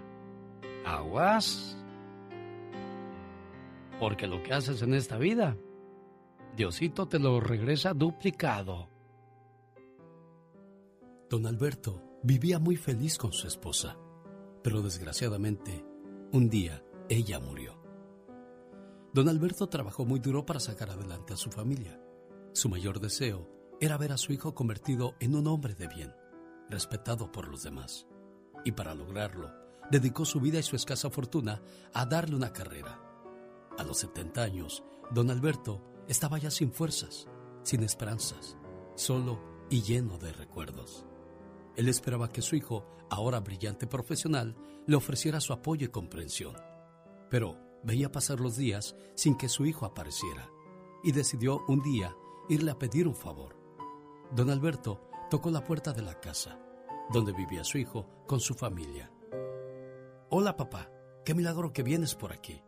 Aguas 0.86 1.78
porque 4.04 4.28
lo 4.28 4.44
que 4.44 4.54
haces 4.54 4.82
en 4.82 4.94
esta 4.94 5.18
vida, 5.18 5.58
Diosito 6.58 7.08
te 7.08 7.20
lo 7.20 7.40
regresa 7.40 7.94
duplicado. 7.94 8.90
Don 11.30 11.46
Alberto 11.48 12.20
vivía 12.22 12.60
muy 12.60 12.76
feliz 12.76 13.18
con 13.18 13.32
su 13.32 13.48
esposa, 13.48 13.98
pero 14.62 14.82
desgraciadamente, 14.82 15.86
un 16.34 16.50
día 16.50 16.84
ella 17.08 17.40
murió. 17.40 17.82
Don 19.14 19.30
Alberto 19.30 19.68
trabajó 19.68 20.06
muy 20.06 20.20
duro 20.20 20.46
para 20.46 20.60
sacar 20.60 20.90
adelante 20.90 21.32
a 21.32 21.38
su 21.38 21.50
familia. 21.50 21.98
Su 22.52 22.68
mayor 22.68 23.00
deseo 23.00 23.53
era 23.84 23.98
ver 23.98 24.14
a 24.14 24.18
su 24.18 24.32
hijo 24.32 24.56
convertido 24.56 25.16
en 25.20 25.36
un 25.36 25.46
hombre 25.46 25.76
de 25.76 25.90
bien, 25.90 26.16
respetado 26.70 27.34
por 27.34 27.50
los 27.50 27.64
demás. 27.64 28.08
Y 28.64 28.72
para 28.72 28.96
lograrlo, 28.96 29.52
dedicó 29.92 30.24
su 30.24 30.40
vida 30.40 30.58
y 30.58 30.64
su 30.64 30.78
escasa 30.78 31.10
fortuna 31.10 31.62
a 31.94 32.06
darle 32.06 32.38
una 32.38 32.54
carrera 32.54 32.98
a 33.78 33.84
los 33.84 33.98
70 33.98 34.42
años, 34.42 34.84
don 35.12 35.30
Alberto 35.30 35.84
estaba 36.08 36.38
ya 36.38 36.50
sin 36.50 36.72
fuerzas, 36.72 37.28
sin 37.64 37.84
esperanzas, 37.84 38.56
solo 38.96 39.42
y 39.70 39.82
lleno 39.82 40.18
de 40.18 40.32
recuerdos. 40.32 41.06
Él 41.76 41.90
esperaba 41.90 42.30
que 42.30 42.42
su 42.42 42.56
hijo, 42.56 42.86
ahora 43.10 43.42
brillante 43.42 43.86
profesional, 43.86 44.56
le 44.88 44.96
ofreciera 44.96 45.42
su 45.42 45.52
apoyo 45.52 45.88
y 45.88 45.90
comprensión. 45.92 46.56
Pero 47.30 47.58
veía 47.84 48.14
pasar 48.14 48.40
los 48.40 48.56
días 48.56 48.96
sin 49.16 49.36
que 49.36 49.50
su 49.50 49.66
hijo 49.66 49.86
apareciera 49.86 50.50
y 51.04 51.12
decidió 51.12 51.66
un 51.68 51.82
día 51.82 52.16
irle 52.48 52.72
a 52.72 52.80
pedir 52.80 53.10
un 53.10 53.16
favor. 53.16 53.63
Don 54.36 54.50
Alberto 54.50 55.10
tocó 55.30 55.50
la 55.52 55.64
puerta 55.64 55.94
de 55.94 56.02
la 56.02 56.20
casa, 56.20 56.60
donde 57.12 57.34
vivía 57.34 57.64
su 57.64 57.78
hijo 57.78 58.08
con 58.28 58.40
su 58.40 58.54
familia. 58.54 59.12
Hola 60.30 60.56
papá, 60.56 60.90
qué 61.24 61.34
milagro 61.34 61.72
que 61.74 61.84
vienes 61.84 62.16
por 62.16 62.34
aquí. 62.34 62.64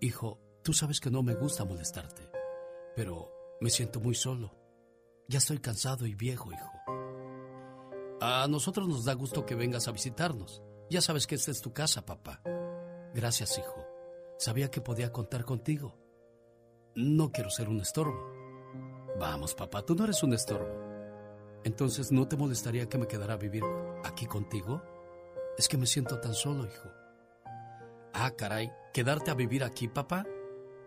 Hijo, 0.00 0.40
Tú 0.62 0.72
sabes 0.72 1.00
que 1.00 1.10
no 1.10 1.24
me 1.24 1.34
gusta 1.34 1.64
molestarte, 1.64 2.30
pero 2.94 3.32
me 3.60 3.68
siento 3.68 3.98
muy 3.98 4.14
solo. 4.14 4.54
Ya 5.26 5.38
estoy 5.38 5.58
cansado 5.58 6.06
y 6.06 6.14
viejo, 6.14 6.52
hijo. 6.52 6.70
A 8.20 8.46
nosotros 8.48 8.86
nos 8.86 9.04
da 9.04 9.14
gusto 9.14 9.44
que 9.44 9.56
vengas 9.56 9.88
a 9.88 9.92
visitarnos. 9.92 10.62
Ya 10.88 11.00
sabes 11.00 11.26
que 11.26 11.34
esta 11.34 11.50
es 11.50 11.60
tu 11.60 11.72
casa, 11.72 12.06
papá. 12.06 12.42
Gracias, 13.12 13.58
hijo. 13.58 13.84
Sabía 14.38 14.70
que 14.70 14.80
podía 14.80 15.10
contar 15.10 15.44
contigo. 15.44 15.96
No 16.94 17.32
quiero 17.32 17.50
ser 17.50 17.68
un 17.68 17.80
estorbo. 17.80 18.31
Vamos, 19.18 19.54
papá, 19.54 19.82
tú 19.82 19.94
no 19.94 20.04
eres 20.04 20.22
un 20.22 20.34
estorbo. 20.34 20.68
Entonces, 21.64 22.10
¿no 22.10 22.26
te 22.26 22.36
molestaría 22.36 22.88
que 22.88 22.98
me 22.98 23.06
quedara 23.06 23.34
a 23.34 23.38
vivir 23.38 23.62
aquí 24.04 24.26
contigo? 24.26 24.82
Es 25.56 25.68
que 25.68 25.76
me 25.76 25.86
siento 25.86 26.18
tan 26.18 26.34
solo, 26.34 26.64
hijo. 26.64 26.88
Ah, 28.14 28.32
caray, 28.36 28.72
¿quedarte 28.92 29.30
a 29.30 29.34
vivir 29.34 29.64
aquí, 29.64 29.88
papá? 29.88 30.26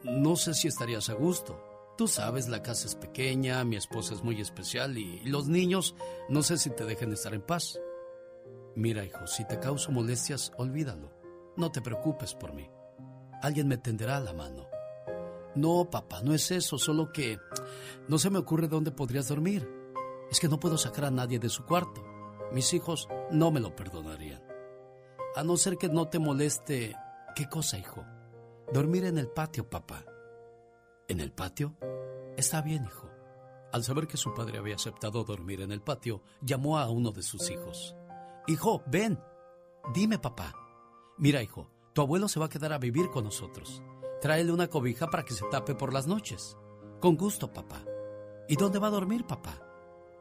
No 0.04 0.36
sé 0.36 0.54
si 0.54 0.68
estarías 0.68 1.10
a 1.10 1.14
gusto. 1.14 1.60
Tú 1.98 2.08
sabes, 2.08 2.50
la 2.50 2.62
casa 2.62 2.88
es 2.88 2.96
pequeña, 2.96 3.64
mi 3.64 3.78
esposa 3.78 4.14
es 4.14 4.22
muy 4.22 4.42
especial 4.42 4.98
y 4.98 5.24
los 5.24 5.48
niños 5.48 5.96
no 6.28 6.44
sé 6.44 6.58
si 6.58 6.70
te 6.70 6.84
dejen 6.84 7.14
estar 7.14 7.34
en 7.34 7.42
paz. 7.42 7.80
Mira, 8.76 9.06
hijo, 9.06 9.26
si 9.28 9.48
te 9.48 9.60
causo 9.60 9.92
molestias, 9.92 10.52
olvídalo. 10.58 11.10
No 11.56 11.72
te 11.72 11.82
preocupes 11.82 12.36
por 12.36 12.54
mí. 12.54 12.70
Alguien 13.42 13.70
me 13.70 13.78
tenderá 13.78 14.20
la 14.20 14.34
mano. 14.34 14.68
No, 15.56 15.90
papá, 15.90 16.22
no 16.22 16.34
es 16.34 16.52
eso, 16.52 16.78
solo 16.78 17.12
que 17.12 17.40
no 18.08 18.18
se 18.18 18.30
me 18.30 18.40
ocurre 18.40 18.68
dónde 18.68 18.92
podrías 18.92 19.28
dormir. 19.30 19.70
Es 20.30 20.40
que 20.40 20.50
no 20.50 20.60
puedo 20.60 20.78
sacar 20.78 21.06
a 21.06 21.12
nadie 21.12 21.40
de 21.40 21.50
su 21.50 21.66
cuarto. 21.66 22.04
Mis 22.52 22.74
hijos 22.74 23.08
no 23.32 23.52
me 23.52 23.60
lo 23.60 23.76
perdonarían. 23.76 24.44
A 25.36 25.44
no 25.44 25.58
ser 25.58 25.78
que 25.78 25.90
no 25.90 26.08
te 26.08 26.20
moleste. 26.20 26.96
¿Qué 27.36 27.48
cosa, 27.50 27.78
hijo? 27.78 28.06
Dormir 28.72 29.06
en 29.06 29.18
el 29.18 29.28
patio, 29.28 29.70
papá. 29.70 30.04
¿En 31.08 31.20
el 31.20 31.32
patio? 31.32 31.76
Está 32.38 32.62
bien, 32.62 32.86
hijo. 32.86 33.10
Al 33.72 33.84
saber 33.84 34.08
que 34.08 34.18
su 34.18 34.34
padre 34.34 34.58
había 34.58 34.76
aceptado 34.76 35.24
dormir 35.24 35.62
en 35.62 35.72
el 35.72 35.82
patio, 35.82 36.22
llamó 36.42 36.80
a 36.80 36.90
uno 36.90 37.12
de 37.12 37.22
sus 37.22 37.50
hijos. 37.50 37.96
Hijo, 38.48 38.84
ven. 38.88 39.20
Dime, 39.94 40.18
papá. 40.18 40.54
Mira, 41.18 41.44
hijo, 41.44 41.70
tu 41.94 42.02
abuelo 42.02 42.28
se 42.28 42.40
va 42.40 42.48
a 42.48 42.50
quedar 42.50 42.74
a 42.74 42.78
vivir 42.78 43.10
con 43.12 43.24
nosotros. 43.24 43.84
Tráele 44.22 44.52
una 44.52 44.68
cobija 44.68 45.08
para 45.08 45.24
que 45.24 45.34
se 45.34 45.46
tape 45.46 45.76
por 45.76 45.94
las 45.94 46.08
noches. 46.08 46.58
Con 47.00 47.16
gusto, 47.16 47.52
papá. 47.52 47.84
¿Y 48.48 48.56
dónde 48.56 48.80
va 48.80 48.88
a 48.88 48.92
dormir, 48.92 49.26
papá? 49.26 49.62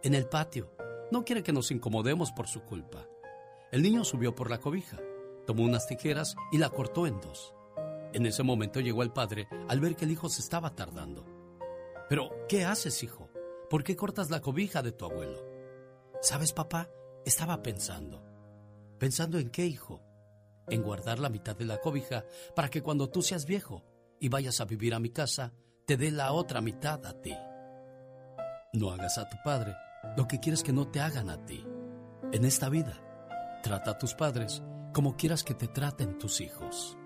En 0.03 0.15
el 0.15 0.27
patio. 0.27 0.75
No 1.11 1.25
quiere 1.25 1.43
que 1.43 1.53
nos 1.53 1.71
incomodemos 1.71 2.33
por 2.33 2.49
su 2.49 2.63
culpa. 2.63 3.07
El 3.71 3.83
niño 3.83 4.05
subió 4.05 4.35
por 4.35 4.51
la 4.51 4.61
cobija, 4.61 4.99
tomó 5.47 5.65
unas 5.65 5.87
tijeras 5.87 6.37
y 6.53 6.59
la 6.59 6.71
cortó 6.71 7.07
en 7.07 7.21
dos. 7.21 7.55
En 8.13 8.27
ese 8.27 8.43
momento 8.43 8.81
llegó 8.81 9.03
el 9.03 9.13
padre 9.13 9.49
al 9.69 9.81
ver 9.81 9.97
que 9.97 10.05
el 10.05 10.13
hijo 10.13 10.29
se 10.29 10.41
estaba 10.41 10.75
tardando. 10.75 11.25
Pero, 12.09 12.31
¿qué 12.49 12.65
haces, 12.65 13.03
hijo? 13.03 13.29
¿Por 13.69 13.83
qué 13.83 13.97
cortas 13.97 14.31
la 14.31 14.41
cobija 14.41 14.83
de 14.83 14.93
tu 14.93 15.05
abuelo? 15.05 15.43
¿Sabes, 16.21 16.53
papá? 16.53 16.89
Estaba 17.25 17.63
pensando. 17.63 18.23
¿Pensando 18.99 19.39
en 19.39 19.51
qué, 19.51 19.67
hijo? 19.67 20.01
En 20.69 20.83
guardar 20.83 21.19
la 21.19 21.29
mitad 21.29 21.57
de 21.57 21.65
la 21.65 21.81
cobija 21.81 22.25
para 22.55 22.69
que 22.69 22.83
cuando 22.83 23.11
tú 23.11 23.23
seas 23.23 23.45
viejo 23.45 23.85
y 24.19 24.29
vayas 24.29 24.61
a 24.61 24.65
vivir 24.65 24.95
a 24.95 24.99
mi 24.99 25.11
casa, 25.11 25.53
te 25.87 25.97
dé 25.97 26.11
la 26.11 26.33
otra 26.33 26.61
mitad 26.61 27.05
a 27.07 27.21
ti. 27.21 27.35
No 28.73 28.91
hagas 28.91 29.19
a 29.19 29.29
tu 29.29 29.37
padre 29.45 29.75
lo 30.17 30.27
que 30.27 30.41
quieres 30.41 30.63
que 30.63 30.73
no 30.73 30.89
te 30.89 31.01
hagan 31.01 31.29
a 31.29 31.45
ti. 31.45 31.65
En 32.33 32.45
esta 32.45 32.69
vida, 32.69 33.01
trata 33.63 33.93
a 33.93 33.99
tus 33.99 34.15
padres 34.15 34.63
como 34.93 35.17
quieras 35.17 35.45
que 35.45 35.55
te 35.55 35.69
traten 35.69 36.19
tus 36.19 36.41
hijos. 36.41 36.97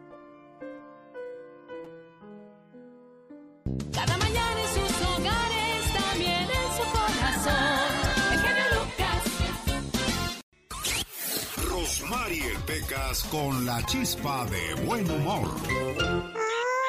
Con 13.31 13.67
la 13.67 13.83
chispa 13.85 14.47
de 14.47 14.75
buen 14.87 15.11
humor. 15.11 15.51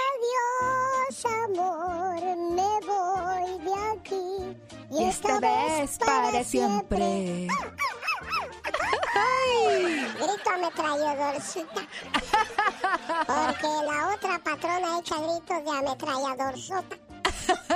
Adiós, 0.07 1.25
amor, 1.25 2.21
me 2.55 2.79
voy 2.87 3.59
de 3.65 3.73
aquí. 3.91 4.55
Y 4.91 5.03
esta 5.03 5.41
vez 5.41 5.97
para 5.97 6.41
siempre. 6.45 7.47
Grito 10.15 10.49
ametralladorcita. 10.55 11.81
Porque 13.27 13.67
la 13.85 14.13
otra 14.15 14.39
patrona 14.41 14.99
echa 14.99 15.15
gritos 15.17 15.65
de 15.65 15.71
ametralladorzota. 15.79 16.95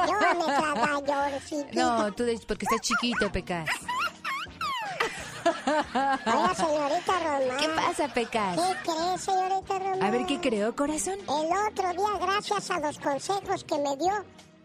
Yo 0.07 0.15
ametralladorcita. 0.29 1.73
No, 1.73 2.13
tú 2.13 2.23
dices 2.23 2.45
porque 2.45 2.65
estás 2.65 2.79
chiquito, 2.87 3.29
Pecas. 3.29 3.69
Oiga, 5.65 6.53
señorita 6.55 7.19
Román. 7.19 7.57
¿Qué 7.57 7.69
pasa, 7.69 8.07
Pecas? 8.09 8.55
¿Qué 8.57 8.91
cree, 8.91 9.17
señorita 9.17 9.79
Román? 9.79 10.03
A 10.03 10.11
ver, 10.11 10.25
¿qué 10.25 10.39
creo, 10.39 10.75
corazón? 10.75 11.19
El 11.21 11.69
otro 11.69 11.89
día, 11.91 12.17
gracias 12.19 12.71
a 12.71 12.79
los 12.79 12.99
consejos 12.99 13.63
que 13.63 13.77
me 13.79 13.95
dio 13.97 14.11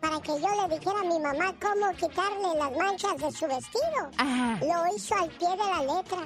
para 0.00 0.20
que 0.20 0.28
yo 0.40 0.48
le 0.68 0.76
dijera 0.76 1.00
a 1.00 1.04
mi 1.04 1.18
mamá 1.18 1.52
cómo 1.60 1.90
quitarle 1.92 2.54
las 2.56 2.70
manchas 2.76 3.16
de 3.16 3.32
su 3.32 3.46
vestido, 3.46 4.10
Ajá. 4.16 4.58
lo 4.60 4.94
hizo 4.96 5.14
al 5.16 5.28
pie 5.30 5.48
de 5.50 5.56
la 5.56 5.80
letra. 5.96 6.18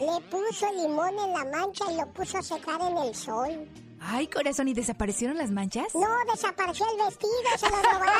Le 0.00 0.20
puso 0.28 0.72
limón 0.72 1.16
en 1.18 1.32
la 1.32 1.44
mancha 1.56 1.84
y 1.92 1.96
lo 1.96 2.06
puso 2.12 2.38
a 2.38 2.42
secar 2.42 2.80
en 2.80 2.96
el 2.98 3.14
sol. 3.14 3.68
Ay, 4.04 4.26
corazón, 4.26 4.66
¿y 4.68 4.74
desaparecieron 4.74 5.38
las 5.38 5.50
manchas? 5.50 5.94
No, 5.94 6.08
desapareció 6.30 6.84
el 6.90 6.96
vestido, 7.06 7.32
se 7.56 7.70
lo 7.70 7.76
robaron. 7.76 8.12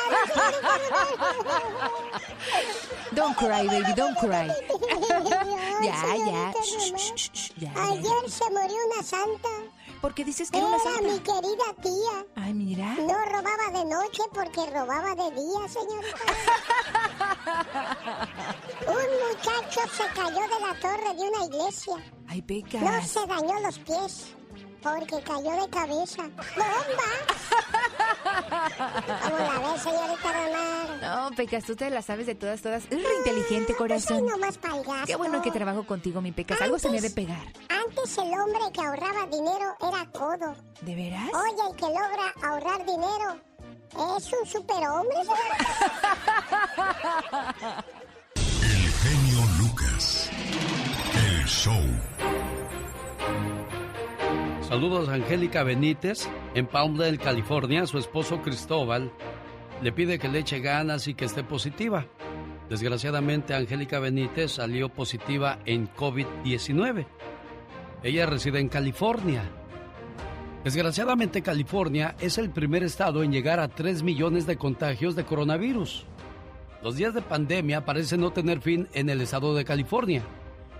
Don't 3.13 3.37
cry, 3.37 3.67
baby, 3.67 3.93
don't 3.95 4.17
cry. 4.19 4.49
Ya, 5.83 6.17
ya. 6.17 6.53
Shh, 6.63 6.95
shh, 6.95 7.31
shh, 7.33 7.53
ya, 7.59 7.73
Ayer 7.75 8.31
se 8.31 8.45
murió 8.51 8.77
una 8.95 9.03
santa. 9.03 9.49
¿Por 10.01 10.15
qué 10.15 10.25
dices 10.25 10.49
que 10.51 10.59
era 10.59 10.67
una 10.69 10.79
santa? 10.79 11.03
mi 11.03 11.19
querida 11.19 11.75
tía. 11.83 12.25
Ay, 12.37 12.55
mira. 12.55 12.95
No 13.01 13.19
robaba 13.25 13.71
de 13.73 13.85
noche 13.85 14.23
porque 14.33 14.71
robaba 14.71 15.15
de 15.17 15.31
día, 15.33 15.69
señorita. 15.69 16.17
Un 18.87 19.29
muchacho 19.29 19.81
se 19.97 20.05
cayó 20.15 20.41
de 20.41 20.61
la 20.61 20.75
torre 20.81 21.15
de 21.17 21.29
una 21.29 21.45
iglesia. 21.47 21.97
Ay, 22.29 22.41
No 22.41 22.47
Pecas. 22.47 23.09
se 23.11 23.27
dañó 23.27 23.59
los 23.61 23.79
pies 23.81 24.27
porque 24.83 25.23
cayó 25.25 25.53
de 25.63 25.69
cabeza. 25.71 26.23
¡Bomba! 26.57 27.11
¿Cómo 29.23 29.39
la 29.39 29.59
ves, 29.73 29.83
señorita 29.83 30.33
Román? 30.33 31.01
No, 31.01 31.31
Pecas, 31.37 31.65
tú 31.65 31.77
te 31.77 31.89
la 31.91 32.03
sabes 32.03 32.27
de 32.27 32.35
todas, 32.35 32.61
todas. 32.63 32.85
Es 32.85 32.91
re 32.91 33.15
inteligente, 33.19 33.75
Pues 33.79 34.05
soy 34.05 34.19
corazón. 34.19 34.27
nomás 34.27 34.59
pa'l 34.59 34.83
gasto. 34.85 35.07
Qué 35.07 35.17
bueno 35.17 35.41
que 35.43 35.51
trabajo 35.51 35.87
contigo, 35.87 36.21
mi 36.21 36.33
Pecas. 36.33 36.61
Algo 36.61 36.79
se 36.79 36.89
me 36.91 37.01
debe 37.01 37.11
pegar. 37.15 37.41
Antes 37.69 38.19
el 38.19 38.33
hombre 38.39 38.61
que 38.73 38.81
ahorraba 38.81 39.27
dinero 39.27 39.77
era 39.81 40.07
codo. 40.13 40.55
¿De 40.81 40.95
veras? 40.95 41.31
Oye, 41.33 41.63
el 41.71 41.77
que 41.77 41.87
logra 41.87 42.33
ahorrar 42.43 42.85
dinero 42.85 43.37
es 44.17 44.33
un 44.33 44.47
superhombre. 44.47 45.17
El 48.63 48.93
genio 48.93 49.41
Lucas. 49.59 50.31
El 51.15 51.45
show. 51.47 51.81
Saludos 54.73 55.11
a 55.11 55.13
Angélica 55.13 55.65
Benítez. 55.65 56.31
En 56.55 56.67
Palmdale, 56.67 57.19
California, 57.19 57.87
su 57.87 57.99
esposo 57.99 58.41
Cristóbal 58.41 59.13
le 59.83 59.93
pide 59.93 60.19
que 60.19 60.31
le 60.31 60.39
eche 60.39 60.61
ganas 60.61 61.09
y 61.09 61.13
que 61.13 61.27
esté 61.27 61.45
positiva. 61.45 62.07
Desgraciadamente, 62.71 63.53
Angélica 63.53 64.01
Benítez 64.01 64.53
salió 64.53 64.89
positiva 64.89 65.59
en 65.67 65.93
COVID-19. 65.93 67.05
Ella 68.03 68.25
reside 68.25 68.61
en 68.61 68.71
California. 68.71 69.43
Desgraciadamente, 70.65 71.43
California 71.43 72.17
es 72.19 72.39
el 72.39 72.49
primer 72.49 72.83
estado 72.83 73.23
en 73.23 73.31
llegar 73.31 73.61
a 73.61 73.69
3 73.69 74.03
millones 74.03 74.47
de 74.47 74.57
contagios 74.57 75.15
de 75.15 75.25
coronavirus. 75.25 76.07
Los 76.83 76.97
días 76.97 77.13
de 77.13 77.21
pandemia 77.21 77.85
parecen 77.85 78.23
no 78.23 78.31
tener 78.31 78.63
fin 78.63 78.89
en 78.95 79.11
el 79.11 79.21
estado 79.21 79.55
de 79.55 79.67
California. 79.67 80.23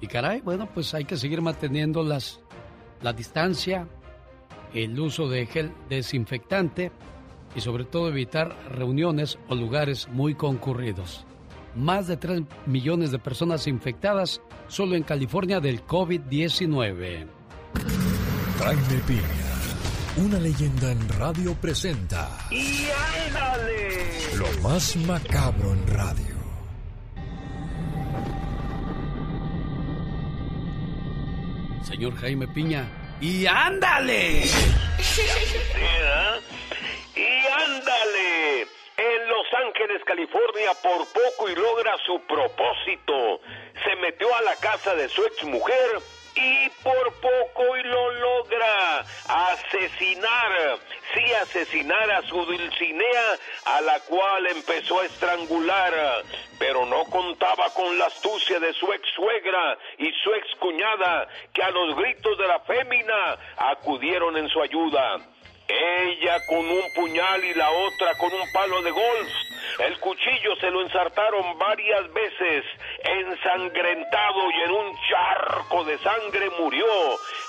Y 0.00 0.06
caray, 0.06 0.40
bueno, 0.42 0.68
pues 0.72 0.94
hay 0.94 1.04
que 1.04 1.16
seguir 1.16 1.40
manteniendo 1.40 2.02
las, 2.02 2.40
la 3.02 3.12
distancia, 3.12 3.88
el 4.74 4.98
uso 5.00 5.28
de 5.28 5.46
gel 5.46 5.72
desinfectante 5.88 6.92
y 7.56 7.60
sobre 7.60 7.84
todo 7.84 8.08
evitar 8.08 8.54
reuniones 8.70 9.38
o 9.48 9.54
lugares 9.54 10.08
muy 10.08 10.34
concurridos. 10.34 11.26
Más 11.76 12.06
de 12.06 12.16
3 12.16 12.42
millones 12.66 13.10
de 13.10 13.18
personas 13.18 13.66
infectadas 13.66 14.40
solo 14.68 14.94
en 14.94 15.02
California 15.02 15.60
del 15.60 15.84
COVID-19. 15.84 17.26
Jaime 18.58 19.00
Piña, 19.06 19.22
una 20.16 20.38
leyenda 20.38 20.92
en 20.92 21.08
radio 21.08 21.54
presenta. 21.54 22.30
¡Y 22.50 22.86
ándale! 23.26 24.36
Lo 24.36 24.62
más 24.62 24.96
macabro 24.96 25.72
en 25.72 25.86
radio. 25.88 26.34
Señor 31.82 32.16
Jaime 32.16 32.48
Piña, 32.48 32.88
¡y 33.20 33.46
ándale! 33.46 34.44
¡Y 37.14 37.20
ándale! 37.66 38.66
En 39.04 39.28
Los 39.28 39.46
Ángeles, 39.52 40.02
California, 40.06 40.72
por 40.82 41.06
poco 41.12 41.50
y 41.50 41.54
logra 41.54 41.94
su 42.06 42.18
propósito. 42.20 43.38
Se 43.84 43.96
metió 43.96 44.34
a 44.34 44.40
la 44.40 44.56
casa 44.56 44.94
de 44.94 45.10
su 45.10 45.22
ex 45.26 45.44
mujer 45.44 46.00
y 46.34 46.70
por 46.82 47.12
poco 47.20 47.76
y 47.76 47.82
lo 47.82 48.12
logra 48.12 49.04
asesinar, 49.28 50.78
sí 51.12 51.32
asesinar 51.34 52.10
a 52.12 52.22
su 52.22 52.46
Dulcinea, 52.46 53.38
a 53.66 53.82
la 53.82 54.00
cual 54.00 54.46
empezó 54.46 55.00
a 55.00 55.04
estrangular, 55.04 56.24
pero 56.58 56.86
no 56.86 57.04
contaba 57.04 57.68
con 57.74 57.98
la 57.98 58.06
astucia 58.06 58.58
de 58.58 58.72
su 58.72 58.90
ex 58.90 59.06
suegra 59.14 59.76
y 59.98 60.10
su 60.22 60.32
ex 60.32 60.46
cuñada, 60.60 61.28
que 61.52 61.62
a 61.62 61.70
los 61.70 61.94
gritos 61.94 62.38
de 62.38 62.48
la 62.48 62.60
fémina 62.60 63.38
acudieron 63.58 64.38
en 64.38 64.48
su 64.48 64.62
ayuda. 64.62 65.33
Ella 65.68 66.44
con 66.46 66.58
un 66.58 66.92
puñal 66.94 67.44
y 67.44 67.54
la 67.54 67.70
otra 67.70 68.14
con 68.18 68.32
un 68.32 68.52
palo 68.52 68.82
de 68.82 68.90
golf. 68.90 69.32
El 69.78 69.98
cuchillo 69.98 70.54
se 70.60 70.70
lo 70.70 70.82
ensartaron 70.82 71.58
varias 71.58 72.12
veces, 72.12 72.64
ensangrentado 73.02 74.50
y 74.50 74.62
en 74.62 74.70
un 74.70 74.98
charco 75.08 75.84
de 75.84 75.98
sangre 75.98 76.50
murió. 76.60 76.86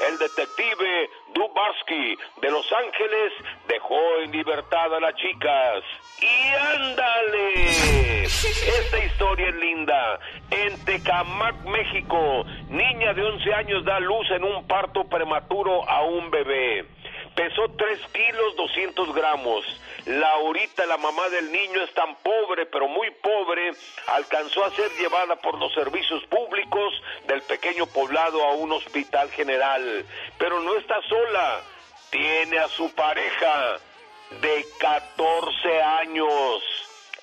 El 0.09 0.17
detective 0.17 1.09
Dubarsky 1.33 2.17
de 2.41 2.51
Los 2.51 2.65
Ángeles 2.71 3.33
dejó 3.67 3.99
en 4.23 4.31
libertad 4.31 4.95
a 4.95 4.99
las 4.99 5.15
chicas. 5.15 5.83
Y 6.21 6.47
ándale, 6.77 8.23
esta 8.23 9.05
historia 9.05 9.49
es 9.49 9.55
linda. 9.55 10.19
En 10.51 10.85
Tecamac, 10.85 11.63
México, 11.65 12.45
niña 12.69 13.13
de 13.13 13.23
11 13.23 13.53
años 13.53 13.85
da 13.85 13.99
luz 13.99 14.31
en 14.31 14.45
un 14.45 14.65
parto 14.67 15.03
prematuro 15.03 15.87
a 15.87 16.01
un 16.03 16.31
bebé 16.31 16.94
pesó 17.35 17.69
3 17.77 17.99
kilos 18.13 18.55
200 18.55 19.13
gramos. 19.13 19.65
Laurita, 20.05 20.85
la 20.85 20.97
mamá 20.97 21.29
del 21.29 21.51
niño, 21.51 21.81
es 21.81 21.93
tan 21.93 22.15
pobre, 22.17 22.65
pero 22.67 22.87
muy 22.87 23.09
pobre, 23.11 23.71
alcanzó 24.07 24.63
a 24.63 24.71
ser 24.71 24.89
llevada 24.99 25.35
por 25.35 25.57
los 25.57 25.73
servicios 25.73 26.23
públicos 26.25 27.01
del 27.27 27.41
pequeño 27.41 27.87
poblado 27.87 28.43
a 28.43 28.53
un 28.53 28.71
hospital 28.71 29.29
general. 29.31 30.05
Pero 30.37 30.59
no 30.61 30.75
está 30.77 31.01
sola, 31.03 31.61
tiene 32.11 32.59
a 32.59 32.67
su 32.69 32.93
pareja 32.93 33.79
de 34.41 34.65
14 34.79 35.81
años. 35.81 36.74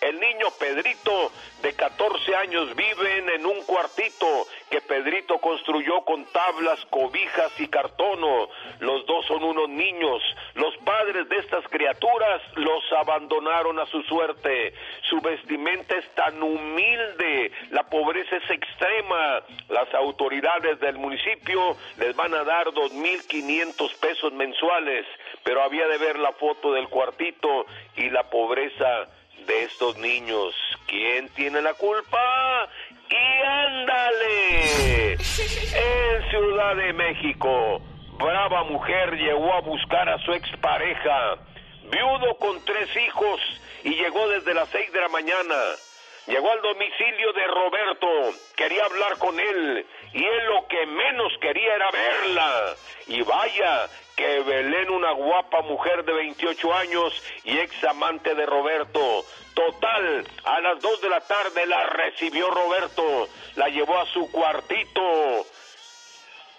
El 0.02 0.18
niño 0.18 0.48
Pedrito, 0.58 1.30
de 1.62 1.74
14 1.74 2.34
años, 2.34 2.74
viven 2.74 3.30
en 3.30 3.46
un 3.46 3.62
cuartito 3.62 4.48
que 4.68 4.80
Pedrito 4.80 5.38
construyó 5.38 6.04
con 6.04 6.24
tablas, 6.24 6.84
cobijas 6.90 7.52
y 7.60 7.68
cartono. 7.68 8.48
Los 8.80 9.06
dos 9.06 9.24
son 9.26 9.44
unos 9.44 9.68
niños. 9.68 10.20
Los 10.54 10.76
padres 10.78 11.28
de 11.28 11.36
estas 11.36 11.68
criaturas 11.68 12.42
los 12.56 12.82
abandonaron 12.98 13.78
a 13.78 13.86
su 13.86 14.02
suerte. 14.02 14.74
Su 15.02 15.20
vestimenta 15.20 15.94
es 15.96 16.08
tan 16.16 16.42
humilde, 16.42 17.52
la 17.70 17.84
pobreza 17.84 18.38
es 18.38 18.50
extrema. 18.50 19.40
Las 19.68 19.94
autoridades 19.94 20.80
del 20.80 20.98
municipio 20.98 21.76
les 21.98 22.16
van 22.16 22.34
a 22.34 22.42
dar 22.42 22.66
2.500 22.66 23.96
pesos 24.00 24.32
mensuales, 24.32 25.06
pero 25.44 25.62
había 25.62 25.86
de 25.86 25.98
ver 25.98 26.18
la 26.18 26.32
foto 26.32 26.72
del 26.72 26.88
cuartito 26.88 27.66
y 27.94 28.10
la 28.10 28.24
pobreza 28.24 29.06
de 29.46 29.64
estos 29.64 29.96
niños. 29.98 30.54
¿Quién 30.86 31.28
tiene 31.30 31.60
la 31.62 31.74
culpa? 31.74 32.68
Y 33.08 33.42
ándale. 33.42 35.12
En 35.12 36.30
Ciudad 36.30 36.76
de 36.76 36.92
México, 36.92 37.80
brava 38.18 38.64
mujer 38.64 39.16
llegó 39.16 39.52
a 39.54 39.60
buscar 39.60 40.08
a 40.08 40.18
su 40.24 40.32
expareja, 40.32 41.36
viudo 41.84 42.36
con 42.38 42.64
tres 42.64 42.88
hijos, 42.96 43.40
y 43.84 43.90
llegó 43.94 44.28
desde 44.28 44.54
las 44.54 44.68
seis 44.70 44.92
de 44.92 45.00
la 45.00 45.08
mañana. 45.08 45.56
Llegó 46.26 46.52
al 46.52 46.62
domicilio 46.62 47.32
de 47.32 47.46
Roberto, 47.48 48.38
quería 48.56 48.84
hablar 48.84 49.18
con 49.18 49.38
él, 49.40 49.86
y 50.12 50.24
él 50.24 50.46
lo 50.46 50.68
que 50.68 50.86
menos 50.86 51.32
quería 51.40 51.74
era 51.74 51.90
verla. 51.90 52.74
Y 53.08 53.22
vaya, 53.22 53.88
que 54.16 54.40
Belén, 54.40 54.90
una 54.90 55.12
guapa 55.12 55.62
mujer 55.62 56.04
de 56.04 56.12
28 56.12 56.74
años 56.74 57.22
y 57.44 57.58
ex 57.58 57.84
amante 57.84 58.34
de 58.34 58.46
Roberto. 58.46 59.24
Total, 59.54 60.24
a 60.44 60.60
las 60.60 60.80
2 60.80 61.00
de 61.00 61.08
la 61.08 61.20
tarde 61.20 61.66
la 61.66 61.86
recibió 61.86 62.50
Roberto, 62.50 63.28
la 63.56 63.68
llevó 63.68 63.98
a 63.98 64.06
su 64.06 64.30
cuartito. 64.30 65.02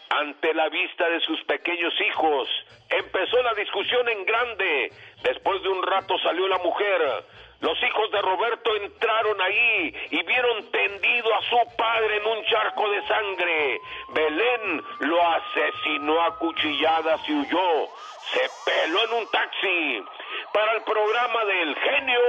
Ante 0.10 0.54
la 0.54 0.70
vista 0.70 1.10
de 1.10 1.20
sus 1.22 1.44
pequeños 1.46 1.94
hijos, 2.08 2.48
empezó 2.90 3.42
la 3.42 3.54
discusión 3.56 4.08
en 4.10 4.26
grande. 4.26 4.92
Después 5.24 5.64
de 5.64 5.70
un 5.70 5.82
rato 5.82 6.18
salió 6.20 6.48
la 6.48 6.60
mujer. 6.60 7.26
Los 7.64 7.82
hijos 7.82 8.12
de 8.12 8.22
Roberto 8.22 8.76
entraron 8.76 9.40
ahí 9.40 9.96
y 10.12 10.22
vieron 10.24 10.70
tendido 10.70 11.34
a 11.34 11.42
su 11.44 11.78
padre 11.78 12.18
en 12.18 12.26
un 12.28 12.44
charco 12.44 12.90
de 12.90 13.08
sangre. 13.08 13.80
Belén 14.14 14.84
lo 15.00 15.18
asesinó 15.26 16.22
a 16.24 16.38
cuchilladas 16.40 17.22
y 17.26 17.32
huyó. 17.32 17.88
Se 18.34 18.42
peló 18.66 19.06
en 19.06 19.14
un 19.14 19.28
taxi. 19.32 20.04
Para 20.54 20.74
el 20.74 20.82
programa 20.84 21.46
del 21.46 21.74
genio 21.76 22.20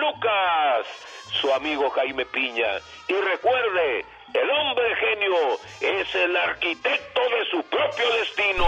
Lucas, 0.00 0.86
su 1.40 1.54
amigo 1.54 1.88
Jaime 1.90 2.26
Piña. 2.26 2.80
Y 3.06 3.14
recuerde, 3.14 4.04
el 4.34 4.50
hombre 4.50 4.96
genio 4.96 5.58
es 5.80 6.12
el 6.12 6.36
arquitecto 6.36 7.20
de 7.20 7.44
su 7.52 7.62
propio 7.62 8.12
destino. 8.18 8.66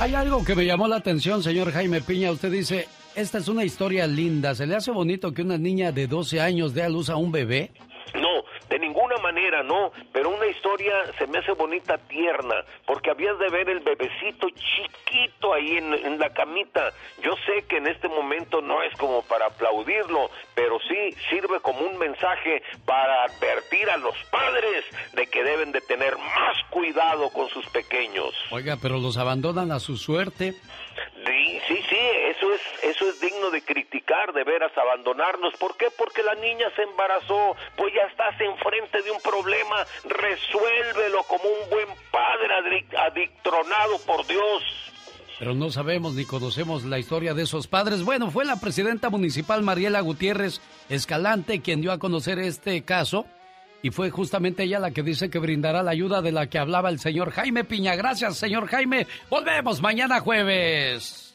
Hay 0.00 0.14
algo 0.14 0.44
que 0.44 0.54
me 0.54 0.66
llamó 0.66 0.86
la 0.86 0.96
atención, 0.96 1.42
señor 1.42 1.72
Jaime 1.72 2.02
Piña. 2.02 2.30
Usted 2.30 2.50
dice, 2.50 2.86
esta 3.16 3.38
es 3.38 3.48
una 3.48 3.64
historia 3.64 4.06
linda. 4.06 4.54
¿Se 4.54 4.66
le 4.66 4.76
hace 4.76 4.90
bonito 4.90 5.32
que 5.32 5.42
una 5.42 5.56
niña 5.56 5.90
de 5.90 6.06
12 6.06 6.40
años 6.40 6.74
dé 6.74 6.82
a 6.82 6.88
luz 6.88 7.08
a 7.08 7.16
un 7.16 7.32
bebé? 7.32 7.70
No, 8.14 8.44
de 8.68 8.78
ninguna 8.78 9.16
manera, 9.18 9.62
no, 9.62 9.90
pero 10.12 10.30
una 10.30 10.46
historia 10.46 10.92
se 11.18 11.26
me 11.26 11.38
hace 11.38 11.52
bonita, 11.52 11.98
tierna, 11.98 12.54
porque 12.86 13.10
habías 13.10 13.38
de 13.38 13.48
ver 13.48 13.68
el 13.68 13.80
bebecito 13.80 14.48
chiquito 14.50 15.54
ahí 15.54 15.78
en, 15.78 15.94
en, 15.94 16.18
la 16.18 16.32
camita. 16.32 16.92
Yo 17.22 17.32
sé 17.46 17.64
que 17.66 17.78
en 17.78 17.86
este 17.86 18.08
momento 18.08 18.60
no 18.60 18.82
es 18.82 18.94
como 18.96 19.22
para 19.22 19.46
aplaudirlo, 19.46 20.30
pero 20.54 20.78
sí 20.80 21.16
sirve 21.30 21.58
como 21.60 21.80
un 21.80 21.98
mensaje 21.98 22.62
para 22.84 23.24
advertir 23.24 23.88
a 23.90 23.96
los 23.96 24.14
padres 24.30 24.84
de 25.14 25.26
que 25.26 25.42
deben 25.42 25.72
de 25.72 25.80
tener 25.80 26.16
más 26.16 26.56
cuidado 26.70 27.30
con 27.30 27.48
sus 27.48 27.66
pequeños. 27.70 28.34
Oiga, 28.50 28.76
pero 28.80 28.98
los 28.98 29.16
abandonan 29.16 29.72
a 29.72 29.80
su 29.80 29.96
suerte. 29.96 30.54
Sí, 31.26 31.60
sí, 31.66 31.80
sí, 31.88 31.98
eso 32.28 32.52
es, 32.52 32.60
eso 32.82 33.08
es 33.08 33.20
digno 33.20 33.50
de 33.50 33.62
criticar, 33.62 34.32
de 34.32 34.44
veras 34.44 34.72
abandonarnos. 34.76 35.54
¿Por 35.54 35.76
qué? 35.76 35.86
Porque 35.96 36.22
la 36.22 36.34
niña 36.34 36.66
se 36.76 36.82
embarazó, 36.82 37.56
pues 37.76 37.92
ya 37.94 38.02
estás 38.02 38.40
enfrente 38.40 39.02
de 39.02 39.10
un 39.10 39.20
problema, 39.20 39.84
resuélvelo 40.04 41.22
como 41.24 41.44
un 41.44 41.70
buen 41.70 41.88
padre 42.10 42.86
adictronado 42.96 43.98
por 44.06 44.26
Dios. 44.26 44.62
Pero 45.38 45.54
no 45.54 45.70
sabemos 45.70 46.14
ni 46.14 46.24
conocemos 46.24 46.84
la 46.84 46.98
historia 46.98 47.34
de 47.34 47.42
esos 47.42 47.66
padres. 47.66 48.02
Bueno, 48.02 48.30
fue 48.30 48.44
la 48.44 48.58
presidenta 48.58 49.10
municipal 49.10 49.62
Mariela 49.62 50.00
Gutiérrez 50.00 50.60
Escalante 50.88 51.60
quien 51.60 51.82
dio 51.82 51.92
a 51.92 51.98
conocer 51.98 52.38
este 52.38 52.82
caso 52.84 53.26
y 53.82 53.90
fue 53.90 54.10
justamente 54.10 54.64
ella 54.64 54.78
la 54.78 54.90
que 54.90 55.02
dice 55.02 55.30
que 55.30 55.38
brindará 55.38 55.82
la 55.82 55.92
ayuda 55.92 56.22
de 56.22 56.32
la 56.32 56.48
que 56.48 56.58
hablaba 56.58 56.88
el 56.90 56.98
señor 56.98 57.30
Jaime 57.30 57.64
Piña. 57.64 57.94
Gracias, 57.94 58.36
señor 58.36 58.66
Jaime. 58.68 59.06
Volvemos 59.30 59.80
mañana 59.80 60.20
jueves. 60.20 61.34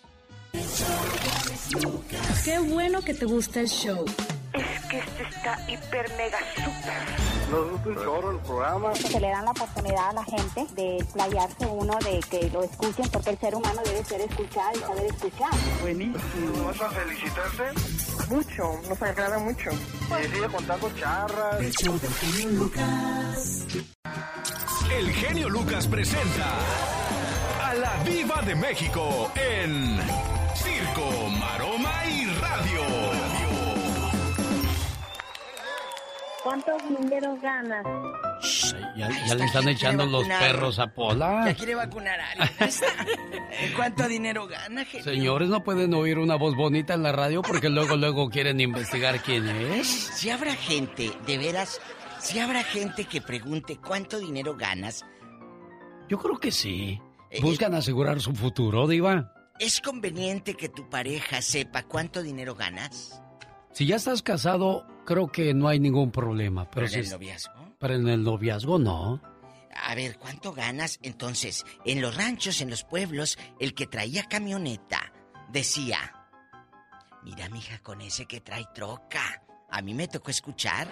Qué 2.43 2.59
bueno 2.59 3.01
que 3.01 3.13
te 3.13 3.25
gusta 3.25 3.61
el 3.61 3.67
show. 3.67 4.05
Es 4.53 4.85
que 4.87 4.97
este 4.99 5.23
está 5.23 5.57
hiper 5.69 6.09
mega 6.17 6.39
super 6.55 7.30
Nos 7.51 7.69
gusta 7.69 7.89
un 7.89 7.95
chorro 7.95 8.31
el 8.31 8.37
programa. 8.37 8.95
Se 8.95 9.19
le 9.19 9.29
dan 9.29 9.43
la 9.43 9.51
oportunidad 9.51 10.09
a 10.09 10.13
la 10.13 10.23
gente 10.23 10.65
de 10.73 11.05
playarse 11.11 11.65
uno, 11.65 11.97
de 11.99 12.19
que 12.29 12.49
lo 12.49 12.63
escuchen, 12.63 13.09
porque 13.11 13.31
el 13.31 13.39
ser 13.39 13.55
humano 13.55 13.81
debe 13.83 14.03
ser 14.05 14.21
escuchado 14.21 14.71
y 14.73 14.79
saber 14.79 15.05
escuchar. 15.05 15.51
Buenísimo. 15.81 16.65
¿Vas 16.65 16.81
a 16.81 16.89
felicitarte? 16.91 17.63
Mucho, 18.29 18.63
nos 18.87 19.01
agrada 19.01 19.37
mucho. 19.39 19.69
Y 19.71 20.27
sigue 20.33 20.47
contando 20.47 20.89
charras. 20.95 21.59
El 21.59 21.71
show 21.73 21.99
del 21.99 22.13
genio 22.13 22.49
Lucas. 22.51 23.67
El 24.97 25.11
genio 25.11 25.49
Lucas 25.49 25.87
presenta 25.87 26.57
a 27.65 27.73
la 27.73 28.03
Viva 28.05 28.41
de 28.43 28.55
México 28.55 29.29
en 29.35 29.99
Circo, 30.55 31.29
Maroma 31.37 32.00
¿Cuántos 36.43 36.81
dineros 36.89 37.39
ganas? 37.41 37.85
Ya, 38.97 39.09
ya 39.27 39.35
le 39.35 39.45
están 39.45 39.67
echando 39.67 40.05
los 40.05 40.27
perros 40.27 40.79
a 40.79 40.87
Pola. 40.87 41.43
Ya 41.45 41.53
quiere 41.53 41.75
vacunar 41.75 42.19
a 42.19 42.31
alguien. 42.31 42.49
¿Cuánto 43.75 44.07
dinero 44.07 44.47
gana, 44.47 44.83
genio? 44.85 45.03
Señores, 45.03 45.49
no 45.49 45.63
pueden 45.63 45.93
oír 45.93 46.17
una 46.17 46.35
voz 46.35 46.55
bonita 46.55 46.95
en 46.95 47.03
la 47.03 47.11
radio 47.11 47.41
porque 47.43 47.69
luego, 47.69 47.95
luego 47.95 48.29
quieren 48.29 48.59
investigar 48.59 49.21
quién 49.21 49.47
es. 49.47 49.87
Si 49.87 50.29
habrá 50.31 50.55
gente, 50.55 51.11
de 51.27 51.37
veras, 51.37 51.79
si 52.19 52.39
habrá 52.39 52.63
gente 52.63 53.05
que 53.05 53.21
pregunte 53.21 53.77
cuánto 53.77 54.19
dinero 54.19 54.55
ganas, 54.55 55.05
Yo 56.09 56.17
creo 56.17 56.37
que 56.39 56.51
sí. 56.51 56.99
Buscan 57.41 57.73
asegurar 57.75 58.19
su 58.19 58.33
futuro, 58.33 58.87
Diva. 58.87 59.33
¿es 59.59 59.79
conveniente 59.79 60.55
que 60.55 60.69
tu 60.69 60.89
pareja 60.89 61.39
sepa 61.43 61.83
cuánto 61.83 62.23
dinero 62.23 62.55
ganas? 62.55 63.21
Si 63.71 63.85
ya 63.85 63.95
estás 63.97 64.21
casado, 64.23 64.85
creo 65.11 65.27
que 65.31 65.53
no 65.53 65.67
hay 65.67 65.79
ningún 65.79 66.11
problema. 66.11 66.69
Pero, 66.69 66.85
¿Pero 66.85 66.85
en 66.87 66.91
si 66.91 66.99
el 66.99 67.05
es- 67.05 67.11
noviazgo? 67.11 67.75
Pero 67.79 67.93
en 67.95 68.07
el 68.07 68.23
noviazgo 68.23 68.79
no. 68.79 69.21
A 69.83 69.95
ver, 69.95 70.17
¿cuánto 70.17 70.53
ganas? 70.53 70.99
Entonces, 71.01 71.65
en 71.85 72.01
los 72.01 72.15
ranchos, 72.15 72.61
en 72.61 72.69
los 72.69 72.83
pueblos, 72.83 73.37
el 73.59 73.73
que 73.73 73.87
traía 73.87 74.23
camioneta 74.25 75.11
decía, 75.49 75.97
mira, 77.23 77.49
mija, 77.49 77.79
con 77.79 78.01
ese 78.01 78.25
que 78.25 78.41
trae 78.41 78.65
troca. 78.73 79.41
A 79.69 79.81
mí 79.81 79.93
me 79.93 80.07
tocó 80.09 80.29
escuchar 80.31 80.87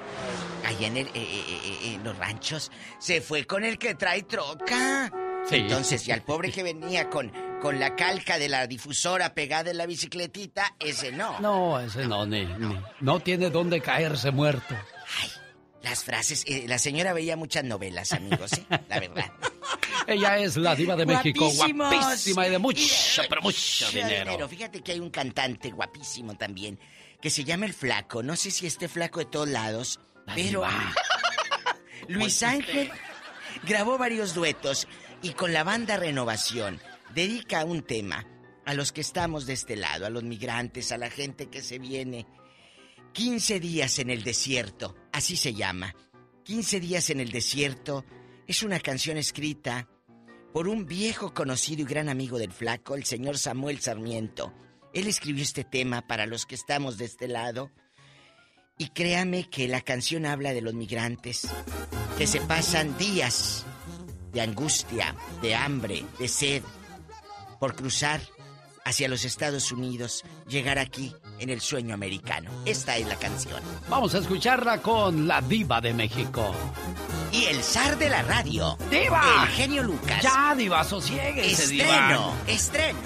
allá 0.66 0.88
en, 0.88 0.98
el- 0.98 1.08
eh, 1.08 1.12
eh, 1.16 1.60
eh, 1.66 1.94
en 1.96 2.04
los 2.04 2.18
ranchos, 2.18 2.72
se 2.98 3.20
fue 3.20 3.46
con 3.46 3.64
el 3.66 3.78
que 3.78 3.96
trae 3.96 4.24
troca. 4.24 5.12
Sí. 5.46 5.56
Entonces, 5.58 6.08
y 6.08 6.12
al 6.12 6.22
pobre 6.24 6.52
que 6.52 6.64
venía 6.64 7.10
con, 7.10 7.32
con 7.62 7.80
la 7.80 7.96
calca 7.96 8.38
de 8.38 8.50
la 8.50 8.68
difusora 8.68 9.34
pegada 9.34 9.72
en 9.72 9.78
la 9.78 9.86
bicicletita, 9.86 10.76
ese 10.80 11.12
no. 11.12 11.40
No, 11.40 11.80
ese 11.80 12.08
no, 12.08 12.26
ni, 12.26 12.46
ni- 12.46 12.80
no 13.02 13.20
tiene 13.20 13.50
dónde 13.50 13.82
caerse 13.82 14.32
muerto. 14.32 14.76
Las 15.82 16.04
frases, 16.04 16.44
eh, 16.48 16.66
la 16.68 16.78
señora 16.78 17.14
veía 17.14 17.36
muchas 17.38 17.64
novelas, 17.64 18.12
amigos, 18.12 18.52
¿eh? 18.54 18.66
La 18.90 19.00
verdad. 19.00 19.32
Ella 20.08 20.38
es 20.40 20.58
la 20.58 20.76
diva 20.76 20.96
de 20.96 21.06
México, 21.06 21.50
Guapísimos. 21.50 21.94
guapísima 21.96 22.48
y 22.48 22.52
de 22.52 22.58
mucho, 22.60 23.22
pero 23.30 23.42
mucho 23.42 23.90
dinero. 23.92 24.48
Fíjate 24.50 24.82
que 24.82 24.94
hay 24.94 25.00
un 25.00 25.10
cantante 25.10 25.70
guapísimo 25.72 26.36
también 26.36 26.80
que 27.22 27.30
se 27.30 27.44
llama 27.44 27.66
El 27.66 27.74
Flaco. 27.74 28.24
No 28.24 28.36
sé 28.36 28.50
si 28.52 28.66
esté 28.68 28.88
flaco 28.88 29.20
de 29.20 29.26
todos 29.26 29.48
lados, 29.50 30.00
pero 30.36 30.64
Luis 32.08 32.42
Ángel 32.44 32.90
grabó 33.64 33.98
varios 33.98 34.34
duetos 34.34 34.88
y 35.22 35.32
con 35.32 35.54
la 35.54 35.64
banda 35.64 35.98
Renovación 35.98 36.80
dedica 37.14 37.66
un 37.66 37.84
tema 37.84 38.26
a 38.66 38.74
los 38.74 38.92
que 38.92 39.02
estamos 39.02 39.46
de 39.46 39.54
este 39.54 39.76
lado, 39.76 40.06
a 40.06 40.10
los 40.10 40.24
migrantes, 40.24 40.92
a 40.92 40.98
la 40.98 41.10
gente 41.10 41.48
que 41.48 41.62
se 41.62 41.80
viene. 41.80 42.28
15 43.14 43.60
días 43.60 44.00
en 44.00 44.10
el 44.10 44.24
desierto, 44.24 44.96
así 45.12 45.36
se 45.36 45.54
llama. 45.54 45.96
15 46.44 46.80
días 46.80 47.10
en 47.10 47.20
el 47.20 47.32
desierto 47.32 48.06
es 48.48 48.64
una 48.64 48.80
canción 48.80 49.18
escrita 49.18 49.88
por 50.54 50.68
un 50.68 50.86
viejo 50.86 51.34
conocido 51.34 51.82
y 51.82 51.86
gran 51.86 52.10
amigo 52.10 52.38
del 52.38 52.52
flaco, 52.52 52.96
el 52.96 53.06
señor 53.06 53.38
Samuel 53.38 53.80
Sarmiento. 53.80 54.54
Él 54.94 55.08
escribió 55.08 55.44
este 55.44 55.64
tema 55.64 56.06
para 56.08 56.26
los 56.26 56.46
que 56.46 56.56
estamos 56.56 56.98
de 56.98 57.06
este 57.06 57.28
lado. 57.28 57.72
Y 58.78 58.90
créame 58.90 59.50
que 59.50 59.68
la 59.68 59.82
canción 59.82 60.26
habla 60.26 60.54
de 60.54 60.62
los 60.62 60.74
migrantes 60.74 61.48
que 62.18 62.26
se 62.26 62.42
pasan 62.42 62.98
días 62.98 63.66
de 64.32 64.42
angustia, 64.42 65.16
de 65.42 65.54
hambre, 65.54 66.06
de 66.18 66.28
sed, 66.28 66.64
por 67.60 67.76
cruzar 67.76 68.22
hacia 68.86 69.08
los 69.10 69.24
Estados 69.26 69.72
Unidos, 69.72 70.24
llegar 70.48 70.80
aquí 70.80 71.16
en 71.40 71.50
el 71.50 71.62
sueño 71.62 71.94
americano. 71.94 72.50
Esta 72.66 72.98
es 72.98 73.08
la 73.08 73.16
canción. 73.18 73.62
Vamos 73.88 74.16
a 74.16 74.20
escucharla 74.20 74.82
con 74.82 75.28
la 75.28 75.42
diva 75.42 75.80
de 75.82 75.94
México. 75.94 76.54
Y 77.32 77.46
el 77.46 77.62
zar 77.62 77.98
de 77.98 78.10
la 78.10 78.24
radio. 78.24 78.76
¡Diva! 78.90 79.44
El 79.44 79.50
genio 79.50 79.84
Lucas. 79.84 80.24
Ya, 80.24 80.56
diva, 80.56 80.84
sosieguese, 80.84 81.64
Estreno, 81.64 82.34
diva. 82.34 82.34
estreno. 82.48 83.00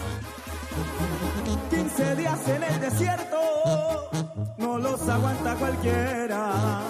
15 1.70 2.16
días 2.16 2.48
en 2.48 2.64
el 2.64 2.80
desierto, 2.80 4.10
no 4.58 4.78
los 4.78 5.02
aguanta 5.10 5.56
cualquiera, 5.56 6.82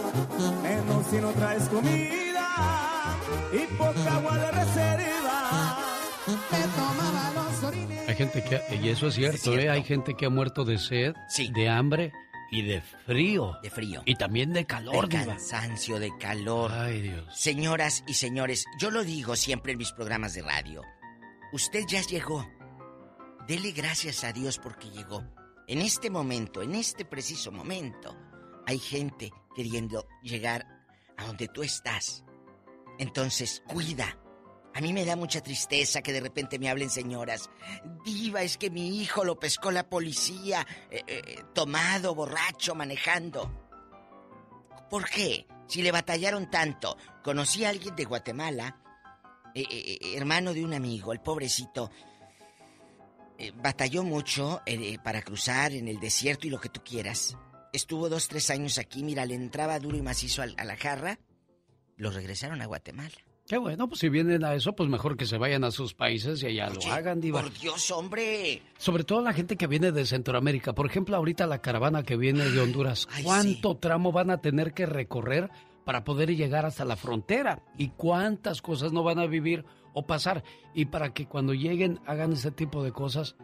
menos 0.62 1.06
si 1.10 1.18
no 1.18 1.32
traes 1.32 1.64
comida 1.70 3.18
y 3.52 3.66
poca 3.78 4.16
agua 4.16 4.38
de 4.38 4.52
reserva. 4.52 5.78
Hay 8.14 8.18
gente 8.18 8.44
que, 8.44 8.76
y 8.76 8.90
eso 8.90 9.08
es 9.08 9.16
cierto, 9.16 9.58
¿eh? 9.58 9.72
Hay 9.72 9.82
gente 9.82 10.14
que 10.14 10.28
ha 10.28 10.30
muerto 10.30 10.66
de 10.66 10.78
sed, 10.78 11.16
de 11.52 11.68
hambre 11.68 12.14
y 12.52 12.62
de 12.62 12.80
frío. 12.80 13.58
De 13.64 13.72
frío. 13.72 14.04
Y 14.06 14.14
también 14.14 14.54
de 14.54 14.68
calor, 14.68 15.10
de 15.10 15.26
cansancio, 15.26 15.98
de 15.98 16.16
calor. 16.20 16.72
Ay, 16.72 17.02
Dios. 17.02 17.26
Señoras 17.36 18.04
y 18.06 18.14
señores, 18.14 18.66
yo 18.78 18.92
lo 18.92 19.04
digo 19.04 19.36
siempre 19.36 19.72
en 19.72 19.80
mis 19.80 19.94
programas 19.94 20.36
de 20.36 20.44
radio. 20.44 20.84
Usted 21.54 21.86
ya 21.88 22.04
llegó. 22.04 22.48
Dele 23.48 23.72
gracias 23.72 24.24
a 24.24 24.32
Dios 24.32 24.60
porque 24.60 24.92
llegó. 24.92 25.24
En 25.68 25.82
este 25.82 26.12
momento, 26.12 26.62
en 26.62 26.76
este 26.76 27.06
preciso 27.06 27.52
momento, 27.52 28.16
hay 28.68 28.78
gente 28.78 29.32
queriendo 29.56 30.06
llegar 30.22 30.68
a 31.18 31.26
donde 31.26 31.48
tú 31.48 31.64
estás. 31.64 32.24
Entonces, 33.00 33.64
cuida. 33.66 34.20
A 34.76 34.82
mí 34.82 34.92
me 34.92 35.06
da 35.06 35.16
mucha 35.16 35.42
tristeza 35.42 36.02
que 36.02 36.12
de 36.14 36.20
repente 36.20 36.58
me 36.58 36.70
hablen 36.70 36.90
señoras. 36.90 37.50
Diva, 38.04 38.42
es 38.42 38.58
que 38.58 38.70
mi 38.72 38.98
hijo 39.02 39.24
lo 39.24 39.40
pescó 39.40 39.70
la 39.72 39.88
policía, 39.88 40.66
eh, 40.90 41.04
eh, 41.06 41.44
tomado, 41.54 42.16
borracho, 42.16 42.74
manejando. 42.74 43.52
¿Por 44.90 45.08
qué? 45.10 45.46
Si 45.68 45.82
le 45.82 45.92
batallaron 45.92 46.50
tanto. 46.50 46.98
Conocí 47.24 47.66
a 47.66 47.70
alguien 47.70 47.96
de 47.96 48.06
Guatemala, 48.06 48.78
eh, 49.56 49.62
eh, 49.70 49.98
eh, 50.02 50.18
hermano 50.18 50.54
de 50.54 50.64
un 50.64 50.74
amigo, 50.74 51.14
el 51.14 51.20
pobrecito. 51.22 51.92
eh, 53.38 53.52
batalló 53.56 54.04
mucho 54.04 54.62
eh, 54.66 54.98
para 55.04 55.22
cruzar 55.22 55.72
en 55.74 55.88
el 55.88 56.00
desierto 56.00 56.46
y 56.48 56.50
lo 56.52 56.60
que 56.60 56.70
tú 56.70 56.84
quieras. 56.84 57.36
Estuvo 57.74 58.08
dos, 58.10 58.28
tres 58.28 58.50
años 58.52 58.78
aquí, 58.78 59.04
mira, 59.04 59.26
le 59.26 59.34
entraba 59.36 59.80
duro 59.80 59.98
y 59.98 60.02
macizo 60.04 60.42
al- 60.44 60.56
a 60.58 60.64
la 60.64 60.78
jarra. 60.78 61.20
Lo 61.98 62.12
regresaron 62.12 62.62
a 62.62 62.66
Guatemala. 62.68 63.16
Qué 63.46 63.58
bueno, 63.58 63.90
pues 63.90 64.00
si 64.00 64.08
vienen 64.08 64.46
a 64.46 64.54
eso, 64.54 64.74
pues 64.74 64.90
mejor 64.90 65.18
que 65.18 65.26
se 65.26 65.38
vayan 65.38 65.66
a 65.66 65.72
sus 65.72 65.94
países 65.94 66.42
y 66.42 66.48
allá 66.48 66.70
lo 66.70 66.82
hagan, 66.94 67.20
diva. 67.20 67.42
Por 67.42 67.54
Dios, 67.54 67.92
hombre. 67.92 68.62
Sobre 68.78 69.04
todo 69.04 69.22
la 69.22 69.34
gente 69.34 69.58
que 69.58 69.68
viene 69.68 69.92
de 69.92 70.06
Centroamérica. 70.06 70.74
Por 70.74 70.86
ejemplo, 70.86 71.18
ahorita 71.18 71.46
la 71.46 71.62
caravana 71.62 72.04
que 72.04 72.16
viene 72.16 72.46
de 72.50 72.62
Honduras. 72.62 73.06
¿Cuánto 73.22 73.76
tramo 73.76 74.14
van 74.14 74.30
a 74.30 74.38
tener 74.38 74.74
que 74.74 74.86
recorrer 74.86 75.50
para 75.84 76.06
poder 76.06 76.34
llegar 76.34 76.66
hasta 76.66 76.86
la 76.86 76.96
frontera? 76.96 77.62
¿Y 77.78 77.90
cuántas 77.90 78.62
cosas 78.62 78.94
no 78.94 79.04
van 79.04 79.20
a 79.20 79.28
vivir 79.28 79.66
o 79.94 80.08
pasar? 80.08 80.46
Y 80.74 80.86
para 80.86 81.14
que 81.14 81.28
cuando 81.28 81.54
lleguen 81.54 82.00
hagan 82.06 82.32
ese 82.32 82.52
tipo 82.52 82.82
de 82.82 82.94
cosas, 82.94 83.36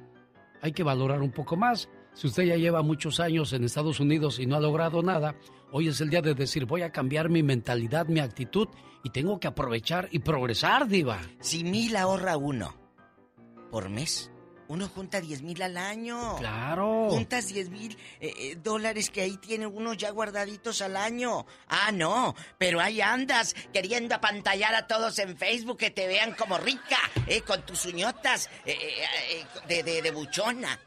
hay 0.62 0.72
que 0.72 0.84
valorar 0.84 1.22
un 1.22 1.32
poco 1.32 1.58
más. 1.58 1.90
Si 2.14 2.28
usted 2.28 2.44
ya 2.44 2.56
lleva 2.56 2.82
muchos 2.84 3.20
años 3.20 3.52
en 3.52 3.66
Estados 3.66 4.00
Unidos 4.00 4.40
y 4.40 4.46
no 4.46 4.56
ha 4.56 4.62
logrado 4.62 5.04
nada, 5.04 5.36
hoy 5.74 5.90
es 5.90 6.00
el 6.00 6.10
día 6.10 6.22
de 6.22 6.36
decir, 6.36 6.66
voy 6.66 6.84
a 6.84 6.92
cambiar 6.94 7.30
mi 7.30 7.44
mentalidad, 7.44 8.08
mi 8.08 8.22
actitud 8.22 8.70
y 9.04 9.10
tengo 9.12 9.40
que 9.40 9.48
aprovechar 9.48 10.08
y 10.12 10.20
progresar, 10.20 10.88
diva. 10.88 11.20
Si 11.40 11.64
mil 11.64 11.96
ahorra 11.96 12.38
uno 12.38 12.76
por 13.72 13.90
mes, 13.90 14.32
uno 14.68 14.88
junta 14.88 15.20
diez 15.22 15.42
mil 15.42 15.62
al 15.64 15.78
año. 15.78 16.36
Claro. 16.38 17.08
Juntas 17.10 17.48
diez 17.48 17.70
mil 17.70 17.98
eh, 18.20 18.34
eh, 18.38 18.56
dólares 18.62 19.10
que 19.10 19.22
ahí 19.22 19.38
tiene 19.38 19.66
uno 19.66 19.94
ya 19.94 20.12
guardaditos 20.12 20.82
al 20.82 20.96
año. 20.96 21.46
Ah, 21.68 21.92
no, 21.92 22.36
pero 22.58 22.80
ahí 22.80 23.02
andas 23.02 23.56
queriendo 23.74 24.14
apantallar 24.16 24.76
a 24.76 24.86
todos 24.86 25.18
en 25.20 25.38
Facebook 25.38 25.78
que 25.78 25.90
te 25.92 26.08
vean 26.08 26.34
como 26.36 26.58
rica, 26.58 26.98
eh, 27.28 27.42
con 27.42 27.66
tus 27.66 27.86
uñotas 27.86 28.50
de, 29.68 29.84
de, 29.84 30.02
de 30.02 30.12
buchona. 30.12 30.80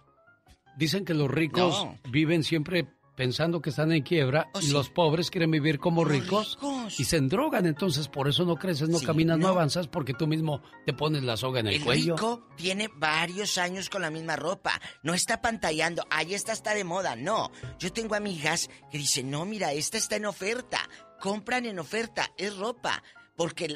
Dicen 0.76 1.04
que 1.04 1.12
los 1.14 1.30
ricos 1.30 1.84
No. 1.84 1.98
viven 2.10 2.44
siempre 2.44 2.86
pensando 3.22 3.62
que 3.62 3.70
están 3.70 3.92
en 3.92 4.02
quiebra 4.02 4.48
Oh, 4.52 4.58
y 4.60 4.64
sí. 4.66 4.72
los 4.72 4.90
pobres 4.90 5.30
quieren 5.30 5.50
vivir 5.52 5.78
como 5.78 6.04
ricos, 6.04 6.56
ricos. 6.60 6.98
y 6.98 7.04
se 7.04 7.18
endrogan. 7.18 7.66
Entonces, 7.66 8.08
por 8.08 8.28
eso 8.28 8.44
no 8.44 8.56
creces, 8.56 8.88
no 8.88 8.98
Sí, 8.98 9.06
caminas, 9.06 9.38
no. 9.38 9.46
no. 9.46 9.52
avanzas 9.52 9.86
porque 9.86 10.12
tú 10.12 10.26
mismo 10.26 10.60
te 10.84 10.92
pones 10.92 11.22
la 11.22 11.36
soga 11.36 11.60
en 11.60 11.68
el, 11.68 11.74
El 11.74 11.84
cuello. 11.84 12.16
rico 12.16 12.48
tiene 12.56 12.88
varios 12.96 13.58
años 13.58 13.88
con 13.88 14.02
la 14.02 14.10
misma 14.10 14.34
ropa. 14.34 14.72
No 15.04 15.14
está 15.14 15.40
pantallando. 15.40 16.04
Ay, 16.10 16.34
esta 16.34 16.52
está 16.52 16.74
de 16.74 16.82
moda. 16.82 17.14
No. 17.14 17.52
Yo 17.78 17.92
tengo 17.92 18.16
amigas 18.16 18.68
que 18.90 18.98
dicen, 18.98 19.30
no, 19.30 19.44
mira, 19.44 19.72
esta 19.72 19.98
está 19.98 20.16
en 20.16 20.26
oferta. 20.26 20.80
compran 21.20 21.66
en 21.66 21.78
oferta, 21.78 22.32
es 22.36 22.56
ropa. 22.56 23.02
Porque 23.36 23.68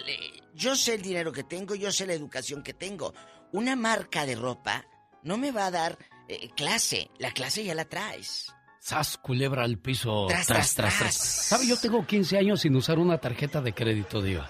yo 0.54 0.74
sé 0.74 0.94
el 0.94 1.02
dinero 1.02 1.30
que 1.30 1.44
tengo, 1.44 1.76
yo 1.76 1.92
sé 1.92 2.04
la 2.06 2.14
educación 2.14 2.62
que 2.64 2.74
tengo. 2.74 3.14
Una 3.52 3.76
marca 3.76 4.26
de 4.26 4.34
ropa 4.34 4.84
no 5.22 5.38
me 5.38 5.52
va 5.52 5.66
a 5.66 5.70
dar 5.70 5.98
eh, 6.28 6.50
clase, 6.56 7.08
la 7.18 7.30
clase 7.30 7.62
ya 7.64 7.74
la 7.76 7.84
traes. 7.84 8.52
Sas, 8.86 9.18
culebra 9.18 9.64
al 9.64 9.78
piso. 9.78 10.28
Tras, 10.28 10.46
tras, 10.46 10.76
tras, 10.76 11.12
¿Sabe? 11.12 11.66
Yo 11.66 11.76
tengo 11.76 12.06
15 12.06 12.38
años 12.38 12.60
sin 12.60 12.76
usar 12.76 13.00
una 13.00 13.18
tarjeta 13.18 13.60
de 13.60 13.74
crédito, 13.74 14.22
Diva. 14.22 14.48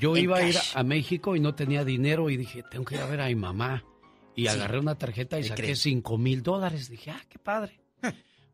Yo 0.00 0.16
iba 0.16 0.38
a 0.38 0.48
ir 0.48 0.56
a 0.72 0.82
México 0.82 1.36
y 1.36 1.40
no 1.40 1.54
tenía 1.54 1.84
dinero 1.84 2.30
y 2.30 2.38
dije, 2.38 2.62
tengo 2.62 2.86
que 2.86 2.94
ir 2.94 3.02
a 3.02 3.06
ver 3.06 3.20
a 3.20 3.26
mi 3.26 3.34
mamá. 3.34 3.84
Y 4.34 4.46
agarré 4.46 4.78
una 4.78 4.94
tarjeta 4.94 5.38
y 5.38 5.44
saqué 5.44 5.76
5 5.76 6.16
mil 6.16 6.42
dólares. 6.42 6.88
Dije, 6.88 7.10
ah, 7.10 7.20
qué 7.28 7.38
padre. 7.38 7.78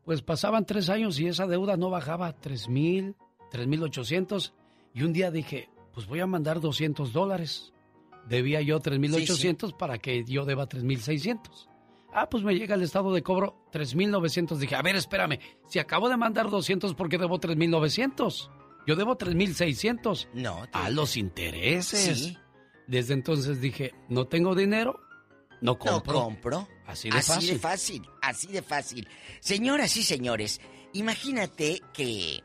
pues 0.03 0.21
pasaban 0.21 0.65
tres 0.65 0.89
años 0.89 1.17
y 1.17 1.27
esa 1.27 1.47
deuda 1.47 1.77
no 1.77 1.89
bajaba 1.89 2.27
a 2.27 2.33
3 2.33 2.67
mil, 2.67 3.15
3 3.51 3.65
mil 3.67 3.83
800. 3.83 4.53
Y 4.93 5.03
un 5.03 5.13
día 5.13 5.31
dije, 5.31 5.69
pues 5.93 6.07
voy 6.07 6.19
a 6.19 6.27
mandar 6.27 6.59
200 6.59 7.13
dólares. 7.13 7.71
Debía 8.27 8.59
yo 8.59 8.81
3 8.81 8.99
mil 8.99 9.15
800 9.15 9.71
para 9.71 9.99
que 9.99 10.25
yo 10.25 10.43
deba 10.43 10.67
3 10.67 10.83
mil 10.83 10.99
600. 10.99 11.69
Ah, 12.13 12.29
pues 12.29 12.43
me 12.43 12.55
llega 12.55 12.75
el 12.75 12.83
estado 12.83 13.11
de 13.13 13.23
cobro 13.23 13.65
3.900. 13.71 14.57
Dije, 14.57 14.75
a 14.75 14.81
ver, 14.81 14.95
espérame, 14.95 15.39
si 15.67 15.79
acabo 15.79 16.09
de 16.09 16.17
mandar 16.17 16.49
200, 16.49 16.93
¿por 16.93 17.09
qué 17.09 17.17
debo 17.17 17.39
3.900? 17.39 18.49
Yo 18.85 18.95
debo 18.95 19.17
3.600. 19.17 20.27
No. 20.33 20.67
A 20.71 20.89
los 20.89 21.17
intereses. 21.17 22.19
Sí. 22.19 22.37
Desde 22.87 23.13
entonces 23.13 23.61
dije, 23.61 23.93
no 24.09 24.27
tengo 24.27 24.55
dinero, 24.55 24.99
no 25.61 25.79
compro. 25.79 26.13
No 26.13 26.23
compro. 26.25 26.67
Así 26.85 27.09
de 27.09 27.21
fácil. 27.21 27.35
Así 27.37 27.47
de 27.47 27.59
fácil, 27.59 28.09
así 28.21 28.47
de 28.47 28.61
fácil. 28.61 29.07
Señoras 29.39 29.95
y 29.97 30.03
señores, 30.03 30.61
imagínate 30.91 31.81
que 31.93 32.43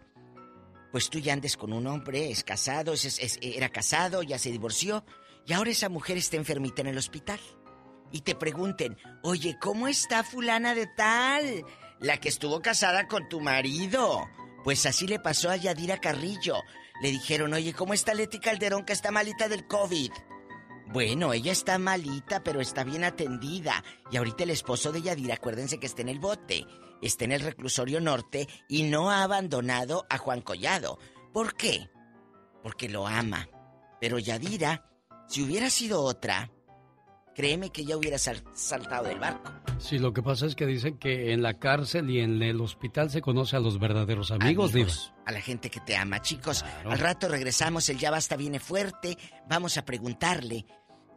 pues 0.92 1.10
tú 1.10 1.18
ya 1.18 1.32
andes 1.34 1.56
con 1.56 1.72
un 1.72 1.86
hombre, 1.86 2.30
es 2.30 2.44
casado, 2.44 2.94
era 3.42 3.68
casado, 3.68 4.22
ya 4.22 4.38
se 4.38 4.50
divorció, 4.50 5.04
y 5.46 5.52
ahora 5.52 5.70
esa 5.70 5.88
mujer 5.88 6.16
está 6.16 6.36
enfermita 6.36 6.80
en 6.80 6.88
el 6.88 6.98
hospital 6.98 7.38
y 8.12 8.22
te 8.22 8.34
pregunten, 8.34 8.96
oye, 9.22 9.58
¿cómo 9.60 9.88
está 9.88 10.24
fulana 10.24 10.74
de 10.74 10.86
tal? 10.86 11.64
La 12.00 12.18
que 12.18 12.28
estuvo 12.28 12.60
casada 12.62 13.08
con 13.08 13.28
tu 13.28 13.40
marido. 13.40 14.28
Pues 14.64 14.86
así 14.86 15.06
le 15.06 15.18
pasó 15.18 15.50
a 15.50 15.56
Yadira 15.56 15.98
Carrillo. 15.98 16.56
Le 17.02 17.10
dijeron, 17.10 17.54
oye, 17.54 17.72
¿cómo 17.72 17.94
está 17.94 18.14
Leti 18.14 18.38
Calderón 18.38 18.84
que 18.84 18.92
está 18.92 19.10
malita 19.10 19.48
del 19.48 19.66
COVID? 19.66 20.10
Bueno, 20.90 21.34
ella 21.34 21.52
está 21.52 21.78
malita, 21.78 22.42
pero 22.42 22.60
está 22.60 22.82
bien 22.82 23.04
atendida. 23.04 23.84
Y 24.10 24.16
ahorita 24.16 24.44
el 24.44 24.50
esposo 24.50 24.90
de 24.90 25.02
Yadira, 25.02 25.34
acuérdense 25.34 25.78
que 25.78 25.86
está 25.86 26.02
en 26.02 26.08
el 26.08 26.18
bote, 26.18 26.66
está 27.02 27.24
en 27.24 27.32
el 27.32 27.40
reclusorio 27.42 28.00
norte 28.00 28.48
y 28.68 28.84
no 28.84 29.10
ha 29.10 29.22
abandonado 29.22 30.06
a 30.08 30.16
Juan 30.18 30.40
Collado. 30.40 30.98
¿Por 31.32 31.56
qué? 31.56 31.90
Porque 32.62 32.88
lo 32.88 33.06
ama. 33.06 33.48
Pero 34.00 34.18
Yadira, 34.18 34.90
si 35.28 35.42
hubiera 35.42 35.68
sido 35.68 36.02
otra, 36.02 36.50
créeme 37.38 37.70
que 37.70 37.84
ya 37.84 37.96
hubiera 37.96 38.18
saltado 38.18 39.06
del 39.06 39.20
barco. 39.20 39.52
Sí, 39.78 40.00
lo 40.00 40.12
que 40.12 40.24
pasa 40.24 40.44
es 40.44 40.56
que 40.56 40.66
dicen 40.66 40.98
que 40.98 41.32
en 41.32 41.40
la 41.40 41.54
cárcel 41.54 42.10
y 42.10 42.18
en 42.18 42.42
el 42.42 42.60
hospital 42.60 43.10
se 43.10 43.20
conoce 43.20 43.54
a 43.54 43.60
los 43.60 43.78
verdaderos 43.78 44.32
amigos, 44.32 44.72
amigos 44.72 45.14
A 45.24 45.30
la 45.30 45.40
gente 45.40 45.70
que 45.70 45.78
te 45.78 45.94
ama. 45.94 46.20
Chicos, 46.20 46.64
al 46.84 46.98
rato 46.98 47.28
regresamos, 47.28 47.88
el 47.90 47.98
ya 47.98 48.10
basta 48.10 48.34
viene 48.34 48.58
fuerte. 48.58 49.16
Vamos 49.48 49.78
a 49.78 49.84
preguntarle, 49.84 50.66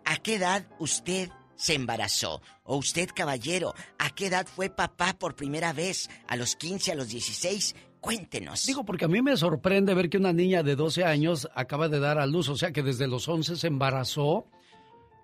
¿a 0.05 0.17
qué 0.17 0.35
edad 0.35 0.67
usted 0.77 1.31
se 1.55 1.73
embarazó? 1.73 2.43
O 2.65 2.77
usted, 2.77 3.09
caballero, 3.15 3.73
¿a 3.97 4.11
qué 4.11 4.27
edad 4.27 4.45
fue 4.45 4.69
papá 4.69 5.17
por 5.17 5.35
primera 5.35 5.73
vez? 5.73 6.07
¿A 6.27 6.35
los 6.35 6.55
15, 6.55 6.91
a 6.91 6.95
los 6.95 7.09
16? 7.09 7.75
Cuéntenos. 7.99 8.67
Digo, 8.67 8.85
porque 8.85 9.05
a 9.05 9.07
mí 9.07 9.23
me 9.23 9.35
sorprende 9.37 9.95
ver 9.95 10.07
que 10.07 10.19
una 10.19 10.33
niña 10.33 10.61
de 10.61 10.75
12 10.75 11.03
años 11.03 11.49
acaba 11.55 11.89
de 11.89 11.99
dar 11.99 12.19
a 12.19 12.27
luz, 12.27 12.47
o 12.47 12.57
sea 12.57 12.71
que 12.71 12.83
desde 12.83 13.07
los 13.07 13.27
11 13.27 13.55
se 13.55 13.65
embarazó 13.65 14.45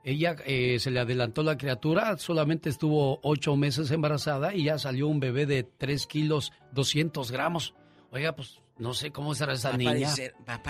ella 0.07 0.37
eh, 0.45 0.79
se 0.79 0.89
le 0.89 1.01
adelantó 1.01 1.43
la 1.43 1.57
criatura, 1.57 2.17
solamente 2.17 2.69
estuvo 2.69 3.19
ocho 3.23 3.57
meses 3.57 3.91
embarazada 3.91 4.55
y 4.55 4.63
ya 4.63 4.79
salió 4.79 5.09
un 5.09 5.19
bebé 5.19 5.45
de 5.45 5.63
tres 5.63 6.07
kilos 6.07 6.53
200 6.71 7.29
gramos. 7.29 7.75
Oiga, 8.11 8.33
pues 8.33 8.61
no 8.77 8.93
sé 8.93 9.11
cómo 9.11 9.35
será 9.35 9.51
esa 9.51 9.75
niña. 9.75 10.13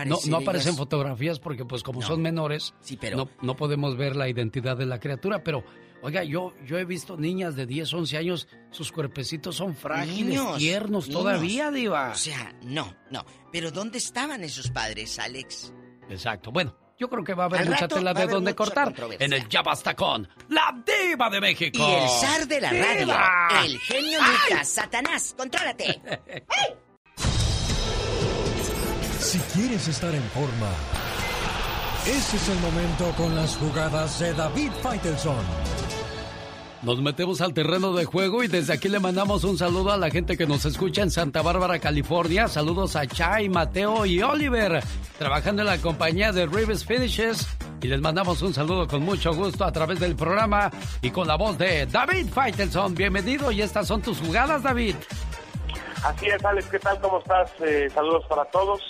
no, 0.08 0.18
no 0.28 0.38
aparecen 0.38 0.76
fotografías 0.76 1.38
porque 1.38 1.66
pues 1.66 1.84
como 1.84 2.02
son 2.02 2.24
menores, 2.24 2.74
no, 3.16 3.30
no 3.44 3.56
podemos 3.56 3.96
ver 3.96 4.16
la 4.16 4.28
identidad 4.28 4.76
de 4.76 4.88
la 4.88 5.00
criatura, 5.00 5.44
pero 5.44 5.64
Oiga, 6.02 6.24
yo, 6.24 6.54
yo 6.64 6.78
he 6.78 6.86
visto 6.86 7.18
niñas 7.18 7.56
de 7.56 7.66
10, 7.66 7.92
11 7.92 8.18
años, 8.18 8.48
sus 8.70 8.92
cuerpecitos 8.92 9.56
son 9.56 9.76
frágiles, 9.76 10.40
tiernos 10.58 11.10
todavía, 11.10 11.72
Diva. 11.72 12.12
O 12.12 12.16
sea, 12.16 12.56
no, 12.62 12.96
no. 13.10 13.26
Pero 13.52 13.72
¿dónde 13.72 13.98
estaban 13.98 14.44
esos 14.44 14.70
padres, 14.70 15.18
Alex? 15.18 15.74
Exacto. 16.08 16.52
Bueno, 16.52 16.76
yo 16.98 17.10
creo 17.10 17.24
que 17.24 17.34
va 17.34 17.44
a 17.44 17.46
haber 17.48 17.66
mucha 17.66 17.88
tela 17.88 18.14
de 18.14 18.28
donde 18.28 18.56
cortar 18.56 18.94
en 19.20 19.34
el 19.34 19.48
Ya 19.48 19.62
Basta 19.62 19.96
con 19.96 20.28
La 20.50 20.76
Diva 20.86 21.30
de 21.30 21.40
México. 21.40 21.78
Y 21.80 21.94
el 21.94 22.10
zar 22.10 22.48
de 22.48 22.62
la 22.62 22.72
radio, 22.72 23.16
el 23.64 23.80
genio 23.80 24.20
Lucas. 24.20 24.68
Satanás, 24.68 25.36
contrólate. 25.38 26.02
si 29.20 29.40
quieres 29.54 29.88
estar 29.88 30.14
en 30.14 30.24
forma, 30.30 30.72
ese 32.06 32.38
es 32.38 32.50
el 32.50 32.60
momento 32.60 33.14
con 33.16 33.36
las 33.36 33.56
jugadas 33.58 34.20
de 34.20 34.34
David 34.34 34.72
Faitelson. 34.82 35.46
Nos 36.88 37.02
metemos 37.02 37.42
al 37.42 37.54
terreno 37.54 37.92
de 37.92 38.06
juego 38.06 38.46
y 38.46 38.48
desde 38.48 38.72
aquí 38.72 38.88
le 38.88 39.02
mandamos 39.02 39.44
un 39.44 39.58
saludo 39.58 39.92
a 39.92 39.98
la 39.98 40.10
gente 40.10 40.38
que 40.38 40.48
nos 40.48 40.64
escucha 40.64 41.02
en 41.02 41.12
Santa 41.12 41.42
Bárbara, 41.42 41.80
California. 41.80 42.48
Saludos 42.48 42.96
a 42.96 43.06
Chai, 43.06 43.50
Mateo 43.50 44.06
y 44.06 44.22
Oliver, 44.22 44.82
trabajando 45.20 45.64
en 45.64 45.68
la 45.68 45.80
compañía 45.80 46.32
de 46.32 46.46
Rivers 46.46 46.86
Finishes. 46.86 47.46
Y 47.82 47.90
les 47.90 48.00
mandamos 48.00 48.42
un 48.42 48.54
saludo 48.54 48.88
con 48.88 49.02
mucho 49.02 49.34
gusto 49.34 49.66
a 49.66 49.72
través 49.74 50.00
del 50.00 50.16
programa 50.16 50.72
y 51.02 51.12
con 51.12 51.28
la 51.28 51.36
voz 51.36 51.58
de 51.58 51.88
David 51.88 52.30
Faitelson. 52.30 52.96
Bienvenido 52.96 53.52
y 53.52 53.62
estas 53.62 53.86
son 53.86 54.02
tus 54.02 54.22
jugadas, 54.22 54.64
David. 54.64 54.96
Así 56.06 56.28
es, 56.28 56.46
Alex, 56.46 56.70
¿qué 56.70 56.80
tal? 56.80 57.02
¿Cómo 57.02 57.20
estás? 57.20 57.52
Eh, 57.66 57.90
saludos 57.94 58.24
para 58.30 58.46
todos. 58.46 58.82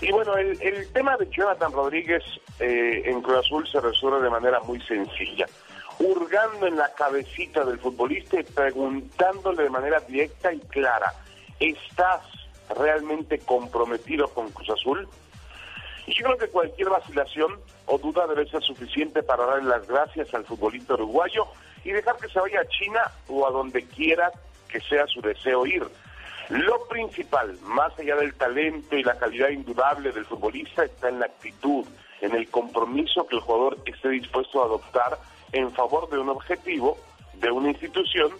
Y 0.00 0.10
bueno, 0.10 0.36
el, 0.36 0.88
tema 0.92 1.16
de 1.16 1.28
Jonathan 1.30 1.70
Rodríguez 1.70 2.24
eh, 2.58 3.02
en 3.04 3.22
Cruz 3.22 3.38
Azul 3.38 3.68
se 3.70 3.80
resuelve 3.80 4.22
de 4.22 4.30
manera 4.30 4.58
muy 4.58 4.80
sencilla 4.80 5.46
hurgando 5.98 6.66
en 6.66 6.76
la 6.76 6.92
cabecita 6.94 7.64
del 7.64 7.78
futbolista 7.78 8.40
y 8.40 8.44
preguntándole 8.44 9.64
de 9.64 9.70
manera 9.70 10.00
directa 10.00 10.52
y 10.52 10.60
clara, 10.60 11.12
¿estás 11.58 12.22
realmente 12.76 13.38
comprometido 13.40 14.28
con 14.28 14.50
Cruz 14.50 14.70
Azul? 14.70 15.08
Y 16.06 16.14
yo 16.14 16.24
creo 16.24 16.38
que 16.38 16.48
cualquier 16.48 16.88
vacilación 16.88 17.60
o 17.86 17.98
duda 17.98 18.26
debe 18.26 18.48
ser 18.48 18.62
suficiente 18.62 19.22
para 19.22 19.44
darle 19.44 19.68
las 19.68 19.86
gracias 19.86 20.32
al 20.32 20.44
futbolista 20.44 20.94
uruguayo 20.94 21.46
y 21.84 21.90
dejar 21.90 22.16
que 22.16 22.28
se 22.28 22.40
vaya 22.40 22.60
a 22.60 22.68
China 22.68 23.02
o 23.28 23.46
a 23.46 23.50
donde 23.50 23.84
quiera 23.84 24.30
que 24.68 24.80
sea 24.80 25.06
su 25.06 25.20
deseo 25.20 25.66
ir. 25.66 25.86
Lo 26.48 26.88
principal, 26.88 27.58
más 27.62 27.98
allá 27.98 28.16
del 28.16 28.34
talento 28.34 28.96
y 28.96 29.02
la 29.02 29.18
calidad 29.18 29.50
indudable 29.50 30.12
del 30.12 30.24
futbolista, 30.24 30.84
está 30.84 31.10
en 31.10 31.20
la 31.20 31.26
actitud, 31.26 31.84
en 32.22 32.34
el 32.34 32.48
compromiso 32.48 33.26
que 33.26 33.36
el 33.36 33.42
jugador 33.42 33.76
esté 33.84 34.08
dispuesto 34.08 34.62
a 34.62 34.64
adoptar 34.64 35.18
en 35.52 35.72
favor 35.72 36.08
de 36.10 36.18
un 36.18 36.28
objetivo, 36.28 36.96
de 37.34 37.50
una 37.50 37.70
institución 37.70 38.30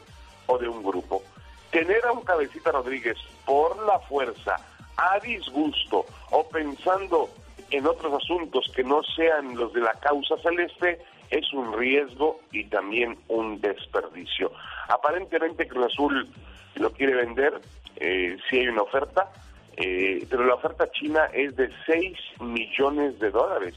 o 0.46 0.58
de 0.58 0.68
un 0.68 0.82
grupo. 0.82 1.22
Tener 1.70 2.04
a 2.06 2.12
un 2.12 2.22
cabecita 2.22 2.72
Rodríguez 2.72 3.16
por 3.44 3.76
la 3.84 3.98
fuerza, 4.00 4.56
a 4.96 5.18
disgusto 5.20 6.04
o 6.30 6.48
pensando 6.48 7.28
en 7.70 7.86
otros 7.86 8.22
asuntos 8.22 8.70
que 8.74 8.82
no 8.82 9.02
sean 9.02 9.54
los 9.56 9.72
de 9.72 9.80
la 9.80 9.92
causa 9.94 10.36
celeste, 10.38 11.00
es 11.30 11.52
un 11.52 11.76
riesgo 11.78 12.40
y 12.50 12.64
también 12.64 13.18
un 13.28 13.60
desperdicio. 13.60 14.50
Aparentemente 14.88 15.68
Cruz 15.68 15.92
Azul 15.92 16.28
lo 16.76 16.90
quiere 16.92 17.14
vender, 17.14 17.60
eh, 17.96 18.38
si 18.48 18.60
hay 18.60 18.68
una 18.68 18.82
oferta, 18.82 19.30
eh, 19.76 20.26
pero 20.30 20.44
la 20.44 20.54
oferta 20.54 20.90
china 20.90 21.26
es 21.32 21.54
de 21.56 21.70
6 21.86 22.16
millones 22.40 23.18
de 23.18 23.30
dólares 23.30 23.74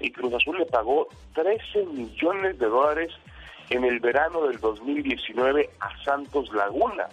y 0.00 0.10
Cruz 0.10 0.34
Azul 0.34 0.58
le 0.58 0.66
pagó 0.66 1.08
13 1.34 1.86
millones 1.86 2.58
de 2.58 2.66
dólares 2.66 3.12
en 3.70 3.84
el 3.84 4.00
verano 4.00 4.46
del 4.46 4.58
2019 4.60 5.70
a 5.80 6.04
Santos 6.04 6.52
Laguna. 6.52 7.08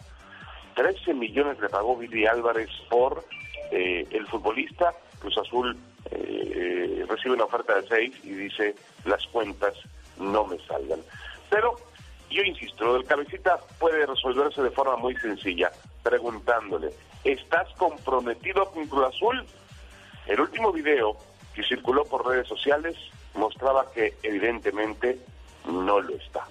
13 0.76 1.14
millones 1.14 1.60
le 1.60 1.70
pagó 1.70 1.98
Billy 1.98 2.26
Álvarez 2.26 2.70
por 2.90 3.24
eh, 3.72 4.08
el 4.12 4.28
futbolista. 4.28 4.94
Cruz 5.20 5.38
Azul 5.38 5.78
eh, 6.12 7.06
recibe 7.08 7.36
una 7.36 7.46
oferta 7.46 7.76
de 7.80 7.88
6 7.88 8.16
y 8.24 8.30
dice 8.30 8.76
las 9.06 9.26
cuentas 9.28 9.74
no 10.18 10.46
me 10.46 10.58
salgan. 10.60 11.00
Pero 11.50 11.76
yo 12.30 12.44
insisto, 12.44 12.86
lo 12.86 12.94
del 12.94 13.06
cabecita 13.06 13.60
puede 13.80 14.06
resolverse 14.06 14.62
de 14.62 14.72
forma 14.72 14.96
muy 14.96 15.16
sencilla, 15.18 15.72
preguntándole, 16.02 16.92
¿estás 17.24 17.68
comprometido 17.78 18.66
con 18.72 18.88
Cruz 18.88 19.08
Azul? 19.08 19.46
El 20.28 20.40
último 20.40 20.72
video 20.72 21.18
que 21.54 21.64
circuló 21.64 22.04
por 22.06 22.28
redes 22.28 22.48
sociales 22.48 22.96
mostraba 23.34 23.92
que 23.92 24.16
evidentemente 24.24 25.20
no 25.66 26.00
lo 26.00 26.16
está. 26.16 26.48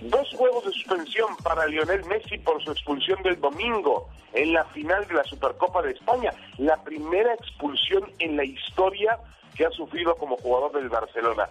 Dos 0.00 0.28
juegos 0.36 0.64
de 0.64 0.72
suspensión 0.72 1.36
para 1.42 1.66
Lionel 1.66 2.04
Messi 2.06 2.38
por 2.38 2.62
su 2.62 2.72
expulsión 2.72 3.22
del 3.22 3.40
domingo 3.40 4.08
en 4.32 4.52
la 4.52 4.64
final 4.66 5.06
de 5.06 5.14
la 5.14 5.24
Supercopa 5.24 5.82
de 5.82 5.92
España. 5.92 6.32
La 6.58 6.76
primera 6.82 7.32
expulsión 7.34 8.10
en 8.18 8.36
la 8.36 8.44
historia 8.44 9.18
que 9.54 9.64
ha 9.64 9.70
sufrido 9.70 10.16
como 10.16 10.36
jugador 10.36 10.72
del 10.72 10.88
Barcelona. 10.88 11.48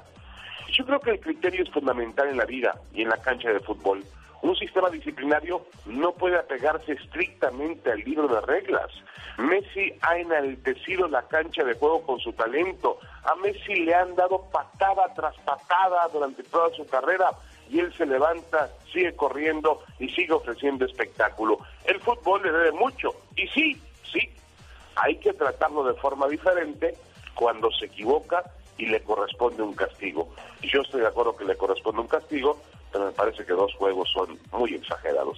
Yo 0.72 0.86
creo 0.86 1.00
que 1.00 1.12
el 1.12 1.20
criterio 1.20 1.64
es 1.64 1.70
fundamental 1.70 2.28
en 2.28 2.38
la 2.38 2.46
vida 2.46 2.80
y 2.94 3.04
en 3.04 3.10
la 3.10 3.18
cancha 3.18 3.50
de 3.50 3.60
fútbol. 3.60 4.04
Un 4.44 4.58
sistema 4.58 4.90
disciplinario 4.90 5.66
no 5.86 6.12
puede 6.12 6.38
apegarse 6.38 6.92
estrictamente 6.92 7.90
al 7.90 8.00
libro 8.00 8.28
de 8.28 8.42
reglas. 8.42 8.92
Messi 9.38 9.94
ha 10.02 10.18
enaltecido 10.18 11.08
la 11.08 11.22
cancha 11.24 11.64
de 11.64 11.76
juego 11.76 12.02
con 12.04 12.20
su 12.20 12.34
talento. 12.34 13.00
A 13.24 13.36
Messi 13.36 13.74
le 13.74 13.96
han 13.96 14.14
dado 14.16 14.44
patada 14.52 15.14
tras 15.16 15.36
patada 15.40 16.10
durante 16.12 16.44
toda 16.44 16.70
su 16.76 16.86
carrera 16.86 17.32
y 17.70 17.80
él 17.80 17.94
se 17.94 18.06
levanta, 18.06 18.70
sigue 18.92 19.16
corriendo 19.16 19.82
y 19.98 20.10
sigue 20.10 20.34
ofreciendo 20.34 20.84
espectáculo. 20.84 21.60
El 21.86 22.02
fútbol 22.02 22.44
le 22.44 22.52
debe 22.52 22.74
mucho 22.74 23.16
y 23.38 23.48
sí, 23.48 23.82
sí, 24.12 24.30
hay 24.98 25.16
que 25.20 25.32
tratarlo 25.32 25.86
de 25.86 25.94
forma 25.94 26.28
diferente 26.28 26.96
cuando 27.34 27.72
se 27.72 27.86
equivoca 27.86 28.44
y 28.78 28.88
le 28.88 29.02
corresponde 29.04 29.64
un 29.64 29.74
castigo. 29.74 30.34
Y 30.62 30.70
yo 30.70 30.82
estoy 30.82 31.00
de 31.00 31.08
acuerdo 31.08 31.38
que 31.38 31.46
le 31.46 31.56
corresponde 31.56 32.02
un 32.02 32.08
castigo, 32.08 32.60
pero 32.94 33.06
me 33.06 33.12
parece 33.12 33.44
que 33.44 33.54
dos 33.54 33.74
juegos 33.74 34.10
son 34.12 34.40
muy 34.52 34.76
exagerados. 34.76 35.38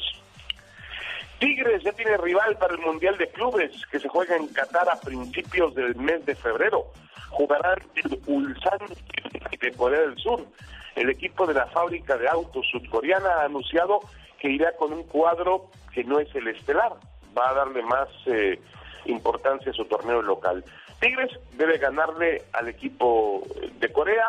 Tigres 1.40 1.84
ya 1.84 1.94
tiene 1.94 2.18
rival 2.18 2.58
para 2.58 2.74
el 2.74 2.82
Mundial 2.82 3.18
de 3.18 3.30
Clubes 3.30 3.72
que 3.90 4.00
se 4.00 4.10
juega 4.10 4.36
en 4.36 4.48
Qatar 4.48 4.90
a 4.90 5.00
principios 5.00 5.74
del 5.74 5.96
mes 5.96 6.26
de 6.26 6.36
febrero. 6.36 6.88
Jugarán 7.30 7.80
el 7.96 8.20
Ulsan 8.28 8.80
de 9.60 9.72
Corea 9.72 10.02
del 10.02 10.18
Sur. 10.18 10.46
El 10.96 11.10
equipo 11.10 11.48
de 11.48 11.54
la 11.54 11.66
fábrica 11.68 12.18
de 12.18 12.28
autos 12.28 12.66
sudcoreana 12.72 13.30
ha 13.30 13.46
anunciado 13.46 14.02
que 14.40 14.50
irá 14.50 14.74
con 14.74 14.94
un 14.94 15.04
cuadro 15.04 15.70
que 15.94 16.04
no 16.04 16.20
es 16.20 16.34
el 16.36 16.48
estelar. 16.48 16.94
Va 17.38 17.50
a 17.50 17.54
darle 17.54 17.82
más 17.84 18.08
eh, 18.28 18.60
importancia 19.06 19.72
a 19.72 19.76
su 19.76 19.86
torneo 19.86 20.22
local. 20.22 20.64
Tigres 21.00 21.32
debe 21.54 21.78
ganarle 21.78 22.44
al 22.54 22.70
equipo 22.70 23.44
de 23.80 23.92
Corea 23.92 24.28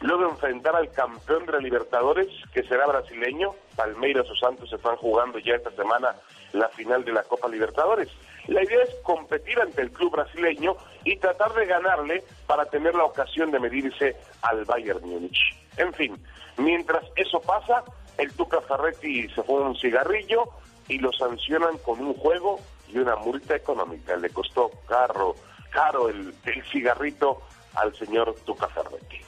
luego 0.00 0.28
enfrentar 0.28 0.76
al 0.76 0.90
campeón 0.92 1.46
de 1.46 1.52
la 1.52 1.58
Libertadores, 1.58 2.28
que 2.52 2.62
será 2.64 2.86
brasileño. 2.86 3.54
Palmeiras 3.76 4.28
o 4.30 4.36
Santos 4.36 4.70
se 4.70 4.76
están 4.76 4.96
jugando 4.96 5.38
ya 5.38 5.54
esta 5.54 5.70
semana 5.72 6.14
la 6.52 6.68
final 6.70 7.04
de 7.04 7.12
la 7.12 7.22
Copa 7.22 7.48
Libertadores. 7.48 8.08
La 8.46 8.62
idea 8.62 8.82
es 8.82 8.94
competir 9.02 9.60
ante 9.60 9.82
el 9.82 9.90
club 9.90 10.12
brasileño 10.12 10.76
y 11.04 11.16
tratar 11.18 11.52
de 11.54 11.66
ganarle 11.66 12.24
para 12.46 12.64
tener 12.66 12.94
la 12.94 13.04
ocasión 13.04 13.50
de 13.50 13.60
medirse 13.60 14.16
al 14.42 14.64
Bayern 14.64 15.06
Múnich. 15.06 15.54
En 15.76 15.92
fin, 15.92 16.16
mientras 16.56 17.04
eso 17.16 17.40
pasa, 17.40 17.84
el 18.16 18.32
Tuca 18.32 18.60
Ferretti 18.62 19.28
se 19.28 19.42
fue 19.42 19.60
un 19.60 19.76
cigarrillo 19.76 20.44
y 20.88 20.98
lo 20.98 21.12
sancionan 21.12 21.76
con 21.78 22.00
un 22.00 22.14
juego 22.14 22.58
y 22.88 22.98
una 22.98 23.16
multa 23.16 23.54
económica. 23.54 24.16
Le 24.16 24.30
costó 24.30 24.70
caro, 24.88 25.34
caro 25.70 26.08
el, 26.08 26.34
el 26.46 26.64
cigarrito 26.70 27.42
al 27.74 27.94
señor 27.94 28.34
Tuca 28.46 28.66
Ferretti. 28.68 29.20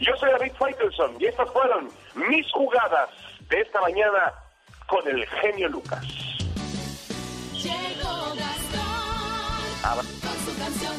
Yo 0.00 0.16
soy 0.16 0.30
David 0.30 0.52
Faitelson 0.58 1.16
y 1.18 1.26
estas 1.26 1.50
fueron 1.50 1.88
mis 2.14 2.50
jugadas 2.52 3.08
de 3.48 3.60
esta 3.60 3.80
mañana 3.80 4.32
con 4.86 5.06
el 5.08 5.26
genio 5.26 5.68
Lucas. 5.68 6.04
Llegó 7.52 8.34
Gastón 8.36 10.06
con 10.22 10.36
su 10.44 10.58
canción. 10.58 10.94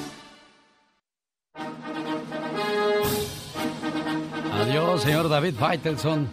Adiós, 4.62 5.02
señor 5.02 5.30
David 5.30 5.56
Faitelson. 5.56 6.30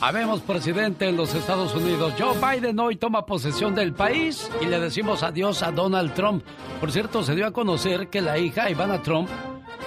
Habemos 0.00 0.40
presidente 0.40 1.06
en 1.08 1.18
los 1.18 1.34
Estados 1.34 1.74
Unidos. 1.74 2.14
Joe 2.18 2.34
Biden 2.38 2.80
hoy 2.80 2.96
toma 2.96 3.26
posesión 3.26 3.74
del 3.74 3.92
país 3.92 4.50
y 4.62 4.64
le 4.64 4.80
decimos 4.80 5.22
adiós 5.22 5.62
a 5.62 5.72
Donald 5.72 6.14
Trump. 6.14 6.42
Por 6.80 6.90
cierto, 6.90 7.22
se 7.22 7.34
dio 7.34 7.46
a 7.46 7.52
conocer 7.52 8.08
que 8.08 8.22
la 8.22 8.38
hija 8.38 8.70
Ivana 8.70 9.02
Trump 9.02 9.28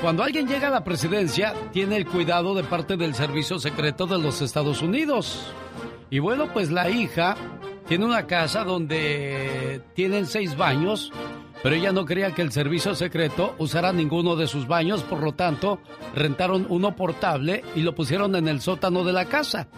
cuando 0.04 0.22
alguien 0.22 0.50
llega 0.50 0.68
a 0.68 0.70
la 0.70 0.84
presidencia, 0.84 1.54
tiene 1.72 1.96
el 1.96 2.06
cuidado 2.06 2.54
de 2.56 2.66
parte 2.66 2.98
del 2.98 3.16
Servicio 3.16 3.58
Secreto 3.58 4.06
de 4.06 4.18
los 4.20 4.42
Estados 4.42 4.82
Unidos. 4.82 5.54
Y 6.10 6.20
bueno, 6.20 6.52
pues 6.52 6.70
la 6.72 6.90
hija 6.90 7.38
tiene 7.88 8.04
una 8.04 8.28
casa 8.28 8.66
donde 8.66 9.82
tienen 9.94 10.26
seis 10.26 10.58
baños, 10.58 11.14
pero 11.64 11.76
ella 11.76 11.94
no 11.94 12.04
quería 12.04 12.32
que 12.32 12.42
el 12.42 12.52
Servicio 12.52 12.96
Secreto 12.96 13.56
usara 13.60 13.94
ninguno 13.94 14.36
de 14.36 14.48
sus 14.48 14.68
baños, 14.68 15.04
por 15.04 15.24
lo 15.24 15.36
tanto, 15.36 15.80
rentaron 16.14 16.66
uno 16.68 16.98
portable 16.98 17.64
y 17.74 17.80
lo 17.80 17.96
pusieron 17.96 18.36
en 18.36 18.50
el 18.50 18.60
sótano 18.60 19.06
de 19.06 19.14
la 19.14 19.28
casa. 19.28 19.70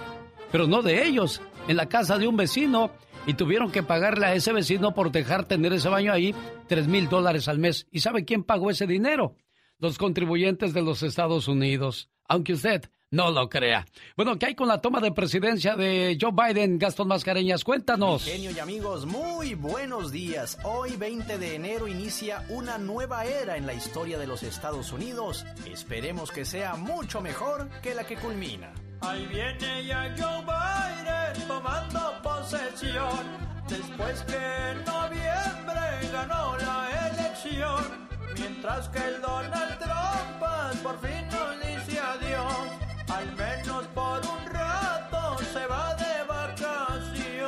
Pero 0.51 0.65
no 0.65 0.81
de 0.81 1.05
ellos, 1.05 1.39
en 1.67 1.77
la 1.77 1.85
casa 1.85 2.17
de 2.17 2.27
un 2.27 2.35
vecino. 2.35 2.89
Y 3.27 3.35
tuvieron 3.35 3.71
que 3.71 3.83
pagarle 3.83 4.25
a 4.25 4.33
ese 4.33 4.53
vecino 4.53 4.95
por 4.95 5.11
dejar 5.11 5.45
tener 5.45 5.71
ese 5.73 5.89
baño 5.89 6.11
ahí 6.11 6.33
tres 6.67 6.87
mil 6.87 7.09
dólares 7.09 7.47
al 7.47 7.59
mes. 7.59 7.85
¿Y 7.91 7.99
sabe 7.99 8.25
quién 8.25 8.43
pagó 8.43 8.71
ese 8.71 8.87
dinero? 8.87 9.35
Los 9.79 9.97
contribuyentes 9.97 10.73
de 10.73 10.81
los 10.81 11.03
Estados 11.03 11.47
Unidos, 11.47 12.09
aunque 12.27 12.53
usted 12.53 12.89
no 13.11 13.31
lo 13.31 13.49
crea. 13.49 13.85
Bueno, 14.17 14.37
¿qué 14.37 14.47
hay 14.47 14.55
con 14.55 14.67
la 14.67 14.81
toma 14.81 14.99
de 14.99 15.11
presidencia 15.11 15.75
de 15.75 16.17
Joe 16.19 16.31
Biden? 16.31 16.77
Gastón 16.77 17.07
Mascareñas, 17.07 17.63
cuéntanos. 17.63 18.25
Genio 18.25 18.51
y 18.51 18.59
amigos, 18.59 19.05
muy 19.05 19.53
buenos 19.53 20.11
días. 20.11 20.57
Hoy 20.63 20.97
20 20.97 21.37
de 21.37 21.55
enero 21.55 21.87
inicia 21.87 22.45
una 22.49 22.77
nueva 22.77 23.25
era 23.25 23.57
en 23.57 23.65
la 23.65 23.73
historia 23.73 24.17
de 24.17 24.27
los 24.27 24.43
Estados 24.43 24.91
Unidos. 24.91 25.45
Esperemos 25.71 26.31
que 26.31 26.45
sea 26.45 26.75
mucho 26.75 27.21
mejor 27.21 27.69
que 27.81 27.95
la 27.95 28.05
que 28.05 28.17
culmina. 28.17 28.73
Ahí 29.01 29.25
viene 29.27 29.85
ya 29.85 30.13
Joe 30.17 30.41
Biden 30.41 31.47
tomando 31.47 31.99
posesión. 32.23 33.55
Después 33.69 34.23
que 34.23 34.35
en 34.35 34.85
noviembre 34.85 36.11
ganó 36.11 36.57
la 36.57 37.11
elección 37.11 38.14
Mientras 38.33 38.89
que 38.89 38.99
el 38.99 39.21
Donald 39.21 39.77
Trump 39.79 40.35
por 40.83 40.99
fin 40.99 41.27
nos 41.29 41.59
dice 41.59 41.99
adiós, 41.99 42.69
al 43.13 43.31
menos 43.35 43.85
por 43.87 44.21
un 44.25 44.45
rato 44.51 45.37
se 45.53 45.65
va 45.67 45.95
de 45.95 46.23
vacación. 46.27 47.45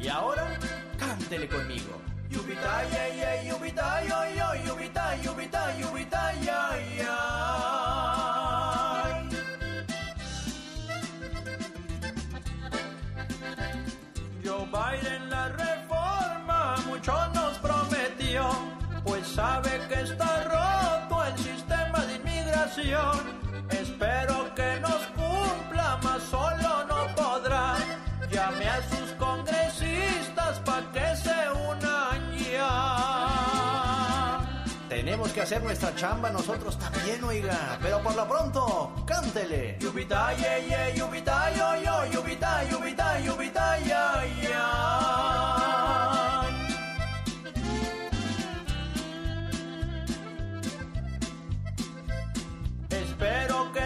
Y 0.00 0.08
ahora, 0.08 0.58
cántele 0.98 1.48
conmigo. 1.48 2.00
Yubita, 2.30 2.84
yeah, 2.90 3.08
yeah, 3.14 3.42
yubita, 3.42 4.02
yo, 4.04 4.24
yo, 4.36 4.54
yubita, 4.66 5.16
yubita, 5.22 5.78
yubita, 5.78 6.32
ya. 6.44 6.58
Joe 14.44 14.66
Biden 14.66 15.28
la 15.28 15.48
reforma 15.48 16.76
mucho 16.86 17.12
pues 19.04 19.26
sabe 19.26 19.80
que 19.88 20.02
está 20.02 20.44
roto 20.44 21.24
el 21.24 21.38
sistema 21.38 21.98
de 22.06 22.16
inmigración. 22.16 23.38
Espero 23.70 24.54
que 24.54 24.80
nos 24.80 25.06
cumpla, 25.16 25.98
más 26.02 26.22
solo 26.24 26.84
no 26.86 27.14
podrá. 27.14 27.76
Llame 28.30 28.68
a 28.68 28.82
sus 28.90 29.12
congresistas 29.12 30.60
para 30.60 30.92
que 30.92 31.16
se 31.16 31.50
unan 31.70 32.36
ya. 32.38 34.18
Tenemos 34.88 35.32
que 35.32 35.40
hacer 35.42 35.62
nuestra 35.62 35.94
chamba 35.94 36.30
nosotros 36.30 36.78
también, 36.78 37.22
oiga. 37.24 37.78
Pero 37.80 38.02
por 38.02 38.14
lo 38.14 38.28
pronto, 38.28 38.92
cántele. 39.06 39.76
Yubita, 39.80 40.34
yeah, 40.34 40.94
yubita, 40.94 41.50
yo, 41.54 41.82
yo, 41.82 42.06
yubita, 42.12 42.64
yubita, 42.64 43.20
yubita, 43.20 43.78
ya. 43.80 44.17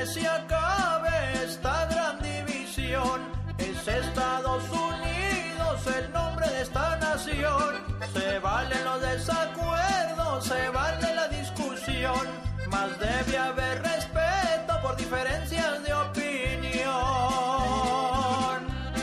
Que 0.02 0.06
se 0.08 0.26
acabe 0.26 1.10
esta 1.44 1.86
gran 1.86 2.18
división. 2.20 3.20
Es 3.58 3.86
Estados 3.86 4.64
Unidos 4.70 5.86
el 5.96 6.12
nombre 6.12 6.48
de 6.48 6.62
esta 6.62 6.96
nación. 6.96 7.72
Se 8.12 8.38
valen 8.40 8.84
los 8.84 9.00
desacuerdos, 9.00 10.44
se 10.44 10.68
vale 10.70 11.14
la 11.14 11.28
discusión. 11.28 12.26
Más 12.68 12.90
debe 12.98 13.38
haber 13.38 13.82
respeto 13.82 14.80
por 14.82 14.96
diferencias 14.96 15.82
de 15.84 15.94
opinión. 15.94 16.90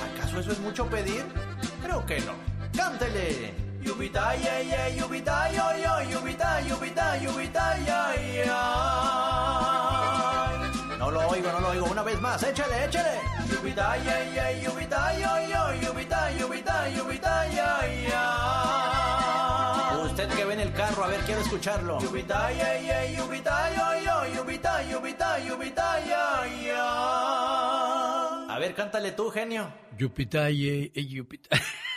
¿Acaso 0.07 0.39
eso 0.41 0.51
es 0.51 0.59
mucho 0.59 0.85
pedir? 0.87 1.23
Creo 1.81 2.05
que 2.05 2.19
no. 2.21 2.33
¡Cántele! 2.75 3.53
Yubita, 3.81 4.35
yeah, 4.35 4.61
yeah, 4.61 4.89
yubita, 4.89 5.49
yo, 5.51 5.63
yo, 5.81 6.11
yubita, 6.11 6.59
yubita, 6.61 7.17
yubita, 7.17 7.77
ya, 7.85 8.13
ya. 8.45 9.78
No 11.09 11.15
lo 11.21 11.27
oigo, 11.27 11.51
no 11.51 11.59
lo 11.59 11.69
oigo. 11.69 11.87
Una 11.87 12.03
vez 12.03 12.21
más, 12.21 12.43
échale, 12.43 12.85
échale. 12.85 13.19
Yubita, 13.49 13.97
yeah, 14.03 14.31
yeah, 14.31 14.51
yubita, 14.61 15.11
yo, 15.17 15.39
yo, 15.49 15.73
yubita, 15.81 16.31
yubita, 16.37 16.87
yubita, 16.89 17.47
ya, 17.47 17.79
ya. 18.07 18.25
Usted 20.05 20.29
que 20.29 20.45
ve 20.45 20.53
en 20.53 20.59
el 20.59 20.71
carro, 20.73 21.03
a 21.05 21.07
ver, 21.07 21.21
quiero 21.21 21.41
escucharlo. 21.41 21.99
Yubita, 21.99 22.51
yeah, 22.51 22.79
yeah, 22.79 23.05
yubita, 23.17 23.71
yo, 23.75 23.95
yo, 24.05 24.27
yubita, 24.35 24.83
yubita, 24.83 25.39
yubita, 25.39 25.99
ya, 26.05 26.45
ya. 26.63 26.89
cántale 28.75 29.11
tú, 29.13 29.31
genio. 29.31 29.73
Yupitaye, 29.97 30.91
Yupitaye. 30.93 31.63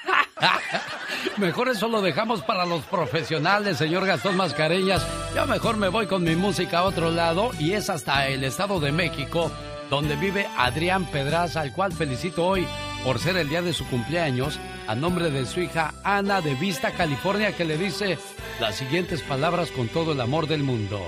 mejor 1.39 1.69
eso 1.69 1.89
lo 1.89 2.03
dejamos 2.03 2.43
para 2.43 2.67
los 2.67 2.83
profesionales, 2.85 3.79
señor 3.79 4.07
Gastón 4.07 4.37
Mascareñas. 4.37 5.07
Yo 5.35 5.47
mejor 5.47 5.77
me 5.77 5.89
voy 5.89 6.07
con 6.07 6.25
mi 6.25 6.37
música 6.37 6.81
a 6.81 6.85
otro 6.85 7.11
lado 7.11 7.51
y 7.59 7.73
es 7.73 7.91
hasta 7.91 8.29
el 8.29 8.45
Estado 8.45 8.81
de 8.81 8.93
México, 8.93 9.51
donde 9.91 10.17
vive 10.17 10.49
Adrián 10.57 11.05
Pedraza, 11.07 11.61
al 11.61 11.73
cual 11.73 11.93
felicito 11.93 12.47
hoy 12.47 12.67
por 13.05 13.19
ser 13.19 13.37
el 13.37 13.49
día 13.49 13.63
de 13.63 13.73
su 13.73 13.87
cumpleaños, 13.87 14.61
a 14.87 14.95
nombre 14.95 15.31
de 15.31 15.47
su 15.47 15.61
hija 15.61 15.95
Ana 16.05 16.41
de 16.41 16.55
Vista, 16.55 16.93
California, 16.93 17.57
que 17.57 17.65
le 17.65 17.77
dice 17.77 18.19
las 18.61 18.77
siguientes 18.77 19.23
palabras 19.23 19.71
con 19.71 19.89
todo 19.89 20.13
el 20.13 20.21
amor 20.21 20.47
del 20.47 20.63
mundo. 20.63 21.01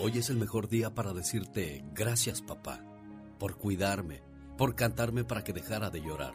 Hoy 0.00 0.18
es 0.18 0.30
el 0.30 0.36
mejor 0.36 0.68
día 0.68 0.94
para 0.94 1.12
decirte 1.12 1.82
gracias 1.92 2.42
papá, 2.42 2.80
por 3.38 3.56
cuidarme, 3.56 4.22
por 4.56 4.76
cantarme 4.76 5.24
para 5.24 5.42
que 5.42 5.52
dejara 5.52 5.90
de 5.90 6.00
llorar, 6.00 6.34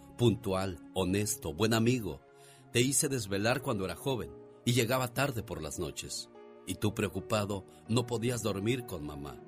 puntual, 0.21 0.77
honesto, 0.93 1.51
buen 1.51 1.73
amigo. 1.73 2.21
Te 2.71 2.79
hice 2.79 3.09
desvelar 3.09 3.63
cuando 3.63 3.85
era 3.85 3.95
joven 3.95 4.31
y 4.65 4.73
llegaba 4.73 5.15
tarde 5.15 5.41
por 5.41 5.63
las 5.63 5.79
noches. 5.79 6.29
Y 6.67 6.75
tú 6.75 6.93
preocupado 6.93 7.65
no 7.87 8.05
podías 8.05 8.43
dormir 8.43 8.85
con 8.85 9.03
mamá. 9.03 9.41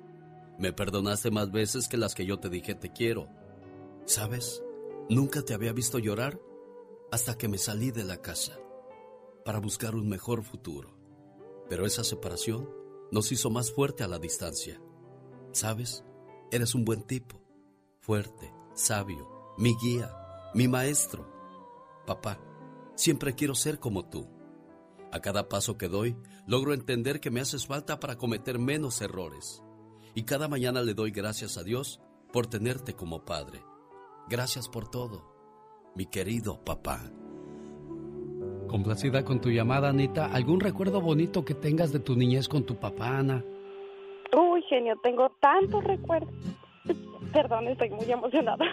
Me 0.58 0.72
perdonaste 0.72 1.30
más 1.30 1.52
veces 1.52 1.86
que 1.86 1.96
las 1.96 2.16
que 2.16 2.26
yo 2.26 2.40
te 2.40 2.48
dije 2.48 2.74
te 2.74 2.90
quiero. 2.92 3.28
¿Sabes? 4.04 4.64
Nunca 5.08 5.42
te 5.42 5.54
había 5.54 5.72
visto 5.72 6.00
llorar 6.00 6.40
hasta 7.12 7.38
que 7.38 7.46
me 7.46 7.58
salí 7.58 7.92
de 7.92 8.02
la 8.02 8.16
casa 8.20 8.58
para 9.44 9.60
buscar 9.60 9.94
un 9.94 10.08
mejor 10.08 10.42
futuro. 10.42 10.98
Pero 11.68 11.86
esa 11.86 12.02
separación 12.02 12.68
nos 13.12 13.30
hizo 13.30 13.48
más 13.48 13.70
fuerte 13.70 14.02
a 14.02 14.08
la 14.08 14.18
distancia. 14.18 14.82
¿Sabes? 15.52 16.04
Eres 16.50 16.74
un 16.74 16.84
buen 16.84 17.04
tipo, 17.04 17.40
fuerte, 18.00 18.52
sabio, 18.74 19.54
mi 19.56 19.76
guía, 19.80 20.12
mi 20.54 20.68
maestro. 20.68 21.26
Papá, 22.06 22.38
siempre 22.94 23.34
quiero 23.34 23.54
ser 23.54 23.78
como 23.80 24.08
tú. 24.08 24.28
A 25.12 25.20
cada 25.20 25.48
paso 25.48 25.76
que 25.76 25.88
doy, 25.88 26.16
logro 26.46 26.72
entender 26.74 27.20
que 27.20 27.30
me 27.30 27.40
haces 27.40 27.66
falta 27.66 28.00
para 28.00 28.16
cometer 28.16 28.58
menos 28.58 29.00
errores. 29.00 29.62
Y 30.14 30.24
cada 30.24 30.48
mañana 30.48 30.82
le 30.82 30.94
doy 30.94 31.10
gracias 31.10 31.58
a 31.58 31.64
Dios 31.64 32.00
por 32.32 32.46
tenerte 32.46 32.94
como 32.94 33.24
padre. 33.24 33.62
Gracias 34.28 34.68
por 34.68 34.88
todo, 34.88 35.24
mi 35.94 36.06
querido 36.06 36.64
papá. 36.64 37.00
Complacida 38.68 39.24
con 39.24 39.40
tu 39.40 39.50
llamada, 39.50 39.90
Anita. 39.90 40.26
¿Algún 40.26 40.60
recuerdo 40.60 41.00
bonito 41.00 41.44
que 41.44 41.54
tengas 41.54 41.92
de 41.92 42.00
tu 42.00 42.16
niñez 42.16 42.48
con 42.48 42.64
tu 42.64 42.76
papá, 42.76 43.18
Ana? 43.18 43.44
Uy, 44.36 44.62
genio, 44.68 44.94
tengo 45.02 45.30
tantos 45.40 45.84
recuerdos. 45.84 46.34
Perdón, 47.32 47.68
estoy 47.68 47.90
muy 47.90 48.10
emocionada. 48.10 48.64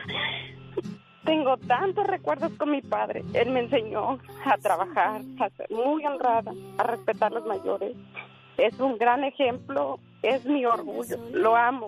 Tengo 1.23 1.57
tantos 1.57 2.07
recuerdos 2.07 2.51
con 2.53 2.71
mi 2.71 2.81
padre. 2.81 3.23
Él 3.33 3.51
me 3.51 3.61
enseñó 3.61 4.19
a 4.45 4.57
trabajar, 4.57 5.21
a 5.39 5.49
ser 5.51 5.69
muy 5.69 6.05
honrada, 6.05 6.51
a 6.77 6.83
respetar 6.83 7.31
a 7.31 7.35
los 7.35 7.45
mayores. 7.45 7.95
Es 8.57 8.79
un 8.79 8.97
gran 8.97 9.23
ejemplo, 9.23 9.99
es 10.23 10.45
mi 10.45 10.65
orgullo. 10.65 11.17
Lo 11.31 11.55
amo, 11.55 11.87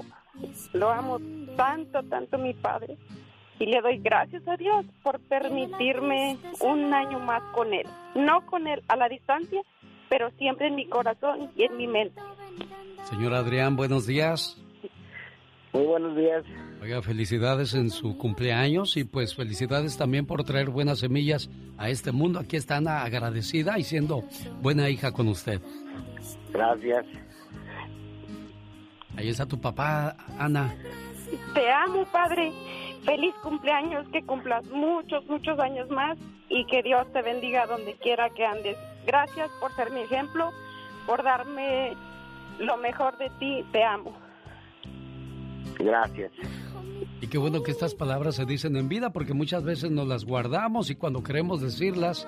lo 0.74 0.90
amo 0.92 1.20
tanto, 1.56 2.04
tanto 2.04 2.38
mi 2.38 2.54
padre. 2.54 2.98
Y 3.60 3.66
le 3.66 3.82
doy 3.82 3.98
gracias 4.00 4.48
a 4.48 4.56
Dios 4.58 4.86
por 5.04 5.20
permitirme 5.20 6.38
un 6.60 6.94
año 6.94 7.20
más 7.20 7.42
con 7.54 7.74
él. 7.74 7.88
No 8.16 8.46
con 8.46 8.68
él 8.68 8.84
a 8.88 8.96
la 8.96 9.10
distancia, 9.10 9.62
pero 10.10 10.30
siempre 10.32 10.68
en 10.68 10.76
mi 10.76 10.88
corazón 10.88 11.52
y 11.56 11.64
en 11.64 11.78
mi 11.78 11.88
mente. 11.88 12.22
Señor 13.06 13.34
Adrián, 13.34 13.76
buenos 13.76 14.06
días. 14.06 14.63
Muy 15.74 15.86
buenos 15.88 16.16
días. 16.16 16.44
Oiga, 16.84 17.02
felicidades 17.02 17.74
en 17.74 17.90
su 17.90 18.16
cumpleaños 18.16 18.96
y 18.96 19.06
pues 19.06 19.36
felicidades 19.36 19.98
también 19.98 20.28
por 20.28 20.44
traer 20.44 20.70
buenas 20.70 21.00
semillas 21.00 21.50
a 21.80 21.90
este 21.90 22.12
mundo. 22.12 22.40
Aquí 22.40 22.58
está 22.58 22.78
Ana 22.78 23.04
agradecida 23.04 23.80
y 23.80 23.84
siendo 23.84 24.24
buena 24.62 24.90
hija 24.90 25.12
con 25.12 25.28
usted. 25.28 25.62
Gracias. 26.52 27.06
Ahí 29.18 29.30
está 29.30 29.48
tu 29.48 29.60
papá, 29.60 30.16
Ana. 30.38 30.76
Te 31.56 31.72
amo, 31.72 32.06
padre. 32.12 32.52
Feliz 33.04 33.34
cumpleaños, 33.42 34.08
que 34.10 34.24
cumplas 34.24 34.64
muchos, 34.66 35.26
muchos 35.28 35.60
años 35.60 35.90
más 35.90 36.18
y 36.50 36.66
que 36.68 36.84
Dios 36.84 37.12
te 37.12 37.22
bendiga 37.24 37.66
donde 37.66 37.96
quiera 37.96 38.30
que 38.30 38.46
andes. 38.46 38.78
Gracias 39.08 39.50
por 39.60 39.74
ser 39.76 39.92
mi 39.92 40.02
ejemplo, 40.02 40.52
por 41.08 41.24
darme 41.24 41.94
lo 42.60 42.78
mejor 42.78 43.18
de 43.18 43.30
ti, 43.40 43.66
te 43.72 43.84
amo. 43.84 44.23
Gracias. 45.78 46.32
Y 47.22 47.28
qué 47.28 47.38
bueno 47.38 47.64
que 47.64 47.72
estas 47.72 47.96
palabras 47.96 48.36
se 48.36 48.46
dicen 48.46 48.76
en 48.76 48.90
vida 48.90 49.14
porque 49.14 49.34
muchas 49.34 49.64
veces 49.64 49.92
nos 49.92 50.08
las 50.08 50.26
guardamos 50.26 50.90
y 50.90 50.96
cuando 50.96 51.24
queremos 51.24 51.62
decirlas, 51.62 52.28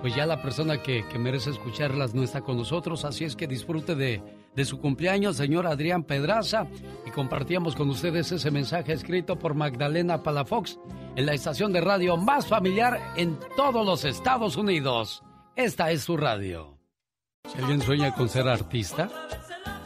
pues 0.00 0.14
ya 0.14 0.26
la 0.26 0.42
persona 0.42 0.82
que, 0.82 1.04
merece 1.18 1.50
escucharlas 1.50 2.14
no 2.14 2.22
está 2.22 2.40
con 2.40 2.56
nosotros. 2.56 3.04
Así 3.04 3.24
es 3.24 3.36
que 3.36 3.46
disfrute 3.46 3.94
de, 3.94 4.22
de 4.54 4.64
su 4.64 4.80
cumpleaños, 4.80 5.36
señor 5.36 5.66
Adrián 5.66 6.02
Pedraza. 6.02 6.66
Y 7.06 7.10
compartíamos 7.10 7.76
con 7.76 7.88
ustedes 7.90 8.32
ese 8.32 8.50
mensaje 8.50 8.92
escrito 8.92 9.38
por 9.38 9.54
Magdalena 9.54 10.22
Palafox 10.22 10.78
en 11.14 11.26
la 11.26 11.34
estación 11.34 11.72
de 11.72 11.80
radio 11.80 12.16
más 12.16 12.46
familiar 12.46 13.00
en 13.16 13.38
todos 13.56 13.86
los 13.86 14.04
Estados 14.04 14.56
Unidos. 14.56 15.22
Esta 15.54 15.92
es 15.92 16.02
su 16.02 16.16
radio. 16.16 16.76
Si 17.46 17.58
alguien 17.58 17.80
sueña 17.82 18.12
con 18.14 18.28
ser 18.28 18.48
artista, 18.48 19.10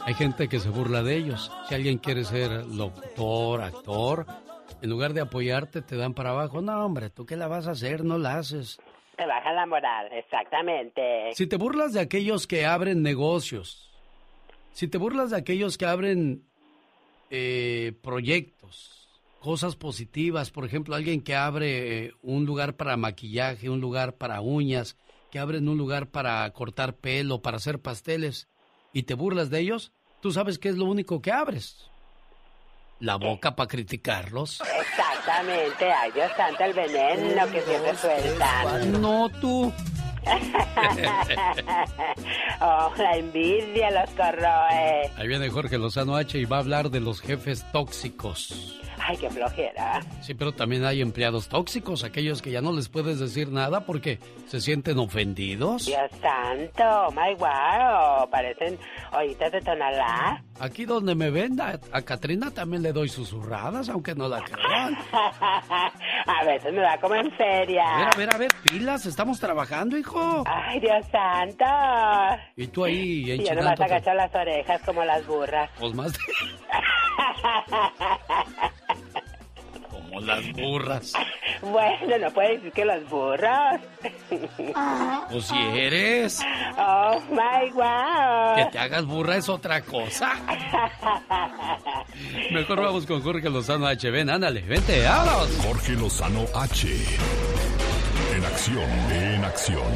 hay 0.09 0.15
gente 0.15 0.49
que 0.49 0.59
se 0.59 0.69
burla 0.69 1.03
de 1.03 1.17
ellos. 1.17 1.51
Si 1.67 1.75
alguien 1.75 1.99
quiere 1.99 2.23
ser 2.23 2.65
locutor, 2.65 3.61
actor, 3.61 4.25
en 4.81 4.89
lugar 4.89 5.13
de 5.13 5.21
apoyarte 5.21 5.83
te 5.83 5.97
dan 5.97 6.15
para 6.15 6.31
abajo. 6.31 6.63
No, 6.63 6.83
hombre, 6.83 7.11
¿tú 7.11 7.27
qué 7.27 7.35
la 7.35 7.47
vas 7.47 7.67
a 7.67 7.71
hacer? 7.71 8.03
No 8.03 8.17
la 8.17 8.39
haces. 8.39 8.79
Te 9.15 9.27
baja 9.27 9.53
la 9.53 9.67
moral, 9.67 10.09
exactamente. 10.11 11.31
Si 11.35 11.45
te 11.45 11.57
burlas 11.57 11.93
de 11.93 11.99
aquellos 11.99 12.47
que 12.47 12.65
abren 12.65 13.03
negocios, 13.03 13.91
si 14.71 14.87
te 14.87 14.97
burlas 14.97 15.29
de 15.29 15.37
aquellos 15.37 15.77
que 15.77 15.85
abren 15.85 16.43
eh, 17.29 17.93
proyectos, 18.01 19.07
cosas 19.39 19.75
positivas, 19.75 20.49
por 20.49 20.65
ejemplo, 20.65 20.95
alguien 20.95 21.21
que 21.21 21.35
abre 21.35 22.05
eh, 22.05 22.13
un 22.23 22.47
lugar 22.47 22.77
para 22.77 22.97
maquillaje, 22.97 23.69
un 23.69 23.79
lugar 23.79 24.17
para 24.17 24.41
uñas, 24.41 24.97
que 25.29 25.37
abren 25.37 25.69
un 25.69 25.77
lugar 25.77 26.07
para 26.07 26.49
cortar 26.49 26.95
pelo, 26.95 27.43
para 27.43 27.57
hacer 27.57 27.79
pasteles, 27.79 28.49
y 28.91 29.03
te 29.03 29.13
burlas 29.13 29.51
de 29.51 29.59
ellos, 29.59 29.93
tú 30.21 30.31
sabes 30.31 30.59
que 30.59 30.69
es 30.69 30.75
lo 30.75 30.85
único 30.85 31.21
que 31.21 31.31
abres. 31.31 31.89
La 32.99 33.15
boca 33.15 33.55
para 33.55 33.67
criticarlos. 33.67 34.61
Exactamente, 34.61 35.91
ay 35.91 36.11
Dios 36.11 36.31
santo, 36.35 36.63
el 36.63 36.73
veneno 36.73 37.49
que 37.51 37.61
siempre 37.61 37.95
sueltan. 37.95 39.01
No 39.01 39.29
tú. 39.39 39.71
Oh, 42.61 42.91
la 42.97 43.17
envidia 43.17 43.91
los 43.91 44.09
corroe. 44.11 45.11
Ahí 45.17 45.27
viene 45.27 45.49
Jorge 45.49 45.77
Lozano 45.77 46.15
H 46.15 46.37
y 46.37 46.45
va 46.45 46.57
a 46.57 46.59
hablar 46.59 46.89
de 46.89 46.99
los 46.99 47.21
jefes 47.21 47.65
tóxicos. 47.71 48.79
Ay, 49.01 49.17
qué 49.17 49.29
flojera. 49.29 50.01
Sí, 50.21 50.33
pero 50.33 50.51
también 50.51 50.85
hay 50.85 51.01
empleados 51.01 51.47
tóxicos, 51.47 52.03
aquellos 52.03 52.41
que 52.41 52.51
ya 52.51 52.61
no 52.61 52.71
les 52.73 52.89
puedes 52.89 53.19
decir 53.19 53.49
nada 53.49 53.85
porque 53.85 54.19
se 54.47 54.59
sienten 54.61 54.99
ofendidos. 54.99 55.85
Dios 55.85 56.11
santo, 56.21 57.11
my 57.11 57.33
wow, 57.35 58.29
parecen 58.29 58.77
ojitos 59.11 59.51
de 59.51 59.61
tonalá. 59.61 60.43
Aquí 60.59 60.85
donde 60.85 61.15
me 61.15 61.29
venda, 61.29 61.79
a 61.91 62.01
Katrina 62.01 62.51
también 62.51 62.83
le 62.83 62.91
doy 62.91 63.07
susurradas, 63.09 63.89
aunque 63.89 64.13
no 64.13 64.27
la 64.27 64.43
crean. 64.43 64.97
a 65.11 66.43
veces 66.45 66.73
me 66.73 66.81
da 66.81 66.99
como 66.99 67.15
en 67.15 67.31
feria. 67.31 67.83
A 67.83 67.97
ver, 67.97 68.07
a 68.07 68.17
ver, 68.17 68.35
a 68.35 68.37
ver, 68.37 68.51
pilas, 68.69 69.05
estamos 69.05 69.39
trabajando, 69.39 69.97
hijo. 69.97 70.08
Ay, 70.45 70.79
Dios 70.79 71.05
santo. 71.11 71.65
Y 72.55 72.67
tú 72.67 72.85
ahí, 72.85 73.31
Y 73.31 73.45
yo 73.45 73.55
nomás 73.55 73.79
agacho 73.79 74.13
las 74.13 74.33
orejas 74.33 74.81
como 74.85 75.03
las 75.03 75.25
burras. 75.25 75.69
Pues 75.79 75.93
más 75.93 76.13
de... 76.13 76.19
Como 79.89 80.21
las 80.21 80.51
burras. 80.53 81.13
Bueno, 81.61 82.17
no 82.19 82.31
puedes 82.31 82.57
decir 82.57 82.71
que 82.71 82.85
las 82.85 83.07
burras. 83.09 83.81
Pues 85.29 85.45
si 85.45 85.57
eres. 85.77 86.39
Oh 86.77 87.19
my 87.29 87.69
wow. 87.71 88.55
Que 88.55 88.65
te 88.71 88.79
hagas 88.79 89.05
burra 89.05 89.37
es 89.37 89.49
otra 89.49 89.81
cosa. 89.81 90.33
Mejor 92.51 92.81
vamos 92.81 93.05
con 93.05 93.21
Jorge 93.21 93.49
Lozano 93.49 93.87
H. 93.87 94.09
Ven, 94.09 94.29
ándale, 94.29 94.61
vente, 94.61 95.03
vámonos. 95.03 95.57
Jorge 95.63 95.91
Lozano 95.93 96.45
H. 96.55 96.87
En 98.59 98.65
acción, 98.65 98.89
en 99.21 99.45
acción. 99.45 99.87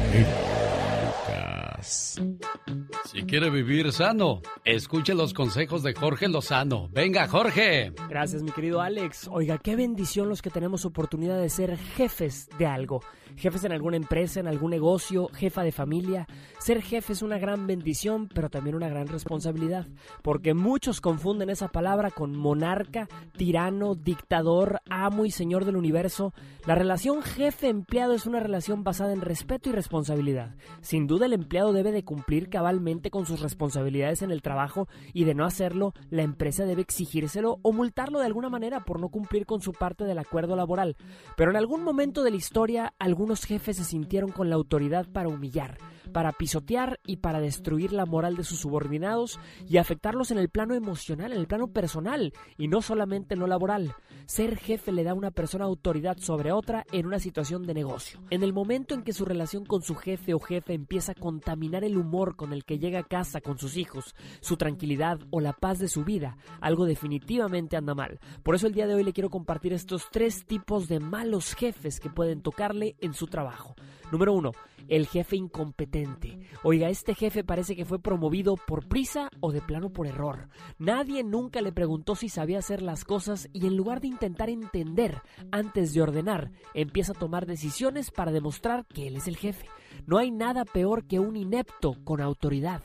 Si 3.04 3.22
quiere 3.24 3.50
vivir 3.50 3.92
sano, 3.92 4.40
escuche 4.64 5.14
los 5.14 5.34
consejos 5.34 5.82
de 5.82 5.92
Jorge 5.92 6.28
Lozano. 6.28 6.88
Venga, 6.90 7.28
Jorge. 7.28 7.92
Gracias, 8.08 8.42
mi 8.42 8.52
querido 8.52 8.80
Alex. 8.80 9.28
Oiga, 9.30 9.58
qué 9.58 9.76
bendición 9.76 10.30
los 10.30 10.40
que 10.40 10.48
tenemos 10.48 10.86
oportunidad 10.86 11.38
de 11.38 11.50
ser 11.50 11.76
jefes 11.76 12.48
de 12.56 12.64
algo. 12.64 13.02
Jefes 13.36 13.64
en 13.64 13.72
alguna 13.72 13.96
empresa, 13.96 14.40
en 14.40 14.46
algún 14.46 14.70
negocio, 14.70 15.28
jefa 15.34 15.62
de 15.62 15.72
familia. 15.72 16.26
Ser 16.58 16.82
jefe 16.82 17.12
es 17.12 17.22
una 17.22 17.38
gran 17.38 17.66
bendición, 17.66 18.28
pero 18.32 18.48
también 18.48 18.76
una 18.76 18.88
gran 18.88 19.08
responsabilidad. 19.08 19.86
Porque 20.22 20.54
muchos 20.54 21.00
confunden 21.00 21.50
esa 21.50 21.68
palabra 21.68 22.10
con 22.10 22.36
monarca, 22.36 23.08
tirano, 23.36 23.94
dictador, 23.94 24.80
amo 24.88 25.24
y 25.24 25.30
señor 25.30 25.64
del 25.64 25.76
universo. 25.76 26.32
La 26.66 26.74
relación 26.74 27.22
jefe-empleado 27.22 28.14
es 28.14 28.26
una 28.26 28.40
relación 28.40 28.84
basada 28.84 29.12
en 29.12 29.20
respeto 29.20 29.68
y 29.68 29.72
responsabilidad. 29.72 30.54
Sin 30.80 31.06
duda 31.06 31.26
el 31.26 31.32
empleado 31.32 31.72
debe 31.72 31.92
de 31.92 32.04
cumplir 32.04 32.48
cabalmente 32.48 33.10
con 33.10 33.26
sus 33.26 33.40
responsabilidades 33.40 34.22
en 34.22 34.30
el 34.30 34.42
trabajo 34.42 34.88
y 35.12 35.24
de 35.24 35.34
no 35.34 35.44
hacerlo, 35.44 35.92
la 36.10 36.22
empresa 36.22 36.64
debe 36.64 36.82
exigírselo 36.82 37.58
o 37.62 37.72
multarlo 37.72 38.20
de 38.20 38.26
alguna 38.26 38.48
manera 38.48 38.84
por 38.84 39.00
no 39.00 39.08
cumplir 39.08 39.46
con 39.46 39.60
su 39.60 39.72
parte 39.72 40.04
del 40.04 40.18
acuerdo 40.18 40.56
laboral. 40.56 40.96
Pero 41.36 41.50
en 41.50 41.56
algún 41.56 41.82
momento 41.82 42.22
de 42.22 42.30
la 42.30 42.36
historia, 42.36 42.94
algunos 43.24 43.46
jefes 43.46 43.78
se 43.78 43.84
sintieron 43.84 44.32
con 44.32 44.50
la 44.50 44.56
autoridad 44.56 45.06
para 45.10 45.30
humillar, 45.30 45.78
para 46.12 46.32
pisotear 46.32 47.00
y 47.06 47.16
para 47.16 47.40
destruir 47.40 47.90
la 47.90 48.04
moral 48.04 48.36
de 48.36 48.44
sus 48.44 48.58
subordinados 48.58 49.40
y 49.66 49.78
afectarlos 49.78 50.30
en 50.30 50.36
el 50.36 50.50
plano 50.50 50.74
emocional, 50.74 51.32
en 51.32 51.38
el 51.38 51.46
plano 51.46 51.68
personal 51.68 52.34
y 52.58 52.68
no 52.68 52.82
solamente 52.82 53.32
en 53.32 53.40
lo 53.40 53.46
laboral. 53.46 53.94
Ser 54.26 54.56
jefe 54.56 54.90
le 54.90 55.04
da 55.04 55.10
a 55.10 55.14
una 55.14 55.30
persona 55.30 55.66
autoridad 55.66 56.16
sobre 56.18 56.50
otra 56.50 56.86
en 56.92 57.06
una 57.06 57.18
situación 57.18 57.66
de 57.66 57.74
negocio. 57.74 58.20
En 58.30 58.42
el 58.42 58.52
momento 58.52 58.94
en 58.94 59.02
que 59.02 59.12
su 59.12 59.24
relación 59.24 59.66
con 59.66 59.82
su 59.82 59.94
jefe 59.94 60.32
o 60.32 60.38
jefe 60.38 60.72
empieza 60.72 61.12
a 61.12 61.14
contaminar 61.14 61.84
el 61.84 61.98
humor 61.98 62.34
con 62.34 62.52
el 62.52 62.64
que 62.64 62.78
llega 62.78 63.00
a 63.00 63.04
casa 63.04 63.40
con 63.40 63.58
sus 63.58 63.76
hijos, 63.76 64.14
su 64.40 64.56
tranquilidad 64.56 65.18
o 65.30 65.40
la 65.40 65.52
paz 65.52 65.78
de 65.78 65.88
su 65.88 66.04
vida, 66.04 66.38
algo 66.60 66.86
definitivamente 66.86 67.76
anda 67.76 67.94
mal. 67.94 68.18
Por 68.42 68.54
eso 68.54 68.66
el 68.66 68.74
día 68.74 68.86
de 68.86 68.94
hoy 68.94 69.04
le 69.04 69.12
quiero 69.12 69.30
compartir 69.30 69.72
estos 69.72 70.08
tres 70.10 70.46
tipos 70.46 70.88
de 70.88 71.00
malos 71.00 71.54
jefes 71.54 72.00
que 72.00 72.10
pueden 72.10 72.40
tocarle 72.40 72.96
en 73.00 73.12
su 73.12 73.26
trabajo. 73.26 73.74
Número 74.10 74.32
uno, 74.32 74.52
el 74.88 75.06
jefe 75.06 75.36
incompetente. 75.36 76.38
Oiga, 76.62 76.88
este 76.88 77.14
jefe 77.14 77.44
parece 77.44 77.74
que 77.74 77.84
fue 77.84 77.98
promovido 77.98 78.56
por 78.56 78.86
prisa 78.86 79.28
o 79.40 79.52
de 79.52 79.60
plano 79.60 79.90
por 79.90 80.06
error. 80.06 80.48
Nadie 80.78 81.24
nunca 81.24 81.60
le 81.60 81.72
preguntó 81.72 82.14
si 82.14 82.28
sabía 82.28 82.58
hacer 82.58 82.82
las 82.82 83.04
cosas 83.04 83.48
y 83.52 83.66
en 83.66 83.76
lugar 83.76 84.00
de 84.00 84.08
intentar 84.14 84.48
entender 84.48 85.20
antes 85.50 85.92
de 85.92 86.02
ordenar, 86.02 86.50
empieza 86.72 87.12
a 87.12 87.18
tomar 87.18 87.46
decisiones 87.46 88.10
para 88.10 88.32
demostrar 88.32 88.86
que 88.86 89.08
él 89.08 89.16
es 89.16 89.28
el 89.28 89.36
jefe. 89.36 89.66
No 90.06 90.18
hay 90.18 90.30
nada 90.30 90.64
peor 90.64 91.04
que 91.06 91.20
un 91.20 91.36
inepto 91.36 91.96
con 92.04 92.20
autoridad. 92.20 92.82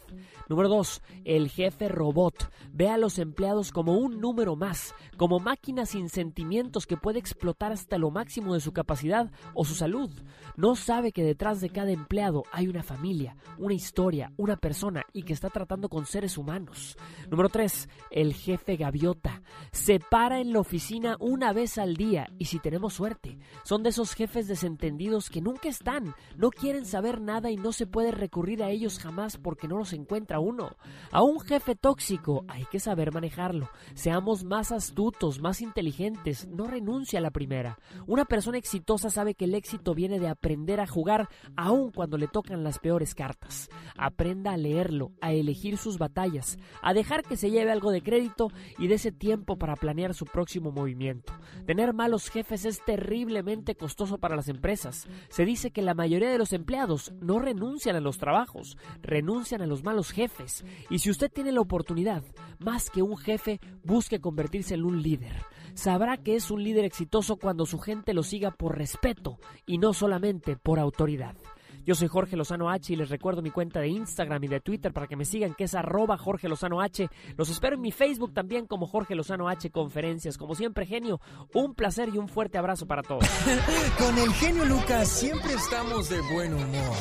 Número 0.48 0.70
2. 0.70 1.02
El 1.26 1.50
jefe 1.50 1.90
robot. 1.90 2.52
Ve 2.72 2.90
a 2.90 2.98
los 2.98 3.20
empleados 3.20 3.72
como 3.72 3.98
un 3.98 4.20
número 4.20 4.56
más, 4.56 4.96
como 5.18 5.40
máquinas 5.40 5.90
sin 5.90 6.10
sentimientos 6.10 6.88
que 6.88 6.98
puede 6.98 7.20
explotar 7.20 7.72
hasta 7.72 7.98
lo 7.98 8.10
máximo 8.10 8.54
de 8.54 8.60
su 8.60 8.72
capacidad 8.72 9.32
o 9.54 9.66
su 9.66 9.76
salud. 9.76 10.10
No 10.56 10.76
sabe 10.76 11.12
que 11.12 11.24
detrás 11.24 11.62
de 11.62 11.70
cada 11.70 11.92
empleado 11.92 12.44
hay 12.52 12.68
una 12.68 12.84
familia, 12.84 13.36
una 13.58 13.74
historia, 13.74 14.32
una 14.38 14.58
persona 14.58 15.06
y 15.14 15.24
que 15.24 15.34
está 15.34 15.50
tratando 15.50 15.90
con 15.90 16.06
seres 16.06 16.38
humanos. 16.38 16.98
Número 17.30 17.50
3. 17.50 17.90
El 18.10 18.34
jefe 18.34 18.76
gaviota. 18.76 19.42
Se 19.72 20.00
para 20.00 20.40
en 20.40 20.54
la 20.54 20.60
oficina 20.60 21.16
una 21.20 21.54
vez 21.54 21.78
al 21.78 21.96
día 21.96 22.28
y 22.38 22.46
si 22.46 22.60
tenemos 22.60 22.94
suerte, 22.94 23.38
son 23.64 23.84
de 23.84 23.90
esos 23.90 24.14
jefes 24.14 24.48
desentendidos 24.48 25.30
que 25.30 25.42
nunca 25.42 25.70
están, 25.70 26.16
no 26.36 26.50
quieren 26.50 26.86
saber 27.00 27.22
nada 27.22 27.50
y 27.50 27.56
no 27.56 27.72
se 27.72 27.88
puede 27.88 28.12
recurrir 28.12 28.62
a 28.62 28.72
ellos 28.72 29.00
jamás 29.00 29.38
porque 29.38 29.70
no 29.70 29.78
los 29.78 29.94
encuentra 29.94 30.42
uno. 30.42 30.76
A 31.12 31.24
un 31.24 31.40
jefe 31.40 31.74
tóxico 31.74 32.44
hay 32.50 32.66
que 32.66 32.82
saber 32.82 33.14
manejarlo. 33.14 33.70
Seamos 33.94 34.44
más 34.44 34.74
astutos, 34.74 35.40
más 35.40 35.62
inteligentes, 35.62 36.50
no 36.50 36.68
renuncia 36.68 37.20
a 37.20 37.22
la 37.22 37.32
primera. 37.32 37.80
Una 38.06 38.26
persona 38.26 38.58
exitosa 38.58 39.10
sabe 39.10 39.34
que 39.34 39.46
el 39.46 39.56
éxito 39.56 39.96
viene 39.96 40.20
de 40.20 40.28
aprender 40.28 40.82
a 40.82 40.88
jugar 40.88 41.30
aun 41.56 41.94
cuando 41.94 42.18
le 42.18 42.28
tocan 42.28 42.66
las 42.66 42.80
peores 42.80 43.16
cartas. 43.16 43.70
Aprenda 43.96 44.52
a 44.52 44.58
leerlo, 44.58 45.14
a 45.22 45.32
elegir 45.32 45.78
sus 45.78 46.00
batallas, 46.00 46.58
a 46.82 46.94
dejar 46.94 47.24
que 47.24 47.38
se 47.38 47.50
lleve 47.50 47.72
algo 47.72 47.92
de 47.92 48.02
crédito 48.02 48.50
y 48.78 48.88
de 48.88 48.96
ese 48.96 49.14
tiempo 49.14 49.56
para 49.56 49.78
planear 49.78 50.14
su 50.14 50.26
próximo 50.26 50.74
movimiento. 50.74 51.32
Tener 51.66 51.94
malos 51.94 52.30
jefes 52.30 52.66
es 52.66 52.84
terriblemente 52.84 53.76
costoso 53.76 54.18
para 54.18 54.36
las 54.36 54.50
empresas. 54.50 55.08
Se 55.30 55.46
dice 55.46 55.72
que 55.72 55.82
la 55.82 55.94
mayoría 55.94 56.30
de 56.30 56.38
los 56.38 56.52
empleados 56.52 56.89
no 57.22 57.40
renuncian 57.40 57.96
a 57.96 58.00
los 58.00 58.18
trabajos, 58.18 58.78
renuncian 59.02 59.62
a 59.62 59.68
los 59.68 59.84
malos 59.84 60.12
jefes. 60.12 60.66
Y 60.90 61.00
si 61.00 61.10
usted 61.10 61.32
tiene 61.32 61.52
la 61.52 61.62
oportunidad, 61.62 62.24
más 62.60 62.90
que 62.90 63.02
un 63.02 63.18
jefe, 63.18 63.60
busque 63.84 64.20
convertirse 64.20 64.76
en 64.76 64.84
un 64.84 65.02
líder. 65.02 65.34
Sabrá 65.74 66.18
que 66.18 66.36
es 66.36 66.52
un 66.52 66.64
líder 66.64 66.86
exitoso 66.86 67.38
cuando 67.38 67.66
su 67.66 67.80
gente 67.80 68.14
lo 68.14 68.24
siga 68.24 68.52
por 68.52 68.78
respeto 68.78 69.40
y 69.66 69.78
no 69.78 69.94
solamente 69.94 70.58
por 70.58 70.80
autoridad. 70.80 71.36
Yo 71.86 71.96
soy 71.96 72.08
Jorge 72.08 72.36
Lozano 72.36 72.70
H 72.70 72.94
y 72.94 72.96
les 72.96 73.10
recuerdo 73.10 73.42
mi 73.42 73.52
cuenta 73.52 73.80
de 73.80 73.88
Instagram 73.88 74.44
y 74.44 74.48
de 74.48 74.60
Twitter 74.60 74.94
para 74.94 75.08
que 75.08 75.16
me 75.16 75.26
sigan, 75.26 75.54
que 75.56 75.64
es 75.64 75.74
arroba 75.76 76.18
Jorge 76.18 76.48
Lozano 76.50 76.82
H. 76.82 77.10
Los 77.38 77.50
espero 77.50 77.76
en 77.76 77.82
mi 77.82 77.92
Facebook 77.92 78.34
también 78.34 78.68
como 78.68 78.86
Jorge 78.88 79.16
Lozano 79.16 79.48
H 79.50 79.70
Conferencias. 79.72 80.38
Como 80.38 80.56
siempre, 80.56 80.86
genio, 80.86 81.20
un 81.54 81.74
placer 81.74 82.10
y 82.14 82.18
un 82.18 82.28
fuerte 82.28 82.58
abrazo 82.58 82.86
para 82.86 83.02
todos. 83.02 83.26
Con 83.98 84.18
el 84.18 84.32
genio 84.34 84.66
Lucas 84.66 85.08
siempre 85.08 85.54
estamos 85.54 86.10
de 86.10 86.22
buen 86.34 86.54
humor. 86.54 86.96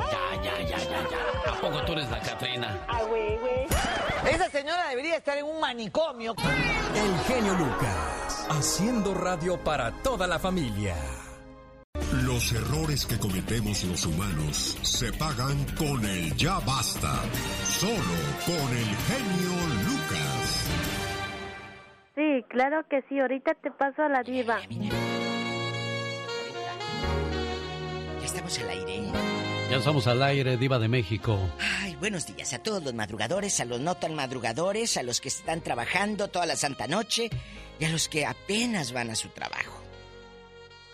Ya, 0.00 0.42
ya, 0.42 0.60
ya, 0.68 0.78
ya, 0.78 1.10
ya. 1.10 1.52
¿A 1.52 1.60
poco 1.60 1.84
tú 1.84 1.92
eres 1.92 2.10
la 2.10 2.20
Catrina? 2.20 2.84
Ah, 2.88 3.02
güey, 3.08 3.38
güey. 3.38 3.64
Esa 4.30 4.48
señora 4.50 4.88
debería 4.88 5.16
estar 5.16 5.36
en 5.36 5.44
un 5.44 5.60
manicomio. 5.60 6.34
El 6.94 7.18
genio 7.26 7.54
Lucas, 7.54 8.13
haciendo 8.48 9.14
radio 9.14 9.58
para 9.58 9.92
toda 10.02 10.26
la 10.26 10.38
familia. 10.38 10.94
Los 12.24 12.52
errores 12.52 13.06
que 13.06 13.18
cometemos 13.18 13.84
los 13.84 14.06
humanos 14.06 14.78
se 14.82 15.12
pagan 15.12 15.64
con 15.76 16.04
el 16.04 16.34
ya 16.36 16.58
basta. 16.60 17.22
Solo 17.64 17.94
con 18.46 18.76
el 18.76 18.86
genio 19.06 19.52
Lucas. 19.86 20.66
Sí, 22.14 22.44
claro 22.48 22.86
que 22.88 23.02
sí. 23.08 23.18
Ahorita 23.18 23.54
te 23.54 23.70
paso 23.70 24.02
a 24.02 24.08
la 24.08 24.22
diva. 24.22 24.58
Ya 28.20 28.24
estamos 28.24 28.58
al 28.58 28.68
aire. 28.70 29.02
Ya 29.70 29.76
estamos 29.78 30.06
al 30.06 30.22
aire, 30.22 30.56
Diva 30.56 30.78
de 30.78 30.88
México. 30.88 31.38
Ay, 31.80 31.96
buenos 31.96 32.26
días 32.26 32.52
a 32.52 32.58
todos 32.58 32.84
los 32.84 32.92
madrugadores, 32.92 33.60
a 33.60 33.64
los 33.64 33.80
no 33.80 33.94
tan 33.94 34.14
madrugadores, 34.14 34.96
a 34.98 35.02
los 35.02 35.20
que 35.20 35.28
están 35.28 35.62
trabajando 35.62 36.28
toda 36.28 36.44
la 36.44 36.54
santa 36.54 36.86
noche 36.86 37.30
y 37.80 37.84
a 37.84 37.90
los 37.90 38.08
que 38.08 38.24
apenas 38.26 38.92
van 38.92 39.10
a 39.10 39.14
su 39.14 39.28
trabajo. 39.28 39.80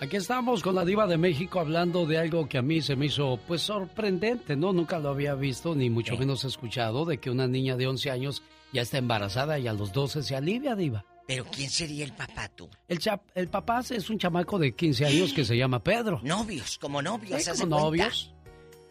Aquí 0.01 0.16
estamos 0.16 0.62
con 0.62 0.74
la 0.74 0.85
Diva 0.86 1.07
de 1.07 1.19
México 1.19 1.61
hablando 1.61 2.07
de 2.07 2.16
algo 2.16 2.48
que 2.48 2.57
a 2.57 2.62
mí 2.62 2.81
se 2.81 2.97
me 2.97 3.07
hizo 3.07 3.39
pues 3.47 3.61
sorprendente, 3.61 4.57
¿no? 4.57 4.73
Nunca 4.73 4.98
lo 4.98 5.11
había 5.11 5.35
visto 5.35 5.74
ni 5.74 5.90
mucho 5.90 6.16
menos 6.16 6.44
escuchado 6.44 7.05
de 7.05 7.19
que 7.19 7.28
una 7.31 7.47
niña 7.47 7.77
de 7.77 7.86
11 7.86 8.11
años 8.11 8.43
ya 8.73 8.81
está 8.81 8.97
embarazada 8.97 9.59
y 9.59 9.66
a 9.69 9.74
los 9.74 9.93
12 9.93 10.23
se 10.23 10.35
alivia, 10.35 10.74
Diva. 10.74 11.05
¿Pero 11.27 11.44
quién 11.44 11.69
sería 11.69 12.05
el 12.05 12.12
papá 12.15 12.48
tú? 12.48 12.69
El, 12.89 12.98
el 13.35 13.48
papá 13.48 13.81
es 13.90 14.09
un 14.09 14.19
chamaco 14.19 14.59
de 14.59 14.74
15 14.74 15.05
años 15.05 15.32
que 15.35 15.44
se 15.44 15.57
llama 15.57 15.82
Pedro. 15.82 16.19
Novios, 16.24 16.78
como 16.78 17.02
novios, 17.02 17.43
Sí, 17.43 17.51
¿hace 17.51 17.62
como 17.65 17.78
novios. 17.78 18.32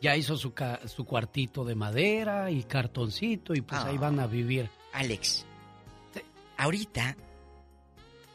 Ya 0.02 0.16
hizo 0.16 0.38
su, 0.38 0.54
ca- 0.54 0.80
su 0.88 1.06
cuartito 1.06 1.66
de 1.66 1.74
madera 1.76 2.52
y 2.52 2.64
cartoncito 2.64 3.56
y 3.56 3.62
pues 3.62 3.82
ahí 3.82 3.98
van 3.98 4.20
a 4.20 4.28
vivir. 4.28 4.70
Alex, 4.94 5.46
ahorita 6.58 7.18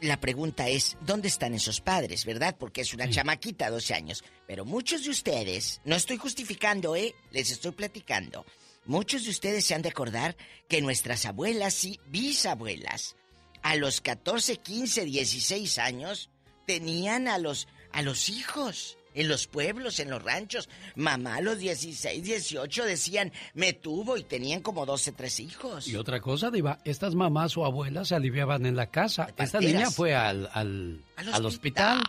la 0.05 0.21
pregunta 0.21 0.69
es, 0.69 0.97
¿dónde 1.01 1.29
están 1.29 1.55
esos 1.55 1.81
padres, 1.81 2.25
verdad? 2.25 2.57
Porque 2.59 2.83
es 2.83 2.93
una 2.95 3.09
chamaquita, 3.09 3.71
12 3.71 3.95
años. 3.95 4.25
Pero 4.47 4.65
muchos 4.65 5.05
de 5.05 5.11
ustedes, 5.11 5.81
no 5.85 5.97
estoy 5.97 6.17
justificando, 6.17 6.95
¿eh? 6.95 7.15
Les 7.31 7.51
estoy 7.51 7.73
platicando. 7.73 8.45
Muchos 8.85 9.25
de 9.25 9.31
ustedes 9.31 9.65
se 9.65 9.75
han 9.75 9.83
de 9.83 9.89
acordar 9.89 10.37
que 10.69 10.83
nuestras 10.83 11.25
abuelas 11.25 11.85
y 11.85 11.99
bisabuelas, 12.07 13.17
a 13.63 13.77
los 13.77 14.03
14, 14.03 14.59
15, 14.59 15.07
16 15.07 15.79
años, 15.79 16.31
tenían 16.67 17.29
a 17.29 17.39
los, 17.39 17.67
a 17.93 18.03
los 18.03 18.29
hijos. 18.29 18.99
En 19.15 19.29
los 19.29 19.47
pueblos, 19.47 20.01
en 20.01 20.11
los 20.11 20.23
ranchos, 20.23 20.69
mamá 20.97 21.37
a 21.37 21.41
los 21.41 21.59
16, 21.59 22.23
18 22.25 22.85
decían, 22.85 23.33
me 23.55 23.73
tuvo 23.73 24.17
y 24.17 24.25
tenían 24.25 24.61
como 24.61 24.85
12, 24.85 25.13
13 25.13 25.43
hijos. 25.45 25.87
Y 25.89 25.95
otra 25.97 26.21
cosa, 26.21 26.51
Diva, 26.51 26.81
estas 26.85 27.15
mamás 27.15 27.57
o 27.57 27.65
abuelas 27.65 28.09
se 28.09 28.17
aliviaban 28.17 28.67
en 28.67 28.75
la 28.75 28.91
casa. 28.91 29.33
Esta 29.37 29.61
niña 29.61 29.91
fue 29.91 30.15
al, 30.17 30.49
al, 30.53 31.01
Al 31.17 31.33
al 31.35 31.47
hospital, 31.47 32.03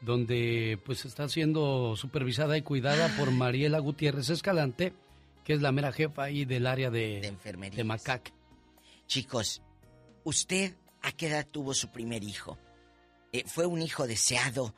donde 0.00 0.78
pues 0.84 1.04
está 1.04 1.28
siendo 1.28 1.94
supervisada 1.96 2.56
y 2.56 2.62
cuidada 2.62 3.14
por 3.16 3.30
Mariela 3.30 3.78
Gutiérrez 3.78 4.30
Escalante, 4.30 4.94
que 5.44 5.52
es 5.52 5.60
la 5.62 5.72
mera 5.72 5.92
jefa 5.92 6.24
ahí 6.24 6.44
del 6.44 6.66
área 6.66 6.90
de, 6.90 7.20
De 7.20 7.26
enfermería. 7.28 7.76
de 7.76 7.84
Macac. 7.84 8.32
Chicos, 9.06 9.60
¿usted 10.24 10.74
a 11.02 11.12
qué 11.12 11.28
edad 11.28 11.46
tuvo 11.50 11.74
su 11.74 11.88
primer 11.88 12.24
hijo? 12.24 12.58
Eh, 13.32 13.44
¿Fue 13.46 13.66
un 13.66 13.82
hijo 13.82 14.06
deseado? 14.06 14.74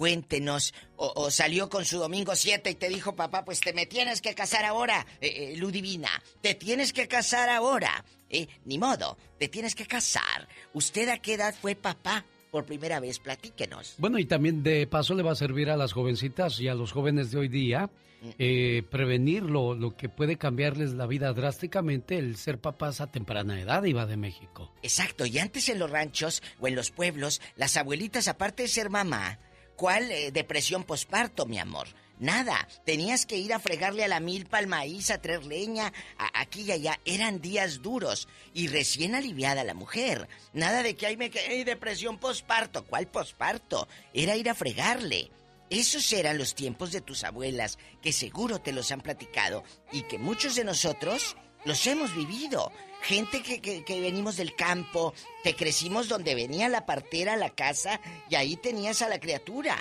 Cuéntenos. 0.00 0.72
O, 0.96 1.12
o 1.14 1.30
salió 1.30 1.68
con 1.68 1.84
su 1.84 1.98
domingo 1.98 2.34
7 2.34 2.70
y 2.70 2.74
te 2.74 2.88
dijo, 2.88 3.14
papá, 3.14 3.44
pues 3.44 3.60
te 3.60 3.74
me 3.74 3.84
tienes 3.84 4.22
que 4.22 4.34
casar 4.34 4.64
ahora, 4.64 5.06
eh, 5.20 5.52
eh, 5.52 5.56
Ludivina. 5.58 6.08
Te 6.40 6.54
tienes 6.54 6.94
que 6.94 7.06
casar 7.06 7.50
ahora. 7.50 8.02
Eh, 8.30 8.48
ni 8.64 8.78
modo, 8.78 9.18
te 9.38 9.48
tienes 9.48 9.74
que 9.74 9.84
casar. 9.84 10.48
¿Usted 10.72 11.10
a 11.10 11.18
qué 11.18 11.34
edad 11.34 11.54
fue 11.54 11.74
papá 11.74 12.24
por 12.50 12.64
primera 12.64 12.98
vez? 12.98 13.18
Platíquenos. 13.18 13.96
Bueno, 13.98 14.18
y 14.18 14.24
también 14.24 14.62
de 14.62 14.86
paso 14.86 15.12
le 15.14 15.22
va 15.22 15.32
a 15.32 15.34
servir 15.34 15.68
a 15.68 15.76
las 15.76 15.92
jovencitas 15.92 16.58
y 16.60 16.68
a 16.68 16.74
los 16.74 16.92
jóvenes 16.92 17.30
de 17.30 17.38
hoy 17.38 17.48
día 17.48 17.90
eh, 18.38 18.82
prevenir 18.90 19.42
lo, 19.42 19.74
lo 19.74 19.96
que 19.96 20.08
puede 20.08 20.36
cambiarles 20.36 20.92
la 20.92 21.06
vida 21.06 21.32
drásticamente 21.34 22.16
el 22.16 22.36
ser 22.36 22.58
papás 22.58 23.02
a 23.02 23.10
temprana 23.10 23.60
edad, 23.60 23.84
iba 23.84 24.06
de 24.06 24.16
México. 24.16 24.72
Exacto, 24.82 25.26
y 25.26 25.38
antes 25.38 25.68
en 25.68 25.78
los 25.78 25.90
ranchos 25.90 26.42
o 26.58 26.68
en 26.68 26.74
los 26.74 26.90
pueblos, 26.90 27.42
las 27.56 27.76
abuelitas, 27.76 28.28
aparte 28.28 28.62
de 28.62 28.68
ser 28.68 28.88
mamá, 28.90 29.38
¿cuál 29.80 30.10
eh, 30.12 30.30
depresión 30.30 30.84
posparto, 30.84 31.46
mi 31.46 31.58
amor? 31.58 31.88
Nada, 32.18 32.68
tenías 32.84 33.24
que 33.24 33.38
ir 33.38 33.54
a 33.54 33.58
fregarle 33.58 34.04
a 34.04 34.08
la 34.08 34.20
milpa, 34.20 34.58
al 34.58 34.66
maíz, 34.66 35.10
a 35.10 35.22
traer 35.22 35.46
leña, 35.46 35.90
a- 36.18 36.42
aquí 36.42 36.60
y 36.64 36.72
allá. 36.72 37.00
Eran 37.06 37.40
días 37.40 37.80
duros 37.80 38.28
y 38.52 38.68
recién 38.68 39.14
aliviada 39.14 39.64
la 39.64 39.72
mujer. 39.72 40.28
Nada 40.52 40.82
de 40.82 40.94
que 40.96 41.06
ahí 41.06 41.16
me 41.16 41.30
quedé 41.30 41.64
depresión 41.64 42.18
posparto. 42.18 42.84
¿Cuál 42.84 43.06
posparto? 43.08 43.88
Era 44.12 44.36
ir 44.36 44.50
a 44.50 44.54
fregarle. 44.54 45.30
Esos 45.70 46.12
eran 46.12 46.36
los 46.36 46.54
tiempos 46.54 46.92
de 46.92 47.00
tus 47.00 47.24
abuelas, 47.24 47.78
que 48.02 48.12
seguro 48.12 48.60
te 48.60 48.72
los 48.72 48.92
han 48.92 49.00
platicado 49.00 49.64
y 49.90 50.02
que 50.02 50.18
muchos 50.18 50.56
de 50.56 50.64
nosotros 50.64 51.36
los 51.64 51.86
hemos 51.86 52.14
vivido. 52.14 52.70
Gente 53.02 53.42
que, 53.42 53.60
que- 53.60 53.82
que 53.84 54.00
venimos 54.00 54.36
del 54.36 54.54
campo, 54.54 55.14
que 55.42 55.54
crecimos 55.56 56.08
donde 56.08 56.34
venía 56.34 56.68
la 56.68 56.86
partera 56.86 57.32
a 57.34 57.36
la 57.36 57.50
casa 57.50 58.00
y 58.28 58.34
ahí 58.34 58.56
tenías 58.56 59.02
a 59.02 59.08
la 59.08 59.18
criatura. 59.20 59.76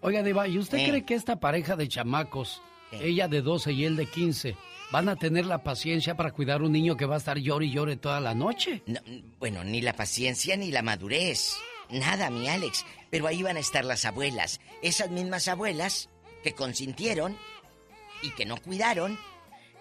Oiga, 0.00 0.22
Diva, 0.22 0.46
¿y 0.48 0.58
usted 0.58 0.78
Eh. 0.78 0.88
cree 0.88 1.04
que 1.04 1.14
esta 1.14 1.40
pareja 1.40 1.76
de 1.76 1.88
chamacos, 1.88 2.62
ella 2.92 3.28
de 3.28 3.42
12 3.42 3.72
y 3.72 3.84
él 3.84 3.96
de 3.96 4.06
15, 4.06 4.56
van 4.92 5.08
a 5.08 5.16
tener 5.16 5.46
la 5.46 5.62
paciencia 5.62 6.16
para 6.16 6.32
cuidar 6.32 6.62
un 6.62 6.72
niño 6.72 6.96
que 6.96 7.06
va 7.06 7.16
a 7.16 7.18
estar 7.18 7.38
llore 7.38 7.66
y 7.66 7.72
llore 7.72 7.96
toda 7.96 8.20
la 8.20 8.34
noche? 8.34 8.82
No, 8.86 9.00
bueno, 9.38 9.62
ni 9.64 9.80
la 9.80 9.92
paciencia 9.94 10.56
ni 10.56 10.70
la 10.70 10.82
madurez. 10.82 11.54
Nada, 11.90 12.30
mi 12.30 12.48
Alex. 12.48 12.84
Pero 13.10 13.26
ahí 13.26 13.42
van 13.42 13.56
a 13.56 13.60
estar 13.60 13.84
las 13.84 14.04
abuelas. 14.04 14.60
Esas 14.80 15.10
mismas 15.10 15.48
abuelas 15.48 16.08
que 16.44 16.54
consintieron 16.54 17.36
y 18.22 18.30
que 18.30 18.46
no 18.46 18.56
cuidaron 18.56 19.18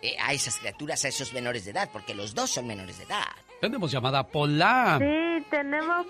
eh, 0.02 0.16
a 0.20 0.34
esas 0.34 0.58
criaturas, 0.58 1.04
a 1.06 1.08
esos 1.08 1.34
menores 1.34 1.66
de 1.66 1.72
edad, 1.72 1.90
porque 1.92 2.14
los 2.14 2.34
dos 2.34 2.50
son 2.50 2.68
menores 2.68 2.98
de 2.98 3.06
edad. 3.06 3.26
Tenemos 3.62 3.92
llamada 3.92 4.26
Pola. 4.26 4.98
Sí, 5.00 5.46
tenemos 5.50 6.06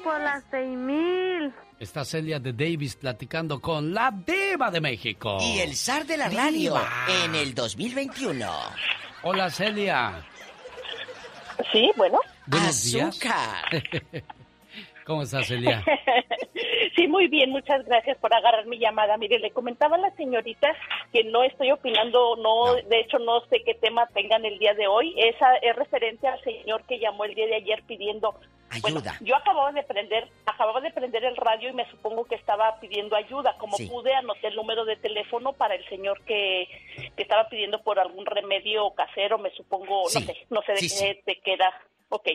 seis 0.52 0.78
mil. 0.78 1.54
Está 1.80 2.06
Celia 2.06 2.40
de 2.40 2.54
Davis 2.54 2.96
platicando 2.96 3.60
con 3.60 3.94
la 3.94 4.12
Diva 4.12 4.70
de 4.70 4.82
México. 4.82 5.38
Y 5.42 5.60
el 5.60 5.76
zar 5.76 6.06
de 6.06 6.18
la 6.18 6.30
radio 6.30 6.74
Diva. 6.74 6.90
en 7.24 7.36
el 7.36 7.56
2021. 7.56 8.48
Hola, 9.24 9.50
Celia. 9.50 10.24
Sí, 11.72 11.92
bueno. 11.96 12.20
Buenos 12.46 12.84
días. 12.84 13.20
¿Cómo 15.10 15.24
estás, 15.24 15.48
Celia? 15.48 15.84
Sí, 16.96 17.08
muy 17.08 17.28
bien, 17.28 17.52
muchas 17.52 17.86
gracias 17.86 18.18
por 18.18 18.34
agarrar 18.34 18.66
mi 18.66 18.78
llamada. 18.78 19.16
Mire, 19.16 19.40
le 19.40 19.52
comentaba 19.52 19.96
a 19.96 20.00
la 20.00 20.12
señorita 20.18 20.76
que 21.14 21.24
no 21.24 21.44
estoy 21.44 21.72
opinando, 21.72 22.36
no, 22.36 22.74
de 22.76 23.00
hecho 23.00 23.20
no 23.20 23.40
sé 23.46 23.64
qué 23.64 23.74
tema 23.76 24.08
tengan 24.08 24.44
el 24.44 24.60
día 24.60 24.74
de 24.74 24.88
hoy. 24.88 25.14
Esa 25.18 25.56
es 25.62 25.76
referente 25.78 26.28
al 26.28 26.42
señor 26.44 26.84
que 26.88 27.00
llamó 27.00 27.24
el 27.24 27.36
día 27.36 27.46
de 27.48 27.56
ayer 27.56 27.84
pidiendo 27.88 28.36
Ayuda. 28.70 29.16
yo 29.22 29.36
acababa 29.38 29.72
de 29.72 29.84
prender, 29.84 30.28
acababa 30.46 30.82
de 30.82 30.92
prender 30.92 31.24
el 31.24 31.38
radio 31.38 31.70
y 31.70 31.74
me 31.74 31.90
supongo 31.90 32.26
que 32.26 32.36
estaba 32.36 32.78
pidiendo 32.82 33.16
ayuda. 33.16 33.56
Como 33.58 33.78
Sí. 33.78 33.88
pude, 33.88 34.14
anoté 34.14 34.48
el 34.48 34.56
número 34.56 34.84
de 34.84 34.98
teléfono 34.98 35.54
para 35.54 35.76
el 35.76 35.88
señor 35.88 36.22
que, 36.26 36.68
que 37.16 37.24
estaba 37.24 37.48
pidiendo 37.48 37.82
por 37.82 38.00
algún 38.00 38.26
remedio 38.26 38.90
casero, 38.92 39.38
me 39.38 39.52
supongo, 39.52 40.10
Sí. 40.10 40.20
no 40.20 40.26
sé, 40.26 40.46
no 40.50 40.62
sé 40.62 40.74
de 40.74 40.80
qué 41.16 41.22
te 41.24 41.36
queda. 41.42 41.74
Ok. 42.10 42.28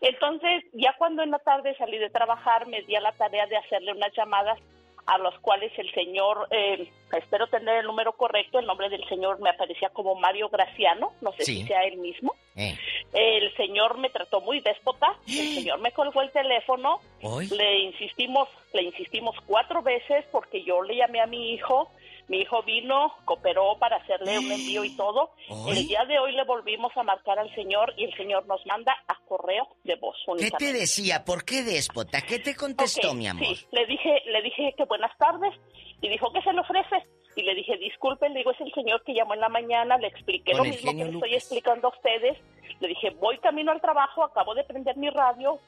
Entonces, 0.00 0.64
ya 0.74 0.94
cuando 0.96 1.22
en 1.22 1.30
la 1.30 1.38
tarde 1.40 1.74
salí 1.76 1.98
de 1.98 2.10
trabajar, 2.10 2.66
me 2.66 2.82
di 2.82 2.94
a 2.94 3.00
la 3.00 3.12
tarea 3.12 3.46
de 3.46 3.56
hacerle 3.56 3.92
unas 3.92 4.12
llamadas 4.16 4.58
a 5.06 5.16
los 5.18 5.36
cuales 5.40 5.72
el 5.78 5.90
señor, 5.94 6.46
eh, 6.50 6.86
espero 7.16 7.46
tener 7.46 7.78
el 7.78 7.86
número 7.86 8.12
correcto, 8.12 8.58
el 8.58 8.66
nombre 8.66 8.90
del 8.90 9.02
señor 9.08 9.40
me 9.40 9.48
aparecía 9.48 9.88
como 9.88 10.14
Mario 10.16 10.50
Graciano, 10.50 11.12
no 11.22 11.32
sé 11.32 11.44
Sí. 11.44 11.56
si 11.62 11.66
sea 11.66 11.82
él 11.84 11.96
mismo. 11.96 12.34
Eh. 12.56 12.76
El 13.14 13.56
señor 13.56 13.96
me 13.96 14.10
trató 14.10 14.42
muy 14.42 14.60
déspota, 14.60 15.16
el 15.26 15.32
señor 15.64 15.78
me 15.80 15.92
colgó 15.92 16.20
el 16.20 16.30
teléfono, 16.30 17.00
¿Hoy? 17.22 17.48
le 17.48 17.78
insistimos, 17.84 18.50
le 18.74 18.82
insistimos 18.82 19.34
cuatro 19.46 19.80
veces 19.82 20.26
porque 20.30 20.62
yo 20.62 20.82
le 20.82 20.96
llamé 20.96 21.22
a 21.22 21.26
mi 21.26 21.54
hijo, 21.54 21.90
mi 22.28 22.40
hijo 22.40 22.62
vino, 22.62 23.14
cooperó 23.24 23.78
para 23.78 23.96
hacerle 23.96 24.38
un 24.38 24.52
envío 24.52 24.84
y 24.84 24.94
todo. 24.96 25.32
¿Hoy? 25.48 25.78
El 25.78 25.88
día 25.88 26.04
de 26.04 26.18
hoy 26.18 26.32
le 26.32 26.44
volvimos 26.44 26.94
a 26.96 27.02
marcar 27.02 27.38
al 27.38 27.52
señor 27.54 27.94
y 27.96 28.04
el 28.04 28.14
señor 28.16 28.46
nos 28.46 28.64
manda 28.66 28.94
a 29.08 29.16
correo 29.26 29.66
de 29.84 29.96
voz 29.96 30.16
¿Qué 30.38 30.50
te 30.50 30.72
decía? 30.72 31.24
¿Por 31.24 31.44
qué 31.44 31.62
déspota? 31.62 32.20
¿Qué 32.20 32.38
te 32.38 32.54
contestó, 32.54 33.14
mi 33.14 33.26
amor? 33.26 33.46
Sí, 33.46 33.66
le 33.72 33.86
dije, 33.86 34.22
le 34.26 34.42
dije 34.42 34.74
que 34.76 34.84
buenas 34.84 35.16
tardes 35.16 35.54
y 36.00 36.08
dijo 36.08 36.32
que 36.32 36.42
se 36.42 36.52
le 36.52 36.60
ofrece. 36.60 37.06
Y 37.34 37.42
le 37.42 37.54
dije, 37.54 37.76
disculpen, 37.76 38.32
le 38.32 38.40
digo, 38.40 38.50
es 38.50 38.60
el 38.60 38.72
señor 38.72 39.02
que 39.04 39.14
llamó 39.14 39.34
en 39.34 39.40
la 39.40 39.48
mañana, 39.48 39.96
le 39.96 40.08
expliqué 40.08 40.52
Con 40.52 40.58
lo 40.58 40.64
mismo 40.64 40.90
que 40.90 40.98
genio 40.98 41.06
le 41.06 41.12
estoy 41.12 41.34
explicando 41.34 41.88
a 41.88 41.90
ustedes. 41.90 42.36
Le 42.80 42.88
dije, 42.88 43.10
voy 43.10 43.38
camino 43.38 43.70
al 43.70 43.80
trabajo, 43.80 44.24
acabo 44.24 44.54
de 44.54 44.64
prender 44.64 44.96
mi 44.96 45.08
radio, 45.08 45.58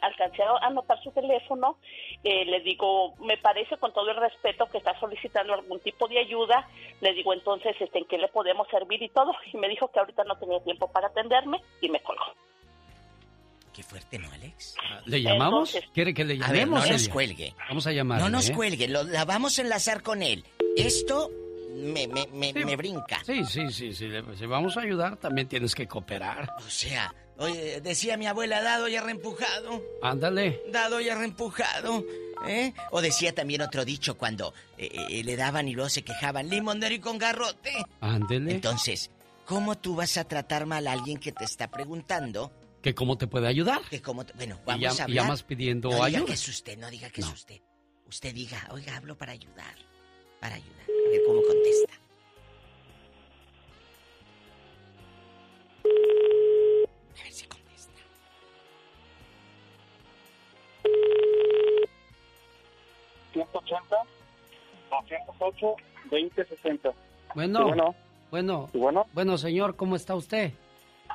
alcancé 0.00 0.42
a 0.42 0.66
anotar 0.66 1.00
su 1.02 1.10
teléfono. 1.12 1.78
Eh, 2.24 2.44
le 2.44 2.60
digo, 2.60 3.14
me 3.18 3.36
parece 3.38 3.76
con 3.78 3.92
todo 3.92 4.10
el 4.10 4.16
respeto 4.16 4.66
que 4.66 4.78
está 4.78 4.98
solicitando 5.00 5.54
algún 5.54 5.80
tipo 5.80 6.08
de 6.08 6.18
ayuda. 6.18 6.68
Le 7.00 7.12
digo, 7.14 7.32
entonces, 7.32 7.74
este, 7.80 7.98
¿en 7.98 8.04
qué 8.06 8.18
le 8.18 8.28
podemos 8.28 8.66
servir 8.68 9.02
y 9.02 9.08
todo? 9.08 9.32
Y 9.52 9.56
me 9.56 9.68
dijo 9.68 9.88
que 9.88 9.98
ahorita 10.00 10.24
no 10.24 10.36
tenía 10.36 10.60
tiempo 10.62 10.90
para 10.90 11.08
atenderme 11.08 11.60
y 11.80 11.88
me 11.88 12.00
colgó. 12.00 12.24
Qué 13.72 13.82
fuerte, 13.82 14.18
¿no, 14.18 14.30
Alex? 14.30 14.76
¿Le 15.06 15.22
llamamos? 15.22 15.74
Entonces- 15.74 15.90
¿Quiere 15.94 16.12
que 16.12 16.24
le 16.24 16.34
A 16.34 16.48
ver, 16.48 16.66
llamemos? 16.66 16.86
no 16.86 16.92
nos 16.92 17.08
cuelgue. 17.08 17.54
Vamos 17.68 17.86
a 17.86 17.92
llamar. 17.92 18.20
No 18.20 18.28
nos 18.28 18.50
cuelgue, 18.50 18.86
lo- 18.88 19.04
la 19.04 19.24
vamos 19.24 19.58
a 19.58 19.62
enlazar 19.62 20.02
con 20.02 20.22
él. 20.22 20.44
Esto 20.76 21.30
me, 21.74 22.06
me, 22.06 22.26
me, 22.32 22.52
me 22.52 22.76
brinca. 22.76 23.24
Sí, 23.24 23.42
sí, 23.46 23.70
sí, 23.70 23.94
sí. 23.94 24.10
Si 24.36 24.46
vamos 24.46 24.76
a 24.76 24.82
ayudar, 24.82 25.16
también 25.16 25.48
tienes 25.48 25.74
que 25.74 25.88
cooperar. 25.88 26.50
O 26.58 26.60
sea, 26.68 27.14
oye, 27.38 27.80
decía 27.80 28.16
mi 28.16 28.26
abuela, 28.26 28.62
dado 28.62 28.88
y 28.88 28.98
reempujado. 28.98 29.82
Ándale. 30.02 30.60
Dado 30.70 31.00
y 31.00 31.08
reempujado. 31.10 32.04
¿Eh? 32.48 32.72
O 32.90 33.00
decía 33.00 33.32
también 33.34 33.62
otro 33.62 33.84
dicho 33.84 34.16
cuando 34.18 34.52
eh, 34.76 34.90
eh, 35.10 35.22
le 35.24 35.36
daban 35.36 35.68
y 35.68 35.74
luego 35.74 35.88
se 35.88 36.02
quejaban, 36.02 36.48
limonero 36.48 36.92
y 36.94 36.98
con 36.98 37.16
garrote. 37.18 37.72
Ándele. 38.00 38.52
Entonces, 38.52 39.10
¿cómo 39.46 39.78
tú 39.78 39.94
vas 39.94 40.16
a 40.16 40.24
tratar 40.24 40.66
mal 40.66 40.86
a 40.88 40.92
alguien 40.92 41.18
que 41.18 41.30
te 41.30 41.44
está 41.44 41.70
preguntando? 41.70 42.50
¿Que 42.82 42.96
cómo 42.96 43.16
te 43.16 43.28
puede 43.28 43.46
ayudar? 43.46 43.80
Que 43.88 44.02
cómo 44.02 44.26
te- 44.26 44.32
Bueno, 44.32 44.58
Y 44.60 44.66
vamos 44.66 44.82
llam- 44.82 45.00
a 45.00 45.04
hablar. 45.04 45.24
llamas 45.24 45.42
pidiendo 45.44 45.90
no 45.90 46.04
diga 46.04 46.24
que 46.24 46.32
es 46.32 46.48
usted, 46.48 46.76
no 46.78 46.90
diga 46.90 47.10
que 47.10 47.20
No. 47.20 47.28
es 47.28 47.32
usted. 47.34 47.60
Usted 48.08 48.34
diga, 48.34 48.68
oiga, 48.72 48.96
hablo 48.96 49.16
para 49.16 49.30
ayudar. 49.32 49.76
Para 50.40 50.56
ayudar. 50.56 50.82
A 50.82 51.10
ver 51.10 51.20
cómo 51.24 51.42
contesta. 51.42 51.92
Bueno, 67.34 67.64
bueno. 67.64 67.94
bueno, 68.30 68.70
bueno, 68.74 69.06
bueno, 69.12 69.38
señor, 69.38 69.76
¿cómo 69.76 69.96
está 69.96 70.14
usted? 70.14 70.52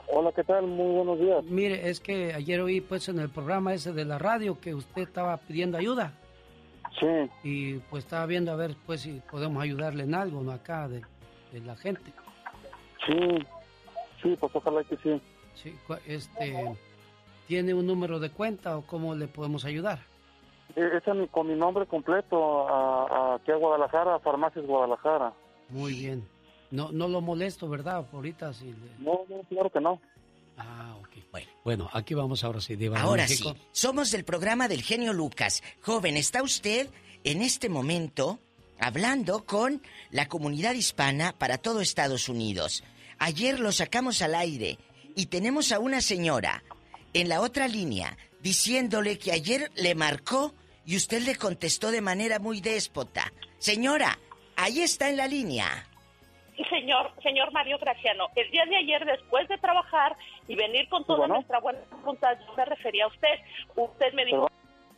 Hola, 0.07 0.31
¿qué 0.31 0.43
tal? 0.43 0.65
Muy 0.67 0.95
buenos 0.95 1.19
días. 1.19 1.43
Mire, 1.45 1.89
es 1.89 1.99
que 1.99 2.33
ayer 2.33 2.61
oí 2.61 2.81
pues 2.81 3.09
en 3.09 3.19
el 3.19 3.29
programa 3.29 3.73
ese 3.73 3.93
de 3.93 4.05
la 4.05 4.17
radio 4.17 4.59
que 4.59 4.73
usted 4.73 5.03
estaba 5.03 5.37
pidiendo 5.37 5.77
ayuda. 5.77 6.13
Sí. 6.99 7.29
Y 7.43 7.73
pues 7.89 8.05
estaba 8.05 8.25
viendo 8.25 8.51
a 8.51 8.55
ver 8.55 8.75
pues 8.85 9.01
si 9.01 9.21
podemos 9.29 9.61
ayudarle 9.61 10.03
en 10.03 10.15
algo, 10.15 10.41
¿no? 10.41 10.51
Acá 10.51 10.87
de, 10.87 11.01
de 11.51 11.59
la 11.61 11.75
gente. 11.75 12.11
Sí, 13.05 13.37
sí, 14.21 14.35
pues 14.39 14.55
ojalá 14.55 14.83
que 14.83 14.97
sí. 14.97 15.21
Sí, 15.55 15.75
este, 16.05 16.77
¿tiene 17.47 17.73
un 17.73 17.87
número 17.87 18.19
de 18.19 18.29
cuenta 18.29 18.77
o 18.77 18.81
cómo 18.83 19.15
le 19.15 19.27
podemos 19.27 19.65
ayudar? 19.65 19.99
Ese 20.75 20.97
es 20.97 21.15
mi, 21.15 21.27
con 21.27 21.47
mi 21.47 21.55
nombre 21.55 21.85
completo, 21.87 22.67
a, 22.67 23.05
a, 23.31 23.35
aquí 23.35 23.51
a 23.51 23.55
Guadalajara, 23.55 24.15
a 24.15 24.19
Farmacias 24.19 24.65
Guadalajara. 24.65 25.33
Muy 25.69 25.93
bien. 25.93 26.27
No, 26.69 26.91
no 26.91 27.07
lo 27.07 27.21
molesto, 27.21 27.67
¿verdad? 27.69 28.05
Ahorita 28.11 28.53
sí. 28.53 28.65
le- 28.65 29.03
No, 29.03 29.21
no, 29.29 29.41
claro 29.49 29.69
que 29.71 29.79
no. 29.81 29.99
Ah, 30.57 30.95
ok. 31.01 31.07
Bueno, 31.63 31.89
aquí 31.93 32.13
vamos 32.13 32.43
ahora 32.43 32.61
sí, 32.61 32.75
Diva 32.75 32.99
Ahora 33.01 33.27
sí, 33.27 33.43
somos 33.71 34.09
del 34.11 34.23
programa 34.23 34.67
del 34.67 34.81
genio 34.81 35.13
Lucas. 35.13 35.61
Joven, 35.81 36.15
¿está 36.17 36.41
usted 36.41 36.89
en 37.23 37.41
este 37.41 37.69
momento 37.69 38.39
hablando 38.79 39.45
con 39.45 39.81
la 40.11 40.27
comunidad 40.27 40.73
hispana 40.73 41.33
para 41.37 41.57
todo 41.57 41.81
Estados 41.81 42.27
Unidos? 42.29 42.83
Ayer 43.19 43.59
lo 43.59 43.71
sacamos 43.71 44.21
al 44.21 44.33
aire 44.35 44.77
y 45.15 45.25
tenemos 45.27 45.71
a 45.71 45.79
una 45.79 46.01
señora 46.01 46.63
en 47.13 47.29
la 47.29 47.41
otra 47.41 47.67
línea 47.67 48.17
diciéndole 48.41 49.17
que 49.17 49.31
ayer 49.31 49.71
le 49.75 49.95
marcó 49.95 50.53
y 50.85 50.95
usted 50.95 51.21
le 51.21 51.35
contestó 51.35 51.91
de 51.91 52.01
manera 52.01 52.39
muy 52.39 52.61
déspota. 52.61 53.31
Señora, 53.57 54.17
ahí 54.55 54.81
está 54.81 55.09
en 55.09 55.17
la 55.17 55.27
línea. 55.27 55.67
Señor, 56.69 57.11
señor 57.21 57.51
Mario 57.51 57.77
Graciano, 57.77 58.29
el 58.35 58.49
día 58.49 58.65
de 58.65 58.77
ayer, 58.77 59.05
después 59.05 59.47
de 59.47 59.57
trabajar 59.57 60.15
y 60.47 60.55
venir 60.55 60.89
con 60.89 61.05
toda 61.05 61.27
nuestra 61.27 61.59
buena 61.59 61.79
voluntad, 62.01 62.35
yo 62.45 62.53
me 62.55 62.65
refería 62.65 63.05
a 63.05 63.07
usted. 63.07 63.39
Usted 63.75 64.13
me 64.13 64.25
dijo 64.25 64.49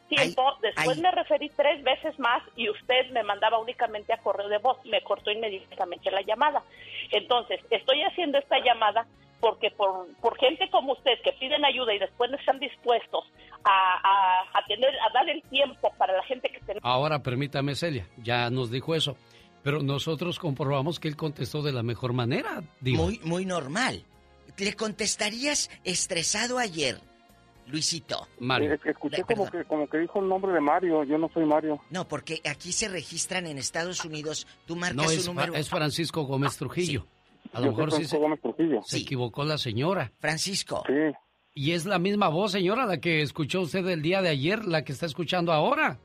tiempo, 0.08 0.54
después 0.62 0.98
me 1.00 1.12
referí 1.12 1.50
tres 1.50 1.84
veces 1.84 2.18
más 2.18 2.42
y 2.56 2.70
usted 2.70 3.12
me 3.12 3.24
mandaba 3.24 3.60
únicamente 3.60 4.14
a 4.14 4.18
correo 4.18 4.48
de 4.48 4.58
voz, 4.58 4.78
me 4.86 5.02
cortó 5.02 5.32
inmediatamente 5.32 6.12
la 6.12 6.22
llamada. 6.22 6.64
Entonces, 7.12 7.60
estoy 7.70 8.04
haciendo 8.04 8.38
esta 8.38 8.60
llamada 8.60 9.06
porque 9.40 9.72
por, 9.72 10.08
por 10.22 10.38
gente 10.38 10.70
como 10.70 10.94
usted 10.94 11.12
que 11.24 11.32
piden 11.34 11.64
ayuda 11.66 11.94
y 11.94 12.00
después 12.00 12.30
no 12.30 12.38
están 12.38 12.60
dispuestos 12.60 13.24
a, 13.64 14.42
a, 14.54 14.66
tener, 14.68 14.90
a 14.90 15.14
dar 15.14 15.30
el 15.30 15.42
tiempo 15.44 15.92
para 15.98 16.16
la 16.16 16.24
gente 16.24 16.50
que 16.50 16.60
tenemos. 16.60 16.84
Ahora 16.84 17.20
permítame, 17.20 17.76
Celia, 17.76 18.08
ya 18.18 18.50
nos 18.50 18.72
dijo 18.72 18.96
eso. 18.96 19.16
Pero 19.64 19.82
nosotros 19.82 20.40
comprobamos 20.40 21.00
que 21.00 21.10
él 21.10 21.18
contestó 21.18 21.62
de 21.62 21.74
la 21.74 21.84
mejor 21.84 22.14
manera. 22.14 22.64
Muy, 22.82 23.20
muy 23.24 23.46
normal. 23.46 24.06
¿Le 24.58 24.74
contestarías 24.74 25.70
estresado 25.84 26.58
ayer, 26.58 27.00
Luisito? 27.68 28.28
Mario. 28.40 28.74
Eh, 28.74 28.80
escuché 28.86 29.24
como 29.24 29.50
que, 29.50 29.64
como 29.66 29.88
que 29.88 30.00
dijo 30.00 30.22
el 30.22 30.30
nombre 30.30 30.54
de 30.54 30.62
Mario. 30.62 31.04
Yo 31.04 31.18
no 31.18 31.30
soy 31.34 31.46
Mario. 31.46 31.82
No, 31.90 32.08
porque 32.08 32.42
aquí 32.50 32.72
se 32.72 32.88
registran 32.88 33.48
en 33.48 33.58
Estados 33.58 34.04
Unidos. 34.06 34.48
Tú 34.66 34.76
marcas 34.76 34.96
no, 34.96 35.12
es, 35.12 35.24
su 35.24 35.34
número. 35.34 35.54
es 35.56 35.70
Francisco 35.70 36.24
Gómez 36.24 36.58
Trujillo. 36.58 37.06
A 37.54 37.62
lo 37.62 37.72
mejor 37.72 37.92
sí 37.92 38.06
se, 38.06 38.20
se 38.84 38.98
equivocó 38.98 39.44
la 39.44 39.58
señora. 39.58 40.12
Francisco. 40.20 40.84
Sí. 40.88 41.16
Y 41.54 41.74
es 41.74 41.86
la 41.86 42.00
misma 42.00 42.30
voz, 42.30 42.52
señora, 42.52 42.86
la 42.86 43.00
que 43.00 43.22
escuchó 43.22 43.62
usted 43.62 43.86
el 43.88 44.02
día 44.02 44.22
de 44.22 44.30
ayer, 44.30 44.66
la 44.66 44.84
que 44.84 44.92
está 44.92 45.06
escuchando 45.06 45.52
ahora. 45.52 45.98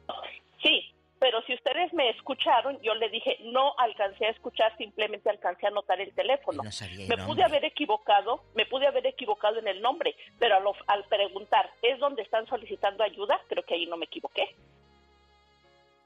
Sí, 0.63 0.83
pero 1.21 1.41
si 1.43 1.55
ustedes 1.55 1.93
me 1.93 2.11
escucharon, 2.11 2.79
yo 2.83 2.95
le 2.95 3.09
dije, 3.11 3.39
no 3.45 3.73
alcancé 3.79 4.27
a 4.27 4.31
escuchar, 4.31 4.77
simplemente 4.79 5.31
alcancé 5.31 5.67
a 5.67 5.69
anotar 5.69 6.01
el 6.01 6.13
teléfono. 6.13 6.63
me 7.09 7.17
pude 7.25 7.45
haber 7.45 7.65
equivocado, 7.65 8.43
me 8.55 8.67
pude 8.67 8.87
haber 8.87 9.07
equivocado 9.07 9.59
en 9.59 9.69
el 9.69 9.81
nombre, 9.81 10.17
pero 10.39 10.57
al, 10.87 11.05
preguntar, 11.05 11.71
¿es 11.83 11.99
donde 12.01 12.23
están 12.23 12.47
solicitando 12.47 13.05
ayuda? 13.05 13.39
Creo 13.49 13.65
que 13.65 13.75
ahí 13.75 13.87
no 13.87 13.97
me 13.97 14.07
equivoqué. 14.07 14.57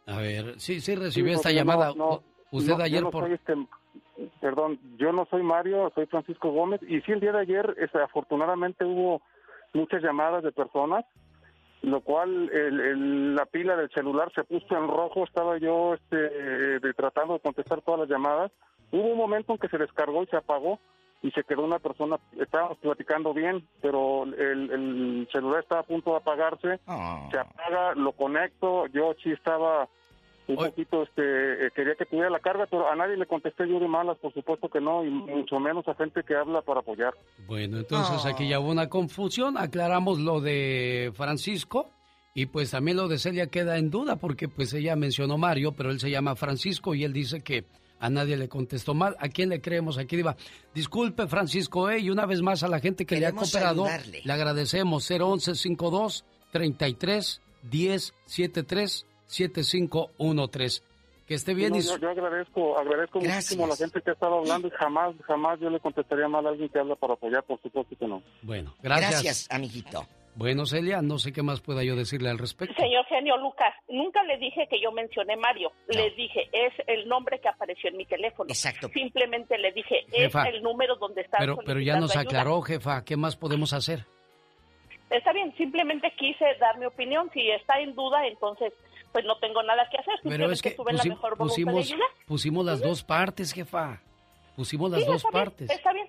A 0.06 0.18
ver, 0.18 0.60
sí, 0.60 0.80
sí 0.80 0.94
recibió 0.94 1.34
esta 1.34 1.52
llamada. 1.52 1.94
Usted 2.50 2.80
ayer 2.80 3.04
por... 3.04 3.30
Este, 3.30 3.54
perdón, 4.40 4.78
yo 4.96 5.12
no 5.12 5.26
soy 5.30 5.42
Mario, 5.42 5.90
soy 5.94 6.06
Francisco 6.06 6.50
Gómez. 6.50 6.80
Y 6.82 7.00
sí, 7.02 7.12
el 7.12 7.20
día 7.20 7.32
de 7.32 7.40
ayer, 7.40 7.74
este, 7.78 8.00
afortunadamente 8.00 8.84
hubo 8.84 9.22
muchas 9.74 10.02
llamadas 10.02 10.42
de 10.42 10.52
personas, 10.52 11.04
lo 11.82 12.00
cual 12.00 12.50
el, 12.52 13.34
la 13.34 13.46
pila 13.46 13.76
del 13.76 13.90
celular 13.90 14.32
se 14.34 14.44
puso 14.44 14.76
en 14.76 14.88
rojo. 14.88 15.24
Estaba 15.24 15.58
yo 15.58 15.94
este, 15.94 16.16
de, 16.16 16.94
tratando 16.94 17.34
de 17.34 17.40
contestar 17.40 17.80
todas 17.82 18.00
las 18.00 18.08
llamadas. 18.08 18.50
Hubo 18.90 19.04
un 19.12 19.18
momento 19.18 19.52
en 19.52 19.58
que 19.58 19.68
se 19.68 19.78
descargó 19.78 20.22
y 20.22 20.26
se 20.26 20.36
apagó 20.36 20.78
y 21.20 21.30
se 21.32 21.42
quedó 21.42 21.64
una 21.64 21.80
persona, 21.80 22.16
estábamos 22.40 22.78
platicando 22.78 23.34
bien, 23.34 23.66
pero 23.82 24.22
el, 24.22 24.70
el 24.70 25.28
celular 25.32 25.60
estaba 25.60 25.80
a 25.80 25.84
punto 25.84 26.12
de 26.12 26.16
apagarse, 26.18 26.80
Ah. 26.86 27.26
se 27.32 27.38
apaga, 27.38 27.94
lo 27.96 28.12
conecto, 28.12 28.86
yo 28.86 29.14
sí 29.22 29.32
estaba 29.32 29.88
un 30.48 30.56
poquito, 30.56 31.02
este, 31.02 31.66
eh, 31.66 31.70
quería 31.74 31.94
que 31.94 32.06
tuviera 32.06 32.30
la 32.30 32.40
carga, 32.40 32.66
pero 32.70 32.88
a 32.90 32.96
nadie 32.96 33.16
le 33.16 33.26
contesté 33.26 33.68
yo 33.68 33.78
de 33.78 33.88
malas, 33.88 34.16
por 34.18 34.32
supuesto 34.32 34.68
que 34.68 34.80
no, 34.80 35.04
y 35.04 35.10
mucho 35.10 35.60
menos 35.60 35.86
a 35.88 35.94
gente 35.94 36.22
que 36.22 36.34
habla 36.34 36.62
para 36.62 36.80
apoyar. 36.80 37.14
Bueno, 37.46 37.78
entonces 37.78 38.24
aquí 38.26 38.48
ya 38.48 38.58
hubo 38.60 38.70
una 38.70 38.88
confusión, 38.88 39.56
aclaramos 39.58 40.18
lo 40.20 40.40
de 40.40 41.12
Francisco 41.14 41.90
y 42.34 42.46
pues 42.46 42.70
también 42.70 42.96
lo 42.96 43.08
de 43.08 43.18
Celia 43.18 43.48
queda 43.48 43.78
en 43.78 43.90
duda 43.90 44.16
porque 44.16 44.48
pues 44.48 44.72
ella 44.74 44.96
mencionó 44.96 45.38
Mario, 45.38 45.72
pero 45.72 45.90
él 45.90 46.00
se 46.00 46.10
llama 46.10 46.36
Francisco 46.36 46.94
y 46.94 47.04
él 47.04 47.12
dice 47.12 47.42
que 47.42 47.64
a 48.00 48.10
nadie 48.10 48.36
le 48.36 48.48
contestó 48.48 48.94
mal. 48.94 49.16
¿A 49.18 49.28
quién 49.28 49.48
le 49.48 49.60
creemos? 49.60 49.98
Aquí 49.98 50.16
diva. 50.16 50.36
Disculpe, 50.72 51.26
Francisco, 51.26 51.90
eh, 51.90 51.98
y 51.98 52.10
una 52.10 52.26
vez 52.26 52.42
más 52.42 52.62
a 52.62 52.68
la 52.68 52.78
gente 52.78 53.04
que 53.04 53.16
le 53.18 53.26
ha 53.26 53.30
Queremos 53.30 53.50
cooperado, 53.50 53.86
ayudarle. 53.86 54.20
le 54.24 54.32
agradecemos. 54.32 55.10
011 55.10 55.56
52 55.56 56.24
33 56.52 57.42
10 57.64 58.14
73 58.24 59.06
7513. 59.28 60.82
Que 61.26 61.34
esté 61.34 61.52
bien. 61.54 61.70
No, 61.70 61.76
y 61.76 61.82
yo, 61.82 61.92
su- 61.94 61.98
yo 62.00 62.08
agradezco, 62.08 62.78
agradezco 62.78 63.20
muchísimo 63.20 63.64
a 63.66 63.68
la 63.68 63.76
gente 63.76 64.00
que 64.00 64.10
ha 64.10 64.14
estado 64.14 64.38
hablando 64.38 64.68
y 64.68 64.70
jamás, 64.70 65.14
jamás 65.26 65.60
yo 65.60 65.68
le 65.68 65.78
contestaría 65.78 66.26
mal 66.26 66.46
a 66.46 66.48
alguien 66.50 66.70
que 66.70 66.78
habla 66.78 66.96
para 66.96 67.12
apoyar, 67.14 67.42
por 67.44 67.60
supuesto 67.60 67.94
que 67.98 68.06
no. 68.06 68.22
Bueno, 68.42 68.74
gracias. 68.82 69.10
Gracias, 69.10 69.48
amiguito. 69.50 70.06
Bueno, 70.36 70.64
Celia, 70.66 71.02
no 71.02 71.18
sé 71.18 71.32
qué 71.32 71.42
más 71.42 71.60
pueda 71.60 71.82
yo 71.82 71.96
decirle 71.96 72.30
al 72.30 72.38
respecto. 72.38 72.74
Señor 72.80 73.04
genio 73.06 73.36
Lucas, 73.38 73.74
nunca 73.88 74.22
le 74.22 74.38
dije 74.38 74.68
que 74.70 74.80
yo 74.80 74.90
mencioné 74.92 75.36
Mario. 75.36 75.72
Le 75.88 76.10
dije, 76.12 76.48
es 76.52 76.72
el 76.86 77.08
nombre 77.08 77.40
que 77.40 77.48
apareció 77.48 77.90
en 77.90 77.96
mi 77.98 78.06
teléfono. 78.06 78.48
Exacto. 78.48 78.88
Simplemente 78.94 79.58
le 79.58 79.72
dije, 79.72 80.06
Jefa, 80.10 80.44
es 80.48 80.54
el 80.54 80.62
número 80.62 80.94
donde 80.96 81.22
está 81.22 81.38
Pero, 81.38 81.56
pero 81.66 81.80
ya 81.80 81.98
nos 81.98 82.12
ayuda. 82.16 82.22
aclaró, 82.22 82.62
jefa, 82.62 83.04
¿qué 83.04 83.16
más 83.16 83.36
podemos 83.36 83.72
hacer? 83.74 84.06
Está 85.10 85.32
bien, 85.32 85.52
simplemente 85.56 86.12
quise 86.16 86.44
dar 86.60 86.78
mi 86.78 86.86
opinión. 86.86 87.28
Si 87.34 87.50
está 87.50 87.80
en 87.80 87.94
duda, 87.96 88.26
entonces 88.26 88.72
pues 89.12 89.24
no 89.24 89.38
tengo 89.38 89.62
nada 89.62 89.88
que 89.90 89.98
hacer. 89.98 90.14
Pero 90.22 90.50
es 90.50 90.62
que 90.62 90.70
tuve 90.72 90.92
la 90.92 91.04
mejor 91.04 91.36
pusimos, 91.36 91.94
pusimos 92.26 92.64
las 92.64 92.80
dos 92.80 93.02
partes, 93.04 93.52
jefa. 93.52 94.00
Pusimos 94.56 94.90
las 94.90 95.00
Sí, 95.00 95.06
dos 95.06 95.16
está 95.16 95.28
bien, 95.30 95.44
partes. 95.44 95.70
está 95.70 95.92
bien. 95.92 96.06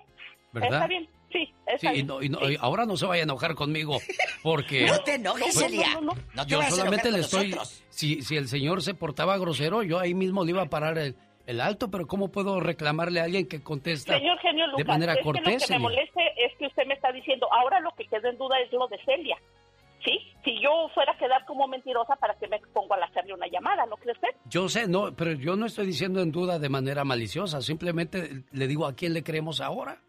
¿Verdad? 0.52 0.72
Está 0.72 0.86
bien, 0.88 1.08
sí, 1.32 1.44
Sí, 1.46 1.54
está 1.66 1.90
y, 1.90 1.94
bien. 1.94 2.06
no- 2.08 2.22
y 2.22 2.28
no- 2.28 2.38
Sí. 2.40 2.54
y 2.54 2.56
ahora 2.60 2.84
no 2.84 2.96
se 2.96 3.06
vaya 3.06 3.22
a 3.22 3.24
enojar 3.24 3.54
conmigo, 3.54 3.98
porque... 4.42 4.86
No 4.86 4.98
te 5.04 5.14
enojes, 5.14 5.42
Pues, 5.54 5.58
Celia. 5.58 6.00
No 6.00 6.12
te 6.44 6.50
yo 6.50 6.60
solamente 6.62 7.12
le 7.12 7.20
estoy... 7.20 7.56
Si, 7.90 8.22
si 8.22 8.36
el 8.36 8.48
señor 8.48 8.82
se 8.82 8.94
portaba 8.94 9.38
grosero, 9.38 9.84
yo 9.84 10.00
ahí 10.00 10.12
mismo 10.14 10.44
le 10.44 10.50
iba 10.50 10.62
a 10.62 10.66
parar 10.66 10.98
el, 10.98 11.14
el 11.46 11.60
alto, 11.60 11.88
pero 11.88 12.08
¿cómo 12.08 12.32
puedo 12.32 12.58
reclamarle 12.58 13.20
a 13.20 13.24
alguien 13.24 13.46
que 13.46 13.62
contesta 13.62 14.18
Señor 14.18 14.38
genio 14.40 14.66
Lucas, 14.66 14.78
de 14.78 14.84
manera 14.92 15.12
es 15.12 15.18
que 15.18 15.24
cortés? 15.24 15.60
lo 15.62 15.66
que 15.68 15.72
me 15.74 15.78
moleste 15.78 16.20
es 16.44 16.56
que 16.58 16.66
usted 16.66 16.86
me 16.86 16.94
está 16.94 17.12
diciendo, 17.12 17.46
ahora 17.52 17.78
lo 17.78 17.92
que 17.94 18.06
queda 18.06 18.28
en 18.28 18.36
duda 18.36 18.58
es 18.60 18.72
lo 18.72 18.88
de 18.88 18.98
Celia. 19.04 19.36
¿Sí? 20.04 20.12
Si 20.44 20.60
yo 20.62 20.88
fuera 20.94 21.12
a 21.12 21.18
quedar 21.18 21.44
como 21.44 21.68
mentirosa, 21.68 22.16
¿para 22.16 22.34
qué 22.38 22.48
me 22.48 22.58
pongo 22.72 22.94
a 22.94 23.04
hacerle 23.04 23.34
una 23.34 23.46
llamada? 23.48 23.84
¿No 23.86 23.96
cree 23.96 24.14
usted? 24.14 24.28
Yo 24.46 24.68
sé, 24.68 24.88
no, 24.88 25.14
pero 25.14 25.32
yo 25.32 25.56
no 25.56 25.66
estoy 25.66 25.86
diciendo 25.86 26.20
en 26.22 26.32
duda 26.32 26.58
de 26.58 26.68
manera 26.70 27.04
maliciosa, 27.04 27.60
simplemente 27.60 28.44
le 28.52 28.66
digo 28.66 28.86
a 28.86 28.94
quién 28.94 29.12
le 29.12 29.22
creemos 29.22 29.60
ahora. 29.60 30.00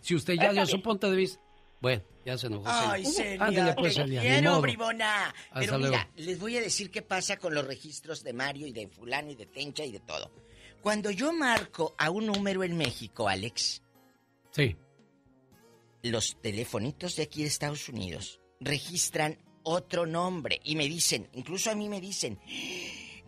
Si 0.00 0.14
usted 0.14 0.34
ya 0.34 0.52
dio 0.52 0.64
su 0.66 0.80
punto 0.82 1.10
de 1.10 1.16
vista. 1.16 1.40
Bueno, 1.80 2.02
ya 2.24 2.38
se 2.38 2.46
enojó. 2.46 2.64
Ay, 2.68 3.04
Celia. 3.04 3.44
Ándele, 3.44 3.74
pues, 3.74 3.94
Celia, 3.94 4.20
quiero, 4.20 4.60
bribona. 4.60 5.34
Pero 5.52 5.78
mira, 5.78 6.08
les 6.16 6.38
voy 6.40 6.56
a 6.56 6.60
decir 6.60 6.90
qué 6.90 7.02
pasa 7.02 7.36
con 7.36 7.54
los 7.54 7.66
registros 7.66 8.22
de 8.22 8.32
Mario 8.32 8.66
y 8.68 8.72
de 8.72 8.86
fulano 8.88 9.30
y 9.32 9.34
de 9.34 9.46
Tencha 9.46 9.84
y 9.84 9.90
de 9.92 10.00
todo. 10.00 10.30
Cuando 10.80 11.10
yo 11.10 11.32
marco 11.32 11.94
a 11.98 12.10
un 12.10 12.26
número 12.26 12.62
en 12.64 12.76
México, 12.76 13.28
Alex, 13.28 13.82
Sí. 14.52 14.76
los 16.02 16.36
telefonitos 16.40 17.16
de 17.16 17.24
aquí 17.24 17.42
de 17.42 17.48
Estados 17.48 17.88
Unidos 17.88 18.40
registran 18.64 19.38
otro 19.62 20.06
nombre 20.06 20.60
y 20.64 20.76
me 20.76 20.88
dicen, 20.88 21.28
incluso 21.34 21.70
a 21.70 21.74
mí 21.74 21.88
me 21.88 22.00
dicen, 22.00 22.38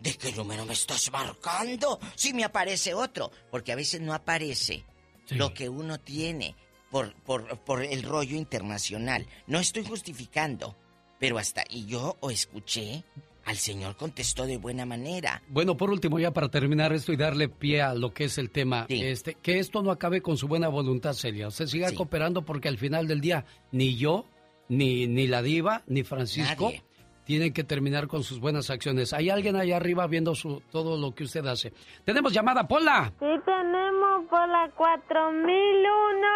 ¿de 0.01 0.13
qué 0.13 0.31
número 0.33 0.65
me 0.65 0.73
estás 0.73 1.11
marcando? 1.11 1.99
Si 2.15 2.33
me 2.33 2.43
aparece 2.43 2.93
otro, 2.93 3.31
porque 3.51 3.71
a 3.71 3.75
veces 3.75 4.01
no 4.01 4.13
aparece 4.13 4.83
lo 5.29 5.53
que 5.53 5.69
uno 5.69 5.99
tiene 5.99 6.55
por, 6.91 7.13
por, 7.23 7.59
por 7.59 7.83
el 7.83 8.03
rollo 8.03 8.35
internacional. 8.35 9.27
No 9.47 9.59
estoy 9.59 9.83
justificando, 9.83 10.75
pero 11.19 11.37
hasta, 11.37 11.63
y 11.69 11.85
yo 11.85 12.17
o 12.19 12.31
escuché, 12.31 13.03
al 13.45 13.57
señor 13.57 13.95
contestó 13.95 14.45
de 14.45 14.57
buena 14.57 14.85
manera. 14.85 15.41
Bueno, 15.47 15.77
por 15.77 15.89
último, 15.89 16.19
ya 16.19 16.31
para 16.31 16.49
terminar 16.49 16.93
esto 16.93 17.13
y 17.13 17.17
darle 17.17 17.47
pie 17.47 17.81
a 17.81 17.93
lo 17.93 18.13
que 18.13 18.25
es 18.25 18.37
el 18.37 18.49
tema, 18.49 18.85
este, 18.89 19.35
que 19.35 19.59
esto 19.59 19.83
no 19.83 19.91
acabe 19.91 20.21
con 20.21 20.37
su 20.37 20.47
buena 20.47 20.67
voluntad, 20.67 21.13
Celia. 21.13 21.47
Usted 21.47 21.67
siga 21.67 21.91
cooperando 21.93 22.43
porque 22.43 22.67
al 22.67 22.77
final 22.77 23.07
del 23.07 23.21
día, 23.21 23.45
ni 23.71 23.95
yo, 23.95 24.25
ni, 24.69 25.07
ni 25.07 25.27
la 25.27 25.41
diva, 25.41 25.81
ni 25.87 26.03
Francisco 26.03 26.65
Nadie. 26.65 26.83
tienen 27.25 27.53
que 27.53 27.63
terminar 27.63 28.07
con 28.07 28.23
sus 28.23 28.39
buenas 28.39 28.69
acciones. 28.69 29.13
Hay 29.13 29.29
alguien 29.29 29.55
allá 29.55 29.77
arriba 29.77 30.07
viendo 30.07 30.35
su, 30.35 30.61
todo 30.71 30.97
lo 30.97 31.13
que 31.15 31.23
usted 31.23 31.45
hace. 31.45 31.73
Tenemos 32.03 32.33
llamada, 32.33 32.67
Pola. 32.67 33.11
Sí 33.19 33.25
tenemos 33.45 34.25
por 34.29 34.47
la 34.49 34.69
4001. 34.75 36.27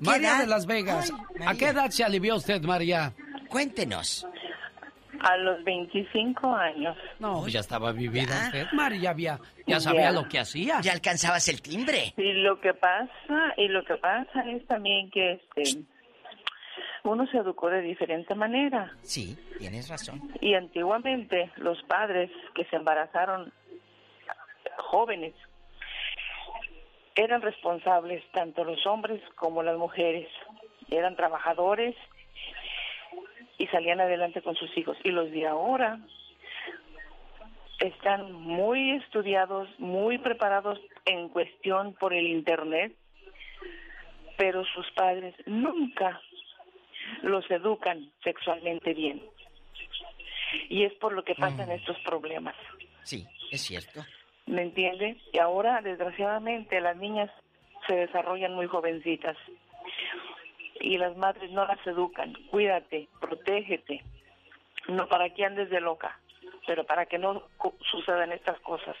María 0.00 0.38
de 0.38 0.46
Las 0.46 0.66
Vegas. 0.66 1.12
¿A 1.46 1.54
qué 1.54 1.66
edad 1.68 1.90
se 1.90 2.04
alivió 2.04 2.36
usted, 2.36 2.62
María? 2.62 3.12
Cuéntenos. 3.48 4.26
A 5.20 5.36
los 5.38 5.64
25 5.64 6.54
años. 6.54 6.96
No, 7.18 7.48
ya 7.48 7.58
estaba 7.60 7.90
vivida 7.92 8.40
usted. 8.46 8.66
María 8.72 9.00
ya, 9.02 9.10
había, 9.10 9.40
ya 9.66 9.80
sabía 9.80 10.02
Ya. 10.02 10.12
lo 10.12 10.28
que 10.28 10.38
hacía. 10.38 10.80
Ya 10.80 10.92
alcanzabas 10.92 11.48
el 11.48 11.60
timbre. 11.60 12.14
Y 12.16 12.32
lo 12.34 12.60
que 12.60 12.72
pasa, 12.74 13.54
y 13.56 13.66
lo 13.68 13.84
que 13.84 13.96
pasa 13.96 14.42
es 14.48 14.64
también 14.68 15.10
que 15.10 15.32
este 15.54 15.80
uno 17.08 17.26
se 17.26 17.38
educó 17.38 17.68
de 17.70 17.80
diferente 17.80 18.34
manera. 18.34 18.92
Sí, 19.02 19.36
tienes 19.58 19.88
razón. 19.88 20.32
Y 20.40 20.54
antiguamente 20.54 21.50
los 21.56 21.82
padres 21.84 22.30
que 22.54 22.64
se 22.66 22.76
embarazaron 22.76 23.52
jóvenes 24.76 25.34
eran 27.14 27.42
responsables 27.42 28.22
tanto 28.32 28.64
los 28.64 28.86
hombres 28.86 29.20
como 29.34 29.62
las 29.62 29.76
mujeres. 29.76 30.28
Eran 30.90 31.16
trabajadores 31.16 31.96
y 33.58 33.66
salían 33.66 34.00
adelante 34.00 34.40
con 34.40 34.54
sus 34.54 34.76
hijos. 34.78 34.96
Y 35.02 35.10
los 35.10 35.30
de 35.32 35.46
ahora 35.46 35.98
están 37.80 38.32
muy 38.32 38.92
estudiados, 38.92 39.68
muy 39.78 40.18
preparados 40.18 40.80
en 41.04 41.28
cuestión 41.28 41.94
por 41.94 42.14
el 42.14 42.26
Internet, 42.26 42.94
pero 44.36 44.64
sus 44.64 44.90
padres 44.92 45.34
nunca 45.46 46.20
los 47.22 47.48
educan 47.50 48.10
sexualmente 48.22 48.94
bien. 48.94 49.22
Y 50.68 50.84
es 50.84 50.92
por 50.94 51.12
lo 51.12 51.24
que 51.24 51.34
pasan 51.34 51.70
estos 51.70 51.98
problemas. 52.00 52.54
Sí, 53.02 53.26
es 53.50 53.62
cierto. 53.62 54.04
¿Me 54.46 54.62
entiende? 54.62 55.20
Y 55.32 55.38
ahora, 55.38 55.80
desgraciadamente, 55.82 56.80
las 56.80 56.96
niñas 56.96 57.30
se 57.86 57.94
desarrollan 57.94 58.54
muy 58.54 58.66
jovencitas 58.66 59.36
y 60.80 60.96
las 60.96 61.16
madres 61.16 61.50
no 61.50 61.66
las 61.66 61.84
educan. 61.86 62.34
Cuídate, 62.50 63.08
protégete. 63.20 64.02
No 64.88 65.06
para 65.06 65.32
que 65.34 65.44
andes 65.44 65.68
de 65.68 65.80
loca, 65.80 66.18
pero 66.66 66.84
para 66.84 67.06
que 67.06 67.18
no 67.18 67.42
sucedan 67.90 68.32
estas 68.32 68.58
cosas. 68.60 68.96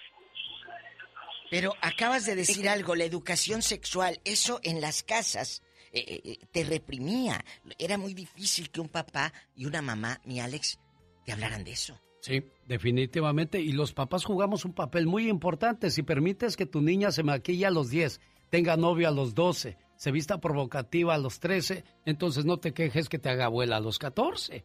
Pero 1.50 1.72
acabas 1.80 2.26
de 2.26 2.34
decir 2.34 2.68
algo, 2.68 2.94
la 2.94 3.04
educación 3.04 3.62
sexual, 3.62 4.18
eso 4.24 4.60
en 4.62 4.82
las 4.82 5.02
casas 5.02 5.62
eh, 6.06 6.20
eh, 6.24 6.38
te 6.50 6.64
reprimía. 6.64 7.44
Era 7.78 7.98
muy 7.98 8.14
difícil 8.14 8.70
que 8.70 8.80
un 8.80 8.88
papá 8.88 9.32
y 9.54 9.66
una 9.66 9.82
mamá, 9.82 10.20
mi 10.24 10.40
Alex, 10.40 10.78
te 11.24 11.32
hablaran 11.32 11.64
de 11.64 11.72
eso. 11.72 11.98
Sí, 12.20 12.42
definitivamente. 12.66 13.60
Y 13.60 13.72
los 13.72 13.92
papás 13.92 14.24
jugamos 14.24 14.64
un 14.64 14.72
papel 14.72 15.06
muy 15.06 15.28
importante. 15.28 15.90
Si 15.90 16.02
permites 16.02 16.56
que 16.56 16.66
tu 16.66 16.80
niña 16.80 17.12
se 17.12 17.22
maquille 17.22 17.66
a 17.66 17.70
los 17.70 17.90
10, 17.90 18.20
tenga 18.50 18.76
novio 18.76 19.08
a 19.08 19.12
los 19.12 19.34
12, 19.34 19.76
se 19.96 20.10
vista 20.10 20.40
provocativa 20.40 21.14
a 21.14 21.18
los 21.18 21.40
13, 21.40 21.84
entonces 22.04 22.44
no 22.44 22.58
te 22.58 22.72
quejes 22.72 23.08
que 23.08 23.18
te 23.18 23.28
haga 23.28 23.46
abuela 23.46 23.76
a 23.76 23.80
los 23.80 23.98
14. 23.98 24.64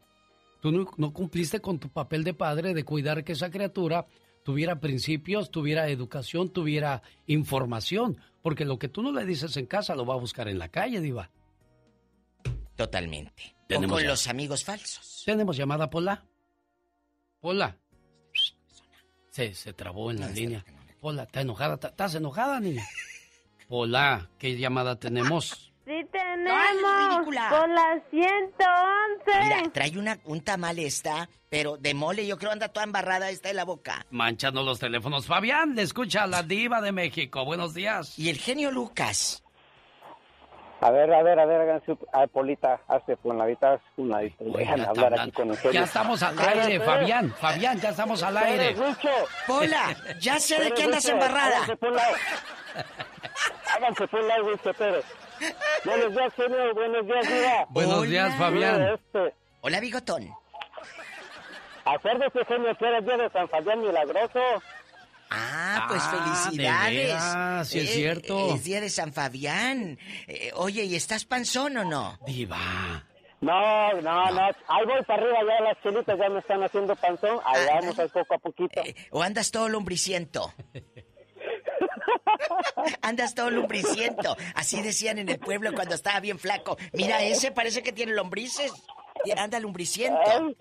Tú 0.62 0.72
no 0.72 1.14
cumpliste 1.14 1.60
con 1.60 1.80
tu 1.80 1.90
papel 1.90 2.24
de 2.24 2.34
padre 2.34 2.74
de 2.74 2.86
cuidar 2.86 3.24
que 3.24 3.34
esa 3.34 3.50
criatura 3.50 4.08
tuviera 4.44 4.80
principios, 4.80 5.50
tuviera 5.52 5.88
educación, 5.90 6.50
tuviera 6.52 7.02
información. 7.28 8.18
Porque 8.42 8.66
lo 8.66 8.78
que 8.78 8.90
tú 8.90 9.02
no 9.02 9.12
le 9.12 9.26
dices 9.26 9.56
en 9.58 9.66
casa 9.66 9.96
lo 9.96 10.06
va 10.06 10.16
a 10.16 10.18
buscar 10.20 10.48
en 10.48 10.60
la 10.60 10.70
calle, 10.70 11.00
Diva. 11.02 11.30
Totalmente. 12.76 13.56
O 13.76 13.88
con 13.88 14.06
los 14.06 14.28
amigos 14.28 14.64
falsos. 14.64 15.24
Tenemos 15.26 15.56
llamada, 15.58 15.90
Pola. 15.90 16.26
Pola. 17.40 17.78
Se, 19.30 19.54
se 19.54 19.74
trabó 19.74 20.12
en 20.12 20.20
la 20.20 20.30
línea. 20.30 20.64
Pola, 21.00 21.24
¿estás 21.24 21.42
enojada? 21.44 21.74
¿Estás- 21.76 21.92
¿Estás 21.92 22.16
enojada, 22.16 22.60
niña? 22.60 22.86
Pola, 23.68 24.30
¿qué 24.38 24.58
llamada 24.58 25.00
tenemos? 25.00 25.73
Tenemos 26.14 27.26
por 27.26 27.70
las 27.70 28.02
111. 28.12 29.44
Mira, 29.44 29.64
trae 29.74 29.98
una, 29.98 30.20
un 30.26 30.42
tamal 30.42 30.78
esta, 30.78 31.28
pero 31.50 31.78
de 31.78 31.94
mole, 31.94 32.28
yo 32.28 32.38
creo 32.38 32.52
anda 32.52 32.70
toda 32.70 32.86
embarrada 32.86 33.30
esta 33.30 33.50
de 33.50 33.56
la 33.56 33.66
boca. 33.66 34.06
Manchando 34.12 34.64
los 34.64 34.80
teléfonos. 34.80 35.26
Fabián, 35.26 35.76
le 35.76 35.82
escucha 35.82 36.24
a 36.24 36.28
la 36.28 36.44
diva 36.44 36.82
de 36.82 36.92
México. 36.92 37.44
Buenos 37.46 37.74
días. 37.74 38.18
Y 38.20 38.30
el 38.30 38.38
genio 38.38 38.72
Lucas. 38.72 39.44
A 40.82 40.92
ver, 40.92 41.14
a 41.14 41.24
ver, 41.24 41.40
a 41.40 41.46
ver, 41.46 41.62
háganse, 41.62 41.98
a 42.12 42.28
Polita, 42.28 42.82
hazte 42.90 43.16
punadita, 43.16 43.74
hazte 43.74 43.88
punadita. 43.96 44.36
Déjame 44.44 44.84
hablar 44.84 45.20
aquí 45.20 45.32
con 45.32 45.52
ustedes. 45.52 45.74
Ya 45.74 45.84
estamos 45.84 46.22
al 46.22 46.38
aire, 46.38 46.80
Fabián. 46.82 47.34
Fabián, 47.40 47.80
ya 47.80 47.90
estamos 47.90 48.22
al 48.22 48.38
aire. 48.38 48.76
Pola, 49.48 49.96
ya 50.20 50.40
sé 50.40 50.62
de 50.62 50.72
qué 50.74 50.84
andas 50.84 51.06
embarrada. 51.08 51.56
Háganse 51.56 51.78
por 51.78 51.90
un 51.90 51.96
lado. 51.96 52.16
Háganse 53.76 54.08
por 54.08 54.20
un 54.20 54.28
lado, 54.28 54.50
Lucho 54.52 54.74
Pérez. 54.74 55.06
Buenos 55.86 56.12
días, 56.14 56.34
genio. 56.36 56.74
Buenos 56.74 57.06
días, 57.06 57.28
Diva. 57.28 57.66
Buenos 57.70 58.04
días, 58.08 58.38
Fabián. 58.38 58.82
Este, 58.94 59.34
Hola, 59.62 59.80
bigotón. 59.80 60.30
acuérdese, 61.86 62.46
genio, 62.46 62.76
que 62.78 62.86
era 62.86 62.98
el 63.00 63.06
día 63.06 63.18
de 63.18 63.30
San 63.30 63.50
Fabián 63.50 63.82
Milagroso. 63.82 64.40
Ah, 65.30 65.86
pues 65.90 66.02
Ah, 66.06 66.46
felicidades. 66.46 66.92
de 66.96 67.04
veras, 67.06 67.68
sí 67.70 67.80
es 67.80 67.90
Eh, 67.90 67.94
cierto. 67.94 68.54
Es 68.56 68.64
día 68.64 68.82
de 68.82 68.90
San 68.90 69.14
Fabián. 69.14 69.98
Eh, 70.28 70.52
oye, 70.56 70.84
¿y 70.84 70.96
estás 70.96 71.26
panzón 71.26 71.76
o 71.78 71.84
no? 71.84 72.18
Diva. 72.26 73.04
No, 73.42 73.92
no, 74.02 74.32
no, 74.32 74.42
Ahí 74.68 74.86
voy 74.86 75.02
para 75.06 75.22
arriba, 75.22 75.38
ya 75.46 75.64
las 75.66 75.82
chelitas 75.84 76.18
ya 76.18 76.30
me 76.30 76.40
están 76.40 76.64
haciendo 76.64 76.96
panzón. 76.96 77.40
Ahí 77.46 77.66
Ah, 77.70 77.80
vamos, 77.82 78.00
ahí 78.00 78.08
poco 78.10 78.36
a 78.36 78.38
poquito. 78.38 78.82
¿O 79.12 79.22
andas 79.24 79.52
todo 79.52 79.68
lombriciento? 79.70 80.54
Andas 83.02 83.36
todo 83.36 83.50
lombriciento. 83.50 84.36
Así 84.56 84.82
decían 84.82 85.18
en 85.20 85.30
el 85.30 85.40
pueblo 85.40 85.72
cuando 85.74 85.96
estaba 85.96 86.20
bien 86.20 86.40
flaco. 86.40 86.78
Mira, 86.94 87.22
ese 87.22 87.52
parece 87.52 87.84
que 87.84 87.92
tiene 87.92 88.14
lombrices. 88.14 88.72
Anda 89.38 89.60
lombriciento. 89.60 90.20
Ay. 90.26 90.58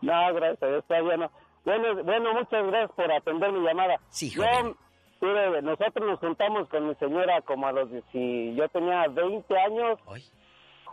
No, 0.00 0.34
gracias, 0.34 0.62
a 0.62 0.66
Dios, 0.66 0.84
todavía 0.86 1.16
no. 1.16 1.30
Bueno, 1.64 2.02
bueno, 2.02 2.34
muchas 2.34 2.66
gracias 2.66 2.90
por 2.96 3.12
atender 3.12 3.52
mi 3.52 3.64
llamada. 3.66 4.00
Sí, 4.08 4.30
Yo, 4.30 4.42
joven. 4.42 4.76
mire, 5.20 5.62
nosotros 5.62 6.06
nos 6.08 6.18
juntamos 6.18 6.68
con 6.68 6.88
mi 6.88 6.94
señora 6.96 7.40
como 7.42 7.66
a 7.68 7.72
los... 7.72 7.88
Si 8.10 8.54
yo 8.56 8.68
tenía 8.68 9.06
20 9.08 9.58
años 9.58 9.98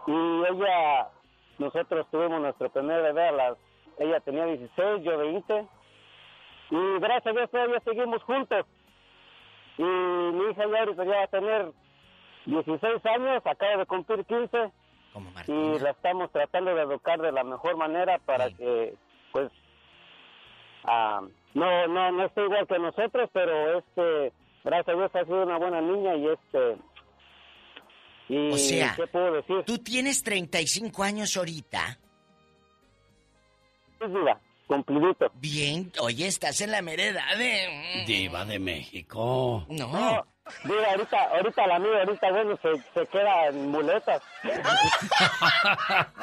y 0.07 0.11
ella... 0.11 1.07
Nosotros 1.57 2.07
tuvimos 2.11 2.40
nuestro 2.40 2.69
primer 2.69 3.02
bebé 3.02 3.27
a 3.30 3.31
las... 3.31 3.57
Ella 3.98 4.19
tenía 4.22 4.45
16, 4.45 5.03
yo 5.03 5.18
20. 5.18 5.68
Y 6.72 6.99
gracias 6.99 7.27
a 7.27 7.31
Dios 7.38 7.52
todavía 7.52 7.80
seguimos 7.84 8.23
juntos. 8.23 8.65
Y 9.80 9.81
mi 9.81 10.51
hija 10.51 10.64
ya 10.69 10.80
ahorita 10.80 11.06
ya 11.06 11.15
va 11.15 11.23
a 11.23 11.27
tener 11.27 11.72
16 12.45 13.06
años, 13.06 13.41
acaba 13.45 13.77
de 13.77 13.85
cumplir 13.85 14.26
15. 14.26 14.72
Y 15.47 15.80
la 15.80 15.91
estamos 15.91 16.30
tratando 16.31 16.76
de 16.76 16.81
educar 16.81 17.22
de 17.22 17.31
la 17.31 17.45
mejor 17.45 17.77
manera 17.77 18.19
para 18.19 18.49
que, 18.51 18.93
pues, 19.31 19.49
ah, 20.84 21.22
no, 21.53 21.88
no, 21.88 22.11
no 22.11 22.26
esté 22.26 22.43
igual 22.43 22.68
que 22.68 22.77
nosotros, 22.77 23.30
pero 23.31 23.80
este, 23.80 24.34
gracias 24.65 24.89
a 24.89 24.97
Dios 24.97 25.15
ha 25.15 25.23
sido 25.23 25.43
una 25.43 25.57
buena 25.57 25.80
niña 25.80 26.15
y 26.15 26.27
este, 26.27 26.77
y 28.27 28.51
O 28.51 28.57
sea, 28.57 28.93
¿qué 28.97 29.07
puedo 29.07 29.31
decir? 29.31 29.64
Tú 29.65 29.77
tienes 29.77 30.22
35 30.23 31.03
años 31.03 31.38
ahorita. 31.38 31.97
Sí, 33.99 34.06
cumplidito. 34.69 35.31
Bien, 35.33 35.91
oye, 35.99 36.27
estás 36.27 36.61
en 36.61 36.71
la 36.71 36.81
mereda 36.83 37.25
de... 37.37 38.03
Diva 38.05 38.45
de 38.45 38.59
México. 38.59 39.65
No. 39.67 40.25
Diva, 40.63 40.91
ahorita, 40.91 41.23
ahorita 41.35 41.67
la 41.67 41.79
mía, 41.79 42.03
ahorita 42.05 42.31
bueno, 42.31 42.57
se, 42.61 42.75
se 42.93 43.07
queda 43.07 43.47
en 43.47 43.69
muletas. 43.69 44.21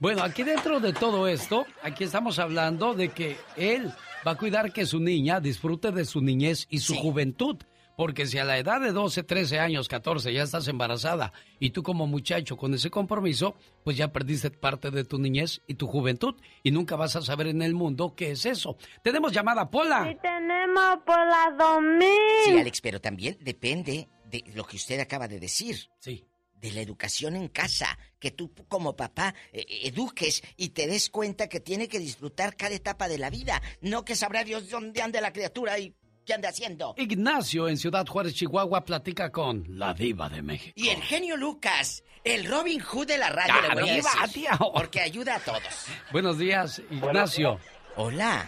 Bueno, 0.00 0.22
aquí 0.22 0.42
dentro 0.42 0.80
de 0.80 0.92
todo 0.92 1.26
esto, 1.28 1.64
aquí 1.82 2.04
estamos 2.04 2.38
hablando 2.38 2.94
de 2.94 3.08
que 3.08 3.36
él 3.56 3.90
va 4.26 4.32
a 4.32 4.36
cuidar 4.36 4.72
que 4.72 4.84
su 4.84 5.00
niña 5.00 5.40
disfrute 5.40 5.92
de 5.92 6.04
su 6.04 6.20
niñez 6.20 6.66
y 6.70 6.80
su 6.80 6.94
juventud. 6.96 7.56
Porque 7.96 8.26
si 8.26 8.38
a 8.38 8.44
la 8.44 8.58
edad 8.58 8.80
de 8.80 8.92
12, 8.92 9.22
13 9.22 9.58
años, 9.58 9.88
14 9.88 10.32
ya 10.32 10.42
estás 10.42 10.68
embarazada 10.68 11.32
y 11.58 11.70
tú 11.70 11.82
como 11.82 12.06
muchacho 12.06 12.56
con 12.56 12.74
ese 12.74 12.90
compromiso, 12.90 13.54
pues 13.84 13.96
ya 13.96 14.12
perdiste 14.12 14.50
parte 14.50 14.90
de 14.90 15.04
tu 15.04 15.18
niñez 15.18 15.62
y 15.66 15.74
tu 15.74 15.86
juventud 15.86 16.34
y 16.62 16.70
nunca 16.70 16.96
vas 16.96 17.16
a 17.16 17.22
saber 17.22 17.48
en 17.48 17.62
el 17.62 17.74
mundo 17.74 18.14
qué 18.16 18.32
es 18.32 18.46
eso. 18.46 18.76
Tenemos 19.02 19.32
llamada, 19.32 19.70
Pola. 19.70 20.06
Sí 20.08 20.16
tenemos 20.22 20.98
por 21.04 21.18
las 21.18 21.56
2000. 21.58 22.08
Sí, 22.44 22.58
Alex, 22.58 22.80
pero 22.80 23.00
también 23.00 23.38
depende 23.40 24.08
de 24.24 24.44
lo 24.54 24.64
que 24.64 24.76
usted 24.76 24.98
acaba 25.00 25.28
de 25.28 25.38
decir. 25.38 25.76
Sí. 25.98 26.24
De 26.54 26.70
la 26.70 26.80
educación 26.80 27.34
en 27.34 27.48
casa, 27.48 27.98
que 28.20 28.30
tú 28.30 28.52
como 28.68 28.94
papá 28.94 29.34
eh, 29.52 29.66
eduques 29.82 30.42
y 30.56 30.68
te 30.68 30.86
des 30.86 31.10
cuenta 31.10 31.48
que 31.48 31.58
tiene 31.58 31.88
que 31.88 31.98
disfrutar 31.98 32.56
cada 32.56 32.74
etapa 32.74 33.08
de 33.08 33.18
la 33.18 33.30
vida, 33.30 33.60
no 33.80 34.04
que 34.04 34.14
sabrá 34.14 34.44
Dios 34.44 34.70
dónde 34.70 35.02
anda 35.02 35.20
la 35.20 35.32
criatura 35.32 35.78
y 35.80 35.96
qué 36.24 36.34
anda 36.34 36.48
haciendo. 36.48 36.94
Ignacio 36.96 37.68
en 37.68 37.76
Ciudad 37.76 38.06
Juárez, 38.06 38.34
Chihuahua, 38.34 38.84
platica 38.84 39.30
con 39.30 39.64
la 39.68 39.94
diva 39.94 40.28
de 40.28 40.42
México. 40.42 40.72
Y 40.76 40.88
el 40.88 41.02
genio 41.02 41.36
Lucas, 41.36 42.04
el 42.24 42.46
Robin 42.48 42.80
Hood 42.80 43.06
de 43.06 43.18
la 43.18 43.30
radio, 43.30 43.54
Ya, 43.62 43.74
le 43.74 43.80
voy 43.82 43.90
a 43.90 43.94
diva, 43.94 44.10
decir, 44.22 44.42
tío. 44.48 44.72
porque 44.72 45.00
ayuda 45.00 45.36
a 45.36 45.40
todos. 45.40 45.86
Buenos 46.12 46.38
días, 46.38 46.80
Ignacio. 46.90 47.58
Hola. 47.96 48.46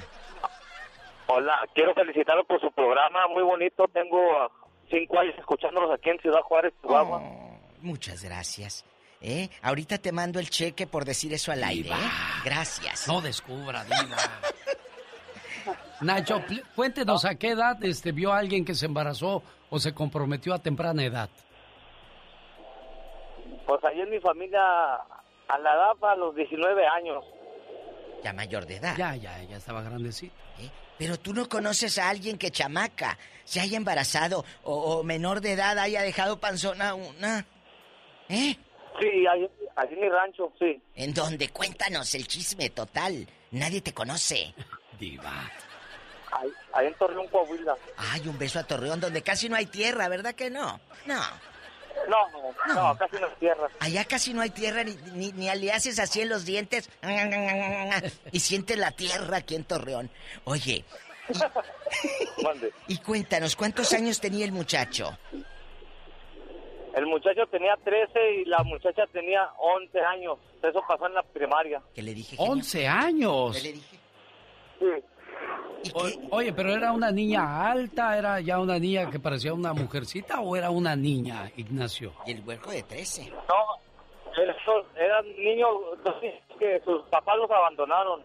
Hola, 1.26 1.54
quiero 1.74 1.94
felicitarlo 1.94 2.44
por 2.44 2.60
su 2.60 2.70
programa, 2.72 3.26
muy 3.28 3.42
bonito. 3.42 3.86
Tengo 3.92 4.18
ah, 4.38 4.50
cinco 4.90 5.18
años 5.18 5.34
escuchándolos 5.38 5.90
aquí 5.92 6.10
en 6.10 6.18
Ciudad 6.20 6.40
Juárez, 6.42 6.72
Chihuahua. 6.82 7.18
Oh, 7.22 7.58
muchas 7.80 8.22
gracias. 8.22 8.84
¿Eh? 9.22 9.48
Ahorita 9.62 9.96
te 9.96 10.12
mando 10.12 10.38
el 10.38 10.50
cheque 10.50 10.86
por 10.86 11.06
decir 11.06 11.32
eso 11.32 11.50
al 11.50 11.64
aire. 11.64 11.88
¿eh? 11.88 12.10
Gracias. 12.44 13.08
No 13.08 13.22
descubra, 13.22 13.82
diva. 13.84 14.16
Nacho, 16.04 16.42
cuéntenos 16.74 17.24
a 17.24 17.34
qué 17.36 17.50
edad 17.50 17.82
este, 17.82 18.12
vio 18.12 18.32
a 18.32 18.38
alguien 18.38 18.64
que 18.64 18.74
se 18.74 18.86
embarazó 18.86 19.42
o 19.70 19.78
se 19.78 19.94
comprometió 19.94 20.52
a 20.52 20.58
temprana 20.58 21.02
edad. 21.04 21.30
Pues 23.66 23.82
ahí 23.84 24.00
en 24.00 24.10
mi 24.10 24.20
familia, 24.20 24.60
a 24.60 25.58
la 25.58 25.74
edad, 25.74 26.10
a 26.10 26.16
los 26.16 26.34
19 26.36 26.86
años. 26.86 27.24
Ya 28.22 28.32
mayor 28.32 28.66
de 28.66 28.76
edad. 28.76 28.94
Ya, 28.96 29.16
ya, 29.16 29.42
ya 29.42 29.56
estaba 29.56 29.82
grandecito. 29.82 30.34
¿Eh? 30.58 30.70
Pero 30.98 31.18
tú 31.18 31.32
no 31.32 31.48
conoces 31.48 31.98
a 31.98 32.10
alguien 32.10 32.38
que 32.38 32.50
chamaca 32.50 33.18
se 33.44 33.60
haya 33.60 33.76
embarazado 33.76 34.44
o, 34.62 34.98
o 34.98 35.02
menor 35.02 35.40
de 35.40 35.52
edad 35.52 35.78
haya 35.78 36.02
dejado 36.02 36.38
panzona 36.38 36.94
una. 36.94 37.46
¿Eh? 38.28 38.56
Sí, 39.00 39.26
ahí, 39.26 39.48
ahí 39.76 39.88
en 39.90 40.00
mi 40.00 40.08
rancho, 40.08 40.52
sí. 40.58 40.80
¿En 40.94 41.12
dónde? 41.12 41.48
Cuéntanos 41.48 42.14
el 42.14 42.26
chisme 42.26 42.70
total. 42.70 43.26
Nadie 43.50 43.80
te 43.80 43.92
conoce. 43.92 44.54
Diva. 44.98 45.50
Ahí, 46.40 46.50
ahí 46.72 46.86
en 46.88 46.94
Torreón, 46.94 47.28
Coahuila. 47.28 47.76
Ay, 47.96 48.26
un 48.28 48.38
beso 48.38 48.58
a 48.58 48.64
Torreón, 48.64 49.00
donde 49.00 49.22
casi 49.22 49.48
no 49.48 49.56
hay 49.56 49.66
tierra, 49.66 50.08
¿verdad 50.08 50.34
que 50.34 50.50
no? 50.50 50.80
No. 51.06 51.20
No, 52.08 52.28
no, 52.74 52.96
casi 52.98 53.16
no 53.18 53.26
es 53.28 53.38
tierra. 53.38 53.68
Allá 53.78 54.04
casi 54.04 54.34
no 54.34 54.40
hay 54.42 54.50
tierra, 54.50 54.82
ni, 54.84 54.96
ni, 55.12 55.32
ni 55.32 55.54
le 55.54 55.72
haces 55.72 55.98
así 56.00 56.20
en 56.20 56.28
los 56.28 56.44
dientes. 56.44 56.90
Y 58.32 58.40
sientes 58.40 58.76
la 58.78 58.90
tierra 58.90 59.38
aquí 59.38 59.54
en 59.54 59.64
Torreón. 59.64 60.10
Oye. 60.44 60.84
Y, 62.88 62.94
y 62.94 62.98
cuéntanos, 62.98 63.56
¿cuántos 63.56 63.92
años 63.94 64.20
tenía 64.20 64.44
el 64.44 64.52
muchacho? 64.52 65.16
El 66.94 67.06
muchacho 67.06 67.46
tenía 67.50 67.76
13 67.82 68.34
y 68.42 68.44
la 68.44 68.62
muchacha 68.64 69.06
tenía 69.12 69.48
11 69.58 70.00
años. 70.00 70.38
Eso 70.62 70.82
pasó 70.86 71.06
en 71.06 71.14
la 71.14 71.22
primaria. 71.22 71.80
¿Qué 71.94 72.02
le 72.02 72.12
dije? 72.14 72.36
11 72.38 72.86
años. 72.88 73.56
¿Qué 73.56 73.62
le 73.62 73.72
dije? 73.72 73.98
O- 74.80 74.84
oye, 76.30 76.52
pero 76.52 76.72
era 76.72 76.92
una 76.92 77.10
niña 77.10 77.70
alta, 77.70 78.16
era 78.18 78.40
ya 78.40 78.58
una 78.58 78.78
niña 78.78 79.10
que 79.10 79.18
parecía 79.18 79.52
una 79.54 79.72
mujercita 79.72 80.40
o 80.40 80.56
era 80.56 80.70
una 80.70 80.94
niña, 80.96 81.50
Ignacio. 81.56 82.12
Y 82.26 82.32
el 82.32 82.40
huerco 82.46 82.70
de 82.70 82.82
13. 82.82 83.30
No, 83.30 83.54
eran 84.96 85.24
niños 85.36 85.68
que 86.58 86.80
sus 86.84 87.02
papás 87.10 87.36
los 87.38 87.50
abandonaron. 87.50 88.22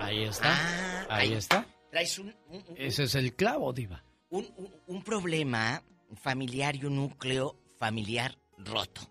Ahí 0.00 0.24
está. 0.24 0.48
Ah, 0.52 1.06
ahí 1.16 1.32
está. 1.34 1.64
Traes 1.90 2.18
un, 2.18 2.34
un, 2.48 2.64
Ese 2.76 3.04
es 3.04 3.14
el 3.14 3.34
clavo, 3.34 3.72
Diva. 3.72 4.02
un- 4.30 4.48
un- 4.56 4.74
un 4.86 5.02
problema 5.04 5.82
familiar 6.20 6.74
y 6.76 6.84
un 6.86 6.96
núcleo 6.96 7.56
familiar 7.78 8.36
roto. 8.58 9.02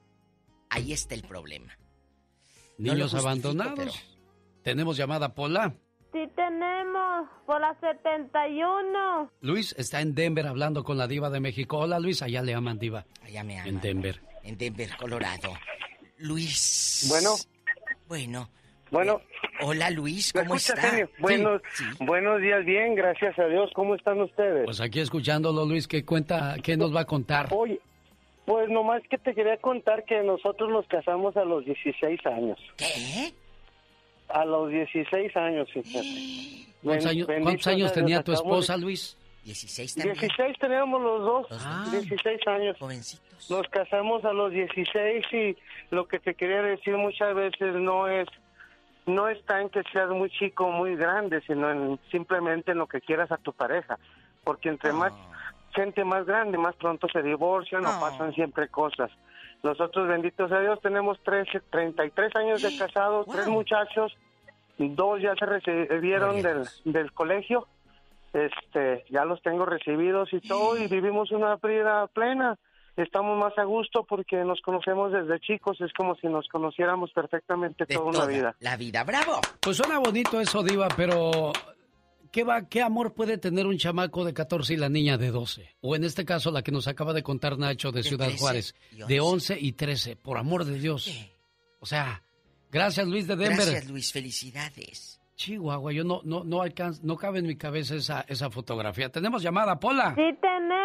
Ahí 0.70 0.94
está 0.94 1.14
el 1.16 1.24
problema. 1.24 1.78
Niños 2.78 3.14
abandonados. 3.14 3.76
pero- 3.78 3.92
Tenemos 4.64 4.96
llamada 4.98 5.34
Pola. 5.34 5.74
Sí 6.12 6.28
tenemos, 6.36 7.30
por 7.46 7.62
la 7.62 7.74
71. 7.80 9.32
Luis 9.42 9.74
está 9.78 10.02
en 10.02 10.14
Denver 10.14 10.46
hablando 10.48 10.84
con 10.84 10.98
la 10.98 11.08
diva 11.08 11.30
de 11.30 11.40
México. 11.40 11.78
Hola 11.78 12.00
Luis, 12.00 12.22
allá 12.22 12.42
le 12.42 12.54
aman 12.54 12.80
diva. 12.80 13.06
Allá 13.24 13.44
me 13.44 13.58
aman. 13.60 13.70
En 13.70 13.82
Denver. 13.82 14.22
En 14.44 14.58
Denver, 14.58 14.90
Colorado. 14.98 15.54
Luis. 16.18 17.06
Bueno. 17.10 17.36
Bueno. 18.08 18.50
Bueno. 18.92 19.22
Hola 19.64 19.90
Luis, 19.90 20.34
¿Me 20.36 20.42
¿cómo 20.42 20.56
escucha, 20.56 20.82
está? 20.82 21.10
Buenos, 21.20 21.62
buenos 22.00 22.42
días, 22.42 22.66
bien, 22.66 22.96
gracias 22.96 23.38
a 23.40 23.46
Dios. 23.46 23.70
¿Cómo 23.74 23.96
están 23.96 24.20
ustedes? 24.20 24.66
Pues 24.66 24.82
aquí 24.82 25.00
escuchándolo 25.00 25.66
Luis, 25.66 25.88
¿qué 25.88 26.04
cuenta, 26.04 26.56
qué 26.64 26.76
nos 26.76 26.94
va 26.94 27.02
a 27.02 27.06
contar? 27.06 27.48
Oye, 27.52 27.80
pues 28.46 28.68
nomás 28.70 29.02
que 29.10 29.18
te 29.18 29.34
quería 29.34 29.58
contar 29.58 30.04
que 30.04 30.22
nosotros 30.24 30.70
nos 30.72 30.88
casamos 30.88 31.38
a 31.38 31.46
los 31.46 31.64
16 31.64 32.26
años. 32.26 32.60
¿Qué? 32.76 33.34
A 34.34 34.46
los 34.46 34.70
16 34.70 35.36
años, 35.38 35.70
fíjate. 35.72 36.68
¿Cuántos 36.84 37.14
cuántos 37.44 37.68
años 37.68 37.94
tenía 37.94 38.24
tu 38.24 38.34
esposa, 38.34 38.76
Luis? 38.78 39.18
16 39.44 39.96
16 39.96 40.58
teníamos 40.60 41.02
los 41.02 41.22
dos, 41.22 41.48
Ah. 41.52 41.88
16 41.92 42.48
años. 42.48 42.78
Nos 43.50 43.68
casamos 43.70 44.24
a 44.24 44.34
los 44.34 44.52
16 44.52 45.26
y 45.34 45.58
lo 45.90 46.08
que 46.08 46.20
te 46.20 46.36
quería 46.36 46.62
decir 46.62 46.96
muchas 46.96 47.34
veces 47.34 47.76
no 47.76 48.08
es 48.08 48.28
no 49.08 49.28
está 49.30 49.60
en 49.60 49.70
que 49.70 49.82
seas 49.92 50.10
muy 50.10 50.30
chico 50.30 50.66
o 50.66 50.72
muy 50.72 50.96
grande, 50.96 51.42
sino 51.48 51.72
en 51.72 52.00
simplemente 52.12 52.72
en 52.72 52.78
lo 52.78 52.86
que 52.88 53.02
quieras 53.02 53.32
a 53.32 53.38
tu 53.38 53.52
pareja, 53.52 53.98
porque 54.44 54.70
entre 54.70 54.94
más 54.94 55.12
gente 55.74 56.04
más 56.06 56.26
grande, 56.26 56.58
más 56.60 56.76
pronto 56.76 57.08
se 57.08 57.24
divorcian 57.24 57.84
o 57.86 58.00
pasan 58.00 58.34
siempre 58.34 58.68
cosas. 58.68 59.10
Nosotros, 59.64 60.08
benditos 60.08 60.50
sea 60.50 60.60
Dios, 60.60 60.80
tenemos 60.82 61.20
13, 61.24 61.62
33 61.70 62.36
años 62.36 62.62
de 62.62 62.78
casados, 62.78 63.28
tres 63.32 63.48
muchachos, 63.48 64.16
dos 64.78 65.22
ya 65.22 65.36
se 65.36 65.46
recibieron 65.46 66.42
del, 66.42 66.68
del 66.86 67.12
colegio, 67.12 67.68
este, 68.34 69.06
ya 69.10 69.26
los 69.26 69.42
tengo 69.44 69.66
recibidos 69.66 70.34
y 70.34 70.40
todo, 70.42 70.78
y 70.78 70.88
vivimos 70.88 71.32
una 71.32 71.56
vida 71.58 72.08
plena. 72.08 72.58
Estamos 72.98 73.38
más 73.38 73.58
a 73.58 73.64
gusto 73.64 74.04
porque 74.04 74.44
nos 74.44 74.60
conocemos 74.62 75.14
desde 75.14 75.40
chicos, 75.40 75.80
es 75.80 75.94
como 75.94 76.16
si 76.16 76.28
nos 76.28 76.48
conociéramos 76.50 77.12
perfectamente 77.14 77.86
toda 77.86 78.06
una 78.06 78.26
vida. 78.26 78.56
La 78.60 78.76
vida, 78.76 79.04
bravo. 79.04 79.40
Pues 79.62 79.78
suena 79.78 79.98
bonito 79.98 80.42
eso, 80.42 80.62
Diva, 80.62 80.88
pero 80.96 81.54
¿qué, 82.32 82.44
va, 82.44 82.68
¿qué 82.68 82.82
amor 82.82 83.14
puede 83.14 83.38
tener 83.38 83.68
un 83.68 83.78
chamaco 83.78 84.26
de 84.26 84.34
14 84.34 84.74
y 84.74 84.78
la 84.78 84.90
niña 84.90 85.18
de 85.18 85.32
12? 85.32 85.76
O 85.82 85.96
en 85.96 86.04
este 86.04 86.26
caso, 86.26 86.52
la 86.52 86.64
que 86.64 86.72
nos 86.72 86.88
acaba 86.88 87.14
de 87.14 87.24
contar 87.24 87.58
Nacho 87.58 87.92
de, 87.92 88.04
Ciudad 88.04 88.28
13 88.28 88.40
Juárez, 88.40 88.76
de 89.08 89.20
11 89.20 89.58
y 89.60 89.74
13, 89.74 90.16
por 90.16 90.38
amor 90.38 90.66
de 90.66 90.80
Dios. 90.80 91.30
O 91.80 91.86
sea, 91.86 92.24
gracias 92.72 93.08
Luis 93.08 93.28
de 93.28 93.36
Denver. 93.36 93.58
Gracias 93.58 93.88
Luis, 93.88 94.12
felicidades. 94.12 95.20
Chihuahua, 95.36 95.92
yo 95.92 96.04
no, 96.04 96.22
no, 96.24 96.44
no 96.44 96.62
alcanzo, 96.62 97.02
no 97.04 97.18
cabe 97.18 97.40
en 97.40 97.48
mi 97.48 97.56
cabeza 97.56 97.96
esa, 97.96 98.22
esa 98.28 98.52
fotografía. 98.52 99.10
Tenemos 99.10 99.42
llamada, 99.42 99.80
Pola. 99.80 100.14
Sí 100.16 100.38
tenemos, 100.40 100.81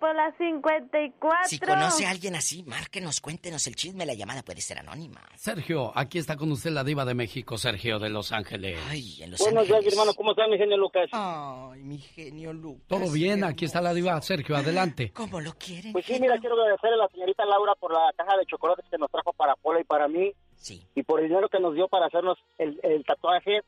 por 0.00 0.14
la 0.16 0.32
54. 0.36 1.48
Si 1.48 1.58
conoce 1.58 2.06
a 2.06 2.10
alguien 2.10 2.34
así, 2.34 2.62
márquenos, 2.64 3.20
cuéntenos 3.20 3.66
el 3.66 3.76
chisme, 3.76 4.06
la 4.06 4.14
llamada 4.14 4.42
puede 4.42 4.60
ser 4.60 4.78
anónima. 4.78 5.20
Sergio, 5.36 5.92
aquí 5.94 6.18
está 6.18 6.36
con 6.36 6.50
usted 6.50 6.70
la 6.70 6.82
diva 6.82 7.04
de 7.04 7.14
México, 7.14 7.58
Sergio 7.58 7.98
de 7.98 8.08
Los 8.10 8.32
Ángeles. 8.32 8.78
Ay, 8.88 9.22
en 9.22 9.30
Los 9.32 9.40
Buenos 9.40 9.64
días, 9.66 9.76
Ángeles. 9.76 9.92
hermano. 9.94 10.14
¿Cómo 10.14 10.30
está 10.32 10.48
mi 10.48 10.56
genio 10.58 10.76
Lucas? 10.78 11.08
Ay, 11.12 11.82
mi 11.82 11.98
genio 11.98 12.52
Lucas. 12.52 12.86
Todo 12.88 13.12
bien, 13.12 13.44
aquí 13.44 13.66
está 13.66 13.80
la 13.80 13.94
diva. 13.94 14.20
Sergio, 14.22 14.56
adelante. 14.56 15.12
¿Cómo 15.14 15.40
lo 15.40 15.52
quieren? 15.54 15.92
Pues 15.92 16.06
sí, 16.06 16.18
mira, 16.18 16.38
quiero 16.38 16.54
agradecerle 16.60 16.94
a 16.96 17.04
la 17.04 17.08
señorita 17.08 17.44
Laura 17.44 17.74
por 17.78 17.92
la 17.92 18.10
caja 18.16 18.36
de 18.38 18.46
chocolates 18.46 18.86
que 18.90 18.98
nos 18.98 19.10
trajo 19.10 19.32
para 19.34 19.54
Pola 19.56 19.80
y 19.80 19.84
para 19.84 20.08
mí. 20.08 20.32
Sí. 20.56 20.86
Y 20.94 21.02
por 21.02 21.20
el 21.20 21.28
dinero 21.28 21.48
que 21.48 21.60
nos 21.60 21.74
dio 21.74 21.88
para 21.88 22.06
hacernos 22.06 22.38
el, 22.58 22.80
el 22.82 23.04
tatuaje. 23.04 23.60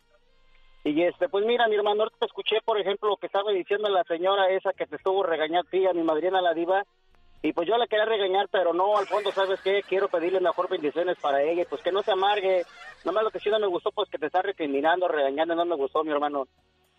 Y 0.85 1.01
este, 1.03 1.29
pues 1.29 1.45
mira, 1.47 1.69
mi 1.69 1.77
hermano, 1.77 2.09
te 2.19 2.27
escuché, 2.27 2.57
por 2.65 2.79
ejemplo, 2.81 3.09
lo 3.11 3.17
que 3.17 3.27
estaba 3.27 3.53
diciendo 3.53 3.89
la 3.89 4.03
señora 4.05 4.49
esa 4.51 4.73
que 4.73 4.87
te 4.87 4.97
estuvo 4.97 5.23
regañando 5.23 5.69
a 5.69 5.71
ti, 5.71 5.87
a 5.87 5.93
mi 5.93 6.03
madrina 6.03 6.41
la 6.41 6.55
diva. 6.55 6.85
Y 7.45 7.53
pues 7.53 7.67
yo 7.69 7.77
la 7.77 7.87
quería 7.89 8.05
regañar, 8.05 8.49
pero 8.51 8.73
no, 8.73 8.97
al 8.97 9.07
fondo, 9.07 9.33
¿sabes 9.33 9.61
qué? 9.63 9.83
Quiero 9.89 10.09
pedirle 10.09 10.41
mejor 10.41 10.69
bendiciones 10.69 11.17
para 11.21 11.43
ella 11.43 11.63
y 11.63 11.67
pues 11.67 11.83
que 11.83 11.91
no 11.93 12.03
se 12.03 12.13
amargue. 12.13 12.65
Nomás 13.05 13.25
lo 13.25 13.31
que 13.31 13.41
sí 13.41 13.49
no 13.51 13.59
me 13.59 13.67
gustó, 13.67 13.91
pues 13.91 14.09
que 14.11 14.19
te 14.19 14.27
está 14.27 14.43
recriminando, 14.43 15.09
regañando, 15.09 15.55
no 15.57 15.65
me 15.65 15.75
gustó, 15.77 16.05
mi 16.05 16.13
hermano. 16.13 16.47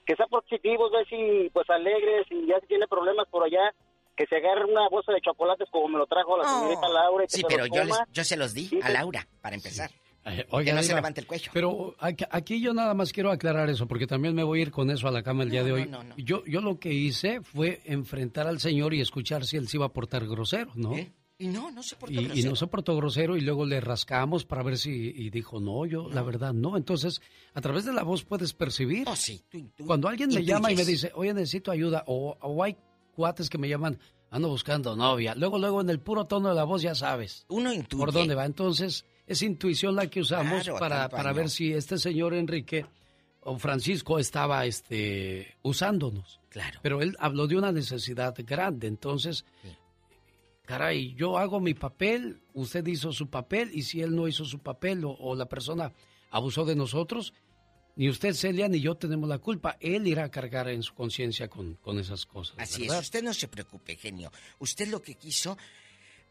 Que 0.05 0.15
sea 0.17 0.27
positivos, 0.27 0.91
ver 0.91 1.07
si, 1.07 1.49
pues 1.53 1.69
alegres, 1.69 2.27
y 2.29 2.45
ya 2.45 2.59
si 2.59 2.67
tiene 2.67 2.87
problemas 2.87 3.27
por 3.29 3.43
allá, 3.45 3.73
que 4.17 4.25
se 4.27 4.35
agarre 4.35 4.65
una 4.65 4.87
bolsa 4.89 5.13
de 5.13 5.21
chocolates 5.21 5.69
como 5.71 5.87
me 5.87 5.97
lo 5.97 6.05
trajo 6.07 6.37
la 6.37 6.43
señorita 6.45 6.89
Laura. 6.89 7.23
Y 7.23 7.27
que 7.27 7.35
Sí, 7.37 7.41
se 7.41 7.47
pero 7.47 7.65
yo, 7.65 7.83
les- 7.85 8.03
yo 8.11 8.23
se 8.25 8.35
los 8.37 8.53
di 8.53 8.65
Sí, 8.67 8.79
a 8.83 8.87
sí. 8.87 8.93
Laura, 8.93 9.25
para 9.41 9.55
empezar. 9.55 9.91
Eh, 10.25 10.45
oiga, 10.51 10.71
que 10.71 10.75
no 10.77 10.83
se 10.83 10.95
levante 10.95 11.19
el 11.21 11.27
cuello. 11.27 11.51
Pero 11.53 11.95
aquí, 11.99 12.61
yo 12.61 12.73
nada 12.73 12.93
más 12.93 13.11
quiero 13.11 13.29
aclarar 13.31 13.69
eso, 13.69 13.87
porque 13.87 14.07
también 14.07 14.33
me 14.33 14.43
voy 14.43 14.59
a 14.59 14.61
ir 14.63 14.71
con 14.71 14.89
eso 14.89 15.07
a 15.07 15.11
la 15.11 15.21
cama 15.23 15.43
el 15.43 15.49
día 15.49 15.63
de 15.63 15.71
hoy. 15.73 15.85
no, 15.87 16.03
no. 16.03 16.15
Yo, 16.17 16.45
yo 16.45 16.61
lo 16.61 16.79
que 16.79 16.93
hice 16.93 17.41
fue 17.41 17.81
enfrentar 17.85 18.47
al 18.47 18.59
señor 18.59 18.93
y 18.93 19.01
escuchar 19.01 19.45
si 19.45 19.57
él 19.57 19.67
se 19.67 19.77
iba 19.77 19.85
a 19.85 19.93
portar 19.93 20.25
grosero, 20.27 20.71
¿no? 20.75 20.93
Y 21.37 21.47
no, 21.47 21.71
no 21.71 21.83
se 21.83 21.95
portó 21.97 22.13
Y, 22.13 22.19
y 22.19 22.27
grosero. 22.27 22.49
no 22.51 22.55
se 22.55 22.67
portó 22.67 22.95
grosero 22.95 23.35
y 23.35 23.41
luego 23.41 23.65
le 23.65 23.81
rascamos 23.81 24.45
para 24.45 24.63
ver 24.63 24.77
si 24.77 24.91
y 25.15 25.29
dijo 25.31 25.59
no 25.59 25.85
yo 25.85 26.07
la 26.07 26.21
verdad 26.21 26.53
no 26.53 26.77
entonces 26.77 27.21
a 27.55 27.59
través 27.59 27.83
de 27.85 27.91
la 27.91 28.03
voz 28.03 28.23
puedes 28.23 28.53
percibir 28.53 29.05
Oh, 29.09 29.15
sí, 29.15 29.43
tú- 29.49 29.67
tú 29.75 29.85
cuando 29.85 30.07
alguien 30.07 30.29
me 30.29 30.45
llama 30.45 30.71
y 30.71 30.75
me 30.75 30.85
dice 30.85 31.11
oye 31.15 31.33
necesito 31.33 31.71
ayuda 31.71 32.03
o, 32.05 32.37
o 32.39 32.63
hay 32.63 32.77
cuates 33.15 33.49
que 33.49 33.57
me 33.57 33.67
llaman 33.67 33.97
ando 34.29 34.47
buscando 34.49 34.95
novia 34.95 35.33
luego 35.35 35.57
luego 35.57 35.81
en 35.81 35.89
el 35.89 35.99
puro 35.99 36.25
tono 36.27 36.49
de 36.49 36.55
la 36.55 36.63
voz 36.65 36.83
ya 36.83 36.93
sabes 36.93 37.45
uno 37.49 37.73
intuye 37.73 37.99
por 37.99 38.13
dónde 38.13 38.35
va 38.35 38.45
entonces 38.45 39.03
es 39.27 39.41
intuición 39.41 39.95
la 39.95 40.07
que 40.07 40.21
usamos 40.21 40.63
Claro, 40.63 40.79
para 40.79 41.09
para 41.09 41.33
ver 41.33 41.49
si 41.49 41.73
este 41.73 41.97
señor 41.97 42.33
Enrique 42.33 42.85
o 43.41 43.57
Francisco 43.57 44.19
estaba 44.19 44.65
este 44.65 45.55
usándonos 45.61 46.41
claro 46.49 46.79
pero 46.81 47.01
él 47.01 47.15
habló 47.19 47.47
de 47.47 47.57
una 47.57 47.71
necesidad 47.71 48.35
grande 48.37 48.87
entonces 48.87 49.45
caray, 50.65 51.13
yo 51.15 51.37
hago 51.37 51.59
mi 51.59 51.73
papel, 51.73 52.41
usted 52.53 52.85
hizo 52.87 53.11
su 53.11 53.29
papel, 53.29 53.69
y 53.73 53.83
si 53.83 54.01
él 54.01 54.15
no 54.15 54.27
hizo 54.27 54.45
su 54.45 54.59
papel 54.59 55.03
o, 55.05 55.11
o 55.11 55.35
la 55.35 55.45
persona 55.45 55.91
abusó 56.31 56.65
de 56.65 56.75
nosotros, 56.75 57.33
ni 57.95 58.09
usted, 58.09 58.33
Celia, 58.33 58.67
ni 58.67 58.79
yo 58.79 58.95
tenemos 58.95 59.29
la 59.29 59.37
culpa. 59.37 59.77
Él 59.79 60.07
irá 60.07 60.23
a 60.23 60.31
cargar 60.31 60.67
en 60.67 60.81
su 60.81 60.95
conciencia 60.95 61.47
con, 61.47 61.75
con 61.75 61.99
esas 61.99 62.25
cosas. 62.25 62.55
Así 62.57 62.81
¿verdad? 62.83 62.99
es, 62.99 63.05
usted 63.05 63.23
no 63.23 63.33
se 63.35 63.47
preocupe, 63.47 63.95
genio. 63.95 64.31
Usted 64.57 64.87
lo 64.87 64.99
que 65.01 65.13
quiso 65.13 65.57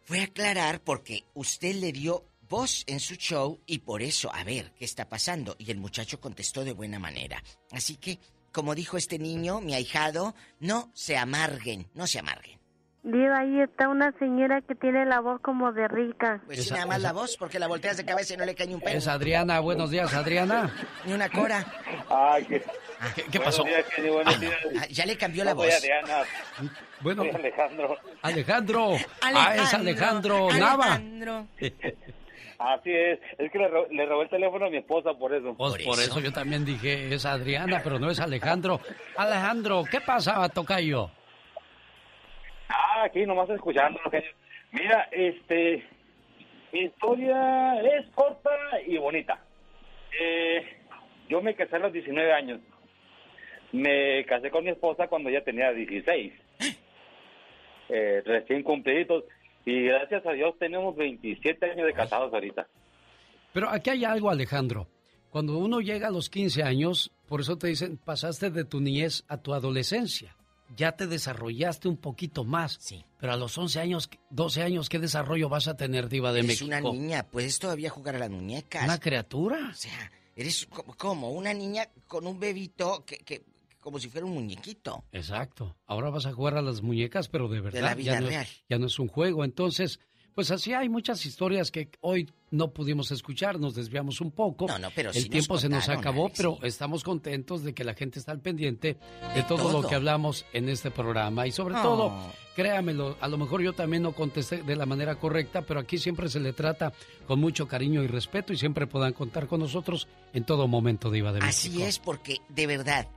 fue 0.01 0.23
aclarar 0.23 0.83
porque 0.83 1.25
usted 1.35 1.77
le 1.77 1.93
dio 1.93 2.25
voz 2.53 2.85
en 2.87 3.01
su 3.01 3.15
show 3.15 3.59
y 3.67 3.79
por 3.79 4.03
eso, 4.03 4.31
a 4.31 4.45
ver, 4.45 4.73
¿qué 4.79 4.85
está 4.85 5.09
pasando? 5.09 5.57
Y 5.59 5.71
el 5.71 5.79
muchacho 5.79 6.21
contestó 6.21 6.65
de 6.65 6.73
buena 6.73 6.99
manera. 6.99 7.43
Así 7.71 7.97
que, 7.97 8.19
como 8.53 8.75
dijo 8.75 8.99
este 8.99 9.19
niño, 9.19 9.63
mi 9.63 9.73
ahijado, 9.73 10.35
no 10.61 10.91
se 10.93 11.17
amarguen, 11.17 11.87
no 11.95 12.07
se 12.07 12.19
amarguen. 12.19 12.61
Diva, 13.05 13.39
ahí 13.39 13.59
está 13.63 13.89
una 13.89 14.13
señora 14.19 14.61
que 14.61 14.75
tiene 14.75 15.07
la 15.07 15.21
voz 15.21 15.41
como 15.41 15.73
de 15.73 15.89
rica. 15.89 16.43
Pues 16.45 16.65
sí, 16.65 16.71
nada 16.73 16.85
más 16.85 17.01
la 17.01 17.15
voz, 17.15 17.39
porque 17.39 17.59
la 17.59 17.69
volteas 17.69 17.97
de 17.97 18.05
cabeza 18.05 18.35
y 18.35 18.37
no 18.37 18.45
le 18.45 18.55
cae 18.55 18.67
ni 18.67 18.75
un 18.75 18.83
pelo. 18.83 18.99
Es 18.99 19.09
Adriana. 19.09 19.59
Buenos 19.61 19.91
días, 19.91 20.13
Adriana. 20.13 20.71
Ni 21.07 21.15
una 21.15 21.31
cora. 21.31 21.65
Ay, 22.11 22.45
qué, 22.45 22.63
¿Qué, 23.17 23.23
qué 23.33 23.41
pasó? 23.41 23.65
Días, 23.65 23.87
días. 24.41 24.55
Ah, 24.79 24.87
ya 24.91 25.07
le 25.07 25.17
cambió 25.17 25.43
la 25.43 25.55
voz. 25.55 25.75
Adriana. 25.75 26.19
Bueno. 27.01 27.23
Soy 27.23 27.33
Alejandro. 27.33 27.97
Alejandro. 28.21 28.97
Ah, 29.23 29.57
es 29.57 29.75
Alejandro 29.75 30.53
Nava. 30.53 31.01
Así 32.65 32.91
es. 32.93 33.19
Es 33.39 33.51
que 33.51 33.59
le, 33.59 33.69
ro- 33.69 33.89
le 33.91 34.07
robé 34.07 34.25
el 34.25 34.31
teléfono 34.31 34.67
a 34.67 34.71
mi 34.71 34.77
esposa 34.77 35.15
por 35.15 35.35
eso. 35.35 35.55
Pues 35.57 35.85
por 35.85 35.99
eso 35.99 36.21
yo 36.21 36.33
también 36.33 36.65
dije, 36.65 37.13
es 37.13 37.27
Adriana, 37.27 37.81
pero 37.83 37.99
no 37.99 38.09
es 38.11 38.21
Alejandro. 38.21 38.81
Alejandro, 39.17 39.83
¿qué 39.91 40.01
pasa, 40.01 40.49
Tocayo? 40.49 41.11
Ah, 42.69 43.05
aquí 43.05 43.27
nomás 43.27 43.51
escuchando. 43.51 44.01
Mira, 44.71 45.09
este, 45.11 45.85
mi 46.73 46.81
historia 46.85 47.81
es 47.81 48.07
corta 48.15 48.51
y 48.87 48.97
bonita. 48.97 49.39
Eh, 50.21 50.65
yo 51.29 51.43
me 51.43 51.55
casé 51.55 51.77
a 51.77 51.81
los 51.81 51.93
19 51.93 52.33
años. 52.33 52.61
Me 53.73 54.25
casé 54.27 54.51
con 54.51 54.65
mi 54.65 54.71
esposa 54.71 55.09
cuando 55.09 55.31
ella 55.31 55.43
tenía 55.45 55.73
16. 55.73 56.33
Eh, 57.95 58.23
recién 58.25 58.63
cumpliditos. 58.63 59.25
Y 59.65 59.85
gracias 59.85 60.25
a 60.27 60.33
Dios 60.33 60.55
tenemos 60.59 60.97
27 60.97 61.71
años 61.71 61.87
de 61.87 61.93
casados 61.93 62.33
ahorita. 62.33 62.67
Pero 63.53 63.69
aquí 63.71 63.91
hay 63.91 64.05
algo, 64.05 64.31
Alejandro. 64.31 64.89
Cuando 65.31 65.57
uno 65.59 65.81
llega 65.81 66.09
a 66.09 66.11
los 66.11 66.29
15 66.29 66.63
años, 66.63 67.11
por 67.27 67.41
eso 67.41 67.57
te 67.57 67.69
dicen, 67.69 67.97
pasaste 67.97 68.51
de 68.51 68.65
tu 68.65 68.81
niñez 68.81 69.25
a 69.29 69.39
tu 69.39 69.55
adolescencia. 69.55 70.37
Ya 70.77 70.93
te 70.93 71.07
desarrollaste 71.07 71.89
un 71.89 71.97
poquito 71.99 72.45
más. 72.45 72.79
Sí. 72.81 73.05
Pero 73.19 73.33
a 73.33 73.37
los 73.37 73.57
11 73.57 73.81
años, 73.81 74.11
12 74.31 74.63
años, 74.63 74.89
¿qué 74.89 74.99
desarrollo 74.99 75.49
vas 75.49 75.69
a 75.69 75.77
tener, 75.77 76.09
Diva 76.09 76.33
de 76.33 76.41
Eres 76.41 76.49
México? 76.49 76.67
una 76.67 76.81
niña, 76.81 77.27
puedes 77.31 77.59
todavía 77.59 77.91
jugar 77.91 78.17
a 78.17 78.19
las 78.19 78.31
muñecas. 78.31 78.85
¿Una 78.85 78.99
criatura? 78.99 79.69
O 79.71 79.75
sea, 79.75 80.11
eres 80.35 80.67
como, 80.67 80.95
como 80.95 81.31
una 81.31 81.53
niña 81.53 81.89
con 82.07 82.27
un 82.27 82.41
bebito 82.41 83.05
que, 83.05 83.19
que 83.19 83.43
como 83.83 83.99
si 83.99 84.09
fuera 84.09 84.27
un 84.27 84.33
muñequito. 84.33 85.05
Exacto. 85.13 85.77
Ahora 85.87 86.09
vas 86.09 86.25
a 86.25 86.33
jugar 86.33 86.57
a 86.57 86.63
las 86.63 86.81
muñecas, 86.83 87.29
pero 87.29 87.49
de 87.49 87.61
verdad. 87.61 87.83
la 87.83 87.95
vida 87.95 88.13
ya 88.15 88.21
no, 88.21 88.27
real. 88.29 88.43
Es, 88.45 88.65
ya 88.71 88.79
no 88.79 88.87
es 88.87 88.99
un 88.99 89.09
juego. 89.09 89.45
Entonces, 89.45 89.99
pues 90.35 90.51
así 90.51 90.73
hay 90.73 90.89
muchas 90.89 91.27
historias 91.27 91.71
que 91.71 91.91
hoy 92.01 92.31
no 92.51 92.73
pudimos 92.73 93.11
escuchar, 93.11 93.59
nos 93.61 93.75
desviamos 93.75 94.21
un 94.23 94.31
poco. 94.31 94.67
No, 94.67 94.79
no, 94.79 94.89
pero 94.95 95.11
El 95.11 95.15
sí 95.17 95.21
nos 95.23 95.31
tiempo 95.31 95.59
se 95.59 95.69
nos 95.69 95.89
acabó, 95.91 96.27
Alex, 96.27 96.37
pero 96.39 96.59
estamos 96.63 97.03
contentos 97.05 97.63
de 97.65 97.75
que 97.75 97.85
la 97.85 97.93
gente 97.95 98.19
está 98.19 98.33
al 98.33 98.41
pendiente 98.41 98.97
de, 99.35 99.35
De 99.35 99.43
todo, 99.43 99.71
lo 99.83 99.87
que 99.87 99.95
hablamos 99.95 100.47
en 100.55 100.69
este 100.71 100.91
programa. 100.91 101.47
Y 101.47 101.53
sobre 101.53 101.75
Oh. 101.77 101.83
todo, 101.83 102.33
créamelo, 102.57 103.17
a 103.21 103.29
lo 103.29 103.37
mejor 103.37 103.63
yo 103.63 103.73
también 103.75 104.03
no 104.05 104.13
contesté 104.15 104.63
de 104.63 104.77
la 104.77 104.87
manera 104.87 105.17
correcta, 105.17 105.63
pero 105.63 105.81
aquí 105.81 105.99
siempre 105.99 106.29
se 106.29 106.41
le 106.41 106.53
trata 106.53 106.93
con 107.27 107.41
mucho 107.41 107.67
cariño 107.69 108.03
y 108.03 108.07
respeto 108.07 108.53
y 108.53 108.57
siempre 108.57 108.87
puedan 108.87 109.13
contar 109.13 109.47
con 109.47 109.61
nosotros 109.61 110.09
en 110.33 110.45
todo 110.45 110.69
momento, 110.69 111.11
Diva 111.11 111.33
de 111.33 111.41
Así 111.41 111.69
México. 111.71 111.87
es, 111.89 111.99
porque 111.99 112.39
de 112.49 112.67
verdad, 112.67 113.09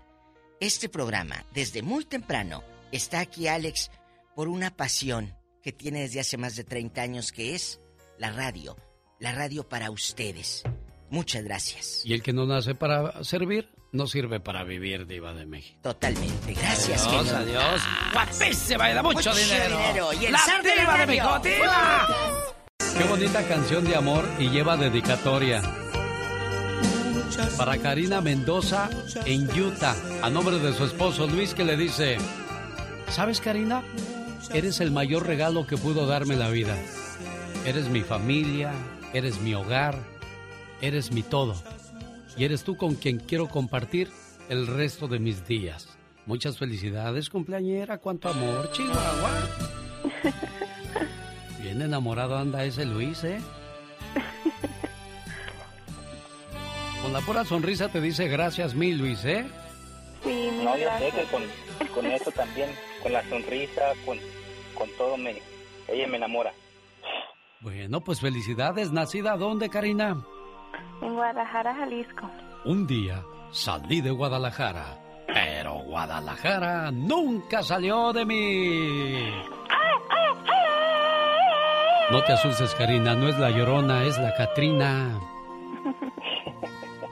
este 0.59 0.89
programa, 0.89 1.45
desde 1.53 1.81
muy 1.81 2.05
temprano, 2.05 2.63
está 2.91 3.19
aquí 3.19 3.47
Alex 3.47 3.91
por 4.35 4.47
una 4.47 4.75
pasión 4.75 5.35
que 5.61 5.71
tiene 5.71 6.01
desde 6.01 6.19
hace 6.19 6.37
más 6.37 6.55
de 6.55 6.63
30 6.63 7.01
años, 7.01 7.31
que 7.31 7.55
es 7.55 7.79
la 8.17 8.31
radio. 8.31 8.75
La 9.19 9.31
radio 9.31 9.67
para 9.67 9.91
ustedes. 9.91 10.63
Muchas 11.09 11.43
gracias. 11.43 12.01
Y 12.05 12.13
el 12.13 12.21
que 12.21 12.33
no 12.33 12.45
nace 12.45 12.75
para 12.75 13.23
servir, 13.23 13.69
no 13.91 14.07
sirve 14.07 14.39
para 14.39 14.63
vivir, 14.63 15.07
Diva 15.07 15.33
de 15.33 15.45
México. 15.45 15.79
Totalmente. 15.81 16.53
Gracias, 16.53 17.05
Adiós, 17.07 17.29
genio. 17.31 17.59
adiós. 17.61 17.81
Guapísima 18.13 18.91
y 18.91 18.93
da 18.93 19.03
mucho, 19.03 19.15
Mucho 19.17 19.33
dinero. 19.35 19.77
dinero. 19.77 20.13
Y 20.13 20.25
el 20.25 20.31
La 20.33 20.39
zar 20.39 20.61
de 20.63 20.75
la 20.75 20.97
de. 20.97 21.05
México, 21.07 21.39
Diva. 21.39 22.07
Qué 22.97 23.03
bonita 23.05 23.47
canción 23.47 23.85
de 23.85 23.95
amor 23.95 24.25
y 24.39 24.49
lleva 24.49 24.75
dedicatoria. 24.77 25.61
Para 27.57 27.77
Karina 27.77 28.21
Mendoza 28.21 28.89
en 29.25 29.49
Utah, 29.59 29.95
a 30.21 30.29
nombre 30.29 30.59
de 30.59 30.73
su 30.73 30.85
esposo 30.85 31.27
Luis, 31.27 31.53
que 31.53 31.63
le 31.63 31.77
dice: 31.77 32.17
¿Sabes, 33.09 33.41
Karina? 33.41 33.83
Eres 34.53 34.79
el 34.79 34.91
mayor 34.91 35.25
regalo 35.25 35.65
que 35.65 35.77
pudo 35.77 36.05
darme 36.05 36.35
la 36.35 36.49
vida. 36.49 36.75
Eres 37.65 37.89
mi 37.89 38.01
familia, 38.01 38.71
eres 39.13 39.41
mi 39.41 39.53
hogar, 39.53 39.97
eres 40.81 41.11
mi 41.11 41.23
todo. 41.23 41.55
Y 42.37 42.43
eres 42.43 42.63
tú 42.63 42.75
con 42.77 42.95
quien 42.95 43.17
quiero 43.17 43.47
compartir 43.47 44.09
el 44.49 44.67
resto 44.67 45.07
de 45.07 45.19
mis 45.19 45.47
días. 45.47 45.87
Muchas 46.25 46.57
felicidades, 46.57 47.29
cumpleañera. 47.29 47.97
Cuánto 47.99 48.29
amor, 48.29 48.71
Chihuahua. 48.71 49.31
Bien 51.61 51.81
enamorado 51.81 52.37
anda 52.37 52.63
ese 52.63 52.85
Luis, 52.85 53.23
¿eh? 53.23 53.39
Con 57.05 57.13
la 57.13 57.21
pura 57.21 57.45
sonrisa 57.45 57.87
te 57.87 58.01
dice 58.01 58.27
gracias 58.27 58.73
mil, 58.73 58.97
Luis, 58.97 59.23
¿eh? 59.25 59.45
Sí, 60.23 60.49
mil 60.51 60.65
No, 60.65 60.75
yo 60.75 60.89
sé 60.97 61.11
que 61.11 61.23
con, 61.25 61.43
con 61.93 62.05
eso 62.07 62.31
también, 62.31 62.71
con 63.03 63.13
la 63.13 63.21
sonrisa, 63.29 63.93
con, 64.03 64.17
con 64.73 64.89
todo, 64.97 65.15
me, 65.15 65.39
ella 65.87 66.07
me 66.07 66.17
enamora. 66.17 66.51
Bueno, 67.59 68.01
pues 68.01 68.19
felicidades. 68.19 68.91
¿Nacida 68.91 69.37
dónde, 69.37 69.69
Karina? 69.69 70.17
En 71.03 71.13
Guadalajara, 71.13 71.75
Jalisco. 71.75 72.27
Un 72.65 72.87
día 72.87 73.23
salí 73.51 74.01
de 74.01 74.09
Guadalajara, 74.09 74.97
pero 75.27 75.73
Guadalajara 75.83 76.89
nunca 76.89 77.61
salió 77.61 78.13
de 78.13 78.25
mí. 78.25 79.29
No 82.09 82.23
te 82.23 82.33
asustes, 82.33 82.73
Karina, 82.73 83.13
no 83.13 83.27
es 83.29 83.37
la 83.37 83.51
llorona, 83.51 84.05
es 84.05 84.17
la 84.17 84.33
Catrina. 84.33 85.19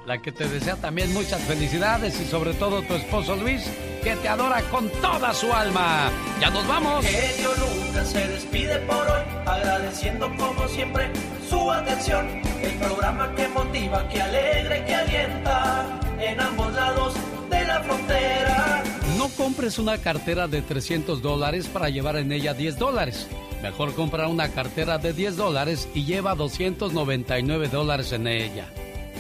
La 0.06 0.22
que 0.22 0.34
te 0.34 0.48
desea 0.50 0.76
también 0.76 1.14
muchas 1.14 1.42
felicidades 1.44 2.20
y 2.20 2.26
sobre 2.26 2.54
todo 2.54 2.82
tu 2.82 2.94
esposo 2.94 3.38
Luis, 3.38 3.64
que 4.04 4.18
te 4.18 4.28
adora 4.28 4.62
con 4.64 4.90
toda 5.02 5.34
su 5.34 5.52
alma. 5.54 6.12
¡Ya 6.42 6.50
nos 6.50 6.68
vamos! 6.68 7.06
Genio 7.06 7.52
Lucas 7.56 8.10
se 8.10 8.28
despide 8.28 8.80
por 8.80 8.98
hoy, 8.98 9.22
agradeciendo 9.46 10.30
como 10.36 10.68
siempre 10.68 11.10
su 11.50 11.72
atención. 11.72 12.28
El 12.62 12.74
programa 12.80 13.34
que 13.34 13.48
motiva, 13.48 14.06
que 14.10 14.22
alegra 14.22 14.78
y 14.78 14.86
que 14.86 14.96
alienta 14.96 15.99
en 16.20 16.40
ambos 16.40 16.73
lados 16.73 17.14
de 17.49 17.65
la 17.65 17.82
frontera. 17.82 18.84
No 19.18 19.30
compres 19.30 19.80
una 19.80 19.98
cartera 19.99 20.49
de 20.49 20.62
300 20.62 21.22
dólares 21.22 21.68
para 21.68 21.88
llevar 21.88 22.18
en 22.18 22.34
ella 22.34 22.54
10 22.54 22.78
dólares. 22.78 23.28
Mejor 23.62 23.96
compra 23.96 24.28
una 24.28 24.49
cartera 24.49 24.98
de 24.98 25.14
10 25.14 25.38
dólares 25.38 25.88
y 25.94 26.04
lleva 26.04 26.36
299 26.36 27.70
dólares 27.70 28.12
en 28.12 28.28
ella. 28.28 28.68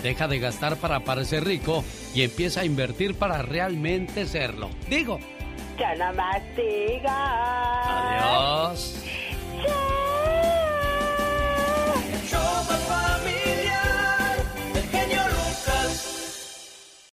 Deja 0.03 0.27
de 0.27 0.37
gastar 0.39 0.75
para 0.75 0.99
parecer 0.99 1.45
rico 1.45 1.83
y 2.13 2.21
empieza 2.23 2.61
a 2.61 2.65
invertir 2.65 3.15
para 3.15 3.41
realmente 3.41 4.25
serlo. 4.27 4.69
Digo. 4.89 5.17
Ya 5.79 5.95
no 5.95 6.13
más. 6.13 6.41
Adiós. 8.19 8.99